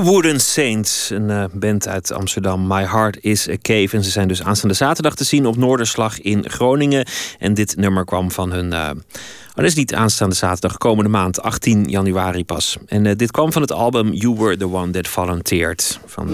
The 0.00 0.06
Wooden 0.06 0.40
Saints, 0.40 1.10
een 1.10 1.30
eh, 1.30 1.44
band 1.52 1.88
uit 1.88 2.12
Amsterdam. 2.12 2.66
My 2.66 2.84
Heart 2.84 3.18
is 3.20 3.48
a 3.48 3.56
Cave. 3.62 3.88
En 3.96 4.04
ze 4.04 4.10
zijn 4.10 4.28
dus 4.28 4.42
aanstaande 4.42 4.74
zaterdag 4.74 5.14
te 5.14 5.24
zien 5.24 5.46
op 5.46 5.56
Noorderslag 5.56 6.20
in 6.20 6.50
Groningen. 6.50 7.06
En 7.38 7.54
dit 7.54 7.76
nummer 7.76 8.04
kwam 8.04 8.30
van 8.30 8.52
hun. 8.52 8.72
eh, 8.72 8.90
oh, 8.90 9.54
dat 9.54 9.64
is 9.64 9.74
niet 9.74 9.94
aanstaande 9.94 10.34
zaterdag, 10.34 10.78
komende 10.78 11.10
maand, 11.10 11.42
18 11.42 11.84
januari 11.84 12.44
pas. 12.44 12.76
En 12.86 13.06
eh, 13.06 13.16
dit 13.16 13.30
kwam 13.30 13.52
van 13.52 13.62
het 13.62 13.72
album 13.72 14.12
You 14.12 14.36
Were 14.36 14.56
the 14.56 14.72
One 14.72 14.90
That 14.90 15.08
Volunteered. 15.08 16.00
Van. 16.06 16.28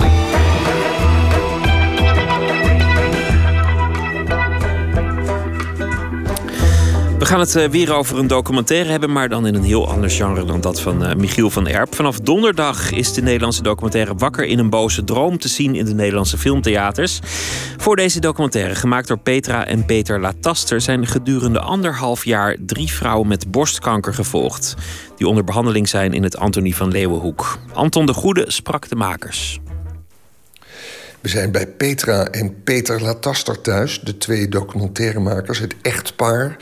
We 7.26 7.32
gaan 7.32 7.40
het 7.40 7.56
eh, 7.56 7.68
weer 7.68 7.94
over 7.94 8.18
een 8.18 8.26
documentaire 8.26 8.90
hebben, 8.90 9.12
maar 9.12 9.28
dan 9.28 9.46
in 9.46 9.54
een 9.54 9.64
heel 9.64 9.88
ander 9.88 10.10
genre 10.10 10.44
dan 10.44 10.60
dat 10.60 10.80
van 10.80 11.04
eh, 11.04 11.14
Michiel 11.14 11.50
van 11.50 11.66
Erp. 11.68 11.94
Vanaf 11.94 12.20
donderdag 12.20 12.92
is 12.92 13.12
de 13.12 13.22
Nederlandse 13.22 13.62
documentaire 13.62 14.14
Wakker 14.14 14.44
in 14.44 14.58
een 14.58 14.70
boze 14.70 15.04
droom 15.04 15.38
te 15.38 15.48
zien 15.48 15.74
in 15.74 15.84
de 15.84 15.94
Nederlandse 15.94 16.38
filmtheaters. 16.38 17.20
Voor 17.76 17.96
deze 17.96 18.20
documentaire, 18.20 18.74
gemaakt 18.74 19.08
door 19.08 19.18
Petra 19.18 19.66
en 19.66 19.84
Peter 19.84 20.20
Lataster, 20.20 20.80
zijn 20.80 21.06
gedurende 21.06 21.60
anderhalf 21.60 22.24
jaar 22.24 22.56
drie 22.60 22.92
vrouwen 22.92 23.28
met 23.28 23.50
borstkanker 23.50 24.14
gevolgd. 24.14 24.74
Die 25.16 25.28
onder 25.28 25.44
behandeling 25.44 25.88
zijn 25.88 26.12
in 26.12 26.22
het 26.22 26.36
Antonie 26.36 26.76
van 26.76 26.90
Leeuwenhoek. 26.90 27.58
Anton 27.72 28.06
de 28.06 28.14
Goede 28.14 28.44
sprak 28.46 28.88
de 28.88 28.96
makers. 28.96 29.60
We 31.20 31.28
zijn 31.28 31.52
bij 31.52 31.66
Petra 31.66 32.26
en 32.26 32.62
Peter 32.62 33.02
Lataster 33.02 33.60
thuis, 33.60 34.00
de 34.00 34.18
twee 34.18 34.48
documentairemakers, 34.48 35.58
het 35.58 35.74
echtpaar 35.82 36.56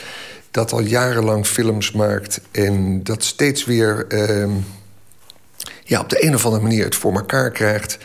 dat 0.55 0.73
al 0.73 0.81
jarenlang 0.81 1.47
films 1.47 1.93
maakt 1.93 2.41
en 2.51 3.03
dat 3.03 3.25
steeds 3.25 3.65
weer 3.65 4.07
ehm, 4.09 4.51
ja, 5.85 6.01
op 6.01 6.09
de 6.09 6.25
een 6.25 6.35
of 6.35 6.45
andere 6.45 6.63
manier 6.63 6.85
het 6.85 6.95
voor 6.95 7.15
elkaar 7.15 7.51
krijgt 7.51 7.99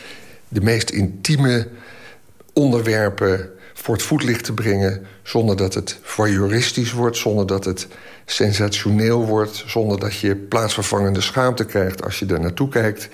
de 0.48 0.60
meest 0.60 0.90
intieme 0.90 1.68
onderwerpen 2.52 3.50
voor 3.74 3.94
het 3.94 4.02
voetlicht 4.02 4.44
te 4.44 4.52
brengen 4.52 5.06
zonder 5.22 5.56
dat 5.56 5.74
het 5.74 5.98
voyeuristisch 6.02 6.92
wordt, 6.92 7.16
zonder 7.16 7.46
dat 7.46 7.64
het 7.64 7.86
sensationeel 8.24 9.26
wordt, 9.26 9.64
zonder 9.66 10.00
dat 10.00 10.18
je 10.18 10.36
plaatsvervangende 10.36 11.20
schaamte 11.20 11.64
krijgt 11.64 12.04
als 12.04 12.18
je 12.18 12.26
daar 12.26 12.40
naartoe 12.40 12.68
kijkt. 12.68 13.08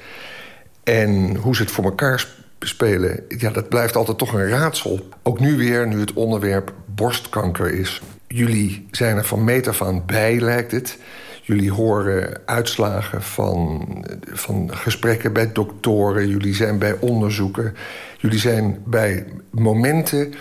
En 0.84 1.36
hoe 1.36 1.56
ze 1.56 1.62
het 1.62 1.70
voor 1.70 1.84
elkaar 1.84 2.20
sp- 2.20 2.28
spelen, 2.60 3.24
ja, 3.28 3.50
dat 3.50 3.68
blijft 3.68 3.96
altijd 3.96 4.18
toch 4.18 4.32
een 4.32 4.48
raadsel. 4.48 5.08
Ook 5.22 5.40
nu 5.40 5.56
weer, 5.56 5.86
nu 5.86 6.00
het 6.00 6.12
onderwerp 6.12 6.72
borstkanker 6.86 7.70
is. 7.78 8.00
Jullie 8.28 8.86
zijn 8.90 9.16
er 9.16 9.24
van 9.24 9.44
meet 9.44 9.69
af 9.69 9.82
aan 9.82 10.07
bij, 10.07 10.40
lijkt 10.40 10.73
het. 10.73 10.98
Jullie 11.43 11.73
horen 11.73 12.40
uitslagen 12.44 13.23
van, 13.23 13.86
van 14.32 14.70
gesprekken 14.77 15.32
bij 15.32 15.53
doktoren. 15.53 16.28
Jullie 16.28 16.55
zijn 16.55 16.78
bij 16.78 16.97
onderzoeken. 17.01 17.77
Jullie 18.19 18.39
zijn 18.39 18.82
bij 18.85 19.27
momenten 19.51 20.35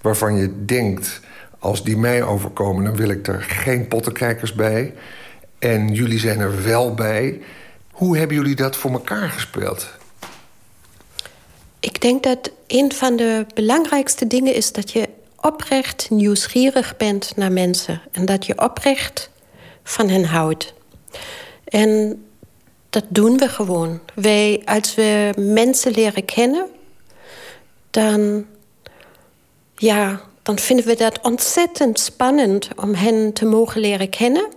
waarvan 0.00 0.36
je 0.36 0.64
denkt... 0.64 1.20
als 1.58 1.84
die 1.84 1.96
mij 1.96 2.22
overkomen, 2.22 2.84
dan 2.84 2.96
wil 2.96 3.08
ik 3.08 3.26
er 3.26 3.42
geen 3.42 3.88
pottenkijkers 3.88 4.54
bij. 4.54 4.94
En 5.58 5.88
jullie 5.88 6.18
zijn 6.18 6.40
er 6.40 6.64
wel 6.64 6.94
bij. 6.94 7.40
Hoe 7.90 8.18
hebben 8.18 8.36
jullie 8.36 8.56
dat 8.56 8.76
voor 8.76 8.90
elkaar 8.90 9.28
gespeeld? 9.28 9.90
Ik 11.80 12.00
denk 12.00 12.22
dat 12.22 12.50
een 12.66 12.92
van 12.92 13.16
de 13.16 13.46
belangrijkste 13.54 14.26
dingen 14.26 14.54
is 14.54 14.72
dat 14.72 14.90
je 14.90 15.08
oprecht 15.42 16.10
nieuwsgierig 16.10 16.96
bent 16.96 17.36
naar 17.36 17.52
mensen. 17.52 18.00
En 18.12 18.24
dat 18.24 18.46
je 18.46 18.62
oprecht 18.62 19.30
van 19.82 20.08
hen 20.08 20.24
houdt. 20.24 20.74
En 21.64 22.22
dat 22.90 23.04
doen 23.08 23.36
we 23.38 23.48
gewoon. 23.48 24.00
Wij, 24.14 24.62
als 24.64 24.94
we 24.94 25.32
mensen 25.36 25.92
leren 25.92 26.24
kennen, 26.24 26.66
dan, 27.90 28.46
ja, 29.76 30.20
dan 30.42 30.58
vinden 30.58 30.86
we 30.86 30.96
dat 30.96 31.20
ontzettend 31.20 32.00
spannend 32.00 32.68
om 32.76 32.94
hen 32.94 33.32
te 33.32 33.44
mogen 33.44 33.80
leren 33.80 34.08
kennen. 34.08 34.48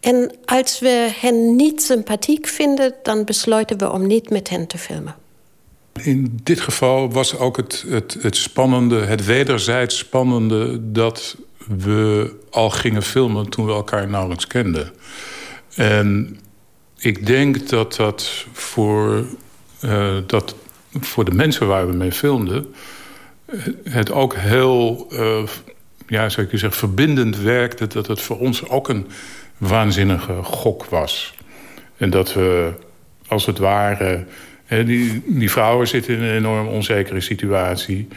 En 0.00 0.32
als 0.44 0.78
we 0.78 1.10
hen 1.20 1.56
niet 1.56 1.82
sympathiek 1.82 2.46
vinden, 2.46 2.94
dan 3.02 3.24
besluiten 3.24 3.78
we 3.78 3.90
om 3.90 4.06
niet 4.06 4.30
met 4.30 4.48
hen 4.48 4.66
te 4.66 4.78
filmen. 4.78 5.19
In 5.92 6.40
dit 6.42 6.60
geval 6.60 7.12
was 7.12 7.36
ook 7.36 7.56
het, 7.56 7.84
het, 7.88 8.16
het 8.20 8.36
spannende, 8.36 9.00
het 9.00 9.24
wederzijds 9.24 9.98
spannende... 9.98 10.92
dat 10.92 11.36
we 11.76 12.32
al 12.50 12.70
gingen 12.70 13.02
filmen 13.02 13.48
toen 13.48 13.66
we 13.66 13.72
elkaar 13.72 14.08
nauwelijks 14.08 14.46
kenden. 14.46 14.92
En 15.74 16.38
ik 16.98 17.26
denk 17.26 17.68
dat 17.68 17.94
dat 17.94 18.46
voor, 18.52 19.24
uh, 19.84 20.16
dat 20.26 20.54
voor 21.00 21.24
de 21.24 21.34
mensen 21.34 21.66
waar 21.66 21.86
we 21.88 21.96
mee 21.96 22.12
filmden... 22.12 22.74
het 23.84 24.10
ook 24.10 24.34
heel, 24.34 25.06
uh, 25.12 25.42
ja, 26.06 26.28
zou 26.28 26.46
ik 26.46 26.58
zeggen, 26.58 26.78
verbindend 26.78 27.36
werkte... 27.36 27.86
dat 27.86 28.06
het 28.06 28.20
voor 28.20 28.38
ons 28.38 28.68
ook 28.68 28.88
een 28.88 29.06
waanzinnige 29.58 30.42
gok 30.42 30.84
was. 30.84 31.34
En 31.96 32.10
dat 32.10 32.32
we, 32.32 32.72
als 33.26 33.46
het 33.46 33.58
ware... 33.58 34.26
Die, 34.84 35.22
die 35.26 35.50
vrouwen 35.50 35.88
zitten 35.88 36.14
in 36.14 36.22
een 36.22 36.36
enorm 36.36 36.66
onzekere 36.66 37.20
situatie... 37.20 38.08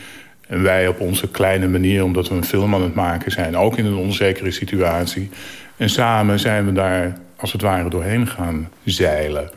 En 0.48 0.64
wij 0.64 0.88
op 0.88 1.00
onze 1.00 1.28
kleine 1.28 1.68
manier, 1.68 2.04
omdat 2.04 2.28
we 2.28 2.36
een 2.36 2.44
film 2.44 2.76
aan 2.76 2.82
het 2.82 2.94
maken 2.96 3.32
zijn... 3.32 3.58
ook 3.58 3.78
in 3.78 3.86
een 3.86 3.96
onzekere 3.96 4.52
situatie. 4.52 5.30
En 5.78 5.90
samen 5.90 6.40
zijn 6.40 6.66
we 6.66 6.72
daar 6.72 7.18
als 7.36 7.52
het 7.52 7.62
ware 7.62 7.90
doorheen 7.90 8.28
gaan 8.28 8.70
zeilen. 8.84 9.50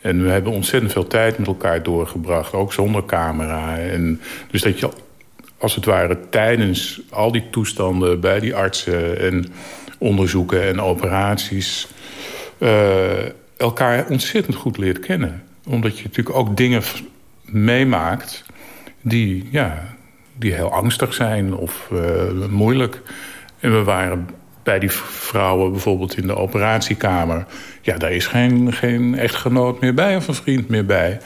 En 0.00 0.22
we 0.22 0.28
hebben 0.28 0.52
ontzettend 0.52 0.92
veel 0.92 1.06
tijd 1.06 1.38
met 1.38 1.46
elkaar 1.46 1.82
doorgebracht, 1.82 2.52
ook 2.52 2.72
zonder 2.72 3.04
camera. 3.04 3.78
En 3.78 4.20
dus 4.50 4.62
dat 4.62 4.78
je 4.78 4.88
als 5.58 5.74
het 5.74 5.84
ware 5.84 6.18
tijdens 6.30 7.00
al 7.10 7.32
die 7.32 7.50
toestanden 7.50 8.20
bij 8.20 8.40
die 8.40 8.54
artsen 8.54 9.18
en 9.18 9.46
onderzoeken 9.98 10.62
en 10.62 10.80
operaties 10.80 11.88
uh, 12.58 12.68
elkaar 13.56 14.06
ontzettend 14.08 14.56
goed 14.56 14.78
leert 14.78 14.98
kennen. 14.98 15.42
Omdat 15.66 15.98
je 15.98 16.04
natuurlijk 16.04 16.36
ook 16.36 16.56
dingen 16.56 16.82
meemaakt 17.44 18.44
die, 19.00 19.48
ja, 19.50 19.94
die 20.38 20.52
heel 20.52 20.72
angstig 20.72 21.14
zijn 21.14 21.54
of 21.54 21.88
uh, 21.92 22.00
moeilijk. 22.50 23.02
En 23.60 23.72
we 23.72 23.82
waren 23.82 24.28
bij 24.62 24.78
die 24.78 24.90
vrouwen 24.90 25.70
bijvoorbeeld 25.70 26.16
in 26.16 26.26
de 26.26 26.36
operatiekamer... 26.36 27.46
ja, 27.80 27.96
daar 27.96 28.12
is 28.12 28.26
geen, 28.26 28.72
geen 28.72 29.18
echtgenoot 29.18 29.80
meer 29.80 29.94
bij 29.94 30.16
of 30.16 30.28
een 30.28 30.34
vriend 30.34 30.68
meer 30.68 30.86
bij. 30.86 31.20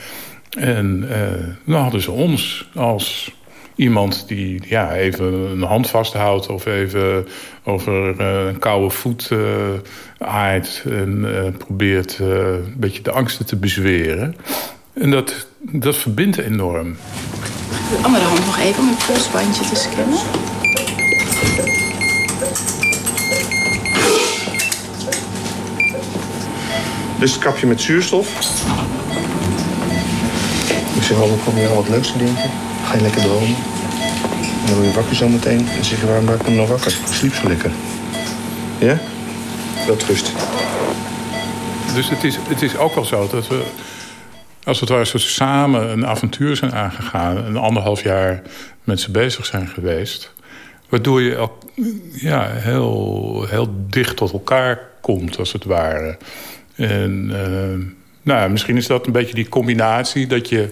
En 0.58 1.06
uh, 1.10 1.54
dan 1.64 1.82
hadden 1.82 2.02
ze 2.02 2.10
ons 2.10 2.68
als 2.74 3.36
iemand 3.78 4.24
die 4.26 4.62
ja, 4.66 4.92
even 4.92 5.32
een 5.32 5.62
hand 5.62 5.90
vasthoudt... 5.90 6.48
of 6.48 6.66
even 6.66 7.26
over 7.64 8.20
uh, 8.20 8.46
een 8.46 8.58
koude 8.58 8.90
voet 8.90 9.30
uh, 9.32 9.38
aait 10.18 10.84
en 10.90 11.26
probeert 11.58 12.18
een 12.18 12.74
beetje 12.76 13.02
de 13.02 13.10
angsten 13.10 13.46
te 13.46 13.56
bezweren. 13.56 14.36
En 14.92 15.10
dat, 15.10 15.46
dat 15.58 15.96
verbindt 15.96 16.38
enorm. 16.38 16.96
Andere 18.02 18.24
hand 18.24 18.46
nog 18.46 18.58
even 18.58 18.82
om 18.82 18.88
het 18.88 19.06
polsbandje 19.06 19.64
te 19.64 19.76
scannen. 19.76 20.18
Dus 27.18 27.32
het 27.32 27.42
kapje 27.42 27.66
met 27.66 27.80
zuurstof. 27.80 28.28
Ik 30.96 31.02
zeg 31.02 31.16
kom 31.44 31.58
je 31.58 31.68
al 31.68 31.74
wat 31.74 31.88
leuks 31.88 32.12
te 32.12 32.18
denken. 32.18 32.50
Ga 32.88 32.94
je 32.94 33.02
lekker 33.02 33.20
dromen. 33.20 33.56
En 34.60 34.66
dan 34.66 34.74
word 34.74 34.86
je 34.86 34.92
wakker 34.92 35.16
zo 35.16 35.28
meteen. 35.28 35.68
En 35.68 35.84
zeg 35.84 36.00
je, 36.00 36.06
waarom 36.06 36.24
maak 36.24 36.40
ik 36.40 36.48
me 36.48 36.54
nog 36.54 36.68
wakker? 36.68 36.92
Ik 37.06 37.12
sliep 37.12 37.34
zo 37.34 37.48
lekker. 37.48 37.70
Ja? 38.78 38.98
Dat 39.86 40.02
rust. 40.02 40.32
Dus 41.94 42.08
het 42.10 42.24
is, 42.24 42.38
het 42.48 42.62
is 42.62 42.76
ook 42.76 42.94
wel 42.94 43.04
zo 43.04 43.28
dat 43.30 43.48
we, 43.48 43.62
als 44.64 44.80
het 44.80 44.88
ware, 44.88 45.18
samen 45.18 45.90
een 45.90 46.06
avontuur 46.06 46.56
zijn 46.56 46.74
aangegaan. 46.74 47.36
Een 47.36 47.56
anderhalf 47.56 48.02
jaar 48.02 48.42
met 48.84 49.00
ze 49.00 49.10
bezig 49.10 49.46
zijn 49.46 49.68
geweest. 49.68 50.32
Waardoor 50.88 51.22
je 51.22 51.36
ook, 51.36 51.52
ja, 52.12 52.50
heel, 52.50 53.44
heel 53.48 53.74
dicht 53.88 54.16
tot 54.16 54.32
elkaar 54.32 54.80
komt, 55.00 55.38
als 55.38 55.52
het 55.52 55.64
ware. 55.64 56.16
En 56.74 57.30
uh, 57.32 57.86
nou, 58.22 58.50
misschien 58.50 58.76
is 58.76 58.86
dat 58.86 59.06
een 59.06 59.12
beetje 59.12 59.34
die 59.34 59.48
combinatie 59.48 60.26
dat 60.26 60.48
je, 60.48 60.68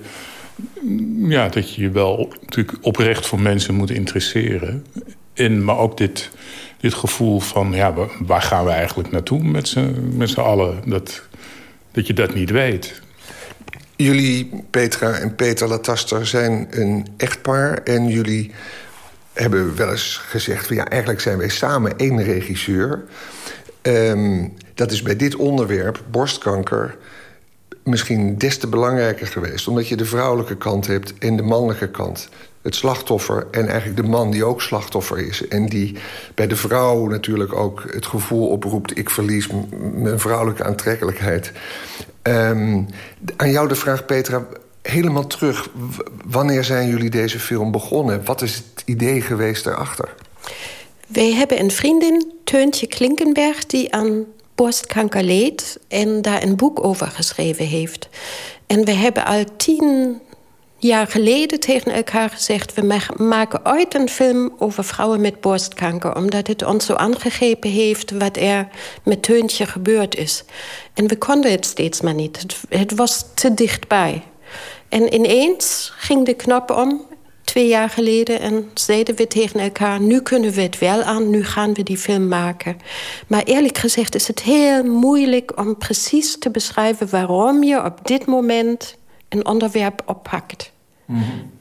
ja, 1.16 1.48
dat 1.48 1.74
je 1.74 1.82
je 1.82 1.90
wel 1.90 2.32
natuurlijk 2.40 2.78
oprecht 2.80 3.26
voor 3.26 3.40
mensen 3.40 3.74
moet 3.74 3.90
interesseren. 3.90 4.86
En, 5.34 5.64
maar 5.64 5.78
ook 5.78 5.96
dit, 5.96 6.30
dit 6.80 6.94
gevoel 6.94 7.40
van, 7.40 7.72
ja, 7.72 7.94
waar 8.20 8.42
gaan 8.42 8.64
we 8.64 8.70
eigenlijk 8.70 9.10
naartoe 9.10 9.42
met 9.42 9.68
z'n 10.28 10.40
allen? 10.40 10.82
Dat, 10.86 11.22
dat 11.92 12.06
je 12.06 12.12
dat 12.12 12.34
niet 12.34 12.50
weet. 12.50 13.02
Jullie, 13.96 14.64
Petra 14.70 15.12
en 15.12 15.34
Peter 15.34 15.68
Lataster, 15.68 16.26
zijn 16.26 16.66
een 16.70 17.06
echtpaar. 17.16 17.82
En 17.82 18.08
jullie 18.08 18.50
hebben 19.32 19.76
wel 19.76 19.90
eens 19.90 20.20
gezegd... 20.28 20.66
Van, 20.66 20.76
ja, 20.76 20.88
eigenlijk 20.88 21.20
zijn 21.20 21.38
wij 21.38 21.48
samen 21.48 21.96
één 21.96 22.22
regisseur. 22.22 23.04
Um, 23.82 24.54
dat 24.74 24.92
is 24.92 25.02
bij 25.02 25.16
dit 25.16 25.36
onderwerp, 25.36 26.02
borstkanker, 26.10 26.96
misschien 27.86 28.38
des 28.38 28.58
te 28.58 28.66
belangrijker 28.66 29.26
geweest. 29.26 29.68
Omdat 29.68 29.88
je 29.88 29.96
de 29.96 30.04
vrouwelijke 30.04 30.56
kant 30.56 30.86
hebt 30.86 31.14
en 31.18 31.36
de 31.36 31.42
mannelijke 31.42 31.90
kant. 31.90 32.28
Het 32.62 32.74
slachtoffer 32.74 33.46
en 33.50 33.68
eigenlijk 33.68 34.02
de 34.02 34.08
man 34.08 34.30
die 34.30 34.44
ook 34.44 34.62
slachtoffer 34.62 35.18
is. 35.18 35.48
En 35.48 35.66
die 35.66 35.96
bij 36.34 36.46
de 36.46 36.56
vrouw 36.56 37.06
natuurlijk 37.06 37.54
ook 37.54 37.84
het 37.90 38.06
gevoel 38.06 38.48
oproept... 38.48 38.98
ik 38.98 39.10
verlies 39.10 39.48
mijn 39.94 40.20
vrouwelijke 40.20 40.64
aantrekkelijkheid. 40.64 41.52
Um, 42.22 42.86
aan 43.36 43.50
jou 43.50 43.68
de 43.68 43.74
vraag, 43.74 44.06
Petra, 44.06 44.46
helemaal 44.82 45.26
terug. 45.26 45.68
Wanneer 46.24 46.64
zijn 46.64 46.88
jullie 46.88 47.10
deze 47.10 47.38
film 47.38 47.70
begonnen? 47.70 48.24
Wat 48.24 48.42
is 48.42 48.54
het 48.54 48.82
idee 48.84 49.20
geweest 49.20 49.64
daarachter? 49.64 50.14
Wij 51.06 51.32
hebben 51.32 51.60
een 51.60 51.70
vriendin, 51.70 52.32
Teuntje 52.44 52.86
Klinkenberg... 52.86 53.66
die 53.66 53.92
aan 53.92 54.24
borstkanker 54.56 55.22
leed 55.22 55.78
en 55.88 56.22
daar 56.22 56.42
een 56.42 56.56
boek 56.56 56.84
over 56.84 57.06
geschreven 57.06 57.66
heeft. 57.66 58.08
En 58.66 58.84
we 58.84 58.92
hebben 58.92 59.24
al 59.24 59.44
tien 59.56 60.20
jaar 60.78 61.06
geleden 61.06 61.60
tegen 61.60 61.92
elkaar 61.92 62.30
gezegd... 62.30 62.74
we 62.74 63.00
maken 63.16 63.60
ooit 63.66 63.94
een 63.94 64.08
film 64.08 64.54
over 64.58 64.84
vrouwen 64.84 65.20
met 65.20 65.40
borstkanker... 65.40 66.16
omdat 66.16 66.46
het 66.46 66.64
ons 66.64 66.86
zo 66.86 66.94
aangegrepen 66.94 67.70
heeft 67.70 68.10
wat 68.10 68.36
er 68.36 68.68
met 69.02 69.22
Teuntje 69.22 69.66
gebeurd 69.66 70.16
is. 70.16 70.44
En 70.94 71.08
we 71.08 71.16
konden 71.16 71.50
het 71.50 71.66
steeds 71.66 72.00
maar 72.00 72.14
niet. 72.14 72.40
Het, 72.40 72.56
het 72.68 72.94
was 72.94 73.24
te 73.34 73.54
dichtbij. 73.54 74.22
En 74.88 75.14
ineens 75.14 75.92
ging 75.96 76.26
de 76.26 76.34
knop 76.34 76.70
om 76.70 77.06
twee 77.56 77.68
jaar 77.68 77.90
geleden 77.90 78.40
en 78.40 78.70
zeiden 78.74 79.16
we 79.16 79.26
tegen 79.26 79.60
elkaar... 79.60 80.00
nu 80.00 80.20
kunnen 80.20 80.52
we 80.52 80.60
het 80.60 80.78
wel 80.78 81.02
aan, 81.02 81.30
nu 81.30 81.44
gaan 81.44 81.74
we 81.74 81.82
die 81.82 81.96
film 81.96 82.28
maken. 82.28 82.76
Maar 83.26 83.42
eerlijk 83.42 83.78
gezegd 83.78 84.14
is 84.14 84.28
het 84.28 84.42
heel 84.42 84.84
moeilijk 84.84 85.58
om 85.58 85.76
precies 85.76 86.38
te 86.38 86.50
beschrijven... 86.50 87.10
waarom 87.10 87.62
je 87.62 87.84
op 87.84 87.98
dit 88.02 88.26
moment 88.26 88.96
een 89.28 89.46
onderwerp 89.46 90.02
oppakt. 90.06 90.72
Mm 91.04 91.54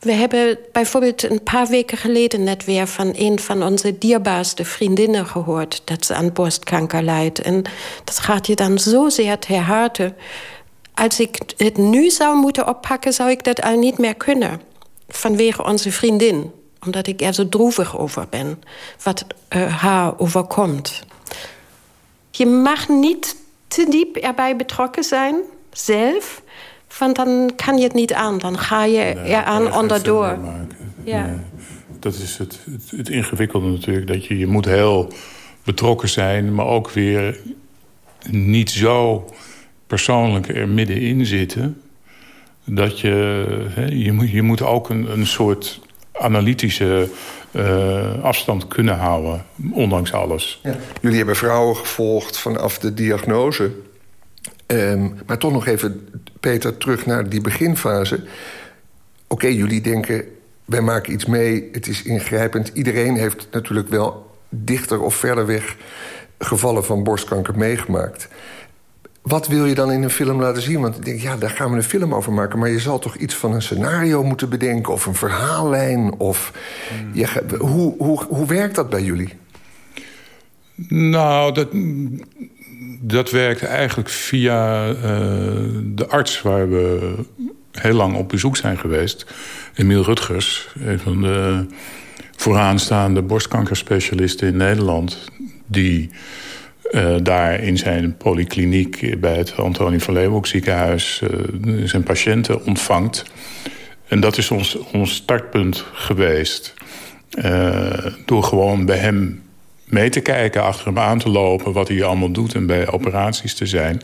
We 0.00 0.12
hebben 0.12 0.58
bijvoorbeeld 0.72 1.30
een 1.30 1.42
paar 1.42 1.66
weken 1.66 1.98
geleden 1.98 2.44
net 2.44 2.64
weer... 2.64 2.86
van 2.86 3.12
een 3.16 3.38
van 3.38 3.62
onze 3.62 3.98
dierbaarste 3.98 4.64
vriendinnen 4.64 5.26
gehoord... 5.26 5.82
dat 5.84 6.06
ze 6.06 6.14
aan 6.14 6.32
borstkanker 6.32 7.02
lijdt. 7.02 7.40
En 7.40 7.62
dat 8.04 8.18
gaat 8.18 8.46
je 8.46 8.54
dan 8.54 8.78
zozeer 8.78 9.38
ter 9.38 9.60
harte... 9.60 10.14
Als 10.94 11.20
ik 11.20 11.38
het 11.56 11.76
nu 11.76 12.10
zou 12.10 12.36
moeten 12.36 12.68
oppakken, 12.68 13.12
zou 13.12 13.30
ik 13.30 13.44
dat 13.44 13.62
al 13.62 13.78
niet 13.78 13.98
meer 13.98 14.14
kunnen 14.14 14.60
vanwege 15.10 15.64
onze 15.64 15.92
vriendin. 15.92 16.50
Omdat 16.84 17.06
ik 17.06 17.20
er 17.20 17.34
zo 17.34 17.48
droevig 17.48 17.98
over 17.98 18.26
ben. 18.30 18.62
Wat 19.02 19.24
uh, 19.56 19.76
haar 19.76 20.18
overkomt. 20.18 21.02
Je 22.30 22.46
mag 22.46 22.88
niet 22.88 23.36
te 23.68 23.86
diep 23.90 24.16
erbij 24.16 24.56
betrokken 24.56 25.04
zijn, 25.04 25.36
zelf. 25.72 26.42
Want 26.98 27.16
dan 27.16 27.52
kan 27.56 27.76
je 27.76 27.82
het 27.82 27.94
niet 27.94 28.12
aan. 28.12 28.38
Dan 28.38 28.58
ga 28.58 28.84
je 28.84 29.14
nee, 29.14 29.24
eraan 29.24 29.74
onderdoor. 29.74 30.38
Ja. 31.04 31.26
Nee. 31.26 31.36
Dat 31.98 32.14
is 32.14 32.38
het, 32.38 32.58
het, 32.70 32.90
het, 32.90 33.08
ingewikkelde 33.08 33.68
natuurlijk. 33.68 34.06
Dat 34.06 34.26
je, 34.26 34.38
je 34.38 34.46
moet 34.46 34.64
heel 34.64 35.12
betrokken 35.64 36.08
zijn, 36.08 36.54
maar 36.54 36.66
ook 36.66 36.90
weer 36.90 37.40
niet 38.28 38.70
zo 38.70 39.24
persoonlijk 39.86 40.48
er 40.48 40.68
middenin 40.68 41.26
zitten. 41.26 41.80
Dat 42.72 43.00
je, 43.00 43.44
hè, 43.68 43.84
je, 43.84 44.12
moet, 44.12 44.30
je 44.30 44.42
moet 44.42 44.62
ook 44.62 44.88
een, 44.88 45.12
een 45.12 45.26
soort 45.26 45.80
analytische 46.12 47.08
uh, 47.50 48.22
afstand 48.22 48.68
kunnen 48.68 48.96
houden, 48.96 49.44
ondanks 49.72 50.12
alles. 50.12 50.60
Jullie 51.00 51.16
hebben 51.16 51.36
vrouwen 51.36 51.76
gevolgd 51.76 52.38
vanaf 52.38 52.78
de 52.78 52.94
diagnose. 52.94 53.70
Um, 54.66 55.14
maar 55.26 55.38
toch 55.38 55.52
nog 55.52 55.66
even, 55.66 56.08
Peter, 56.40 56.76
terug 56.76 57.06
naar 57.06 57.28
die 57.28 57.40
beginfase. 57.40 58.24
Oké, 59.28 59.46
jullie 59.46 59.80
denken, 59.80 60.24
wij 60.64 60.80
maken 60.80 61.12
iets 61.12 61.26
mee, 61.26 61.68
het 61.72 61.86
is 61.86 62.02
ingrijpend. 62.02 62.70
Iedereen 62.74 63.16
heeft 63.16 63.48
natuurlijk 63.50 63.88
wel 63.88 64.30
dichter 64.48 65.00
of 65.00 65.14
verder 65.14 65.46
weg 65.46 65.76
gevallen 66.38 66.84
van 66.84 67.02
borstkanker 67.02 67.58
meegemaakt. 67.58 68.28
Wat 69.22 69.48
wil 69.48 69.66
je 69.66 69.74
dan 69.74 69.92
in 69.92 70.02
een 70.02 70.10
film 70.10 70.40
laten 70.40 70.62
zien? 70.62 70.80
Want 70.80 70.96
ik 70.96 71.04
denk, 71.04 71.20
ja, 71.20 71.36
daar 71.36 71.50
gaan 71.50 71.70
we 71.70 71.76
een 71.76 71.82
film 71.82 72.14
over 72.14 72.32
maken. 72.32 72.58
Maar 72.58 72.70
je 72.70 72.78
zal 72.78 72.98
toch 72.98 73.16
iets 73.16 73.34
van 73.34 73.52
een 73.52 73.62
scenario 73.62 74.22
moeten 74.24 74.48
bedenken... 74.48 74.92
of 74.92 75.06
een 75.06 75.14
verhaallijn? 75.14 76.12
Of, 76.18 76.52
hmm. 76.88 77.10
je, 77.14 77.26
hoe, 77.58 77.94
hoe, 77.98 78.24
hoe 78.28 78.46
werkt 78.46 78.74
dat 78.74 78.90
bij 78.90 79.02
jullie? 79.02 79.28
Nou, 80.88 81.54
dat, 81.54 81.68
dat 83.00 83.30
werkt 83.30 83.62
eigenlijk 83.62 84.08
via 84.08 84.88
uh, 84.88 84.94
de 85.84 86.06
arts... 86.08 86.42
waar 86.42 86.70
we 86.70 87.14
heel 87.72 87.94
lang 87.94 88.16
op 88.16 88.28
bezoek 88.28 88.56
zijn 88.56 88.78
geweest. 88.78 89.26
Emiel 89.74 90.02
Rutgers, 90.02 90.68
een 90.84 90.98
van 90.98 91.22
de 91.22 91.66
vooraanstaande 92.36 93.22
borstkankerspecialisten 93.22 94.48
in 94.48 94.56
Nederland... 94.56 95.18
die 95.66 96.10
uh, 96.90 97.14
daar 97.22 97.60
in 97.60 97.78
zijn 97.78 98.16
polykliniek 98.16 99.20
bij 99.20 99.36
het 99.36 99.56
Antonie 99.56 100.00
van 100.00 100.14
Leeuwenhoek 100.14 100.46
ziekenhuis 100.46 101.22
uh, 101.64 101.86
zijn 101.86 102.02
patiënten 102.02 102.64
ontvangt. 102.64 103.24
En 104.08 104.20
dat 104.20 104.36
is 104.36 104.50
ons, 104.50 104.78
ons 104.92 105.14
startpunt 105.14 105.84
geweest. 105.92 106.74
Uh, 107.44 108.06
door 108.24 108.42
gewoon 108.42 108.86
bij 108.86 108.96
hem 108.96 109.42
mee 109.84 110.08
te 110.08 110.20
kijken, 110.20 110.62
achter 110.62 110.86
hem 110.86 110.98
aan 110.98 111.18
te 111.18 111.28
lopen... 111.28 111.72
wat 111.72 111.88
hij 111.88 112.04
allemaal 112.04 112.30
doet 112.30 112.54
en 112.54 112.66
bij 112.66 112.88
operaties 112.88 113.54
te 113.54 113.66
zijn. 113.66 114.00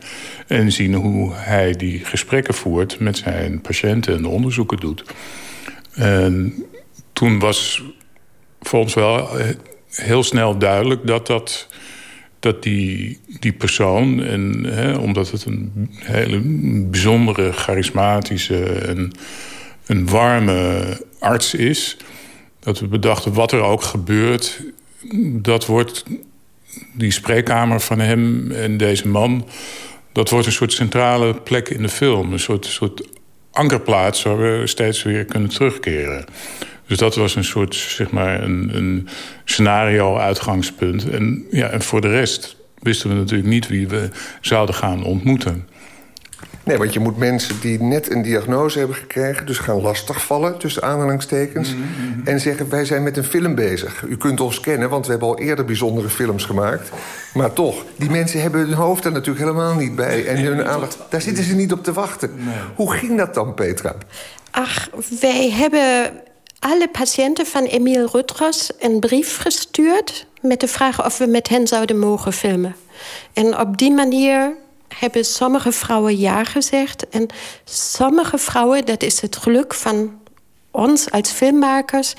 En 0.46 0.72
zien 0.72 0.94
hoe 0.94 1.32
hij 1.34 1.72
die 1.72 2.04
gesprekken 2.04 2.54
voert 2.54 3.00
met 3.00 3.16
zijn 3.16 3.60
patiënten 3.60 4.14
en 4.14 4.22
de 4.22 4.28
onderzoeken 4.28 4.76
doet. 4.76 5.04
En 5.92 6.54
toen 7.12 7.38
was 7.38 7.82
voor 8.60 8.80
ons 8.80 8.94
wel 8.94 9.28
heel 9.90 10.22
snel 10.22 10.58
duidelijk 10.58 11.06
dat 11.06 11.26
dat 11.26 11.68
dat 12.40 12.62
die, 12.62 13.20
die 13.40 13.52
persoon, 13.52 14.22
en, 14.22 14.64
hè, 14.64 14.96
omdat 14.96 15.30
het 15.30 15.44
een 15.44 15.90
hele 15.94 16.40
bijzondere, 16.90 17.52
charismatische 17.52 18.64
en 18.64 19.12
een 19.86 20.08
warme 20.08 20.82
arts 21.18 21.54
is, 21.54 21.96
dat 22.60 22.80
we 22.80 22.86
bedachten 22.86 23.32
wat 23.32 23.52
er 23.52 23.62
ook 23.62 23.82
gebeurt, 23.82 24.62
dat 25.22 25.66
wordt 25.66 26.04
die 26.92 27.10
spreekkamer 27.10 27.80
van 27.80 27.98
hem 27.98 28.50
en 28.50 28.76
deze 28.76 29.08
man, 29.08 29.48
dat 30.12 30.30
wordt 30.30 30.46
een 30.46 30.52
soort 30.52 30.72
centrale 30.72 31.34
plek 31.34 31.68
in 31.68 31.82
de 31.82 31.88
film, 31.88 32.32
een 32.32 32.40
soort, 32.40 32.66
soort 32.66 33.08
ankerplaats 33.50 34.22
waar 34.22 34.38
we 34.38 34.66
steeds 34.66 35.02
weer 35.02 35.24
kunnen 35.24 35.48
terugkeren. 35.48 36.24
Dus 36.86 36.98
dat 36.98 37.14
was 37.14 37.34
een 37.34 37.44
soort, 37.44 37.74
zeg 37.74 38.10
maar, 38.10 38.42
een, 38.42 38.70
een 38.72 39.08
scenario-uitgangspunt. 39.44 41.10
En, 41.10 41.46
ja, 41.50 41.68
en 41.68 41.82
voor 41.82 42.00
de 42.00 42.10
rest 42.10 42.56
wisten 42.78 43.08
we 43.08 43.14
natuurlijk 43.14 43.48
niet 43.48 43.68
wie 43.68 43.88
we 43.88 44.08
zouden 44.40 44.74
gaan 44.74 45.04
ontmoeten. 45.04 45.68
Nee, 46.66 46.78
want 46.78 46.92
je 46.92 47.00
moet 47.00 47.16
mensen 47.16 47.60
die 47.60 47.82
net 47.82 48.10
een 48.10 48.22
diagnose 48.22 48.78
hebben 48.78 48.96
gekregen... 48.96 49.46
dus 49.46 49.58
gaan 49.58 49.80
lastigvallen, 49.80 50.58
tussen 50.58 50.82
aanhalingstekens... 50.82 51.74
Mhm, 51.74 51.80
mhm. 51.80 52.28
en 52.28 52.40
zeggen, 52.40 52.68
wij 52.68 52.84
zijn 52.84 53.02
met 53.02 53.16
een 53.16 53.24
film 53.24 53.54
bezig. 53.54 54.02
U 54.02 54.16
kunt 54.16 54.40
ons 54.40 54.60
kennen, 54.60 54.88
want 54.88 55.04
we 55.04 55.10
hebben 55.10 55.28
al 55.28 55.38
eerder 55.38 55.64
bijzondere 55.64 56.08
films 56.08 56.44
gemaakt. 56.44 56.90
Maar 57.34 57.52
toch, 57.52 57.84
die 57.96 58.10
mensen 58.10 58.40
hebben 58.40 58.60
hun 58.60 58.72
hoofd 58.72 59.04
er 59.04 59.12
natuurlijk 59.12 59.44
helemaal 59.44 59.74
niet 59.74 59.96
bij. 59.96 60.26
En 60.26 60.36
hun 60.36 60.66
aandacht, 60.66 60.98
daar 61.10 61.20
zitten 61.20 61.44
ze 61.44 61.54
niet 61.54 61.72
op 61.72 61.84
te 61.84 61.92
wachten. 61.92 62.30
Hoe 62.74 62.92
ging 62.92 63.16
dat 63.16 63.34
dan, 63.34 63.54
Petra? 63.54 63.94
Ach, 64.50 64.88
wij 65.20 65.50
hebben 65.50 66.12
alle 66.66 66.88
patiënten 66.88 67.46
van 67.46 67.64
Emile 67.64 68.08
Rutgers 68.12 68.70
een 68.78 69.00
brief 69.00 69.36
gestuurd... 69.36 70.26
met 70.40 70.60
de 70.60 70.68
vraag 70.68 71.04
of 71.04 71.18
we 71.18 71.26
met 71.26 71.48
hen 71.48 71.66
zouden 71.66 71.98
mogen 71.98 72.32
filmen. 72.32 72.76
En 73.32 73.58
op 73.58 73.76
die 73.76 73.92
manier 73.92 74.56
hebben 74.88 75.24
sommige 75.24 75.72
vrouwen 75.72 76.18
ja 76.18 76.44
gezegd. 76.44 77.08
En 77.08 77.26
sommige 77.64 78.38
vrouwen, 78.38 78.84
dat 78.84 79.02
is 79.02 79.20
het 79.20 79.36
geluk 79.36 79.74
van 79.74 80.18
ons 80.76 81.10
als 81.10 81.30
filmmakers 81.30 82.14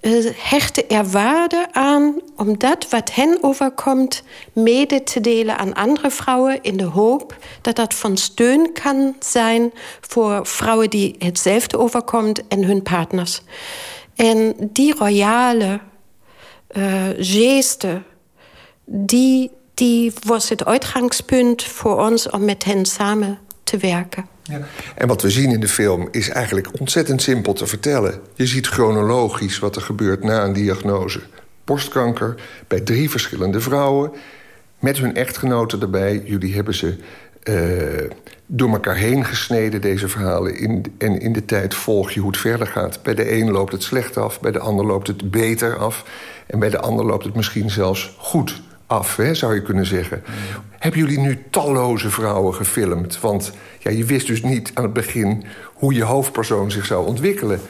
uh, 0.00 0.30
hechten 0.36 0.88
er 0.88 1.10
waarde 1.10 1.68
aan 1.72 2.20
om 2.36 2.58
dat 2.58 2.88
wat 2.90 3.14
hen 3.14 3.38
overkomt 3.40 4.22
mede 4.52 5.02
te 5.02 5.20
delen 5.20 5.58
aan 5.58 5.74
andere 5.74 6.10
vrouwen 6.10 6.62
in 6.62 6.76
de 6.76 6.84
hoop 6.84 7.36
dat 7.62 7.76
dat 7.76 7.94
van 7.94 8.16
steun 8.16 8.72
kan 8.72 9.16
zijn 9.20 9.72
voor 10.00 10.46
vrouwen 10.46 10.90
die 10.90 11.14
hetzelfde 11.18 11.78
overkomt 11.78 12.48
en 12.48 12.64
hun 12.64 12.82
partners. 12.82 13.40
En 14.14 14.54
die 14.58 14.94
royale 14.94 15.80
uh, 16.76 17.04
geste, 17.18 18.02
die, 18.84 19.50
die 19.74 20.12
was 20.22 20.48
het 20.48 20.64
uitgangspunt 20.64 21.64
voor 21.64 22.00
ons 22.06 22.30
om 22.30 22.44
met 22.44 22.64
hen 22.64 22.86
samen 22.86 23.38
te 23.64 23.76
werken. 23.76 24.37
Ja. 24.48 24.60
En 24.94 25.08
wat 25.08 25.22
we 25.22 25.30
zien 25.30 25.50
in 25.50 25.60
de 25.60 25.68
film 25.68 26.08
is 26.10 26.28
eigenlijk 26.28 26.80
ontzettend 26.80 27.22
simpel 27.22 27.52
te 27.52 27.66
vertellen. 27.66 28.20
Je 28.34 28.46
ziet 28.46 28.66
chronologisch 28.66 29.58
wat 29.58 29.76
er 29.76 29.82
gebeurt 29.82 30.22
na 30.22 30.44
een 30.44 30.52
diagnose. 30.52 31.20
Borstkanker 31.64 32.34
bij 32.66 32.80
drie 32.80 33.10
verschillende 33.10 33.60
vrouwen. 33.60 34.12
Met 34.78 34.98
hun 34.98 35.14
echtgenoten 35.14 35.80
erbij. 35.80 36.22
Jullie 36.24 36.54
hebben 36.54 36.74
ze 36.74 36.96
uh, 37.44 38.10
door 38.46 38.70
elkaar 38.70 38.96
heen 38.96 39.24
gesneden, 39.24 39.80
deze 39.80 40.08
verhalen. 40.08 40.58
In, 40.58 40.84
en 40.98 41.20
in 41.20 41.32
de 41.32 41.44
tijd 41.44 41.74
volg 41.74 42.10
je 42.10 42.20
hoe 42.20 42.30
het 42.30 42.40
verder 42.40 42.66
gaat. 42.66 43.02
Bij 43.02 43.14
de 43.14 43.32
een 43.32 43.50
loopt 43.50 43.72
het 43.72 43.82
slecht 43.82 44.16
af, 44.16 44.40
bij 44.40 44.52
de 44.52 44.58
ander 44.58 44.86
loopt 44.86 45.06
het 45.06 45.30
beter 45.30 45.76
af. 45.76 46.04
En 46.46 46.58
bij 46.58 46.70
de 46.70 46.80
ander 46.80 47.04
loopt 47.04 47.24
het 47.24 47.34
misschien 47.34 47.70
zelfs 47.70 48.16
goed 48.18 48.62
af, 48.88 49.16
hè, 49.16 49.34
zou 49.34 49.54
je 49.54 49.62
kunnen 49.62 49.86
zeggen. 49.86 50.22
Hebben 50.70 51.00
jullie 51.00 51.18
nu 51.18 51.44
talloze 51.50 52.10
vrouwen 52.10 52.54
gefilmd? 52.54 53.20
Want 53.20 53.52
ja, 53.78 53.90
je 53.90 54.04
wist 54.04 54.26
dus 54.26 54.42
niet 54.42 54.70
aan 54.74 54.84
het 54.84 54.92
begin 54.92 55.44
hoe 55.74 55.94
je 55.94 56.02
hoofdpersoon 56.02 56.70
zich 56.70 56.86
zou 56.86 57.06
ontwikkelen. 57.06 57.60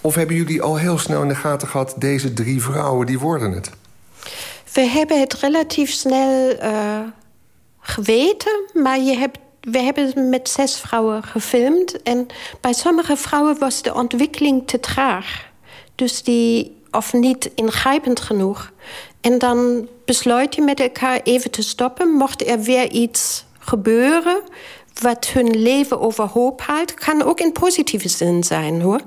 Of 0.00 0.14
hebben 0.14 0.36
jullie 0.36 0.62
al 0.62 0.76
heel 0.76 0.98
snel 0.98 1.22
in 1.22 1.28
de 1.28 1.34
gaten 1.34 1.68
gehad... 1.68 1.94
deze 1.98 2.32
drie 2.32 2.62
vrouwen, 2.62 3.06
die 3.06 3.18
worden 3.18 3.52
het? 3.52 3.70
We 4.72 4.80
hebben 4.80 5.20
het 5.20 5.34
relatief 5.34 5.90
snel 5.90 6.56
uh, 6.62 7.00
geweten, 7.80 8.70
maar 8.72 9.00
je 9.00 9.16
hebt 9.16 9.38
we 9.62 9.78
hebben 9.78 10.28
met 10.28 10.48
zes 10.48 10.76
vrouwen 10.76 11.22
gefilmd. 11.22 12.02
En 12.02 12.26
bij 12.60 12.72
sommige 12.72 13.16
vrouwen 13.16 13.58
was 13.58 13.82
de 13.82 13.94
ontwikkeling 13.94 14.66
te 14.66 14.80
traag. 14.80 15.50
Dus 15.94 16.22
die, 16.22 16.76
of 16.90 17.12
niet 17.12 17.50
ingrijpend 17.54 18.20
genoeg. 18.20 18.72
En 19.20 19.38
dan 19.38 19.88
besluit 20.12 20.54
je 20.54 20.62
met 20.62 20.80
elkaar 20.80 21.20
even 21.22 21.50
te 21.50 21.62
stoppen. 21.62 22.08
Mocht 22.08 22.46
er 22.48 22.60
weer 22.60 22.90
iets 22.90 23.44
gebeuren 23.58 24.42
wat 25.00 25.26
hun 25.26 25.62
leven 25.62 26.00
overhoop 26.00 26.60
haalt, 26.60 26.94
kan 26.94 27.22
ook 27.22 27.40
in 27.40 27.52
positieve 27.52 28.08
zin 28.08 28.44
zijn 28.44 28.80
hoor. 28.80 29.00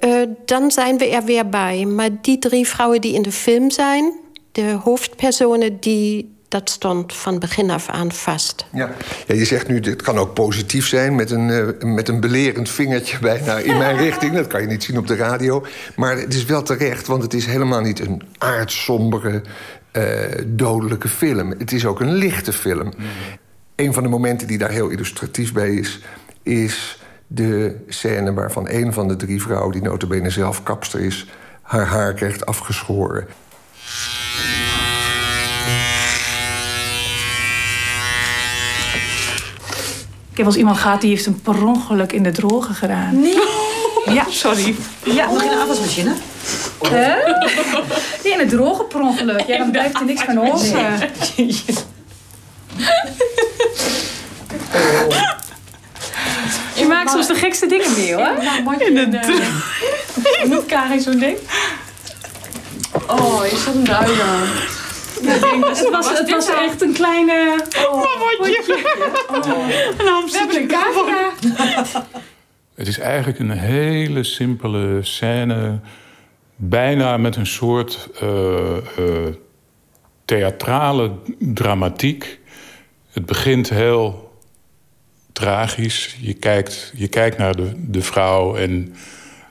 Uh, 0.00 0.22
dan 0.44 0.70
zijn 0.70 0.98
we 0.98 1.08
er 1.08 1.24
weer 1.24 1.48
bij. 1.48 1.84
Maar 1.84 2.08
die 2.20 2.38
drie 2.38 2.68
vrouwen 2.68 3.00
die 3.00 3.14
in 3.14 3.22
de 3.22 3.32
film 3.32 3.70
zijn, 3.70 4.12
de 4.52 4.78
hoofdpersonen, 4.82 5.80
die, 5.80 6.36
dat 6.48 6.70
stond 6.70 7.14
van 7.14 7.38
begin 7.38 7.70
af 7.70 7.88
aan 7.88 8.12
vast. 8.12 8.66
Ja, 8.72 8.94
ja 9.26 9.34
je 9.34 9.44
zegt 9.44 9.68
nu, 9.68 9.80
het 9.80 10.02
kan 10.02 10.18
ook 10.18 10.34
positief 10.34 10.86
zijn... 10.86 11.14
met 11.14 11.30
een, 11.30 11.48
uh, 11.48 11.94
met 11.94 12.08
een 12.08 12.20
belerend 12.20 12.70
vingertje 12.70 13.18
bijna 13.18 13.58
in 13.58 13.78
mijn 13.78 13.96
richting. 14.06 14.34
Dat 14.34 14.46
kan 14.46 14.60
je 14.60 14.66
niet 14.66 14.84
zien 14.84 14.98
op 14.98 15.06
de 15.06 15.16
radio. 15.16 15.64
Maar 15.96 16.18
het 16.18 16.34
is 16.34 16.44
wel 16.44 16.62
terecht, 16.62 17.06
want 17.06 17.22
het 17.22 17.34
is 17.34 17.46
helemaal 17.46 17.80
niet 17.80 18.00
een 18.00 18.22
aardsombere... 18.38 19.42
Uh, 19.96 20.04
dodelijke 20.46 21.08
film. 21.08 21.50
Het 21.50 21.72
is 21.72 21.86
ook 21.86 22.00
een 22.00 22.14
lichte 22.14 22.52
film. 22.52 22.84
Mm. 22.84 23.04
Een 23.76 23.92
van 23.92 24.02
de 24.02 24.08
momenten 24.08 24.46
die 24.46 24.58
daar 24.58 24.70
heel 24.70 24.88
illustratief 24.88 25.52
bij 25.52 25.74
is... 25.74 26.00
is 26.42 26.98
de 27.26 27.76
scène 27.88 28.32
waarvan 28.32 28.68
een 28.68 28.92
van 28.92 29.08
de 29.08 29.16
drie 29.16 29.42
vrouwen... 29.42 29.72
die 29.72 29.82
notabene 29.82 30.30
zelf 30.30 30.62
kapster 30.62 31.00
is, 31.00 31.26
haar 31.62 31.86
haar 31.86 32.14
krijgt 32.14 32.46
afgeschoren. 32.46 33.26
Ik 40.30 40.36
heb 40.36 40.46
als 40.46 40.56
iemand 40.56 40.78
gehad 40.78 41.00
die 41.00 41.10
heeft 41.10 41.26
een 41.26 41.40
per 41.40 41.66
ongeluk 41.66 42.12
in 42.12 42.22
de 42.22 42.30
droge 42.30 42.74
gedaan. 42.74 43.20
Nee! 43.20 43.38
Ja, 44.04 44.26
sorry. 44.28 44.74
Ja. 45.04 45.26
Nog 45.26 45.42
in 45.42 45.48
de 45.48 45.56
afwasmachine? 45.56 46.14
Hè? 46.88 47.14
Die 48.22 48.32
in 48.32 48.38
het 48.38 48.48
droge 48.48 48.84
per 48.84 49.00
ongeluk. 49.00 49.40
Ja, 49.46 49.58
dan 49.58 49.70
blijft 49.70 49.94
er 50.00 50.04
niks 50.04 50.22
van 50.22 50.38
over. 50.40 51.10
Je 56.74 56.86
maakt 56.88 57.10
soms 57.10 57.26
de 57.26 57.34
gekste 57.34 57.66
dingen 57.66 57.92
mee, 57.96 58.14
hoor. 58.14 58.32
In 58.86 58.96
het 58.96 59.12
droge. 59.22 59.42
Moet 60.48 60.66
Karin 60.66 61.00
zo'n 61.00 61.18
ding? 61.18 61.38
Oh, 63.06 63.46
je 63.50 63.56
zat 63.64 63.74
hem 63.74 63.82
eruit 63.84 64.20
aan. 64.20 64.48
Het 65.24 65.90
was, 65.90 66.18
het 66.18 66.30
was 66.30 66.48
echt 66.48 66.82
een 66.82 66.92
kleine... 66.92 67.64
Oh, 67.90 68.04
Een 69.98 70.06
hamster. 70.06 70.66
camera. 70.66 71.30
Het 72.74 72.88
is 72.88 72.98
eigenlijk 72.98 73.38
een 73.38 73.50
hele 73.50 74.24
simpele 74.24 74.98
scène. 75.02 75.78
Bijna 76.56 77.16
met 77.16 77.36
een 77.36 77.46
soort 77.46 78.08
eh, 78.20 78.76
eh, 78.76 79.34
theatrale 80.24 81.12
dramatiek. 81.38 82.40
Het 83.10 83.26
begint 83.26 83.68
heel 83.68 84.32
tragisch. 85.32 86.16
Je 86.20 86.34
kijkt, 86.34 86.92
je 86.96 87.08
kijkt 87.08 87.38
naar 87.38 87.56
de, 87.56 87.72
de 87.76 88.02
vrouw 88.02 88.56
en 88.56 88.94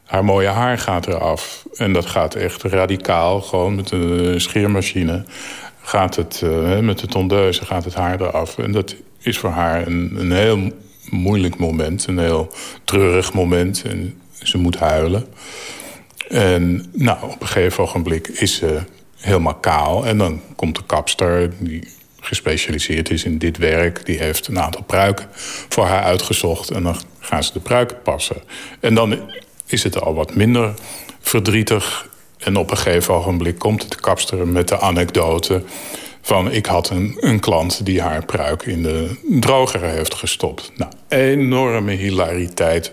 haar 0.03 0.25
mooie 0.25 0.47
haar 0.47 0.77
gaat 0.77 1.07
eraf. 1.07 1.65
En 1.75 1.93
dat 1.93 2.05
gaat 2.05 2.35
echt 2.35 2.63
radicaal, 2.63 3.41
gewoon 3.41 3.75
met 3.75 3.91
een 3.91 4.41
scheermachine. 4.41 5.25
Gaat 5.81 6.15
het, 6.15 6.41
eh, 6.43 6.79
met 6.79 6.99
de 6.99 7.07
tondeuse 7.07 7.65
gaat 7.65 7.83
het 7.85 7.93
haar 7.93 8.21
eraf. 8.21 8.57
En 8.57 8.71
dat 8.71 8.95
is 9.19 9.37
voor 9.37 9.49
haar 9.49 9.87
een, 9.87 10.15
een 10.17 10.31
heel 10.31 10.71
moeilijk 11.09 11.57
moment. 11.57 12.07
Een 12.07 12.19
heel 12.19 12.51
treurig 12.83 13.33
moment. 13.33 13.83
En 13.85 14.21
ze 14.43 14.57
moet 14.57 14.79
huilen. 14.79 15.25
En 16.27 16.85
nou, 16.93 17.17
op 17.23 17.41
een 17.41 17.47
gegeven 17.47 17.83
ogenblik 17.83 18.27
is 18.27 18.55
ze 18.55 18.81
helemaal 19.15 19.55
kaal. 19.55 20.05
En 20.05 20.17
dan 20.17 20.41
komt 20.55 20.75
de 20.75 20.83
kapster, 20.85 21.51
die 21.59 21.87
gespecialiseerd 22.19 23.09
is 23.09 23.23
in 23.23 23.37
dit 23.37 23.57
werk... 23.57 24.05
die 24.05 24.17
heeft 24.17 24.47
een 24.47 24.59
aantal 24.59 24.83
pruiken 24.83 25.27
voor 25.69 25.85
haar 25.85 26.03
uitgezocht. 26.03 26.69
En 26.69 26.83
dan 26.83 26.95
gaan 27.19 27.43
ze 27.43 27.53
de 27.53 27.59
pruiken 27.59 28.01
passen. 28.01 28.41
En 28.79 28.95
dan 28.95 29.31
is 29.65 29.83
het 29.83 30.01
al 30.01 30.13
wat 30.13 30.35
minder 30.35 30.73
verdrietig. 31.19 32.09
En 32.37 32.57
op 32.57 32.71
een 32.71 32.77
gegeven 32.77 33.13
ogenblik 33.13 33.59
komt 33.59 33.91
de 33.91 33.95
kapster 33.95 34.47
met 34.47 34.67
de 34.67 34.79
anekdote... 34.79 35.63
van 36.21 36.51
ik 36.51 36.65
had 36.65 36.89
een, 36.89 37.17
een 37.19 37.39
klant 37.39 37.85
die 37.85 38.01
haar 38.01 38.25
pruik 38.25 38.65
in 38.65 38.83
de 38.83 39.15
droger 39.39 39.81
heeft 39.81 40.13
gestopt. 40.13 40.71
Nou, 40.75 40.91
enorme 41.07 41.91
hilariteit. 41.91 42.91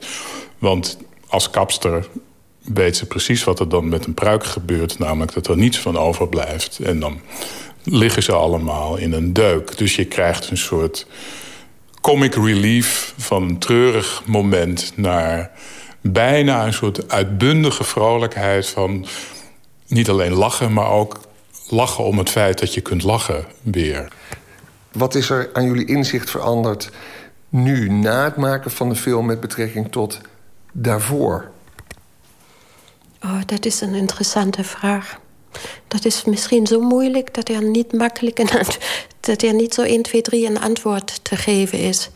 Want 0.59 0.99
als 1.27 1.51
kapster 1.51 2.09
weet 2.75 2.97
ze 2.97 3.07
precies 3.07 3.45
wat 3.45 3.61
er 3.61 3.69
dan 3.69 3.89
met 3.89 4.07
een 4.07 4.15
pruik 4.15 4.45
gebeurt. 4.45 4.99
Namelijk 4.99 5.33
dat 5.33 5.47
er 5.47 5.57
niets 5.57 5.79
van 5.79 5.99
overblijft. 5.99 6.79
En 6.79 7.01
dan 7.01 7.21
liggen 7.85 8.23
ze 8.23 8.33
allemaal 8.33 8.97
in 8.97 9.13
een 9.13 9.33
deuk. 9.33 9.79
Dus 9.79 9.97
je 9.97 10.05
krijgt 10.05 10.51
een 10.51 10.59
soort 10.59 11.07
comic 12.01 12.35
relief 12.35 13.15
van 13.17 13.43
een 13.43 13.59
treurig 13.59 14.23
moment... 14.27 14.93
naar 14.97 15.51
bijna 16.01 16.67
een 16.67 16.73
soort 16.73 17.11
uitbundige 17.11 17.85
vrolijkheid 17.85 18.69
van... 18.69 19.07
niet 19.87 20.09
alleen 20.09 20.33
lachen, 20.33 20.73
maar 20.73 20.91
ook 20.91 21.21
lachen 21.69 22.05
om 22.05 22.19
het 22.19 22.31
feit 22.31 22.59
dat 22.59 22.75
je 22.75 22.81
kunt 22.81 23.03
lachen 23.03 23.45
weer. 23.63 24.09
Wat 24.93 25.15
is 25.15 25.31
er 25.31 25.51
aan 25.53 25.65
jullie 25.65 25.87
inzicht 25.87 26.31
veranderd 26.31 26.91
nu, 27.49 27.89
na 27.89 28.25
het 28.25 28.37
maken 28.37 28.71
van 28.71 28.89
de 28.89 28.97
film... 28.97 29.27
met 29.27 29.41
betrekking 29.41 29.93
tot 29.93 30.21
daarvoor? 30.73 31.51
Oh, 33.25 33.41
dat 33.47 33.65
is 33.65 33.81
een 33.81 33.95
interessante 33.95 34.65
vraag. 34.65 35.21
Dat 35.89 36.05
is 36.05 36.25
misschien 36.25 36.67
zo 36.67 36.81
moeilijk 36.81 37.35
dat 37.35 37.49
er 37.49 37.63
niet 37.63 37.93
makkelijk 37.93 38.39
een 38.39 38.49
dat 39.21 39.43
er 39.43 39.55
niet 39.55 39.75
zo 39.75 39.83
1, 39.83 40.03
2, 40.03 40.23
3 40.23 40.47
een 40.47 40.61
antwoord 40.61 41.25
te 41.25 41.37
geven 41.37 41.79
is. 41.79 42.11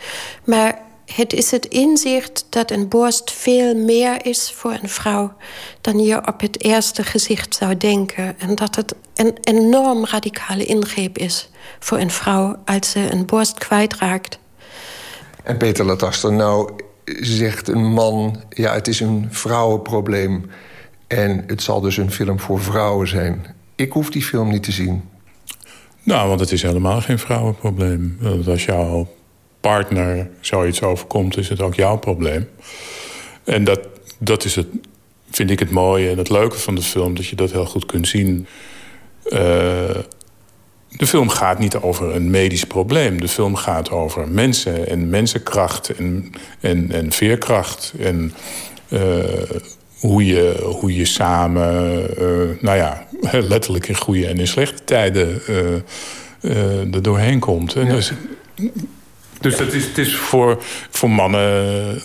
Maar 0.44 0.78
het 1.06 1.32
is 1.32 1.50
het 1.50 1.66
inzicht 1.66 2.46
dat 2.48 2.70
een 2.70 2.88
borst 2.88 3.30
veel 3.30 3.74
meer 3.74 4.26
is 4.26 4.52
voor 4.54 4.78
een 4.82 4.88
vrouw 4.88 5.32
dan 5.80 5.98
je 5.98 6.26
op 6.26 6.40
het 6.40 6.62
eerste 6.62 7.02
gezicht 7.02 7.54
zou 7.54 7.76
denken. 7.76 8.40
En 8.40 8.54
dat 8.54 8.76
het 8.76 8.94
een 9.14 9.38
enorm 9.40 10.04
radicale 10.04 10.64
ingreep 10.64 11.18
is 11.18 11.50
voor 11.78 11.98
een 11.98 12.10
vrouw 12.10 12.56
als 12.64 12.90
ze 12.90 13.12
een 13.12 13.26
borst 13.26 13.58
kwijtraakt. 13.58 14.38
En 15.42 15.56
Peter 15.56 15.84
Lataster, 15.84 16.32
nou 16.32 16.70
zegt 17.20 17.68
een 17.68 17.84
man... 17.84 18.42
ja, 18.48 18.72
het 18.72 18.88
is 18.88 19.00
een 19.00 19.28
vrouwenprobleem 19.30 20.50
en 21.14 21.44
het 21.46 21.62
zal 21.62 21.80
dus 21.80 21.96
een 21.96 22.10
film 22.10 22.40
voor 22.40 22.62
vrouwen 22.62 23.08
zijn. 23.08 23.46
Ik 23.74 23.92
hoef 23.92 24.10
die 24.10 24.22
film 24.22 24.48
niet 24.48 24.62
te 24.62 24.72
zien. 24.72 25.02
Nou, 26.02 26.28
want 26.28 26.40
het 26.40 26.52
is 26.52 26.62
helemaal 26.62 27.00
geen 27.00 27.18
vrouwenprobleem. 27.18 28.16
Want 28.20 28.48
als 28.48 28.64
jouw 28.64 29.08
partner 29.60 30.30
zoiets 30.40 30.82
overkomt, 30.82 31.36
is 31.36 31.48
het 31.48 31.60
ook 31.60 31.74
jouw 31.74 31.96
probleem. 31.96 32.48
En 33.44 33.64
dat, 33.64 33.80
dat 34.18 34.44
is 34.44 34.54
het, 34.54 34.66
vind 35.30 35.50
ik 35.50 35.58
het 35.58 35.70
mooie 35.70 36.10
en 36.10 36.18
het 36.18 36.28
leuke 36.28 36.58
van 36.58 36.74
de 36.74 36.82
film... 36.82 37.14
dat 37.14 37.26
je 37.26 37.36
dat 37.36 37.52
heel 37.52 37.66
goed 37.66 37.86
kunt 37.86 38.08
zien. 38.08 38.46
Uh, 39.24 39.32
de 40.88 41.06
film 41.06 41.28
gaat 41.28 41.58
niet 41.58 41.76
over 41.76 42.14
een 42.14 42.30
medisch 42.30 42.66
probleem. 42.66 43.20
De 43.20 43.28
film 43.28 43.54
gaat 43.54 43.90
over 43.90 44.28
mensen 44.28 44.88
en 44.88 45.08
mensenkracht 45.08 45.88
en, 45.88 46.32
en, 46.60 46.90
en 46.90 47.12
veerkracht. 47.12 47.92
En 47.98 48.32
uh, 48.88 49.00
hoe, 50.06 50.26
je, 50.26 50.60
hoe 50.62 50.96
je 50.96 51.04
samen, 51.04 52.00
uh, 52.18 52.60
nou 52.60 52.76
ja, 52.76 53.06
letterlijk 53.54 53.88
in 53.88 53.96
goede 53.96 54.26
en 54.26 54.38
in 54.38 54.46
slechte 54.46 54.84
tijden 54.84 55.40
uh, 56.40 56.94
er 56.94 57.02
doorheen 57.02 57.38
komt. 57.38 57.74
En 57.74 57.88
dus 57.88 58.12
dus 59.40 59.56
dat 59.56 59.72
is, 59.72 59.86
het 59.86 59.98
is 59.98 60.16
voor, 60.16 60.62
voor 60.90 61.10
mannen 61.10 62.02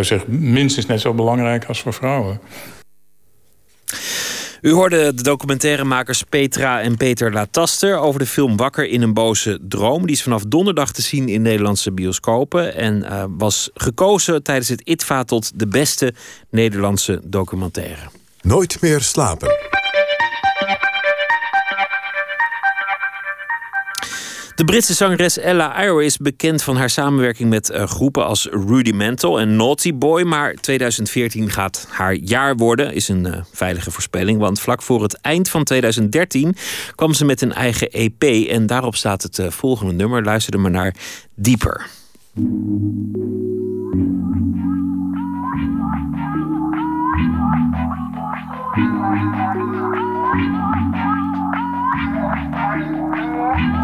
zeg, 0.00 0.26
minstens 0.26 0.86
net 0.86 1.00
zo 1.00 1.14
belangrijk 1.14 1.64
als 1.64 1.80
voor 1.80 1.94
vrouwen. 1.94 2.40
U 4.60 4.72
hoorde 4.72 5.14
de 5.14 5.22
documentairemakers 5.22 6.22
Petra 6.22 6.80
en 6.80 6.96
Peter 6.96 7.32
Lataster 7.32 7.96
over 7.96 8.20
de 8.20 8.26
film 8.26 8.56
Wakker 8.56 8.88
in 8.88 9.02
een 9.02 9.14
boze 9.14 9.58
droom. 9.62 10.06
Die 10.06 10.14
is 10.14 10.22
vanaf 10.22 10.42
donderdag 10.42 10.92
te 10.92 11.02
zien 11.02 11.28
in 11.28 11.42
Nederlandse 11.42 11.92
bioscopen 11.92 12.74
en 12.74 13.02
uh, 13.02 13.24
was 13.28 13.70
gekozen 13.74 14.42
tijdens 14.42 14.68
het 14.68 14.80
ITVA 14.80 15.24
tot 15.24 15.58
de 15.58 15.66
beste 15.66 16.14
Nederlandse 16.50 17.20
documentaire. 17.24 18.10
Nooit 18.40 18.80
meer 18.80 19.00
slapen. 19.00 19.79
De 24.60 24.66
Britse 24.66 24.94
zangeres 24.94 25.38
Ella 25.38 25.82
Iro 25.84 25.98
is 25.98 26.16
bekend 26.16 26.62
van 26.62 26.76
haar 26.76 26.90
samenwerking 26.90 27.48
met 27.48 27.70
uh, 27.70 27.82
groepen 27.86 28.24
als 28.24 28.48
Rudimental 28.50 29.40
en 29.40 29.56
Naughty 29.56 29.94
Boy. 29.94 30.22
Maar 30.22 30.54
2014 30.54 31.50
gaat 31.50 31.86
haar 31.88 32.14
jaar 32.14 32.56
worden, 32.56 32.94
is 32.94 33.08
een 33.08 33.26
uh, 33.26 33.36
veilige 33.52 33.90
voorspelling. 33.90 34.38
Want 34.38 34.60
vlak 34.60 34.82
voor 34.82 35.02
het 35.02 35.20
eind 35.20 35.48
van 35.48 35.64
2013 35.64 36.54
kwam 36.94 37.12
ze 37.12 37.24
met 37.24 37.40
een 37.40 37.52
eigen 37.52 37.90
EP. 37.90 38.22
En 38.48 38.66
daarop 38.66 38.96
staat 38.96 39.22
het 39.22 39.38
uh, 39.38 39.50
volgende 39.50 39.92
nummer. 39.92 40.24
Luister 40.24 40.54
er 40.54 40.60
maar 40.60 40.70
naar 40.70 40.94
Dieper. 41.34 41.86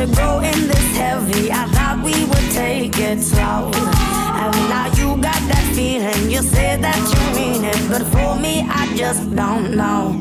to 0.00 0.06
go 0.16 0.38
in 0.38 0.66
this 0.66 0.96
heavy. 0.96 1.52
I 1.52 1.66
thought 1.74 2.02
we 2.02 2.24
would 2.24 2.50
take 2.52 2.98
it 2.98 3.20
slow. 3.20 3.70
And 4.42 4.54
now 4.70 4.86
you 4.96 5.20
got 5.20 5.40
that 5.52 5.72
feeling. 5.74 6.30
You 6.30 6.40
say 6.42 6.78
that 6.80 7.00
you 7.12 7.22
mean 7.36 7.64
it. 7.64 7.80
But 7.90 8.04
for 8.06 8.40
me, 8.40 8.66
I 8.66 8.96
just 8.96 9.34
don't 9.36 9.76
know. 9.76 10.16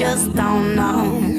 Just 0.00 0.34
don't 0.34 0.76
know. 0.76 1.29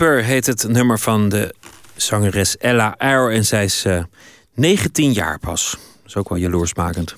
Heet 0.00 0.46
het 0.46 0.68
nummer 0.68 0.98
van 0.98 1.28
de 1.28 1.54
zangeres 1.96 2.56
Ella 2.56 2.94
Eyre. 2.98 3.32
En 3.32 3.44
zij 3.44 3.64
is 3.64 3.84
eh, 3.84 4.02
19 4.54 5.12
jaar 5.12 5.38
pas. 5.38 5.70
Dat 5.70 6.06
is 6.06 6.16
ook 6.16 6.28
wel 6.28 6.38
jaloersmakend. 6.38 7.16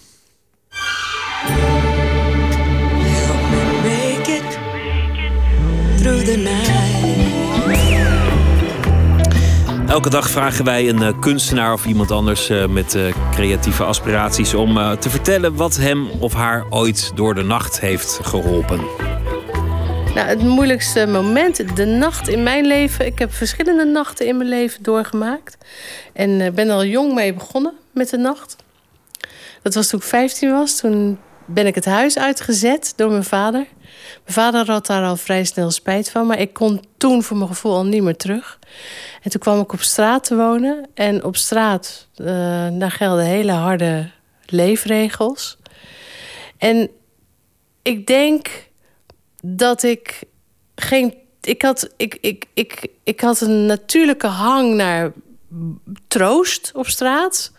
Elke 9.86 10.10
dag 10.10 10.30
vragen 10.30 10.64
wij 10.64 10.88
een 10.88 11.02
eh, 11.02 11.20
kunstenaar 11.20 11.72
of 11.72 11.86
iemand 11.86 12.10
anders 12.10 12.48
eh, 12.48 12.66
met 12.66 12.94
eh, 12.94 13.02
creatieve 13.30 13.84
aspiraties 13.84 14.54
om 14.54 14.78
eh, 14.78 14.92
te 14.92 15.10
vertellen 15.10 15.56
wat 15.56 15.76
hem 15.76 16.08
of 16.10 16.32
haar 16.32 16.66
ooit 16.70 17.12
door 17.14 17.34
de 17.34 17.42
nacht 17.42 17.80
heeft 17.80 18.20
geholpen. 18.22 19.05
Nou, 20.16 20.28
het 20.28 20.42
moeilijkste 20.42 21.06
moment, 21.06 21.76
de 21.76 21.84
nacht 21.84 22.28
in 22.28 22.42
mijn 22.42 22.66
leven. 22.66 23.06
Ik 23.06 23.18
heb 23.18 23.32
verschillende 23.32 23.84
nachten 23.84 24.26
in 24.26 24.36
mijn 24.36 24.48
leven 24.48 24.82
doorgemaakt. 24.82 25.56
En 26.12 26.40
eh, 26.40 26.52
ben 26.52 26.70
al 26.70 26.84
jong 26.84 27.14
mee 27.14 27.34
begonnen 27.34 27.72
met 27.92 28.10
de 28.10 28.16
nacht. 28.16 28.56
Dat 29.62 29.74
was 29.74 29.88
toen 29.88 29.98
ik 29.98 30.06
15 30.06 30.50
was. 30.50 30.76
Toen 30.80 31.18
ben 31.44 31.66
ik 31.66 31.74
het 31.74 31.84
huis 31.84 32.18
uitgezet 32.18 32.92
door 32.96 33.10
mijn 33.10 33.24
vader. 33.24 33.66
Mijn 34.24 34.34
vader 34.34 34.66
had 34.70 34.86
daar 34.86 35.04
al 35.04 35.16
vrij 35.16 35.44
snel 35.44 35.70
spijt 35.70 36.10
van. 36.10 36.26
Maar 36.26 36.40
ik 36.40 36.52
kon 36.52 36.84
toen 36.96 37.22
voor 37.22 37.36
mijn 37.36 37.48
gevoel 37.48 37.74
al 37.74 37.84
niet 37.84 38.02
meer 38.02 38.16
terug. 38.16 38.58
En 39.22 39.30
toen 39.30 39.40
kwam 39.40 39.60
ik 39.60 39.72
op 39.72 39.80
straat 39.80 40.24
te 40.24 40.36
wonen. 40.36 40.86
En 40.94 41.24
op 41.24 41.36
straat, 41.36 42.08
eh, 42.14 42.26
daar 42.72 42.90
gelden 42.90 43.24
hele 43.24 43.52
harde 43.52 44.10
leefregels. 44.46 45.58
En 46.58 46.90
ik 47.82 48.06
denk 48.06 48.65
dat 49.54 49.82
ik 49.82 50.20
geen. 50.74 51.14
Ik 51.40 51.62
had, 51.62 51.90
ik, 51.96 52.18
ik, 52.20 52.44
ik, 52.54 52.86
ik 53.04 53.20
had 53.20 53.40
een 53.40 53.66
natuurlijke 53.66 54.26
hang 54.26 54.74
naar 54.74 55.12
troost 56.08 56.70
op 56.74 56.86
straat. 56.86 57.52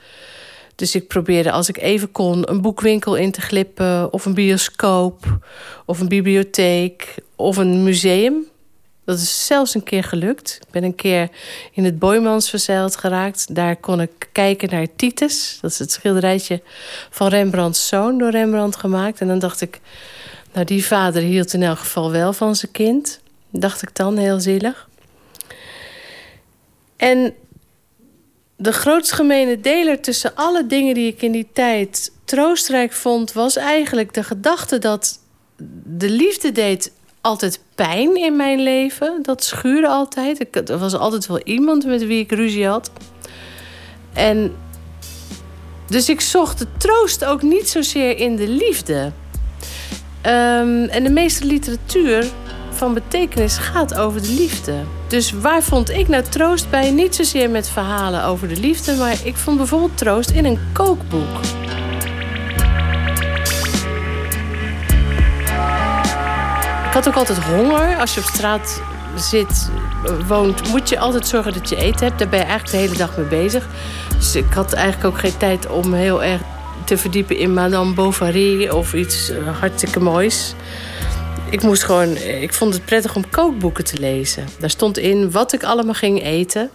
Dus 0.76 0.96
ik 0.96 1.08
probeerde 1.08 1.52
als 1.52 1.70
ik 1.70 1.78
even 1.78 2.12
kon 2.12 2.50
een 2.50 2.62
boekwinkel 2.62 3.16
in 3.16 3.32
te 3.32 3.42
glippen, 3.42 4.14
of 4.14 4.26
een 4.26 4.34
bioscoop, 4.34 5.40
of 5.86 6.00
een 6.00 6.08
bibliotheek, 6.08 7.16
of 7.36 7.58
een 7.58 7.84
museum. 7.84 8.46
Dat 9.06 9.18
is 9.20 9.46
zelfs 9.46 9.76
een 9.76 9.84
keer 9.84 10.04
gelukt. 10.04 10.60
Ik 10.62 10.72
ben 10.72 10.84
een 10.84 10.96
keer 10.96 11.30
in 11.72 11.86
het 11.86 12.00
Boymans 12.00 12.50
verzeild 12.50 12.96
geraakt. 12.96 13.56
Daar 13.56 13.76
kon 13.76 14.02
ik 14.02 14.30
kijken 14.32 14.70
naar 14.70 14.88
Titus. 14.96 15.58
Dat 15.62 15.72
is 15.72 15.80
het 15.80 15.92
schilderijtje 15.92 16.62
van 17.10 17.28
Rembrandts 17.28 17.88
zoon 17.88 18.18
door 18.18 18.30
Rembrandt 18.30 18.76
gemaakt. 18.76 19.20
En 19.22 19.28
dan 19.28 19.40
dacht 19.40 19.62
ik, 19.62 19.80
nou, 20.58 20.70
die 20.70 20.86
vader 20.86 21.22
hield 21.22 21.54
in 21.54 21.64
elk 21.64 21.78
geval 21.78 22.12
wel 22.12 22.34
van 22.34 22.56
zijn 22.56 22.72
kind. 22.72 23.20
Dacht 23.50 23.82
ik 23.82 23.96
dan, 23.96 24.18
heel 24.18 24.40
zielig. 24.40 24.90
En 26.96 27.34
de 28.56 28.72
grootst 28.72 29.12
gemene 29.12 29.60
deler 29.60 30.02
tussen 30.02 30.36
alle 30.36 30.68
dingen 30.68 30.94
die 30.94 31.08
ik 31.08 31.22
in 31.22 31.32
die 31.32 31.48
tijd 31.54 32.12
troostrijk 32.26 32.94
vond, 32.94 33.34
was 33.34 33.56
eigenlijk 33.56 34.14
de 34.14 34.24
gedachte 34.24 34.78
dat 34.78 35.20
de 35.84 36.10
liefde 36.10 36.52
deed 36.52 36.92
altijd 37.22 37.60
pijn 37.76 38.16
in 38.16 38.36
mijn 38.36 38.60
leven. 38.60 39.20
Dat 39.22 39.44
schuurde 39.44 39.88
altijd. 39.88 40.70
Er 40.70 40.78
was 40.78 40.94
altijd 40.94 41.28
wel 41.28 41.42
iemand 41.42 41.86
met 41.86 42.06
wie 42.06 42.20
ik 42.20 42.32
ruzie 42.32 42.68
had. 42.68 42.92
En 44.14 44.56
dus 45.88 46.10
ik 46.10 46.22
zocht 46.22 46.60
de 46.60 46.68
troost 46.78 47.26
ook 47.26 47.42
niet 47.42 47.70
zozeer 47.70 48.18
in 48.18 48.36
de 48.36 48.48
liefde. 48.48 49.12
Ehm, 50.28 50.84
en 50.84 51.04
de 51.04 51.10
meeste 51.10 51.46
literatuur 51.46 52.26
van 52.70 52.94
betekenis 52.94 53.58
gaat 53.58 53.98
over 53.98 54.22
de 54.22 54.32
liefde. 54.32 54.74
Dus 55.08 55.32
waar 55.32 55.64
vond 55.64 55.90
ik 55.90 56.08
nou 56.08 56.24
troost 56.24 56.70
bij? 56.70 56.92
Niet 56.92 57.16
zozeer 57.16 57.50
met 57.50 57.70
verhalen 57.70 58.24
over 58.24 58.48
de 58.48 58.60
liefde, 58.60 58.96
maar 58.96 59.16
ik 59.24 59.36
vond 59.36 59.58
bijvoorbeeld 59.58 59.98
troost 59.98 60.30
in 60.30 60.46
een 60.46 60.60
kookboek. 60.74 61.40
Ik 66.86 66.94
had 66.94 67.08
ook 67.08 67.16
altijd 67.16 67.44
honger. 67.44 67.98
Als 68.00 68.14
je 68.14 68.20
op 68.20 68.26
straat 68.26 68.82
zit, 69.16 69.70
woont, 70.28 70.70
moet 70.70 70.90
je 70.90 71.00
altijd 71.00 71.28
zorgen 71.28 71.54
dat 71.54 71.70
je 71.70 71.76
eten 71.76 72.08
hebt. 72.08 72.20
Daar 72.20 72.30
ben 72.30 72.40
je 72.40 72.46
eigenlijk 72.46 72.72
de 72.72 72.78
hele 72.78 72.98
dag 72.98 73.18
mee 73.18 73.26
bezig. 73.26 73.68
Dus 74.18 74.36
ik 74.36 74.54
had 74.54 74.74
eigenlijk 74.74 75.16
ook 75.16 75.20
geen 75.20 75.38
tijd 75.38 75.68
om 75.68 75.94
heel 75.94 76.24
erg 76.24 76.42
te 76.88 76.98
verdiepen 76.98 77.38
in 77.38 77.54
Madame 77.54 77.94
Bovary 77.94 78.70
of 78.70 78.94
iets 78.94 79.30
eh, 79.30 79.60
hartstikke 79.60 80.00
moois. 80.00 80.54
Ik 81.50 81.62
moest 81.62 81.84
gewoon, 81.84 82.18
ik 82.18 82.54
vond 82.54 82.74
het 82.74 82.86
prettig 82.86 83.16
om 83.16 83.30
kookboeken 83.30 83.84
te 83.84 84.00
lezen. 84.00 84.46
Daar 84.60 84.70
stond 84.70 84.98
in 84.98 85.32
wat 85.32 85.54
ik 85.54 85.64
allemaal 85.64 85.94
ging 85.94 86.24
eten 86.24 86.70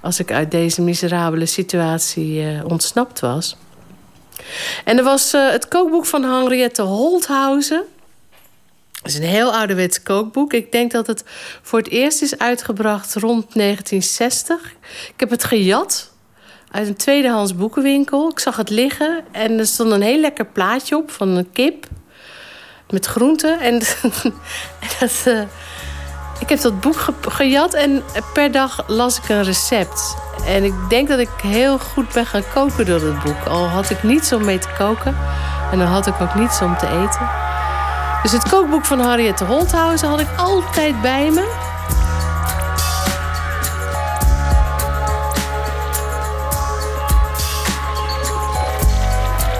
als 0.00 0.18
ik 0.18 0.32
uit 0.32 0.50
deze 0.50 0.82
miserabele 0.82 1.46
situatie 1.46 2.42
eh, 2.42 2.64
ontsnapt 2.64 3.20
was. 3.20 3.56
En 4.84 4.98
er 4.98 5.04
was 5.04 5.32
eh, 5.32 5.50
het 5.50 5.68
kookboek 5.68 6.06
van 6.06 6.22
Henriette 6.22 6.82
Holthausen. 6.82 7.84
Dat 9.02 9.12
is 9.12 9.18
een 9.18 9.22
heel 9.22 9.54
ouderwets 9.54 10.02
kookboek. 10.02 10.52
Ik 10.52 10.72
denk 10.72 10.92
dat 10.92 11.06
het 11.06 11.24
voor 11.62 11.78
het 11.78 11.88
eerst 11.88 12.22
is 12.22 12.38
uitgebracht 12.38 13.14
rond 13.14 13.54
1960. 13.54 14.74
Ik 15.08 15.20
heb 15.20 15.30
het 15.30 15.44
gejat 15.44 16.14
uit 16.76 16.88
een 16.88 16.96
tweedehands 16.96 17.54
boekenwinkel. 17.54 18.28
Ik 18.30 18.38
zag 18.38 18.56
het 18.56 18.70
liggen 18.70 19.24
en 19.32 19.58
er 19.58 19.66
stond 19.66 19.90
een 19.90 20.02
heel 20.02 20.20
lekker 20.20 20.46
plaatje 20.46 20.96
op 20.96 21.10
van 21.10 21.28
een 21.28 21.52
kip 21.52 21.86
met 22.90 23.06
groenten. 23.06 23.60
En, 23.68 23.78
dat, 25.00 25.22
eh, 25.24 25.40
ik 26.40 26.48
heb 26.48 26.60
dat 26.60 26.80
boek 26.80 26.96
ge- 26.96 27.12
gejat 27.28 27.74
en 27.74 28.02
per 28.32 28.50
dag 28.52 28.84
las 28.86 29.18
ik 29.18 29.28
een 29.28 29.42
recept. 29.42 30.16
En 30.46 30.64
ik 30.64 30.74
denk 30.88 31.08
dat 31.08 31.18
ik 31.18 31.28
heel 31.42 31.78
goed 31.78 32.12
ben 32.12 32.26
gaan 32.26 32.42
koken 32.54 32.86
door 32.86 33.00
dat 33.00 33.22
boek. 33.22 33.46
Al 33.48 33.66
had 33.66 33.90
ik 33.90 34.02
niets 34.02 34.32
om 34.32 34.44
mee 34.44 34.58
te 34.58 34.68
koken 34.78 35.16
en 35.72 35.78
dan 35.78 35.86
had 35.88 36.06
ik 36.06 36.20
ook 36.20 36.34
niets 36.34 36.60
om 36.60 36.76
te 36.76 36.86
eten. 36.86 37.28
Dus 38.22 38.32
het 38.32 38.48
kookboek 38.48 38.84
van 38.84 39.00
Harriette 39.00 39.44
Holthausen 39.44 40.08
had 40.08 40.20
ik 40.20 40.28
altijd 40.36 41.00
bij 41.02 41.30
me. 41.30 41.65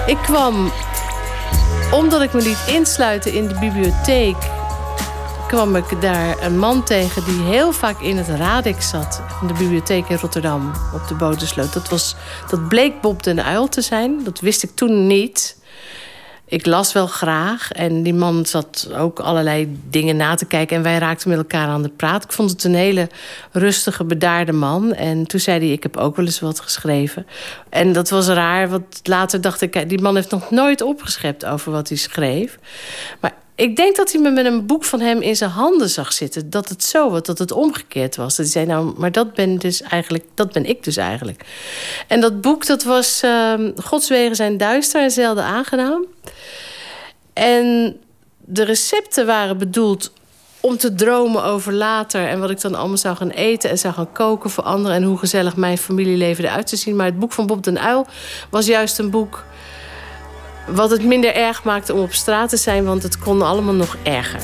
Ik 0.07 0.17
kwam, 0.17 0.71
omdat 1.91 2.21
ik 2.21 2.33
me 2.33 2.41
liet 2.41 2.63
insluiten 2.67 3.33
in 3.33 3.47
de 3.47 3.59
bibliotheek, 3.59 4.35
kwam 5.47 5.75
ik 5.75 6.01
daar 6.01 6.43
een 6.43 6.59
man 6.59 6.83
tegen 6.83 7.25
die 7.25 7.41
heel 7.41 7.71
vaak 7.71 8.01
in 8.01 8.17
het 8.17 8.27
Radix 8.27 8.89
zat. 8.89 9.21
In 9.41 9.47
de 9.47 9.53
bibliotheek 9.53 10.09
in 10.09 10.17
Rotterdam, 10.17 10.71
op 10.93 11.07
de 11.07 11.13
Botersloot. 11.15 11.73
Dat, 11.73 11.89
was, 11.89 12.15
dat 12.49 12.67
bleek 12.67 13.01
Bob 13.01 13.23
den 13.23 13.43
Uil 13.43 13.67
te 13.67 13.81
zijn. 13.81 14.23
Dat 14.23 14.39
wist 14.39 14.63
ik 14.63 14.75
toen 14.75 15.07
niet. 15.07 15.57
Ik 16.49 16.65
las 16.65 16.93
wel 16.93 17.07
graag. 17.07 17.71
En 17.71 18.03
die 18.03 18.13
man 18.13 18.45
zat 18.45 18.89
ook 18.97 19.19
allerlei 19.19 19.77
dingen 19.89 20.15
na 20.15 20.35
te 20.35 20.45
kijken. 20.45 20.77
En 20.77 20.83
wij 20.83 20.97
raakten 20.97 21.29
met 21.29 21.37
elkaar 21.37 21.67
aan 21.67 21.83
de 21.83 21.89
praat. 21.89 22.23
Ik 22.23 22.31
vond 22.31 22.51
het 22.51 22.63
een 22.63 22.75
hele 22.75 23.09
rustige, 23.51 24.03
bedaarde 24.03 24.51
man. 24.51 24.93
En 24.93 25.27
toen 25.27 25.39
zei 25.39 25.59
hij, 25.59 25.69
ik 25.69 25.83
heb 25.83 25.97
ook 25.97 26.15
wel 26.15 26.25
eens 26.25 26.39
wat 26.39 26.59
geschreven. 26.59 27.27
En 27.69 27.93
dat 27.93 28.09
was 28.09 28.27
raar, 28.27 28.69
want 28.69 28.99
later 29.03 29.41
dacht 29.41 29.61
ik... 29.61 29.89
die 29.89 30.01
man 30.01 30.15
heeft 30.15 30.31
nog 30.31 30.51
nooit 30.51 30.81
opgeschept 30.81 31.45
over 31.45 31.71
wat 31.71 31.87
hij 31.87 31.97
schreef. 31.97 32.59
Maar 33.19 33.33
ik 33.57 33.75
denk 33.75 33.95
dat 33.95 34.11
hij 34.11 34.21
me 34.21 34.29
met 34.29 34.45
een 34.45 34.65
boek 34.65 34.83
van 34.83 34.99
hem 34.99 35.21
in 35.21 35.35
zijn 35.35 35.49
handen 35.49 35.89
zag 35.89 36.13
zitten. 36.13 36.49
Dat 36.49 36.69
het 36.69 36.83
zo 36.83 37.09
was, 37.09 37.21
dat 37.21 37.37
het 37.37 37.51
omgekeerd 37.51 38.15
was. 38.15 38.35
Dat 38.35 38.45
hij 38.45 38.53
zei, 38.53 38.65
nou, 38.65 38.93
maar 38.97 39.11
dat 39.11 39.33
ben, 39.33 39.57
dus 39.57 39.81
eigenlijk, 39.81 40.25
dat 40.33 40.51
ben 40.51 40.65
ik 40.65 40.83
dus 40.83 40.97
eigenlijk. 40.97 41.45
En 42.07 42.21
dat 42.21 42.41
boek, 42.41 42.65
dat 42.65 42.83
was 42.83 43.23
uh, 43.23 43.53
Gods 43.75 44.09
wegen 44.09 44.35
zijn 44.35 44.57
duister 44.57 45.01
en 45.01 45.11
zelden 45.11 45.43
aangenaam. 45.43 46.05
En 47.33 47.97
de 48.37 48.63
recepten 48.63 49.25
waren 49.25 49.57
bedoeld 49.57 50.11
om 50.59 50.77
te 50.77 50.95
dromen 50.95 51.43
over 51.43 51.73
later... 51.73 52.27
en 52.27 52.39
wat 52.39 52.49
ik 52.49 52.61
dan 52.61 52.75
allemaal 52.75 52.97
zou 52.97 53.15
gaan 53.15 53.29
eten 53.29 53.69
en 53.69 53.77
zou 53.77 53.93
gaan 53.93 54.11
koken 54.11 54.49
voor 54.49 54.63
anderen... 54.63 54.97
en 54.97 55.03
hoe 55.03 55.17
gezellig 55.17 55.55
mijn 55.55 55.77
familieleven 55.77 56.43
eruit 56.43 56.67
te 56.67 56.75
zien. 56.75 56.95
Maar 56.95 57.05
het 57.05 57.19
boek 57.19 57.31
van 57.31 57.47
Bob 57.47 57.63
den 57.63 57.79
Uil 57.79 58.07
was 58.49 58.65
juist 58.65 58.99
een 58.99 59.09
boek 59.09 59.45
wat 60.67 60.89
het 60.89 61.03
minder 61.03 61.35
erg 61.35 61.63
maakte 61.63 61.93
om 61.93 61.99
op 61.99 62.13
straat 62.13 62.49
te 62.49 62.57
zijn, 62.57 62.85
want 62.85 63.03
het 63.03 63.19
kon 63.19 63.41
allemaal 63.41 63.73
nog 63.73 63.97
erger. 64.03 64.41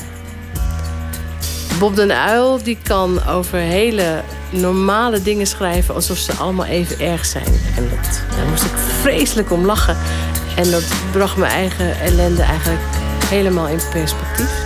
Bob 1.78 1.96
den 1.96 2.12
Uil 2.12 2.62
die 2.62 2.78
kan 2.82 3.26
over 3.26 3.58
hele 3.58 4.22
normale 4.50 5.22
dingen 5.22 5.46
schrijven 5.46 5.94
alsof 5.94 6.16
ze 6.16 6.32
allemaal 6.32 6.66
even 6.66 7.00
erg 7.00 7.24
zijn. 7.24 7.60
En 7.76 7.88
dat, 7.90 8.22
daar 8.36 8.46
moest 8.46 8.64
ik 8.64 8.76
vreselijk 9.00 9.50
om 9.50 9.64
lachen. 9.64 9.96
En 10.56 10.70
dat 10.70 10.84
bracht 11.12 11.36
mijn 11.36 11.52
eigen 11.52 12.00
ellende 12.00 12.42
eigenlijk 12.42 12.82
helemaal 13.28 13.68
in 13.68 13.80
perspectief. 13.92 14.63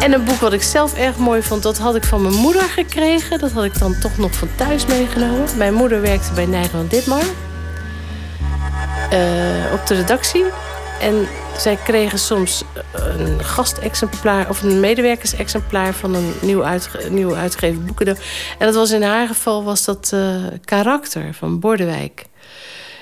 En 0.00 0.12
een 0.12 0.24
boek 0.24 0.40
wat 0.40 0.52
ik 0.52 0.62
zelf 0.62 0.94
erg 0.94 1.16
mooi 1.16 1.42
vond, 1.42 1.62
dat 1.62 1.78
had 1.78 1.94
ik 1.94 2.04
van 2.04 2.22
mijn 2.22 2.34
moeder 2.34 2.62
gekregen. 2.62 3.38
Dat 3.38 3.52
had 3.52 3.64
ik 3.64 3.78
dan 3.78 3.98
toch 3.98 4.18
nog 4.18 4.34
van 4.34 4.48
thuis 4.56 4.86
meegenomen. 4.86 5.56
Mijn 5.56 5.74
moeder 5.74 6.00
werkte 6.00 6.32
bij 6.32 6.46
Nijgen 6.46 6.88
Ditmar. 6.88 7.22
Uh, 9.12 9.72
op 9.72 9.86
de 9.86 9.94
redactie. 9.94 10.44
En 11.00 11.28
zij 11.58 11.78
kregen 11.84 12.18
soms 12.18 12.64
een 12.92 13.44
gastexemplaar 13.44 14.48
of 14.48 14.62
een 14.62 14.80
medewerkersexemplaar 14.80 15.94
van 15.94 16.14
een 16.14 16.32
nieuw, 16.40 16.64
uitge 16.64 17.10
nieuw 17.10 17.34
uitgegeven. 17.34 17.94
En 18.58 18.66
dat 18.66 18.74
was 18.74 18.90
in 18.90 19.02
haar 19.02 19.26
geval 19.26 19.64
was 19.64 19.84
dat 19.84 20.10
uh, 20.14 20.34
karakter 20.64 21.34
van 21.34 21.60
Bordewijk. 21.60 22.24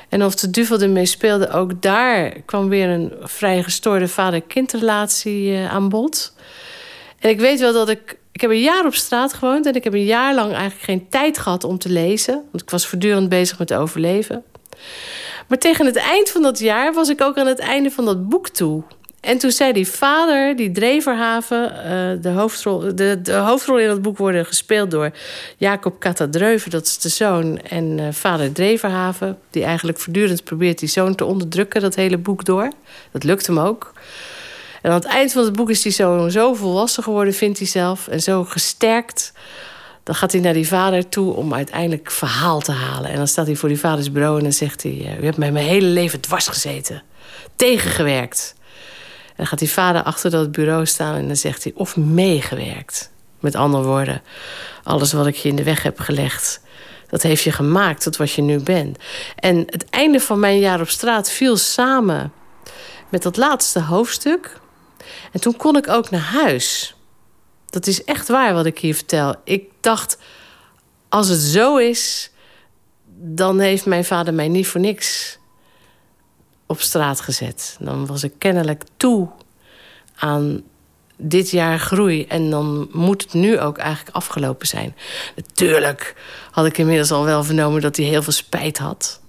En 0.08 0.24
of 0.24 0.34
de 0.34 0.50
duvel 0.50 0.80
ermee 0.80 1.06
speelde, 1.06 1.50
ook 1.50 1.82
daar 1.82 2.30
kwam 2.44 2.68
weer 2.68 2.88
een 2.88 3.12
vrij 3.22 3.62
gestoorde 3.62 4.08
vader-kindrelatie 4.08 5.50
uh, 5.50 5.72
aan 5.72 5.88
bod. 5.88 6.32
En 7.18 7.30
ik 7.30 7.40
weet 7.40 7.60
wel 7.60 7.72
dat 7.72 7.88
ik. 7.88 8.18
Ik 8.32 8.40
heb 8.40 8.50
een 8.50 8.60
jaar 8.60 8.86
op 8.86 8.94
straat 8.94 9.32
gewoond 9.32 9.66
en 9.66 9.74
ik 9.74 9.84
heb 9.84 9.92
een 9.92 10.04
jaar 10.04 10.34
lang 10.34 10.52
eigenlijk 10.52 10.82
geen 10.82 11.08
tijd 11.08 11.38
gehad 11.38 11.64
om 11.64 11.78
te 11.78 11.88
lezen. 11.88 12.34
Want 12.50 12.62
ik 12.62 12.70
was 12.70 12.86
voortdurend 12.86 13.28
bezig 13.28 13.58
met 13.58 13.74
overleven. 13.74 14.44
Maar 15.48 15.58
tegen 15.58 15.86
het 15.86 15.96
eind 15.96 16.30
van 16.30 16.42
dat 16.42 16.58
jaar 16.58 16.92
was 16.92 17.08
ik 17.08 17.20
ook 17.20 17.36
aan 17.36 17.46
het 17.46 17.58
einde 17.58 17.90
van 17.90 18.04
dat 18.04 18.28
boek 18.28 18.48
toe. 18.48 18.82
En 19.20 19.38
toen 19.38 19.50
zei 19.50 19.72
die 19.72 19.88
vader, 19.88 20.56
die 20.56 20.70
Dreverhaven, 20.70 21.72
uh, 21.72 22.22
de, 22.22 22.28
hoofdrol, 22.28 22.94
de, 22.94 23.20
de 23.22 23.32
hoofdrol 23.32 23.78
in 23.78 23.88
dat 23.88 24.02
boek 24.02 24.18
worden 24.18 24.46
gespeeld 24.46 24.90
door 24.90 25.10
Jacob 25.56 26.00
Katadreuven, 26.00 26.70
dat 26.70 26.86
is 26.86 26.98
de 26.98 27.08
zoon, 27.08 27.58
en 27.58 27.98
uh, 27.98 28.06
vader 28.10 28.52
Dreverhaven, 28.52 29.38
die 29.50 29.64
eigenlijk 29.64 29.98
voortdurend 29.98 30.44
probeert 30.44 30.78
die 30.78 30.88
zoon 30.88 31.14
te 31.14 31.24
onderdrukken, 31.24 31.80
dat 31.80 31.94
hele 31.94 32.18
boek 32.18 32.44
door. 32.44 32.72
Dat 33.12 33.24
lukt 33.24 33.46
hem 33.46 33.58
ook. 33.58 33.92
Aan 34.88 34.94
het 34.94 35.04
eind 35.04 35.32
van 35.32 35.44
het 35.44 35.56
boek 35.56 35.70
is 35.70 35.82
hij 35.82 35.92
zo, 35.92 36.28
zo 36.28 36.54
volwassen 36.54 37.02
geworden, 37.02 37.34
vindt 37.34 37.58
hij 37.58 37.66
zelf. 37.66 38.08
En 38.08 38.20
zo 38.20 38.44
gesterkt. 38.44 39.32
Dan 40.02 40.14
gaat 40.14 40.32
hij 40.32 40.40
naar 40.40 40.52
die 40.52 40.68
vader 40.68 41.08
toe 41.08 41.32
om 41.32 41.54
uiteindelijk 41.54 42.10
verhaal 42.10 42.60
te 42.60 42.72
halen. 42.72 43.10
En 43.10 43.16
dan 43.16 43.28
staat 43.28 43.46
hij 43.46 43.56
voor 43.56 43.68
die 43.68 43.78
vaders 43.78 44.12
bureau 44.12 44.36
en 44.36 44.42
dan 44.42 44.52
zegt 44.52 44.82
hij... 44.82 44.92
Eh, 44.92 45.20
u 45.20 45.24
hebt 45.24 45.36
mij 45.36 45.52
mijn 45.52 45.66
hele 45.66 45.86
leven 45.86 46.20
dwars 46.20 46.48
gezeten. 46.48 47.02
Tegengewerkt. 47.56 48.54
En 49.26 49.34
dan 49.36 49.46
gaat 49.46 49.58
die 49.58 49.70
vader 49.70 50.02
achter 50.02 50.30
dat 50.30 50.52
bureau 50.52 50.86
staan 50.86 51.14
en 51.14 51.26
dan 51.26 51.36
zegt 51.36 51.64
hij... 51.64 51.72
of 51.76 51.96
meegewerkt. 51.96 53.10
Met 53.40 53.54
andere 53.54 53.84
woorden, 53.84 54.22
alles 54.82 55.12
wat 55.12 55.26
ik 55.26 55.36
je 55.36 55.48
in 55.48 55.56
de 55.56 55.62
weg 55.62 55.82
heb 55.82 56.00
gelegd... 56.00 56.60
dat 57.08 57.22
heeft 57.22 57.42
je 57.42 57.52
gemaakt 57.52 58.02
tot 58.02 58.16
wat 58.16 58.32
je 58.32 58.42
nu 58.42 58.58
bent. 58.60 58.98
En 59.36 59.56
het 59.66 59.90
einde 59.90 60.20
van 60.20 60.40
mijn 60.40 60.58
jaar 60.58 60.80
op 60.80 60.88
straat 60.88 61.30
viel 61.30 61.56
samen 61.56 62.32
met 63.08 63.22
dat 63.22 63.36
laatste 63.36 63.80
hoofdstuk... 63.80 64.60
En 65.32 65.40
toen 65.40 65.56
kon 65.56 65.76
ik 65.76 65.88
ook 65.88 66.10
naar 66.10 66.20
huis. 66.20 66.94
Dat 67.70 67.86
is 67.86 68.04
echt 68.04 68.28
waar 68.28 68.54
wat 68.54 68.66
ik 68.66 68.78
hier 68.78 68.94
vertel. 68.94 69.34
Ik 69.44 69.64
dacht, 69.80 70.18
als 71.08 71.28
het 71.28 71.40
zo 71.40 71.76
is, 71.76 72.30
dan 73.20 73.58
heeft 73.58 73.86
mijn 73.86 74.04
vader 74.04 74.34
mij 74.34 74.48
niet 74.48 74.66
voor 74.66 74.80
niks 74.80 75.38
op 76.66 76.80
straat 76.80 77.20
gezet. 77.20 77.76
Dan 77.80 78.06
was 78.06 78.24
ik 78.24 78.32
kennelijk 78.38 78.84
toe 78.96 79.28
aan 80.16 80.62
dit 81.16 81.50
jaar 81.50 81.78
groei. 81.78 82.24
En 82.26 82.50
dan 82.50 82.88
moet 82.92 83.22
het 83.22 83.32
nu 83.32 83.60
ook 83.60 83.78
eigenlijk 83.78 84.16
afgelopen 84.16 84.66
zijn. 84.66 84.96
Natuurlijk 85.36 86.14
had 86.50 86.66
ik 86.66 86.78
inmiddels 86.78 87.10
al 87.10 87.24
wel 87.24 87.44
vernomen 87.44 87.80
dat 87.80 87.96
hij 87.96 88.06
heel 88.06 88.22
veel 88.22 88.32
spijt 88.32 88.78
had. 88.78 89.20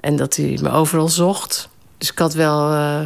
En 0.00 0.16
dat 0.16 0.36
hij 0.36 0.58
me 0.62 0.70
overal 0.70 1.08
zocht. 1.08 1.68
Dus 1.98 2.10
ik 2.10 2.18
had 2.18 2.34
wel 2.34 2.72
uh, 2.72 3.00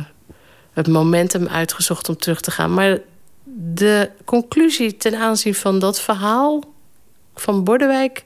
het 0.74 0.88
momentum 0.88 1.46
uitgezocht 1.46 2.08
om 2.08 2.16
terug 2.16 2.40
te 2.40 2.50
gaan. 2.50 2.74
Maar 2.74 2.98
de 3.74 4.10
conclusie 4.24 4.96
ten 4.96 5.14
aanzien 5.14 5.54
van 5.54 5.78
dat 5.78 6.00
verhaal 6.00 6.62
van 7.34 7.64
Bordewijk 7.64 8.24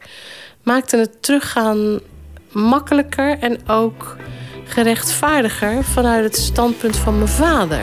maakte 0.63 0.97
het 0.97 1.23
teruggaan 1.23 2.01
makkelijker 2.53 3.39
en 3.39 3.69
ook 3.69 4.17
gerechtvaardiger 4.65 5.85
vanuit 5.85 6.25
het 6.25 6.37
standpunt 6.37 6.97
van 6.97 7.17
mijn 7.17 7.29
vader. 7.29 7.83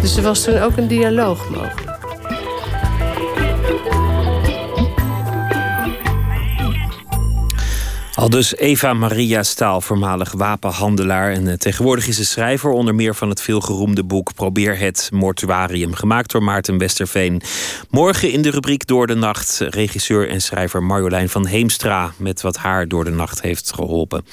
Dus 0.00 0.16
er 0.16 0.22
was 0.22 0.44
toen 0.44 0.58
ook 0.58 0.76
een 0.76 0.88
dialoog 0.88 1.50
mogelijk. 1.50 1.97
Al 8.18 8.30
dus 8.30 8.56
Eva 8.56 8.92
Maria 8.92 9.42
Staal, 9.42 9.80
voormalig 9.80 10.32
wapenhandelaar. 10.32 11.32
En 11.32 11.48
eh, 11.48 11.54
tegenwoordig 11.54 12.06
is 12.08 12.16
ze 12.16 12.24
schrijver 12.24 12.70
onder 12.70 12.94
meer 12.94 13.14
van 13.14 13.28
het 13.28 13.40
veelgeroemde 13.40 14.04
boek 14.04 14.34
Probeer 14.34 14.78
het 14.78 15.08
Mortuarium. 15.12 15.94
Gemaakt 15.94 16.30
door 16.30 16.42
Maarten 16.42 16.78
Westerveen. 16.78 17.42
Morgen 17.90 18.32
in 18.32 18.42
de 18.42 18.50
rubriek 18.50 18.86
Door 18.86 19.06
de 19.06 19.14
Nacht. 19.14 19.58
Regisseur 19.68 20.28
en 20.28 20.40
schrijver 20.40 20.82
Marjolein 20.82 21.28
van 21.28 21.46
Heemstra. 21.46 22.12
Met 22.16 22.40
wat 22.40 22.56
haar 22.56 22.88
door 22.88 23.04
de 23.04 23.10
nacht 23.10 23.42
heeft 23.42 23.72
geholpen. 23.74 24.24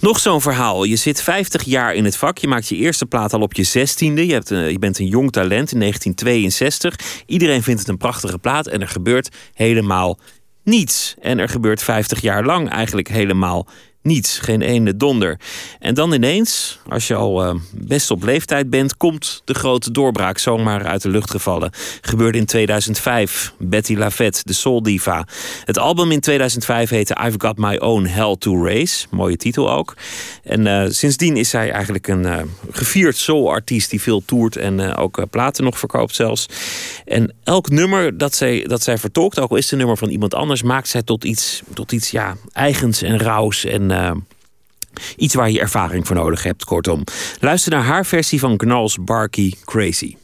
Nog 0.00 0.18
zo'n 0.18 0.40
verhaal. 0.40 0.84
Je 0.84 0.96
zit 0.96 1.22
50 1.22 1.62
jaar 1.62 1.94
in 1.94 2.04
het 2.04 2.16
vak. 2.16 2.38
Je 2.38 2.48
maakt 2.48 2.68
je 2.68 2.76
eerste 2.76 3.06
plaat 3.06 3.32
al 3.32 3.40
op 3.40 3.54
je 3.54 3.64
zestiende. 3.64 4.26
Je, 4.26 4.32
hebt, 4.32 4.50
uh, 4.50 4.70
je 4.70 4.78
bent 4.78 4.98
een 4.98 5.08
jong 5.08 5.32
talent 5.32 5.72
in 5.72 5.78
1962. 5.78 7.22
Iedereen 7.26 7.62
vindt 7.62 7.80
het 7.80 7.88
een 7.88 7.96
prachtige 7.96 8.38
plaat. 8.38 8.66
En 8.66 8.80
er 8.80 8.88
gebeurt 8.88 9.28
helemaal 9.54 10.18
niets. 10.64 11.14
En 11.20 11.38
er 11.38 11.48
gebeurt 11.48 11.82
50 11.82 12.20
jaar 12.20 12.44
lang 12.44 12.68
eigenlijk 12.68 13.08
helemaal 13.08 13.66
niets, 14.04 14.38
geen 14.38 14.62
ene 14.62 14.96
donder. 14.96 15.38
En 15.78 15.94
dan 15.94 16.12
ineens, 16.12 16.78
als 16.88 17.06
je 17.06 17.14
al 17.14 17.46
uh, 17.46 17.54
best 17.72 18.10
op 18.10 18.22
leeftijd 18.22 18.70
bent, 18.70 18.96
komt 18.96 19.42
de 19.44 19.54
grote 19.54 19.90
doorbraak 19.90 20.38
zomaar 20.38 20.86
uit 20.86 21.02
de 21.02 21.08
lucht 21.08 21.30
gevallen. 21.30 21.70
Gebeurde 22.00 22.38
in 22.38 22.46
2005. 22.46 23.52
Betty 23.58 23.96
Lavette, 23.96 24.40
de 24.44 24.52
soul 24.52 24.82
diva. 24.82 25.26
Het 25.64 25.78
album 25.78 26.10
in 26.10 26.20
2005 26.20 26.90
heette 26.90 27.16
I've 27.26 27.40
Got 27.40 27.56
My 27.56 27.76
Own 27.76 28.04
Hell 28.04 28.36
to 28.38 28.64
Race. 28.64 29.06
Mooie 29.10 29.36
titel 29.36 29.72
ook. 29.72 29.94
En 30.42 30.66
uh, 30.66 30.84
sindsdien 30.88 31.36
is 31.36 31.50
zij 31.50 31.70
eigenlijk 31.70 32.08
een 32.08 32.22
uh, 32.22 32.36
gevierd 32.70 33.16
soul-artiest 33.16 33.90
die 33.90 34.02
veel 34.02 34.22
toert 34.24 34.56
en 34.56 34.96
ook 34.96 35.24
platen 35.30 35.64
nog 35.64 35.78
verkoopt 35.78 36.14
zelfs. 36.14 36.46
En 37.04 37.34
elk 37.44 37.70
nummer 37.70 38.18
dat 38.18 38.34
zij, 38.34 38.64
dat 38.66 38.82
zij 38.82 38.98
vertolkt, 38.98 39.40
ook 39.40 39.50
al 39.50 39.56
is 39.56 39.62
het 39.62 39.72
een 39.72 39.78
nummer 39.78 39.96
van 39.96 40.08
iemand 40.08 40.34
anders, 40.34 40.62
maakt 40.62 40.88
zij 40.88 41.02
tot 41.02 41.24
iets, 41.24 41.62
tot 41.74 41.92
iets 41.92 42.10
ja, 42.10 42.36
eigens 42.52 43.02
en 43.02 43.18
rauws 43.18 43.64
en 43.64 43.90
uh, 43.94 44.10
iets 45.16 45.34
waar 45.34 45.50
je 45.50 45.60
ervaring 45.60 46.06
voor 46.06 46.16
nodig 46.16 46.42
hebt, 46.42 46.64
kortom. 46.64 47.04
Luister 47.40 47.72
naar 47.72 47.84
haar 47.84 48.06
versie 48.06 48.38
van 48.38 48.54
Gnarls 48.56 48.98
Barky 49.00 49.52
Crazy. 49.64 50.16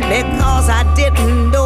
Because 0.00 0.68
I 0.68 0.82
didn't 0.94 1.50
know 1.50 1.63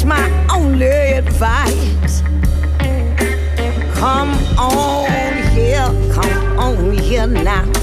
That's 0.00 0.08
my 0.08 0.56
only 0.56 0.86
advice. 0.86 2.22
Come 3.98 4.32
on 4.58 5.52
here, 5.52 5.84
come 6.14 6.58
on 6.58 6.92
here 6.92 7.26
now. 7.26 7.79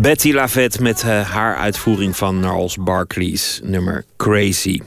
Betty 0.00 0.32
Lavette 0.32 0.82
met 0.82 1.02
eh, 1.02 1.30
haar 1.30 1.56
uitvoering 1.56 2.16
van 2.16 2.36
Gnarls 2.36 2.76
Barkley's 2.76 3.60
nummer 3.62 4.04
Crazy. 4.16 4.80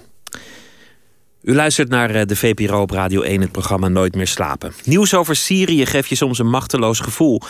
U 1.41 1.55
luistert 1.55 1.89
naar 1.89 2.09
eh, 2.09 2.25
de 2.25 2.35
VPRO 2.35 2.81
op 2.81 2.91
Radio 2.91 3.21
1, 3.21 3.41
het 3.41 3.51
programma 3.51 3.88
Nooit 3.88 4.15
meer 4.15 4.27
slapen. 4.27 4.73
Nieuws 4.83 5.13
over 5.13 5.35
Syrië 5.35 5.85
geeft 5.85 6.09
je 6.09 6.15
soms 6.15 6.39
een 6.39 6.49
machteloos 6.49 6.99
gevoel. 6.99 7.41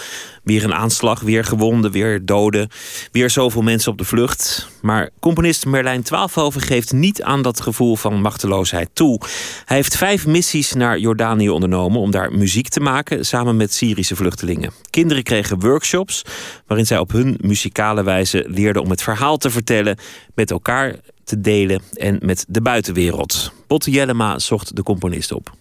Weer 0.44 0.64
een 0.64 0.74
aanslag, 0.74 1.20
weer 1.20 1.44
gewonden, 1.44 1.92
weer 1.92 2.26
doden. 2.26 2.70
Weer 3.12 3.30
zoveel 3.30 3.62
mensen 3.62 3.92
op 3.92 3.98
de 3.98 4.04
vlucht. 4.04 4.70
Maar 4.82 5.10
componist 5.20 5.66
Merlijn 5.66 6.04
Twaalfhoven 6.04 6.62
geeft 6.62 6.94
niet 6.94 7.24
aan 7.24 7.42
dat 7.42 7.62
gevoel 7.62 7.96
van 7.96 8.22
machteloosheid 8.22 8.90
toe. 8.94 9.20
Hij 9.66 9.78
heeft 9.78 9.98
vijf 9.98 10.28
missies 10.28 10.74
naar 10.74 11.00
Jordanië 11.00 11.50
ondernomen 11.50 12.02
om 12.02 12.12
daar 12.12 12.34
muziek 12.34 12.68
te 12.68 12.80
maken 12.80 13.26
samen 13.26 13.56
met 13.56 13.74
Syrische 13.74 14.16
vluchtelingen. 14.16 14.72
Kinderen 14.90 15.24
kregen 15.24 15.60
workshops 15.60 16.22
waarin 16.68 16.86
zij 16.86 16.98
op 16.98 17.12
hun 17.12 17.38
muzikale 17.42 18.04
wijze 18.04 18.46
leerden 18.48 18.82
om 18.82 18.90
het 18.90 19.02
verhaal 19.02 19.38
te 19.38 19.50
vertellen, 19.50 19.98
met 20.36 20.52
elkaar 20.52 20.96
te 21.24 21.42
delen 21.42 21.82
en 21.94 22.18
met 22.22 22.46
de 22.48 22.62
buitenwereld. 22.62 23.52
Botte 23.68 23.92
Jellema 23.92 24.40
zocht 24.40 24.76
de 24.76 24.84
componist 24.84 25.32
op. 25.32 25.52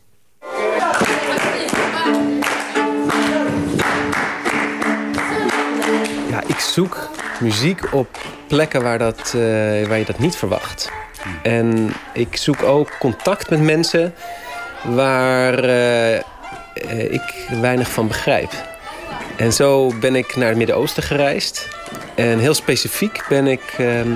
ik 6.51 6.59
zoek 6.59 7.09
muziek 7.41 7.95
op 7.95 8.19
plekken 8.47 8.83
waar, 8.83 8.99
dat, 8.99 9.19
eh, 9.37 9.87
waar 9.89 9.99
je 9.99 10.05
dat 10.07 10.19
niet 10.19 10.37
verwacht. 10.37 10.91
En 11.43 11.93
ik 12.13 12.37
zoek 12.37 12.63
ook 12.63 12.97
contact 12.99 13.51
met 13.51 13.61
mensen 13.61 14.15
waar 14.85 15.65
eh, 15.65 16.15
ik 17.13 17.47
weinig 17.61 17.91
van 17.91 18.09
begrijp. 18.09 18.51
En 19.37 19.53
zo 19.53 19.93
ben 20.01 20.15
ik 20.15 20.37
naar 20.37 20.49
het 20.49 20.57
Midden-Oosten 20.57 21.03
gereisd. 21.03 21.69
En 22.15 22.39
heel 22.39 22.55
specifiek 22.55 23.25
ben 23.29 23.47
ik 23.47 23.75
ehm, 23.79 24.11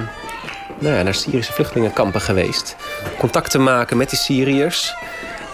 nou 0.78 0.94
ja, 0.97 1.02
naar 1.02 1.15
Syrische 1.15 1.52
vluchtelingenkampen 1.52 2.20
geweest. 2.20 2.77
Contact 3.19 3.51
te 3.51 3.59
maken 3.59 3.97
met 3.97 4.11
die 4.11 4.19
Syriërs. 4.19 4.94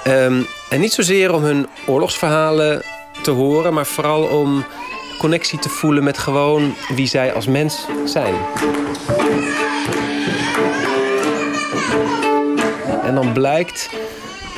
Ehm, 0.04 0.42
en 0.70 0.80
niet 0.80 0.92
zozeer 0.92 1.34
om 1.34 1.42
hun 1.42 1.66
oorlogsverhalen 1.86 2.82
te 3.22 3.30
horen, 3.30 3.74
maar 3.74 3.86
vooral 3.86 4.22
om 4.22 4.64
connectie 5.20 5.58
te 5.58 5.68
voelen 5.68 6.04
met 6.04 6.18
gewoon 6.18 6.74
wie 6.94 7.06
zij 7.06 7.32
als 7.32 7.46
mens 7.46 7.86
zijn. 8.04 8.34
En 13.02 13.14
dan 13.14 13.32
blijkt 13.32 13.90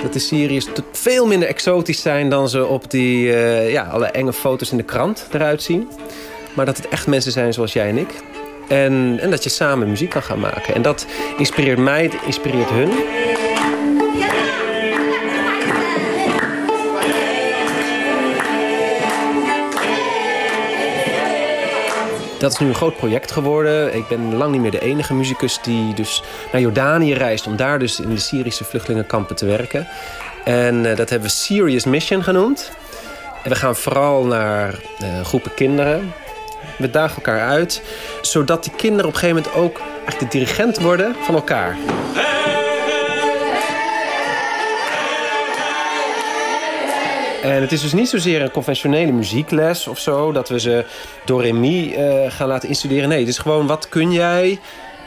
dat 0.03 0.13
de 0.13 0.19
Syriërs 0.19 0.67
veel 0.93 1.27
minder 1.27 1.49
exotisch 1.49 2.03
zijn 2.03 2.29
dan 2.29 2.49
ze 2.49 2.67
op 2.67 2.91
die 2.91 3.35
eh, 3.35 3.71
ja, 3.71 3.83
alle 3.83 4.07
enge 4.07 4.33
foto's 4.33 4.71
in 4.71 4.77
de 4.77 4.83
krant 4.83 5.29
eruit 5.33 5.63
zien. 5.63 5.89
Maar 6.55 6.67
dat 6.67 6.77
het 6.77 6.89
echt 6.89 7.07
mensen 7.07 7.33
zijn 7.33 7.53
zoals 7.53 7.73
jij 7.73 7.89
en 7.89 7.99
ik. 7.99 8.11
En, 8.69 9.19
en 9.21 9.31
dat 9.31 9.45
je 9.45 9.51
samen 9.51 9.89
muziek 9.89 10.11
kan 10.11 10.23
gaan 10.23 10.41
maken. 10.41 10.75
En 10.75 10.83
dat 10.83 11.07
inspireert 11.39 11.79
mij, 11.79 12.03
het 12.03 12.15
inspireert 12.27 12.71
hun. 12.71 12.91
Dat 22.43 22.53
is 22.53 22.59
nu 22.59 22.69
een 22.69 22.75
groot 22.75 22.97
project 22.97 23.33
geworden. 23.33 23.95
Ik 23.95 24.09
ben 24.09 24.35
lang 24.35 24.53
niet 24.53 24.61
meer 24.61 24.71
de 24.71 24.81
enige 24.81 25.15
muzikus 25.15 25.59
die 25.63 25.95
dus 25.95 26.23
naar 26.53 26.61
Jordanië 26.61 27.15
reist... 27.15 27.47
om 27.47 27.57
daar 27.57 27.79
dus 27.79 28.01
in 28.01 28.09
de 28.09 28.21
Syrische 28.21 28.65
vluchtelingenkampen 28.65 29.37
te 29.37 29.47
werken. 29.47 29.89
En 30.45 30.91
eh, 30.91 30.97
dat 30.97 31.11
hebben 31.11 31.29
we 31.29 31.35
Serious 31.35 31.85
Mission 31.85 32.23
genoemd. 32.23 32.73
En 33.43 33.51
we 33.51 33.57
gaan 33.57 33.77
vooral 33.77 34.25
naar 34.25 34.75
eh, 34.99 35.25
groepen 35.25 35.55
kinderen. 35.55 36.13
We 36.79 36.91
dagen 36.91 37.17
elkaar 37.17 37.49
uit, 37.49 37.83
zodat 38.23 38.65
die 38.65 38.73
kinderen 38.77 39.07
op 39.07 39.13
een 39.13 39.19
gegeven 39.21 39.43
moment 39.43 39.63
ook 39.63 39.79
eigenlijk 39.79 40.19
de 40.19 40.39
dirigent 40.39 40.81
worden 40.81 41.15
van 41.21 41.35
elkaar. 41.35 41.77
En 47.43 47.61
het 47.61 47.73
is 47.73 47.81
dus 47.81 47.93
niet 47.93 48.09
zozeer 48.09 48.43
een 48.43 48.51
conventionele 48.51 49.13
muziekles 49.13 49.87
of 49.87 49.99
zo, 49.99 50.33
dat 50.33 50.49
we 50.49 50.61
ze 50.61 50.85
door 51.25 51.55
mi 51.55 51.95
eh, 51.95 52.31
gaan 52.31 52.49
laten 52.49 52.69
instuderen. 52.69 53.09
Nee, 53.09 53.19
het 53.19 53.29
is 53.29 53.39
gewoon 53.39 53.67
wat 53.67 53.89
kun 53.89 54.13
jij 54.13 54.59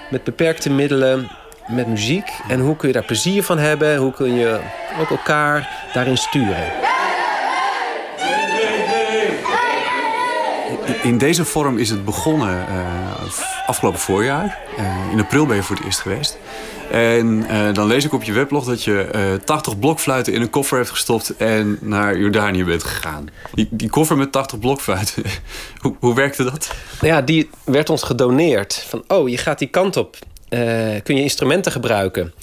met 0.09 0.23
beperkte 0.23 0.69
middelen 0.69 1.29
met 1.67 1.87
muziek 1.87 2.29
en 2.47 2.59
hoe 2.59 2.75
kun 2.75 2.87
je 2.87 2.93
daar 2.93 3.05
plezier 3.05 3.43
van 3.43 3.57
hebben, 3.57 3.97
hoe 3.97 4.13
kun 4.13 4.35
je 4.35 4.59
ook 4.99 5.09
elkaar 5.09 5.69
daarin 5.93 6.17
sturen. 6.17 6.94
In 11.05 11.17
deze 11.17 11.45
vorm 11.45 11.77
is 11.77 11.89
het 11.89 12.05
begonnen 12.05 12.65
uh, 12.69 13.67
afgelopen 13.67 13.99
voorjaar. 13.99 14.59
Uh, 14.79 15.11
in 15.11 15.19
april 15.19 15.45
ben 15.45 15.55
je 15.55 15.63
voor 15.63 15.75
het 15.75 15.85
eerst 15.85 15.99
geweest. 15.99 16.37
En 16.91 17.45
uh, 17.51 17.73
dan 17.73 17.87
lees 17.87 18.05
ik 18.05 18.13
op 18.13 18.23
je 18.23 18.31
weblog 18.31 18.65
dat 18.65 18.83
je 18.83 19.39
80 19.43 19.79
blokfluiten 19.79 20.33
in 20.33 20.41
een 20.41 20.49
koffer 20.49 20.77
hebt 20.77 20.89
gestopt 20.89 21.35
en 21.37 21.77
naar 21.81 22.17
Jordanië 22.17 22.63
bent 22.63 22.83
gegaan. 22.83 23.29
Die, 23.53 23.67
die 23.71 23.89
koffer 23.89 24.17
met 24.17 24.31
80 24.31 24.59
blokfluiten, 24.59 25.23
hoe, 25.81 25.95
hoe 25.99 26.15
werkte 26.15 26.43
dat? 26.43 26.75
Nou 27.01 27.13
ja, 27.13 27.21
die 27.21 27.49
werd 27.63 27.89
ons 27.89 28.03
gedoneerd. 28.03 28.85
Van, 28.87 29.03
oh, 29.07 29.29
je 29.29 29.37
gaat 29.37 29.59
die 29.59 29.67
kant 29.67 29.97
op. 29.97 30.17
kun 31.03 31.15
je 31.15 31.21
instrumenten 31.21 31.71
gebruiken? 31.71 32.33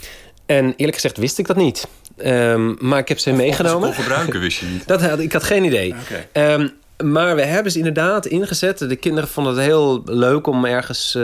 En 0.46 0.74
eerlijk 0.76 0.94
gezegd 0.94 1.16
wist 1.16 1.38
ik 1.38 1.46
dat 1.46 1.56
niet. 1.56 1.88
Um, 2.24 2.76
maar 2.80 2.98
ik 2.98 3.08
heb 3.08 3.18
ze 3.18 3.32
meegenomen. 3.32 3.88
Of 3.88 3.96
gebruiken 3.96 4.40
wist 4.40 4.58
je 4.58 4.66
niet? 4.66 4.86
dat 4.92 5.02
had, 5.02 5.18
ik 5.18 5.32
had 5.32 5.44
geen 5.44 5.64
idee. 5.64 5.94
Okay. 6.32 6.52
Um, 6.52 6.72
maar 7.02 7.36
we 7.36 7.42
hebben 7.42 7.72
ze 7.72 7.78
inderdaad 7.78 8.26
ingezet. 8.26 8.78
De 8.78 8.96
kinderen 8.96 9.28
vonden 9.28 9.54
het 9.54 9.64
heel 9.64 10.02
leuk 10.04 10.46
om 10.46 10.64
ergens 10.64 11.14
uh, 11.16 11.22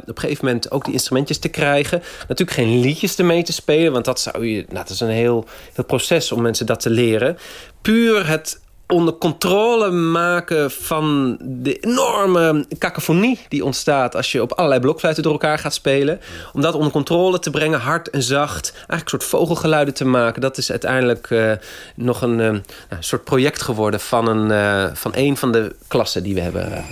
op 0.00 0.08
een 0.08 0.18
gegeven 0.18 0.44
moment 0.44 0.70
ook 0.70 0.84
die 0.84 0.92
instrumentjes 0.92 1.38
te 1.38 1.48
krijgen. 1.48 2.02
Natuurlijk 2.28 2.58
geen 2.58 2.80
liedjes 2.80 3.16
ermee 3.16 3.42
te 3.42 3.52
spelen, 3.52 3.92
want 3.92 4.04
dat 4.04 4.20
zou 4.20 4.46
je. 4.46 4.54
Nou, 4.54 4.74
dat 4.74 4.90
is 4.90 5.00
een 5.00 5.08
heel, 5.08 5.44
heel 5.72 5.84
proces 5.84 6.32
om 6.32 6.42
mensen 6.42 6.66
dat 6.66 6.80
te 6.80 6.90
leren. 6.90 7.38
Puur 7.82 8.28
het 8.28 8.60
onder 8.86 9.14
controle 9.14 9.90
maken 9.90 10.70
van 10.70 11.36
de 11.40 11.78
enorme 11.78 12.66
cacophonie 12.78 13.40
die 13.48 13.64
ontstaat 13.64 14.16
als 14.16 14.32
je 14.32 14.42
op 14.42 14.52
allerlei 14.52 14.80
blokfluiten 14.80 15.22
door 15.22 15.32
elkaar 15.32 15.58
gaat 15.58 15.74
spelen. 15.74 16.20
Om 16.52 16.60
dat 16.60 16.74
onder 16.74 16.92
controle 16.92 17.38
te 17.38 17.50
brengen, 17.50 17.80
hard 17.80 18.10
en 18.10 18.22
zacht, 18.22 18.72
eigenlijk 18.72 19.02
een 19.02 19.08
soort 19.08 19.24
vogelgeluiden 19.24 19.94
te 19.94 20.04
maken. 20.04 20.40
Dat 20.40 20.58
is 20.58 20.70
uiteindelijk 20.70 21.30
uh, 21.30 21.52
nog 21.94 22.22
een 22.22 22.38
uh, 22.38 22.58
soort 23.00 23.24
project 23.24 23.62
geworden 23.62 24.00
van 24.00 24.28
een, 24.28 24.50
uh, 24.50 24.94
van 24.94 25.12
een 25.14 25.36
van 25.36 25.52
de 25.52 25.74
klassen 25.88 26.22
die 26.22 26.34
we 26.34 26.40
hebben 26.40 26.84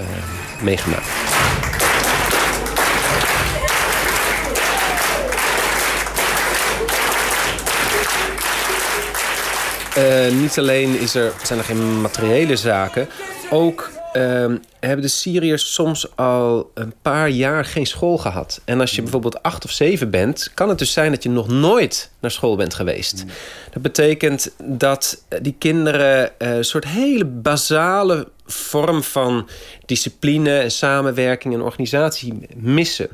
meegemaakt. 0.62 1.41
Uh, 9.98 10.40
niet 10.40 10.58
alleen 10.58 10.98
is 10.98 11.14
er, 11.14 11.32
zijn 11.42 11.58
er 11.58 11.64
geen 11.64 12.00
materiële 12.00 12.56
zaken, 12.56 13.08
ook 13.50 13.90
uh, 14.16 14.22
hebben 14.80 15.02
de 15.02 15.08
Syriërs 15.08 15.74
soms 15.74 16.16
al 16.16 16.70
een 16.74 16.94
paar 17.02 17.28
jaar 17.28 17.64
geen 17.64 17.86
school 17.86 18.18
gehad. 18.18 18.60
En 18.64 18.80
als 18.80 18.90
je 18.90 18.96
mm. 18.96 19.02
bijvoorbeeld 19.02 19.42
acht 19.42 19.64
of 19.64 19.70
zeven 19.70 20.10
bent, 20.10 20.50
kan 20.54 20.68
het 20.68 20.78
dus 20.78 20.92
zijn 20.92 21.10
dat 21.10 21.22
je 21.22 21.28
nog 21.28 21.48
nooit 21.48 22.10
naar 22.20 22.30
school 22.30 22.56
bent 22.56 22.74
geweest. 22.74 23.24
Mm. 23.24 23.30
Dat 23.72 23.82
betekent 23.82 24.50
dat 24.62 25.24
die 25.42 25.54
kinderen 25.58 26.32
uh, 26.38 26.56
een 26.56 26.64
soort 26.64 26.84
hele 26.84 27.24
basale 27.24 28.28
vorm 28.46 29.02
van 29.02 29.48
discipline, 29.86 30.68
samenwerking 30.68 31.54
en 31.54 31.62
organisatie 31.62 32.46
missen. 32.56 33.08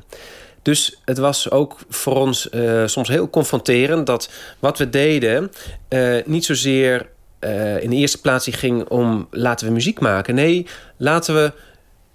Dus 0.63 1.01
het 1.05 1.19
was 1.19 1.51
ook 1.51 1.79
voor 1.89 2.17
ons 2.17 2.49
uh, 2.51 2.87
soms 2.87 3.09
heel 3.09 3.31
confronterend 3.31 4.07
dat 4.07 4.31
wat 4.59 4.79
we 4.79 4.91
deden 4.91 5.51
uh, 5.89 6.17
niet 6.25 6.45
zozeer 6.45 7.09
uh, 7.41 7.83
in 7.83 7.91
de 7.91 7.97
eerste 7.97 8.21
plaats 8.21 8.49
ging 8.51 8.89
om 8.89 9.29
laten 9.31 9.67
we 9.67 9.73
muziek 9.73 10.01
maken. 10.01 10.35
Nee, 10.35 10.67
laten 10.97 11.35
we 11.35 11.53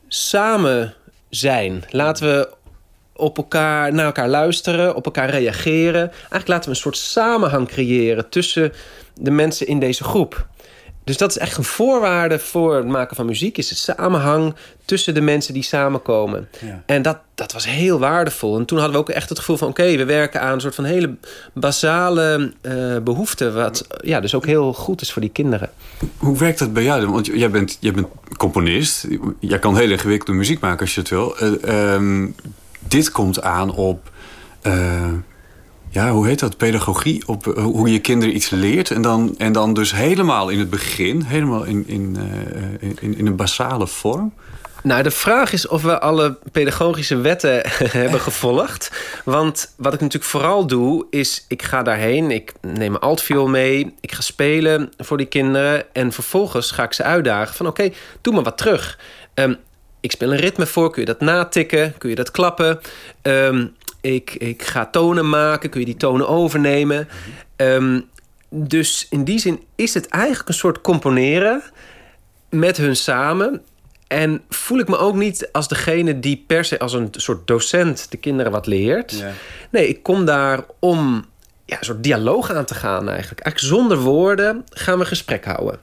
samen 0.07 0.93
zijn. 1.29 1.83
Laten 1.89 2.27
we 2.27 2.49
op 3.15 3.37
elkaar, 3.37 3.93
naar 3.93 4.05
elkaar 4.05 4.29
luisteren, 4.29 4.95
op 4.95 5.05
elkaar 5.05 5.29
reageren. 5.29 6.11
Eigenlijk 6.11 6.47
laten 6.47 6.63
we 6.63 6.69
een 6.69 6.81
soort 6.81 6.97
samenhang 6.97 7.67
creëren 7.67 8.29
tussen 8.29 8.73
de 9.13 9.31
mensen 9.31 9.67
in 9.67 9.79
deze 9.79 10.03
groep. 10.03 10.47
Dus 11.03 11.17
dat 11.17 11.29
is 11.29 11.37
echt 11.37 11.57
een 11.57 11.63
voorwaarde 11.63 12.39
voor 12.39 12.75
het 12.75 12.87
maken 12.87 13.15
van 13.15 13.25
muziek... 13.25 13.57
is 13.57 13.67
de 13.67 13.75
samenhang 13.75 14.55
tussen 14.85 15.13
de 15.13 15.21
mensen 15.21 15.53
die 15.53 15.63
samenkomen. 15.63 16.49
Ja. 16.65 16.83
En 16.85 17.01
dat, 17.01 17.17
dat 17.35 17.53
was 17.53 17.65
heel 17.65 17.99
waardevol. 17.99 18.57
En 18.57 18.65
toen 18.65 18.77
hadden 18.77 18.95
we 18.95 19.01
ook 19.01 19.09
echt 19.09 19.29
het 19.29 19.39
gevoel 19.39 19.57
van... 19.57 19.67
oké, 19.67 19.95
we 19.95 20.05
werken 20.05 20.41
aan 20.41 20.53
een 20.53 20.61
soort 20.61 20.75
van 20.75 20.83
hele 20.83 21.15
basale 21.53 22.53
uh, 22.61 22.97
behoefte... 22.97 23.51
wat 23.51 23.87
ja, 24.01 24.19
dus 24.19 24.35
ook 24.35 24.45
heel 24.45 24.73
goed 24.73 25.01
is 25.01 25.11
voor 25.11 25.21
die 25.21 25.31
kinderen. 25.31 25.69
Hoe 26.17 26.37
werkt 26.37 26.59
dat 26.59 26.73
bij 26.73 26.83
jou? 26.83 27.07
Want 27.07 27.25
jij 27.25 27.49
bent, 27.49 27.77
jij 27.79 27.91
bent 27.91 28.07
componist. 28.37 29.07
Jij 29.39 29.59
kan 29.59 29.77
heel 29.77 29.91
ingewikkelde 29.91 30.39
muziek 30.39 30.59
maken 30.59 30.79
als 30.79 30.93
je 30.95 30.99
het 30.99 31.09
wil. 31.09 31.35
Uh, 31.41 31.93
um, 31.93 32.35
dit 32.87 33.11
komt 33.11 33.41
aan 33.41 33.75
op... 33.75 34.11
Uh, 34.63 35.11
ja, 35.93 36.11
hoe 36.11 36.27
heet 36.27 36.39
dat? 36.39 36.57
Pedagogie. 36.57 37.23
Op 37.27 37.47
uh, 37.47 37.63
hoe 37.63 37.91
je 37.91 37.99
kinderen 37.99 38.35
iets 38.35 38.49
leert. 38.49 38.91
En 38.91 39.01
dan, 39.01 39.35
en 39.37 39.51
dan 39.51 39.73
dus 39.73 39.91
helemaal 39.91 40.49
in 40.49 40.59
het 40.59 40.69
begin, 40.69 41.21
helemaal 41.21 41.63
in, 41.63 41.83
in, 41.87 42.17
uh, 42.81 42.89
in, 42.99 43.17
in 43.17 43.27
een 43.27 43.35
basale 43.35 43.87
vorm. 43.87 44.33
Nou, 44.83 45.03
de 45.03 45.11
vraag 45.11 45.53
is 45.53 45.67
of 45.67 45.81
we 45.81 45.99
alle 45.99 46.37
pedagogische 46.51 47.15
wetten 47.15 47.61
hebben 48.01 48.19
gevolgd. 48.19 48.91
Want 49.25 49.73
wat 49.77 49.93
ik 49.93 49.99
natuurlijk 49.99 50.31
vooral 50.31 50.67
doe, 50.67 51.05
is 51.09 51.45
ik 51.47 51.61
ga 51.61 51.83
daarheen. 51.83 52.31
Ik 52.31 52.53
neem 52.61 52.95
altviool 52.95 53.47
mee. 53.47 53.93
Ik 54.01 54.11
ga 54.11 54.21
spelen 54.21 54.91
voor 54.97 55.17
die 55.17 55.25
kinderen. 55.25 55.93
En 55.93 56.11
vervolgens 56.11 56.71
ga 56.71 56.83
ik 56.83 56.93
ze 56.93 57.03
uitdagen 57.03 57.55
van 57.55 57.67
oké, 57.67 57.91
doe 58.21 58.33
maar 58.33 58.43
wat 58.43 58.57
terug. 58.57 58.99
Um, 59.33 59.57
ik 59.99 60.11
speel 60.11 60.31
een 60.31 60.39
ritme 60.39 60.65
voor. 60.65 60.91
Kun 60.91 61.01
je 61.01 61.07
dat 61.07 61.19
natikken? 61.19 61.97
Kun 61.97 62.09
je 62.09 62.15
dat 62.15 62.31
klappen? 62.31 62.79
Um, 63.21 63.75
ik, 64.03 64.33
ik 64.33 64.63
ga 64.63 64.85
tonen 64.85 65.29
maken. 65.29 65.69
Kun 65.69 65.79
je 65.79 65.85
die 65.85 65.97
tonen 65.97 66.27
overnemen? 66.27 67.07
Um, 67.55 68.09
dus 68.49 69.07
in 69.09 69.23
die 69.23 69.39
zin 69.39 69.63
is 69.75 69.93
het 69.93 70.07
eigenlijk 70.07 70.47
een 70.47 70.53
soort 70.53 70.81
componeren 70.81 71.63
met 72.49 72.77
hun 72.77 72.95
samen. 72.95 73.61
En 74.07 74.41
voel 74.49 74.79
ik 74.79 74.87
me 74.87 74.97
ook 74.97 75.15
niet 75.15 75.49
als 75.51 75.67
degene 75.67 76.19
die 76.19 76.43
per 76.47 76.65
se 76.65 76.79
als 76.79 76.93
een 76.93 77.07
soort 77.11 77.47
docent 77.47 78.11
de 78.11 78.17
kinderen 78.17 78.51
wat 78.51 78.67
leert. 78.67 79.11
Ja. 79.11 79.31
Nee, 79.69 79.87
ik 79.87 80.03
kom 80.03 80.25
daar 80.25 80.65
om 80.79 81.25
ja, 81.65 81.77
een 81.77 81.85
soort 81.85 82.03
dialoog 82.03 82.51
aan 82.51 82.65
te 82.65 82.75
gaan 82.75 83.09
eigenlijk. 83.09 83.41
Eigenlijk 83.41 83.73
zonder 83.75 83.97
woorden 83.97 84.65
gaan 84.69 84.99
we 84.99 85.05
gesprek 85.05 85.45
houden. 85.45 85.79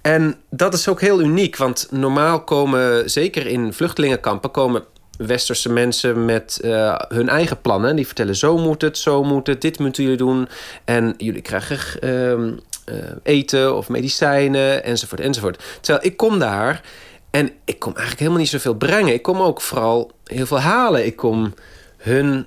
En 0.00 0.34
dat 0.50 0.74
is 0.74 0.88
ook 0.88 1.00
heel 1.00 1.20
uniek, 1.20 1.56
want 1.56 1.88
normaal 1.90 2.44
komen, 2.44 3.10
zeker 3.10 3.46
in 3.46 3.72
vluchtelingenkampen, 3.72 4.50
komen 4.50 4.84
westerse 5.26 5.72
mensen 5.72 6.24
met 6.24 6.60
uh, 6.64 6.94
hun 7.08 7.28
eigen 7.28 7.60
plannen. 7.60 7.96
Die 7.96 8.06
vertellen: 8.06 8.36
zo 8.36 8.58
moet 8.58 8.82
het, 8.82 8.98
zo 8.98 9.24
moet 9.24 9.46
het, 9.46 9.60
dit 9.60 9.78
moeten 9.78 10.02
jullie 10.02 10.18
doen. 10.18 10.48
En 10.84 11.14
jullie 11.16 11.42
krijgen 11.42 11.78
uh, 12.04 12.96
eten 13.22 13.76
of 13.76 13.88
medicijnen, 13.88 14.84
enzovoort, 14.84 15.20
enzovoort. 15.20 15.62
Terwijl 15.80 16.06
ik 16.06 16.16
kom 16.16 16.38
daar 16.38 16.82
en 17.30 17.50
ik 17.64 17.78
kom 17.78 17.92
eigenlijk 17.92 18.18
helemaal 18.18 18.40
niet 18.40 18.50
zoveel 18.50 18.74
brengen. 18.74 19.14
Ik 19.14 19.22
kom 19.22 19.40
ook 19.40 19.60
vooral 19.60 20.10
heel 20.24 20.46
veel 20.46 20.60
halen. 20.60 21.06
Ik 21.06 21.16
kom 21.16 21.54
hun 21.96 22.46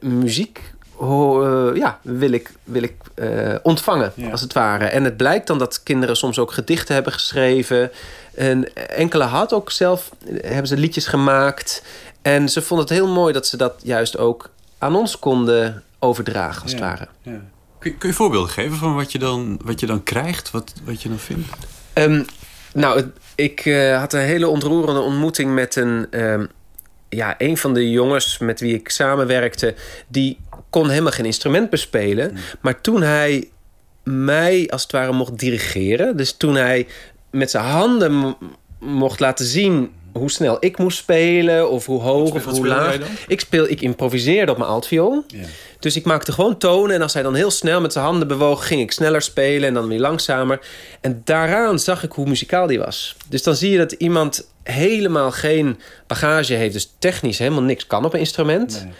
muziek 0.00 0.60
uh, 1.00 1.76
ja, 1.76 1.98
wil 2.02 2.32
ik, 2.32 2.52
wil 2.64 2.82
ik 2.82 2.94
uh, 3.14 3.54
ontvangen, 3.62 4.12
ja. 4.14 4.30
als 4.30 4.40
het 4.40 4.52
ware. 4.52 4.84
En 4.84 5.04
het 5.04 5.16
blijkt 5.16 5.46
dan 5.46 5.58
dat 5.58 5.82
kinderen 5.82 6.16
soms 6.16 6.38
ook 6.38 6.52
gedichten 6.52 6.94
hebben 6.94 7.12
geschreven. 7.12 7.90
En 8.34 8.74
enkele 8.88 9.24
had 9.24 9.52
ook 9.52 9.70
zelf, 9.70 10.10
hebben 10.40 10.66
ze 10.66 10.76
liedjes 10.76 11.06
gemaakt. 11.06 11.82
En 12.22 12.48
ze 12.48 12.62
vonden 12.62 12.86
het 12.86 12.96
heel 12.96 13.08
mooi 13.08 13.32
dat 13.32 13.46
ze 13.46 13.56
dat 13.56 13.74
juist 13.82 14.18
ook 14.18 14.50
aan 14.78 14.96
ons 14.96 15.18
konden 15.18 15.82
overdragen, 15.98 16.62
als 16.62 16.72
ja. 16.72 16.76
het 16.76 16.86
ware. 16.86 17.08
Ja. 17.22 17.40
Kun, 17.78 17.98
kun, 17.98 18.08
je 18.08 18.14
voorbeelden 18.14 18.50
geven 18.50 18.76
van 18.76 18.94
wat 18.94 19.12
je 19.12 19.18
dan, 19.18 19.60
wat 19.64 19.80
je 19.80 19.86
dan 19.86 20.02
krijgt, 20.02 20.50
wat, 20.50 20.72
wat 20.84 21.02
je 21.02 21.08
dan 21.08 21.18
vindt? 21.18 21.48
Um, 21.94 22.24
nou, 22.72 23.10
ik 23.34 23.64
uh, 23.64 23.98
had 23.98 24.12
een 24.12 24.20
hele 24.20 24.48
ontroerende 24.48 25.00
ontmoeting 25.00 25.54
met 25.54 25.76
een... 25.76 26.06
Um, 26.10 26.48
ja, 27.08 27.34
een 27.38 27.56
van 27.56 27.74
de 27.74 27.90
jongens 27.90 28.38
met 28.38 28.60
wie 28.60 28.74
ik 28.74 28.88
samenwerkte, 28.88 29.74
die 30.08 30.38
kon 30.70 30.88
helemaal 30.88 31.12
geen 31.12 31.24
instrument 31.24 31.70
bespelen. 31.70 32.30
Mm. 32.32 32.38
Maar 32.60 32.80
toen 32.80 33.02
hij 33.02 33.48
mij 34.02 34.68
als 34.70 34.82
het 34.82 34.92
ware 34.92 35.12
mocht 35.12 35.38
dirigeren, 35.38 36.16
dus 36.16 36.32
toen 36.32 36.54
hij 36.54 36.86
met 37.30 37.50
zijn 37.50 37.64
handen 37.64 38.36
mocht 38.78 39.20
laten 39.20 39.46
zien 39.46 39.90
hoe 40.12 40.30
snel 40.30 40.56
ik 40.60 40.78
moest 40.78 40.98
spelen 40.98 41.70
of 41.70 41.86
hoe 41.86 42.00
hoog 42.00 42.34
of 42.34 42.44
hoe 42.44 42.66
laag. 42.66 42.98
Ik 43.26 43.40
speel, 43.40 43.68
ik 43.68 43.80
improviseerde 43.80 44.52
op 44.52 44.58
mijn 44.58 44.70
altviool. 44.70 45.24
Ja. 45.26 45.44
Dus 45.78 45.96
ik 45.96 46.04
maakte 46.04 46.32
gewoon 46.32 46.58
tonen 46.58 46.94
en 46.94 47.02
als 47.02 47.12
hij 47.14 47.22
dan 47.22 47.34
heel 47.34 47.50
snel 47.50 47.80
met 47.80 47.92
zijn 47.92 48.04
handen 48.04 48.28
bewoog, 48.28 48.66
ging 48.66 48.80
ik 48.80 48.92
sneller 48.92 49.22
spelen 49.22 49.68
en 49.68 49.74
dan 49.74 49.88
weer 49.88 50.00
langzamer. 50.00 50.60
En 51.00 51.20
daaraan 51.24 51.78
zag 51.78 52.02
ik 52.02 52.12
hoe 52.12 52.28
muzikaal 52.28 52.66
die 52.66 52.78
was. 52.78 53.16
Dus 53.28 53.42
dan 53.42 53.56
zie 53.56 53.70
je 53.70 53.78
dat 53.78 53.92
iemand 53.92 54.50
helemaal 54.62 55.30
geen 55.30 55.78
bagage 56.06 56.54
heeft, 56.54 56.72
dus 56.72 56.94
technisch 56.98 57.38
helemaal 57.38 57.62
niks 57.62 57.86
kan 57.86 58.04
op 58.04 58.12
een 58.12 58.20
instrument. 58.20 58.82
Nee. 58.84 58.92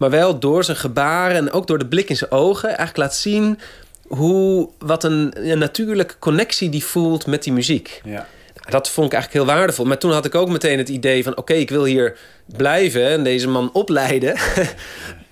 Maar 0.00 0.10
wel 0.10 0.38
door 0.38 0.64
zijn 0.64 0.76
gebaren 0.76 1.36
en 1.36 1.52
ook 1.52 1.66
door 1.66 1.78
de 1.78 1.86
blik 1.86 2.08
in 2.08 2.16
zijn 2.16 2.30
ogen 2.30 2.68
eigenlijk 2.68 2.96
laat 2.96 3.14
zien 3.14 3.58
hoe, 4.06 4.68
wat 4.78 5.04
een, 5.04 5.50
een 5.50 5.58
natuurlijke 5.58 6.14
connectie 6.18 6.68
die 6.68 6.84
voelt 6.84 7.26
met 7.26 7.42
die 7.42 7.52
muziek. 7.52 8.00
Ja. 8.04 8.26
Dat 8.68 8.90
vond 8.90 9.06
ik 9.06 9.12
eigenlijk 9.12 9.44
heel 9.44 9.54
waardevol. 9.54 9.84
Maar 9.84 9.98
toen 9.98 10.12
had 10.12 10.24
ik 10.24 10.34
ook 10.34 10.48
meteen 10.48 10.78
het 10.78 10.88
idee 10.88 11.22
van... 11.22 11.36
oké, 11.36 11.52
ik 11.52 11.70
wil 11.70 11.84
hier 11.84 12.18
blijven 12.46 13.08
en 13.08 13.24
deze 13.24 13.48
man 13.48 13.70
opleiden... 13.72 14.36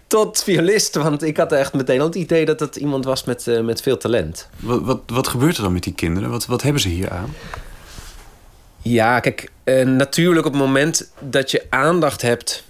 tot 0.07 0.43
violist. 0.43 0.95
Want 0.95 1.23
ik 1.23 1.37
had 1.37 1.53
echt 1.53 1.73
meteen 1.73 2.01
al 2.01 2.07
het 2.07 2.15
idee 2.15 2.45
dat 2.45 2.61
het 2.61 2.77
iemand 2.77 3.05
was 3.05 3.25
met, 3.25 3.47
uh, 3.47 3.61
met 3.61 3.83
veel 3.83 3.97
talent. 3.97 4.49
Wat, 4.59 4.83
wat, 4.83 5.01
wat 5.07 5.29
gebeurt 5.29 5.57
er 5.57 5.63
dan 5.63 5.73
met 5.73 5.83
die 5.83 5.95
kinderen? 5.95 6.31
Wat, 6.31 6.47
wat 6.47 6.63
hebben 6.63 6.83
ze 6.83 6.89
hier 6.89 7.11
aan? 7.11 7.35
Ja, 8.83 9.21
kijk, 9.21 9.51
eh, 9.65 9.87
natuurlijk 9.87 10.47
op 10.47 10.53
het 10.53 10.63
moment 10.63 11.11
dat 11.19 11.51
je 11.51 11.67
aandacht 11.69 12.23
hebt 12.23 12.65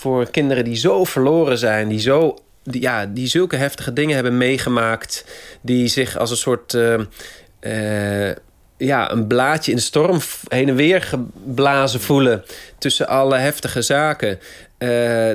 voor 0.00 0.30
kinderen 0.30 0.64
die 0.64 0.76
zo 0.76 1.04
verloren 1.04 1.58
zijn, 1.58 1.88
die 1.88 2.00
zo 2.00 2.38
die, 2.62 2.80
ja, 2.80 3.06
die 3.06 3.26
zulke 3.26 3.56
heftige 3.56 3.92
dingen 3.92 4.14
hebben 4.14 4.36
meegemaakt, 4.36 5.24
die 5.60 5.88
zich 5.88 6.18
als 6.18 6.30
een 6.30 6.36
soort 6.36 6.74
eh, 6.74 8.28
eh, 8.30 8.36
ja, 8.76 9.10
een 9.10 9.26
blaadje 9.26 9.70
in 9.70 9.76
de 9.76 9.82
storm 9.82 10.18
heen 10.48 10.68
en 10.68 10.74
weer 10.74 11.02
geblazen 11.02 12.00
voelen 12.00 12.44
tussen 12.78 13.08
alle 13.08 13.36
heftige 13.36 13.82
zaken. 13.82 14.38
Eh, 14.78 14.88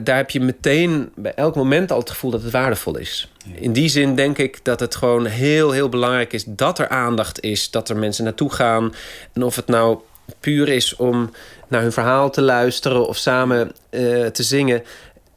daar 0.03 0.15
heb 0.15 0.29
je 0.29 0.39
meteen 0.39 1.11
bij 1.15 1.33
elk 1.33 1.55
moment 1.55 1.91
al 1.91 1.99
het 1.99 2.09
gevoel 2.09 2.31
dat 2.31 2.41
het 2.41 2.51
waardevol 2.51 2.97
is. 2.97 3.31
In 3.53 3.73
die 3.73 3.89
zin 3.89 4.15
denk 4.15 4.37
ik 4.37 4.59
dat 4.63 4.79
het 4.79 4.95
gewoon 4.95 5.25
heel, 5.25 5.71
heel 5.71 5.89
belangrijk 5.89 6.33
is 6.33 6.43
dat 6.47 6.79
er 6.79 6.89
aandacht 6.89 7.41
is, 7.41 7.71
dat 7.71 7.89
er 7.89 7.97
mensen 7.97 8.23
naartoe 8.23 8.51
gaan. 8.51 8.93
En 9.33 9.43
of 9.43 9.55
het 9.55 9.67
nou 9.67 9.99
puur 10.39 10.69
is 10.69 10.95
om 10.95 11.31
naar 11.67 11.81
hun 11.81 11.91
verhaal 11.91 12.29
te 12.29 12.41
luisteren 12.41 13.07
of 13.07 13.17
samen 13.17 13.71
uh, 13.89 14.25
te 14.25 14.43
zingen. 14.43 14.83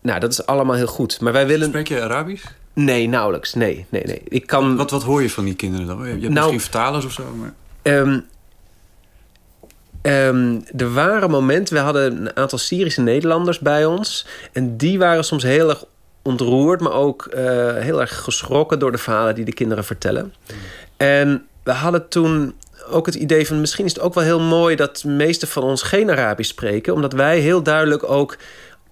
Nou, 0.02 0.20
dat 0.20 0.32
is 0.32 0.47
allemaal 0.47 0.77
heel 0.77 0.86
goed. 0.86 1.20
Maar 1.20 1.32
wij 1.32 1.47
willen. 1.47 1.69
Spreek 1.69 1.89
je 1.89 2.02
Arabisch? 2.02 2.44
Nee, 2.73 3.09
nauwelijks. 3.09 3.55
Nee, 3.55 3.86
nee, 3.89 4.02
nee. 4.05 4.23
Ik 4.28 4.47
kan... 4.47 4.77
wat, 4.77 4.90
wat 4.90 5.02
hoor 5.02 5.23
je 5.23 5.31
van 5.31 5.44
die 5.44 5.55
kinderen 5.55 5.86
dan? 5.86 5.98
Je 5.98 6.05
hebt 6.05 6.20
nou, 6.20 6.32
misschien 6.35 6.60
vertalers 6.60 7.05
of 7.05 7.12
zo, 7.12 7.24
maar... 7.35 7.55
Um, 7.82 8.27
um, 10.02 10.65
er 10.77 10.93
waren 10.93 11.31
momenten, 11.31 11.74
we 11.74 11.81
hadden 11.81 12.20
een 12.20 12.36
aantal 12.36 12.59
Syrische 12.59 13.01
Nederlanders 13.01 13.59
bij 13.59 13.85
ons. 13.85 14.27
En 14.52 14.77
die 14.77 14.98
waren 14.98 15.24
soms 15.24 15.43
heel 15.43 15.69
erg 15.69 15.85
ontroerd, 16.23 16.81
maar 16.81 16.93
ook 16.93 17.28
uh, 17.35 17.40
heel 17.77 18.01
erg 18.01 18.16
geschrokken 18.16 18.78
door 18.78 18.93
de 18.93 18.98
verhalen 18.98 19.35
die 19.35 19.44
de 19.44 19.52
kinderen 19.52 19.85
vertellen. 19.85 20.35
En 20.97 21.47
we 21.62 21.73
hadden 21.73 22.09
toen 22.09 22.55
ook 22.90 23.06
het 23.06 23.15
idee 23.15 23.47
van 23.47 23.60
misschien 23.60 23.85
is 23.85 23.94
het 23.94 24.02
ook 24.02 24.15
wel 24.15 24.24
heel 24.24 24.40
mooi 24.40 24.77
dat 24.77 24.97
de 24.97 25.09
meeste 25.09 25.47
van 25.47 25.62
ons 25.62 25.82
geen 25.82 26.10
Arabisch 26.10 26.51
spreken, 26.51 26.94
omdat 26.94 27.12
wij 27.12 27.39
heel 27.39 27.62
duidelijk 27.62 28.10
ook 28.10 28.36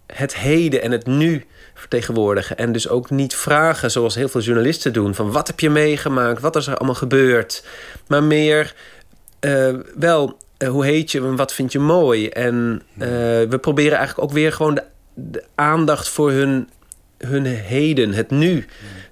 het 0.06 0.36
heden 0.36 0.82
en 0.82 0.90
het 0.90 1.06
nu 1.06 1.44
vertegenwoordigen. 1.74 2.56
En 2.56 2.72
dus 2.72 2.88
ook 2.88 3.10
niet 3.10 3.34
vragen 3.34 3.90
zoals 3.90 4.14
heel 4.14 4.28
veel 4.28 4.40
journalisten 4.40 4.92
doen: 4.92 5.14
van 5.14 5.30
wat 5.30 5.46
heb 5.46 5.60
je 5.60 5.70
meegemaakt, 5.70 6.40
wat 6.40 6.56
is 6.56 6.66
er 6.66 6.76
allemaal 6.76 6.94
gebeurd. 6.94 7.64
Maar 8.06 8.22
meer 8.22 8.74
uh, 9.40 9.74
wel, 9.94 10.36
uh, 10.58 10.68
hoe 10.68 10.84
heet 10.84 11.10
je 11.10 11.18
en 11.18 11.36
wat 11.36 11.52
vind 11.52 11.72
je 11.72 11.78
mooi. 11.78 12.28
En 12.28 12.82
uh, 12.94 13.06
we 13.48 13.58
proberen 13.60 13.98
eigenlijk 13.98 14.28
ook 14.28 14.34
weer 14.34 14.52
gewoon 14.52 14.74
de, 14.74 14.84
de, 15.14 15.44
aandacht 15.54 16.08
voor 16.08 16.30
hun, 16.30 16.68
hun 17.18 17.44
heden, 17.44 18.12
het 18.12 18.30
nu. 18.30 18.66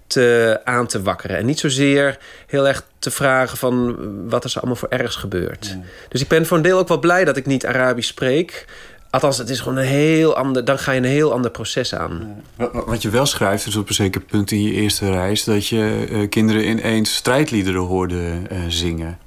Te, 0.06 0.60
aan 0.64 0.86
te 0.86 1.02
wakkeren. 1.02 1.36
En 1.36 1.46
niet 1.46 1.58
zozeer 1.58 2.18
heel 2.46 2.68
erg 2.68 2.84
te 2.98 3.10
vragen 3.10 3.58
van 3.58 3.96
wat 4.28 4.44
is 4.44 4.54
er 4.54 4.60
allemaal 4.60 4.78
voor 4.78 4.88
ergs 4.88 5.16
gebeurd. 5.16 5.76
Dus 6.08 6.20
ik 6.20 6.28
ben 6.28 6.46
voor 6.46 6.56
een 6.56 6.62
deel 6.62 6.78
ook 6.78 6.88
wel 6.88 6.98
blij 6.98 7.24
dat 7.24 7.36
ik 7.36 7.46
niet 7.46 7.66
Arabisch 7.66 8.08
spreek. 8.08 8.66
Althans, 9.10 9.38
het 9.38 9.48
is 9.48 9.60
gewoon 9.60 9.78
een 9.78 9.84
heel 9.84 10.36
ander... 10.36 10.64
dan 10.64 10.78
ga 10.78 10.92
je 10.92 10.98
een 10.98 11.04
heel 11.04 11.32
ander 11.32 11.50
proces 11.50 11.94
aan. 11.94 12.42
Wat 12.72 13.02
je 13.02 13.10
wel 13.10 13.26
schrijft, 13.26 13.66
is 13.66 13.76
op 13.76 13.88
een 13.88 13.94
zeker 13.94 14.20
punt 14.20 14.50
in 14.50 14.62
je 14.62 14.72
eerste 14.72 15.10
reis... 15.10 15.44
dat 15.44 15.66
je 15.66 16.06
uh, 16.10 16.28
kinderen 16.28 16.68
ineens 16.68 17.14
strijdliederen 17.14 17.80
hoorde 17.80 18.14
uh, 18.52 18.58
zingen. 18.68 19.18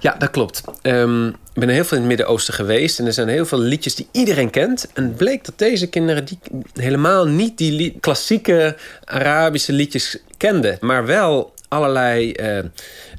Ja, 0.00 0.14
dat 0.18 0.30
klopt. 0.30 0.62
Um, 0.82 1.28
ik 1.28 1.34
ben 1.54 1.68
heel 1.68 1.84
veel 1.84 1.96
in 1.96 2.02
het 2.02 2.16
Midden-Oosten 2.16 2.54
geweest... 2.54 2.98
en 2.98 3.06
er 3.06 3.12
zijn 3.12 3.28
heel 3.28 3.46
veel 3.46 3.58
liedjes 3.58 3.94
die 3.94 4.08
iedereen 4.12 4.50
kent. 4.50 4.88
En 4.94 5.02
het 5.02 5.16
bleek 5.16 5.44
dat 5.44 5.58
deze 5.58 5.86
kinderen 5.86 6.24
die 6.24 6.38
helemaal 6.74 7.26
niet 7.26 7.58
die 7.58 7.96
klassieke 8.00 8.76
Arabische 9.04 9.72
liedjes 9.72 10.18
kenden... 10.36 10.76
maar 10.80 11.06
wel 11.06 11.54
allerlei... 11.68 12.32
Uh, 12.40 12.58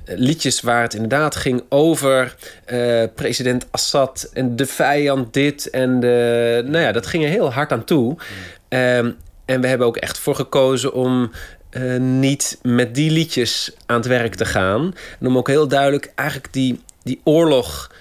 liedjes 0.06 0.62
waar 0.62 0.82
het 0.82 0.94
inderdaad 0.94 1.36
ging 1.36 1.64
over 1.70 2.36
uh, 2.74 3.04
president 3.16 3.68
Assad 3.72 4.30
en 4.34 4.56
de 4.56 4.66
vijand 4.66 5.34
dit 5.34 5.70
en 5.70 6.00
de, 6.00 6.64
nou 6.66 6.84
ja, 6.84 6.92
dat 6.92 7.08
ging 7.08 7.24
er 7.24 7.30
heel 7.30 7.52
hard 7.52 7.72
aan 7.72 7.84
toe. 7.84 8.18
Um, 8.70 9.18
en 9.46 9.62
we 9.62 9.68
hebben 9.68 9.88
ook 9.88 9.98
echt 9.98 10.20
voor 10.20 10.36
gekozen 10.36 10.94
om 10.94 11.32
uh, 11.72 12.00
niet 12.00 12.58
met 12.62 12.96
die 12.96 13.12
liedjes 13.12 13.72
aan 13.86 13.98
het 13.98 14.08
werk 14.08 14.36
te 14.36 14.46
gaan. 14.46 14.96
En 15.20 15.28
om 15.28 15.38
ook 15.38 15.48
heel 15.48 15.68
duidelijk 15.68 16.12
eigenlijk 16.16 16.54
die, 16.54 16.82
die 17.04 17.22
oorlog 17.24 17.92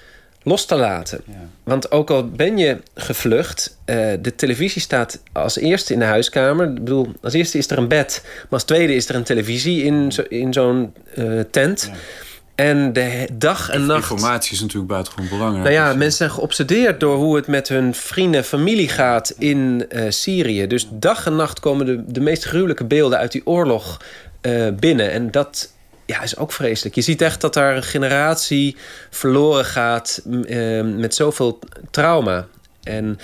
los 0.42 0.64
te 0.64 0.74
laten. 0.74 1.20
Ja. 1.26 1.48
Want 1.64 1.90
ook 1.90 2.10
al 2.10 2.28
ben 2.28 2.58
je 2.58 2.80
gevlucht, 2.94 3.76
uh, 3.86 3.96
de 4.20 4.34
televisie 4.34 4.80
staat 4.80 5.22
als 5.32 5.58
eerste 5.58 5.92
in 5.92 5.98
de 5.98 6.04
huiskamer. 6.04 6.68
Ik 6.68 6.74
bedoel, 6.74 7.12
als 7.22 7.32
eerste 7.32 7.58
is 7.58 7.70
er 7.70 7.78
een 7.78 7.88
bed, 7.88 8.20
maar 8.24 8.46
als 8.50 8.64
tweede 8.64 8.94
is 8.94 9.08
er 9.08 9.14
een 9.14 9.22
televisie 9.22 9.82
in, 9.82 10.12
zo, 10.12 10.22
in 10.28 10.52
zo'n 10.52 10.94
uh, 11.18 11.40
tent. 11.50 11.90
Ja. 11.92 11.98
En 12.60 12.92
de 12.92 13.28
dag 13.32 13.70
en 13.70 13.86
nacht. 13.86 14.10
Informatie 14.10 14.52
is 14.52 14.60
natuurlijk 14.60 14.88
buitengewoon 14.88 15.28
belangrijk. 15.28 15.64
Nou 15.64 15.74
ja, 15.74 15.94
mensen 15.94 16.16
zijn 16.16 16.30
geobsedeerd 16.30 17.00
door 17.00 17.16
hoe 17.16 17.36
het 17.36 17.46
met 17.46 17.68
hun 17.68 17.94
vrienden, 17.94 18.44
familie 18.44 18.88
gaat 18.88 19.34
in 19.38 19.86
uh, 19.88 20.04
Syrië. 20.08 20.66
Dus 20.66 20.88
dag 20.90 21.26
en 21.26 21.36
nacht 21.36 21.60
komen 21.60 21.86
de, 21.86 22.04
de 22.06 22.20
meest 22.20 22.44
gruwelijke 22.44 22.84
beelden 22.84 23.18
uit 23.18 23.32
die 23.32 23.46
oorlog 23.46 24.00
uh, 24.42 24.68
binnen. 24.80 25.10
En 25.10 25.30
dat 25.30 25.72
ja, 26.06 26.22
is 26.22 26.36
ook 26.36 26.52
vreselijk. 26.52 26.94
Je 26.94 27.00
ziet 27.00 27.22
echt 27.22 27.40
dat 27.40 27.54
daar 27.54 27.76
een 27.76 27.82
generatie 27.82 28.76
verloren 29.10 29.64
gaat 29.64 30.22
uh, 30.26 30.82
met 30.82 31.14
zoveel 31.14 31.58
trauma. 31.90 32.46
En 32.82 33.18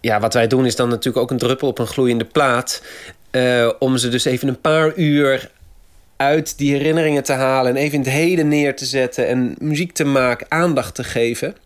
ja, 0.00 0.20
wat 0.20 0.34
wij 0.34 0.46
doen 0.46 0.66
is 0.66 0.76
dan 0.76 0.88
natuurlijk 0.88 1.16
ook 1.16 1.30
een 1.30 1.38
druppel 1.38 1.68
op 1.68 1.78
een 1.78 1.86
gloeiende 1.86 2.24
plaat. 2.24 2.82
Om 3.78 3.96
ze 3.96 4.08
dus 4.08 4.24
even 4.24 4.48
een 4.48 4.60
paar 4.60 4.96
uur 4.96 5.50
uit 6.22 6.58
die 6.58 6.72
herinneringen 6.72 7.22
te 7.22 7.32
halen 7.32 7.70
en 7.70 7.82
even 7.82 7.94
in 7.94 8.04
het 8.04 8.12
heden 8.12 8.48
neer 8.48 8.76
te 8.76 8.84
zetten 8.84 9.28
en 9.28 9.54
muziek 9.58 9.92
te 9.92 10.04
maken, 10.04 10.46
aandacht 10.48 10.94
te 10.94 11.04
geven. 11.04 11.56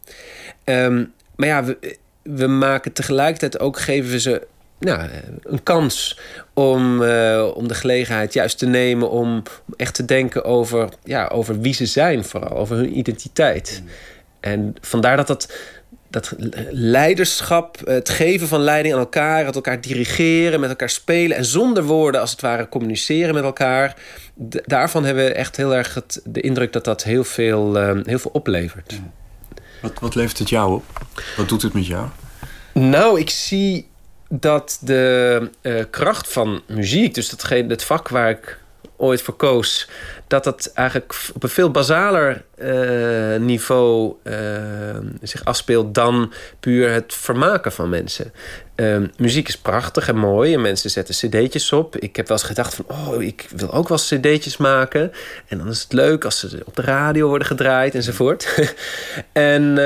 Um, 0.65 1.13
maar 1.37 1.49
ja, 1.49 1.65
we, 1.65 1.97
we 2.23 2.47
maken 2.47 2.93
tegelijkertijd 2.93 3.61
ook, 3.61 3.79
geven 3.79 4.11
we 4.11 4.21
ze 4.21 4.47
nou, 4.79 5.09
een 5.43 5.63
kans 5.63 6.21
om, 6.55 7.03
uh, 7.03 7.51
om 7.55 7.69
de 7.69 7.75
gelegenheid 7.75 8.33
juist 8.33 8.59
te 8.59 8.67
nemen 8.67 9.11
om 9.11 9.43
echt 9.77 9.95
te 9.95 10.05
denken 10.05 10.45
over, 10.45 10.89
ja, 11.05 11.27
over 11.27 11.61
wie 11.61 11.75
ze 11.75 11.87
zijn, 11.87 12.25
vooral 12.25 12.57
over 12.57 12.77
hun 12.77 12.99
identiteit. 12.99 13.83
En 14.41 14.75
vandaar 14.81 15.17
dat 15.17 15.27
dat, 15.27 15.53
dat 16.17 16.35
leiderschap, 16.71 17.79
het 17.85 18.09
geven 18.09 18.49
van 18.49 18.61
leiding 18.61 18.95
aan 18.95 19.01
elkaar, 19.01 19.47
het 19.47 19.55
elkaar 19.55 19.81
dirigeren, 19.81 20.61
met 20.61 20.69
elkaar 20.69 20.91
spelen 20.91 21.37
en 21.37 21.45
zonder 21.45 21.85
woorden 21.85 22.21
als 22.21 22.31
het 22.31 22.41
ware 22.41 22.69
communiceren 22.69 23.35
met 23.35 23.45
elkaar. 23.45 23.97
daarvan 24.65 25.05
hebben 25.05 25.25
we 25.25 25.33
echt 25.33 25.57
heel 25.57 25.75
erg 25.75 25.95
het, 25.95 26.21
de 26.25 26.41
indruk 26.41 26.73
dat 26.73 26.85
dat 26.85 27.03
heel 27.03 27.25
veel, 27.25 27.77
uh, 27.77 28.05
heel 28.05 28.19
veel 28.19 28.31
oplevert. 28.31 28.93
Ja. 28.93 29.11
Wat, 29.83 29.93
wat 30.01 30.15
levert 30.15 30.39
het 30.39 30.49
jou 30.49 30.75
op? 30.75 30.85
Wat 31.37 31.49
doet 31.49 31.63
het 31.63 31.73
met 31.73 31.87
jou? 31.87 32.09
Nou, 32.73 33.21
ik 33.21 33.31
zie 33.31 33.89
dat 34.29 34.79
de 34.81 35.51
uh, 35.63 35.85
kracht 35.91 36.33
van 36.33 36.63
muziek, 36.67 37.15
dus 37.15 37.29
datgene, 37.29 37.69
het 37.69 37.85
vak 37.85 38.09
waar 38.09 38.31
ik 38.31 38.59
ooit 38.97 39.23
voor 39.23 39.35
koos, 39.35 39.89
dat 40.27 40.45
dat 40.45 40.71
eigenlijk 40.75 41.15
op 41.35 41.43
een 41.43 41.49
veel 41.49 41.71
basaler 41.71 42.43
uh, 42.59 43.37
niveau 43.37 44.15
uh, 44.23 44.35
zich 45.23 45.45
afspeelt 45.45 45.95
dan 45.95 46.33
puur 46.61 46.93
het 46.93 47.15
vermaken 47.15 47.73
van 47.73 47.89
mensen. 47.89 48.33
Uh, 48.77 48.97
muziek 49.17 49.49
is 49.49 49.59
prachtig 49.59 50.09
en 50.09 50.17
mooi 50.17 50.55
en 50.55 50.61
mensen 50.61 50.91
zetten 50.91 51.15
cd'tjes 51.15 51.73
op. 51.73 51.97
Ik 51.97 52.17
heb 52.17 52.29
wel 52.29 52.37
eens 52.37 52.47
gedacht 52.47 52.75
van, 52.75 52.85
oh, 52.89 53.23
ik 53.23 53.49
wil 53.57 53.73
ook 53.73 53.89
wel 53.89 53.99
cd'tjes 53.99 54.57
maken. 54.57 55.13
En 55.49 55.59
dan 55.59 55.69
is 55.69 55.83
het 55.83 55.93
leuk 55.93 56.25
als 56.25 56.39
ze 56.39 56.63
op 56.65 56.77
de 56.77 56.83
radio 56.83 57.29
worden 57.29 57.47
gedraaid 57.47 57.95
enzovoort. 57.95 58.75
en... 59.33 59.79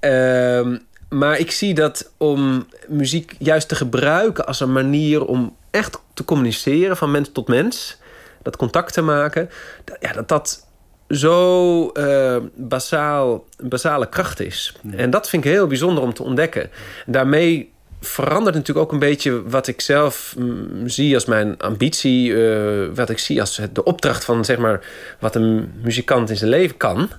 Um, 0.00 0.88
maar 1.10 1.38
ik 1.38 1.50
zie 1.50 1.74
dat 1.74 2.10
om 2.16 2.66
muziek 2.88 3.34
juist 3.38 3.68
te 3.68 3.74
gebruiken 3.74 4.46
als 4.46 4.60
een 4.60 4.72
manier 4.72 5.24
om 5.24 5.56
echt 5.70 5.98
te 6.14 6.24
communiceren 6.24 6.96
van 6.96 7.10
mens 7.10 7.30
tot 7.32 7.48
mens, 7.48 7.98
dat 8.42 8.56
contact 8.56 8.92
te 8.92 9.02
maken, 9.02 9.50
dat, 9.84 9.96
ja, 10.00 10.12
dat 10.12 10.28
dat 10.28 10.68
zo 11.08 11.90
uh, 11.94 12.36
basaal, 12.54 13.44
basale 13.62 14.08
kracht 14.08 14.40
is. 14.40 14.76
Ja. 14.82 14.96
En 14.96 15.10
dat 15.10 15.28
vind 15.28 15.44
ik 15.44 15.50
heel 15.50 15.66
bijzonder 15.66 16.02
om 16.02 16.14
te 16.14 16.22
ontdekken. 16.22 16.70
Daarmee 17.06 17.72
verandert 18.00 18.54
natuurlijk 18.54 18.86
ook 18.86 18.92
een 18.92 18.98
beetje 18.98 19.48
wat 19.48 19.66
ik 19.66 19.80
zelf 19.80 20.34
mm, 20.38 20.88
zie 20.88 21.14
als 21.14 21.24
mijn 21.24 21.58
ambitie, 21.58 22.30
uh, 22.30 22.88
wat 22.94 23.10
ik 23.10 23.18
zie 23.18 23.40
als 23.40 23.60
de 23.72 23.84
opdracht 23.84 24.24
van 24.24 24.44
zeg 24.44 24.58
maar 24.58 24.80
wat 25.18 25.34
een 25.34 25.72
muzikant 25.82 26.30
in 26.30 26.36
zijn 26.36 26.50
leven 26.50 26.76
kan 26.76 27.10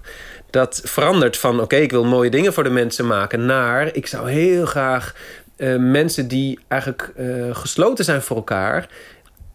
dat 0.50 0.82
verandert 0.84 1.38
van 1.38 1.54
oké, 1.54 1.64
okay, 1.64 1.82
ik 1.82 1.92
wil 1.92 2.04
mooie 2.04 2.30
dingen 2.30 2.54
voor 2.54 2.64
de 2.64 2.70
mensen 2.70 3.08
maken, 3.08 3.46
naar 3.46 3.96
ik 3.96 4.08
zou 4.08 4.30
heel 4.30 4.66
graag 4.66 5.16
uh, 5.58 5.76
mensen 5.78 6.28
die 6.28 6.60
eigenlijk 6.68 7.12
gesloten 7.52 8.06
zijn 8.06 8.22
voor 8.22 8.36
elkaar, 8.36 8.88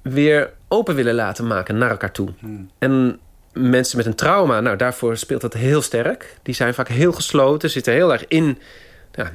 weer 0.02 0.50
open 0.68 0.94
willen 0.94 1.14
laten 1.14 1.46
maken 1.46 1.78
naar 1.78 1.90
elkaar 1.90 2.12
toe. 2.12 2.28
Hmm. 2.38 2.70
En 2.78 3.18
mensen 3.52 3.96
met 3.96 4.06
een 4.06 4.14
trauma, 4.14 4.60
nou 4.60 4.76
daarvoor 4.76 5.16
speelt 5.16 5.40
dat 5.40 5.54
heel 5.54 5.82
sterk. 5.82 6.36
Die 6.42 6.54
zijn 6.54 6.74
vaak 6.74 6.88
heel 6.88 7.12
gesloten, 7.12 7.70
zitten 7.70 7.92
heel 7.92 8.12
erg 8.12 8.24
in, 8.28 8.58
ja, 9.12 9.32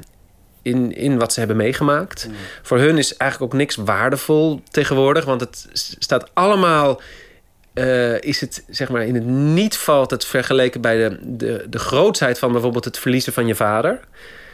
in, 0.62 0.96
in 0.96 1.18
wat 1.18 1.34
ze 1.34 1.40
hebben 1.40 1.58
meegemaakt. 1.58 2.24
Hmm. 2.24 2.34
Voor 2.62 2.78
hun 2.78 2.98
is 2.98 3.18
eigenlijk 3.18 3.54
ook 3.54 3.60
niks 3.60 3.76
waardevol 3.76 4.62
tegenwoordig, 4.70 5.26
want 5.26 5.42
het 5.42 5.68
staat 6.00 6.30
allemaal 6.34 7.02
eh, 7.74 8.22
is 8.22 8.42
het, 8.42 8.64
zeg 8.70 8.90
maar, 8.90 9.06
in 9.06 9.16
het 9.16 9.26
niet 9.26 9.78
valt 9.78 10.12
het 10.12 10.26
vergeleken 10.26 10.82
bij 10.82 10.98
de, 10.98 11.20
de, 11.22 11.66
de 11.70 11.80
grootsheid 11.80 12.40
van 12.40 12.52
bijvoorbeeld 12.52 12.86
het 12.86 13.00
verliezen 13.00 13.34
van 13.34 13.48
je 13.48 13.56
vader. 13.56 14.00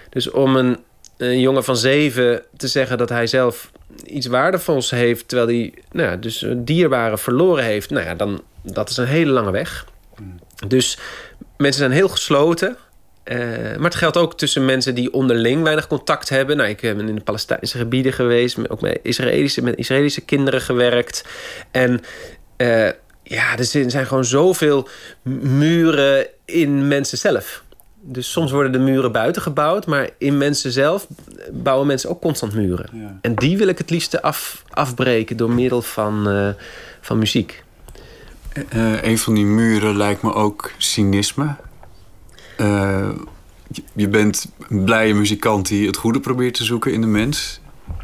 Dus 0.10 0.30
om 0.30 0.56
een, 0.56 0.78
een 1.18 1.40
jongen 1.40 1.64
van 1.64 1.78
zeven 1.78 2.44
te 2.58 2.68
zeggen 2.68 2.98
dat 2.98 3.10
hij 3.10 3.28
zelf 3.28 3.72
iets 4.06 4.28
waardevols 4.28 4.90
heeft, 4.90 5.28
terwijl 5.28 5.50
hij 5.50 5.74
nou 5.92 6.10
ja, 6.10 6.16
dus 6.16 6.46
dierbare 6.56 7.18
verloren 7.18 7.64
heeft, 7.64 7.90
nou 7.90 8.06
ja, 8.06 8.16
dan 8.16 8.42
dat 8.64 8.90
is 8.90 8.98
een 8.98 9.06
hele 9.06 9.32
lange 9.32 9.52
weg. 9.52 9.86
Dus 10.68 10.98
mensen 11.58 11.82
zijn 11.82 11.92
heel 11.92 12.10
gesloten. 12.10 12.78
Uh, 13.32 13.38
maar 13.76 13.90
het 13.90 13.96
geldt 13.96 14.18
ook 14.18 14.38
tussen 14.38 14.66
mensen 14.66 14.96
die 14.96 15.14
onderling 15.14 15.64
weinig 15.64 15.88
contact 15.88 16.30
hebben. 16.30 16.58
Nou, 16.58 16.70
ik 16.70 16.82
ben 16.82 17.08
in 17.08 17.16
de 17.16 17.22
Palestijnse 17.22 17.78
gebieden 17.78 18.14
geweest, 18.14 18.70
ook 18.70 18.82
met 18.82 19.00
Israëlische, 19.02 19.62
met 19.62 19.78
Israëlische 19.78 20.22
kinderen 20.22 20.62
gewerkt. 20.62 21.24
En 21.72 22.02
uh, 22.58 22.90
ja, 23.24 23.58
er 23.58 23.66
zijn 23.66 24.06
gewoon 24.06 24.26
zoveel 24.26 24.88
muren 25.42 26.28
in 26.46 26.88
mensen 26.88 27.18
zelf. 27.18 27.64
Dus 28.10 28.32
soms 28.32 28.52
worden 28.52 28.72
de 28.72 28.80
muren 28.80 29.12
buiten 29.12 29.42
gebouwd, 29.42 29.86
maar 29.86 30.10
in 30.18 30.38
mensen 30.38 30.72
zelf 30.72 31.08
bouwen 31.52 31.88
mensen 31.88 32.10
ook 32.10 32.22
constant 32.22 32.54
muren. 32.54 32.90
Ja. 32.94 33.18
En 33.22 33.36
die 33.36 33.58
wil 33.58 33.68
ik 33.68 33.78
het 33.78 33.90
liefste 33.90 34.22
af, 34.22 34.64
afbreken 34.70 35.38
door 35.38 35.52
middel 35.52 35.82
van, 35.82 36.30
uh, 36.30 36.50
van 37.02 37.18
muziek. 37.18 37.64
Uh, 38.76 39.04
een 39.04 39.18
van 39.18 39.34
die 39.34 39.46
muren 39.46 39.98
lijkt 39.98 40.22
me 40.22 40.34
ook 40.34 40.72
cynisme. 40.78 41.56
Uh, 42.58 43.10
je 43.94 44.08
bent 44.08 44.52
een 44.70 44.84
blije 44.84 45.14
muzikant 45.14 45.68
die 45.68 45.88
het 45.88 45.98
goede 45.98 46.20
probeert 46.20 46.54
te 46.54 46.64
zoeken 46.64 46.94
in 46.94 47.02
de 47.02 47.08
mens. 47.08 47.60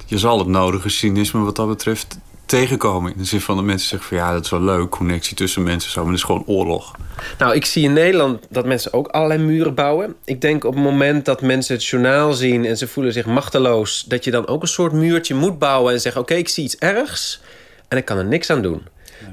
Je 0.06 0.18
zal 0.18 0.38
het 0.40 0.48
nodige 0.48 0.90
cynisme 0.90 1.42
wat 1.42 1.56
dat 1.56 1.68
betreft 1.68 2.18
tegenkomen. 2.60 3.12
In 3.12 3.18
de 3.18 3.26
zin 3.26 3.42
van 3.42 3.58
de 3.58 3.64
mensen 3.64 3.90
zeggen 3.90 4.08
van 4.08 4.18
ja, 4.18 4.34
dat 4.34 4.44
is 4.44 4.50
wel 4.50 4.62
leuk, 4.62 4.90
connectie 4.90 5.36
tussen 5.36 5.64
mensen 5.64 5.92
zo, 5.92 6.02
maar 6.02 6.10
het 6.10 6.20
is 6.20 6.26
gewoon 6.26 6.44
oorlog. 6.46 6.96
Nou, 7.38 7.56
ik 7.56 7.66
zie 7.66 7.84
in 7.84 7.94
Nederland 7.94 8.46
dat 8.50 8.66
mensen 8.66 8.94
ook 8.94 9.08
allerlei 9.08 9.44
muren 9.44 9.74
bouwen. 9.74 10.16
Ik 10.26 10.42
denk 10.42 10.64
op 10.64 10.74
het 10.74 10.84
moment 10.84 11.26
dat 11.26 11.42
mensen 11.42 11.76
het 11.76 11.86
journaal 11.86 12.34
zien 12.34 12.66
en 12.66 12.78
ze 12.78 12.88
voelen 12.88 13.14
zich 13.14 13.26
machteloos, 13.26 14.04
dat 14.08 14.24
je 14.24 14.32
dan 14.32 14.48
ook 14.48 14.62
een 14.62 14.68
soort 14.68 14.94
muurtje 14.94 15.36
moet 15.36 15.60
bouwen 15.60 15.94
en 15.94 16.02
zeggen: 16.02 16.22
Oké, 16.22 16.34
ik 16.34 16.48
zie 16.48 16.64
iets 16.64 16.78
ergs 16.78 17.42
en 17.88 17.98
ik 17.98 18.06
kan 18.06 18.18
er 18.18 18.26
niks 18.26 18.50
aan 18.50 18.62
doen. 18.62 18.82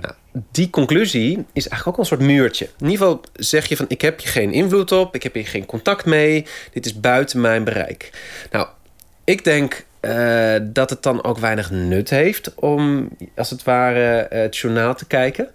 Nou, 0.01 0.15
die 0.51 0.71
conclusie 0.71 1.45
is 1.53 1.69
eigenlijk 1.69 1.87
ook 1.87 1.99
een 1.99 2.17
soort 2.17 2.29
muurtje. 2.29 2.65
In 2.65 2.91
ieder 2.91 3.07
geval 3.07 3.21
zeg 3.33 3.67
je 3.67 3.77
van 3.77 3.87
ik 3.89 4.01
heb 4.01 4.21
hier 4.21 4.31
geen 4.31 4.53
invloed 4.53 4.93
op, 4.93 5.15
ik 5.15 5.23
heb 5.23 5.35
hier 5.35 5.47
geen 5.47 5.67
contact 5.67 6.05
mee, 6.05 6.47
dit 6.73 6.87
is 6.87 7.01
buiten 7.01 7.41
mijn 7.41 7.65
bereik. 7.65 8.11
Nou, 8.51 8.69
ik 9.25 9.45
denk 9.45 9.85
uh, 10.01 10.55
dat 10.63 10.91
het 10.91 11.03
dan 11.03 11.25
ook 11.25 11.39
weinig 11.39 11.71
nut 11.71 12.11
heeft 12.11 12.55
om 12.55 13.09
als 13.37 13.51
het 13.51 13.63
ware 13.63 14.27
het 14.31 14.57
journaal 14.57 14.95
te 14.95 15.07
kijken. 15.07 15.49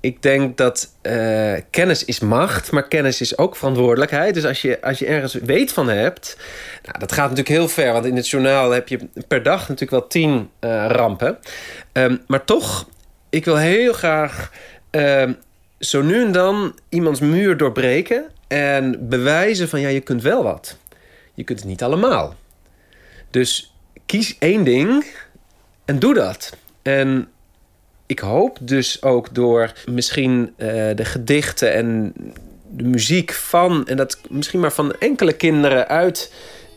Ik 0.00 0.22
denk 0.22 0.56
dat 0.56 0.94
uh, 1.02 1.52
kennis 1.70 2.04
is 2.04 2.20
macht, 2.20 2.70
maar 2.70 2.88
kennis 2.88 3.20
is 3.20 3.38
ook 3.38 3.56
verantwoordelijkheid. 3.56 4.34
Dus 4.34 4.44
als 4.44 4.62
je, 4.62 4.82
als 4.82 4.98
je 4.98 5.06
ergens 5.06 5.34
weet 5.34 5.72
van 5.72 5.88
hebt, 5.88 6.36
nou, 6.84 6.98
dat 6.98 7.12
gaat 7.12 7.28
natuurlijk 7.28 7.56
heel 7.56 7.68
ver. 7.68 7.92
Want 7.92 8.04
in 8.04 8.16
het 8.16 8.28
journaal 8.28 8.70
heb 8.70 8.88
je 8.88 8.98
per 9.28 9.42
dag 9.42 9.60
natuurlijk 9.60 9.90
wel 9.90 10.06
tien 10.06 10.50
rampen. 10.88 11.38
Um, 11.92 12.20
maar 12.26 12.44
toch 12.44 12.88
ik 13.30 13.44
wil 13.44 13.56
heel 13.56 13.92
graag 13.92 14.52
uh, 14.90 15.30
zo 15.78 16.02
nu 16.02 16.24
en 16.24 16.32
dan 16.32 16.78
iemands 16.88 17.20
muur 17.20 17.56
doorbreken 17.56 18.24
en 18.48 19.08
bewijzen 19.08 19.68
van 19.68 19.80
ja, 19.80 19.88
je 19.88 20.00
kunt 20.00 20.22
wel 20.22 20.42
wat. 20.42 20.76
Je 21.34 21.44
kunt 21.44 21.58
het 21.58 21.68
niet 21.68 21.82
allemaal. 21.82 22.34
Dus 23.30 23.69
kies 24.10 24.36
één 24.38 24.64
ding 24.64 25.04
en 25.84 25.98
doe 25.98 26.14
dat. 26.14 26.56
En 26.82 27.28
ik 28.06 28.18
hoop 28.18 28.58
dus 28.60 29.02
ook 29.02 29.34
door 29.34 29.72
misschien 29.86 30.54
uh, 30.56 30.66
de 30.94 31.04
gedichten 31.04 31.72
en 31.72 32.12
de 32.70 32.84
muziek 32.84 33.32
van, 33.32 33.86
en 33.86 33.96
dat 33.96 34.18
misschien 34.28 34.60
maar 34.60 34.72
van 34.72 34.94
enkele 34.98 35.32
kinderen 35.32 35.88
uit 35.88 36.32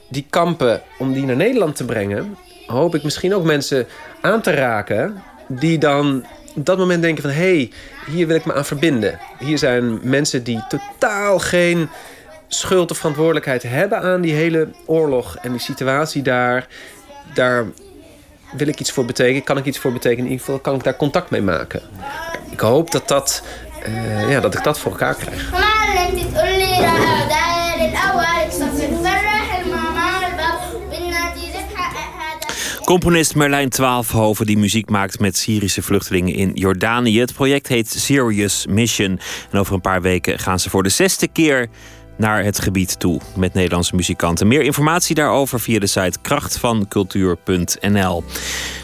die 0.09 0.25
kampen, 0.29 0.81
om 0.99 1.13
die 1.13 1.25
naar 1.25 1.35
Nederland 1.35 1.75
te 1.75 1.85
brengen, 1.85 2.37
hoop 2.67 2.95
ik 2.95 3.03
misschien 3.03 3.35
ook 3.35 3.43
mensen 3.43 3.87
aan 4.21 4.41
te 4.41 4.51
raken 4.51 5.23
die 5.47 5.77
dan 5.77 6.25
op 6.55 6.65
dat 6.65 6.77
moment 6.77 7.01
denken 7.01 7.23
van... 7.23 7.31
hé, 7.31 7.55
hey, 7.55 7.71
hier 8.07 8.27
wil 8.27 8.35
ik 8.35 8.45
me 8.45 8.53
aan 8.53 8.65
verbinden. 8.65 9.19
Hier 9.39 9.57
zijn 9.57 9.99
mensen 10.03 10.43
die 10.43 10.63
totaal 10.69 11.39
geen 11.39 11.89
schuld 12.47 12.91
of 12.91 12.97
verantwoordelijkheid 12.97 13.63
hebben... 13.63 14.01
aan 14.01 14.21
die 14.21 14.33
hele 14.33 14.67
oorlog 14.85 15.37
en 15.41 15.51
die 15.51 15.61
situatie 15.61 16.21
daar. 16.21 16.67
Daar 17.33 17.65
wil 18.53 18.67
ik 18.67 18.79
iets 18.79 18.91
voor 18.91 19.05
betekenen, 19.05 19.43
kan 19.43 19.57
ik 19.57 19.65
iets 19.65 19.77
voor 19.77 19.93
betekenen. 19.93 20.25
In 20.25 20.31
ieder 20.31 20.45
geval 20.45 20.59
kan 20.59 20.75
ik 20.75 20.83
daar 20.83 20.95
contact 20.95 21.29
mee 21.29 21.41
maken. 21.41 21.81
Ik 22.51 22.59
hoop 22.59 22.91
dat, 22.91 23.07
dat, 23.07 23.43
uh, 23.87 24.29
ja, 24.29 24.39
dat 24.39 24.55
ik 24.55 24.63
dat 24.63 24.79
voor 24.79 24.91
elkaar 24.91 25.15
krijg. 25.15 25.51
Componist 32.83 33.35
Merlijn 33.35 33.69
Twaalfhoven 33.69 34.45
die 34.45 34.57
muziek 34.57 34.89
maakt 34.89 35.19
met 35.19 35.37
Syrische 35.37 35.81
vluchtelingen 35.81 36.33
in 36.33 36.51
Jordanië. 36.53 37.19
Het 37.19 37.33
project 37.33 37.67
heet 37.67 37.89
Serious 37.89 38.65
Mission. 38.65 39.19
En 39.51 39.59
over 39.59 39.73
een 39.73 39.81
paar 39.81 40.01
weken 40.01 40.39
gaan 40.39 40.59
ze 40.59 40.69
voor 40.69 40.83
de 40.83 40.89
zesde 40.89 41.27
keer 41.27 41.69
naar 42.23 42.43
het 42.43 42.59
gebied 42.59 42.99
toe 42.99 43.21
met 43.35 43.53
Nederlandse 43.53 43.95
muzikanten. 43.95 44.47
Meer 44.47 44.61
informatie 44.61 45.15
daarover 45.15 45.59
via 45.59 45.79
de 45.79 45.87
site 45.87 46.19
krachtvancultuur.nl. 46.21 48.23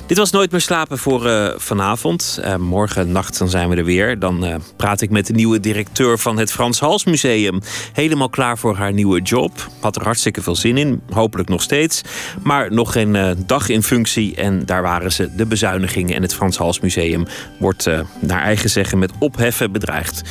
Dit 0.07 0.17
was 0.17 0.31
Nooit 0.31 0.51
meer 0.51 0.61
slapen 0.61 0.97
voor 0.97 1.25
uh, 1.25 1.49
vanavond. 1.55 2.39
Uh, 2.43 2.55
morgen 2.55 3.11
nacht 3.11 3.37
dan 3.37 3.49
zijn 3.49 3.69
we 3.69 3.75
er 3.75 3.85
weer. 3.85 4.19
Dan 4.19 4.45
uh, 4.45 4.55
praat 4.75 5.01
ik 5.01 5.09
met 5.09 5.27
de 5.27 5.33
nieuwe 5.33 5.59
directeur 5.59 6.19
van 6.19 6.37
het 6.37 6.51
Frans 6.51 6.79
Hals 6.79 7.05
Museum. 7.05 7.59
Helemaal 7.93 8.29
klaar 8.29 8.57
voor 8.57 8.75
haar 8.75 8.93
nieuwe 8.93 9.21
job. 9.21 9.67
Had 9.79 9.95
er 9.95 10.03
hartstikke 10.03 10.41
veel 10.41 10.55
zin 10.55 10.77
in. 10.77 11.01
Hopelijk 11.09 11.49
nog 11.49 11.61
steeds. 11.61 12.01
Maar 12.43 12.73
nog 12.73 12.91
geen 12.91 13.35
dag 13.45 13.69
in 13.69 13.83
functie. 13.83 14.35
En 14.35 14.65
daar 14.65 14.81
waren 14.81 15.11
ze 15.11 15.35
de 15.35 15.45
bezuinigingen. 15.45 16.15
En 16.15 16.21
het 16.21 16.33
Frans 16.33 16.57
Hals 16.57 16.79
Museum 16.79 17.25
wordt 17.59 17.89
naar 18.19 18.41
eigen 18.41 18.69
zeggen 18.69 18.99
met 18.99 19.11
opheffen 19.19 19.71
bedreigd. 19.71 20.21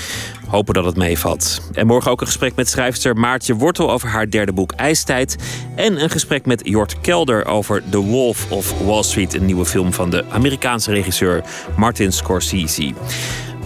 Hopen 0.49 0.75
dat 0.75 0.85
het 0.85 0.97
meevalt. 0.97 1.71
En 1.73 1.87
morgen 1.87 2.11
ook 2.11 2.21
een 2.21 2.27
gesprek 2.27 2.55
met 2.55 2.69
schrijfster 2.69 3.17
Maartje 3.17 3.55
Wortel 3.55 3.91
over 3.91 4.09
haar 4.09 4.31
derde 4.31 4.53
boek 4.53 4.73
IJstijd. 4.73 5.37
En 5.77 6.03
een 6.03 6.11
gesprek 6.11 6.47
met 6.47 6.61
Jort 6.65 7.01
Kelder 7.01 7.47
over 7.47 7.83
The 7.91 7.99
Wolf 7.99 8.51
of 8.51 8.81
Wall 8.81 9.03
Street, 9.03 9.35
een 9.35 9.45
nieuwe 9.45 9.65
film 9.65 9.93
van 9.93 10.11
de 10.11 10.25
Amerikaanse 10.31 10.93
regisseur 10.93 11.45
Martin 11.77 12.13
Scorsese. 12.13 12.93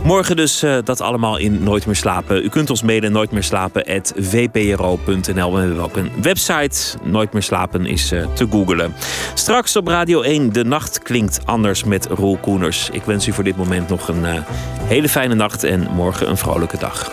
Morgen 0.05 0.37
dus 0.37 0.65
uh, 0.65 0.79
dat 0.85 1.01
allemaal 1.01 1.37
in 1.37 1.63
Nooit 1.63 1.87
meer 1.87 1.97
slapen. 1.97 2.45
U 2.45 2.49
kunt 2.49 2.71
ons 2.71 2.83
mailen 2.83 3.13
nooitmeerslapen.vpro.nl. 3.13 5.53
We 5.53 5.59
hebben 5.59 5.81
ook 5.81 5.97
een 5.97 6.11
website. 6.23 6.99
Nooit 7.03 7.33
meer 7.33 7.43
slapen 7.43 7.87
is 7.87 8.13
uh, 8.13 8.27
te 8.33 8.47
googelen. 8.51 8.95
Straks 9.35 9.77
op 9.77 9.87
Radio 9.87 10.21
1 10.21 10.53
De 10.53 10.65
Nacht 10.65 11.03
klinkt 11.03 11.41
anders 11.45 11.85
met 11.85 12.07
Roel 12.07 12.37
Koeners. 12.37 12.91
Ik 12.91 13.03
wens 13.03 13.27
u 13.27 13.33
voor 13.33 13.45
dit 13.45 13.57
moment 13.57 13.89
nog 13.89 14.09
een 14.09 14.25
uh, 14.25 14.35
hele 14.83 15.09
fijne 15.09 15.35
nacht 15.35 15.65
en 15.65 15.89
morgen 15.95 16.29
een 16.29 16.37
vrolijke 16.37 16.79
dag. 16.79 17.13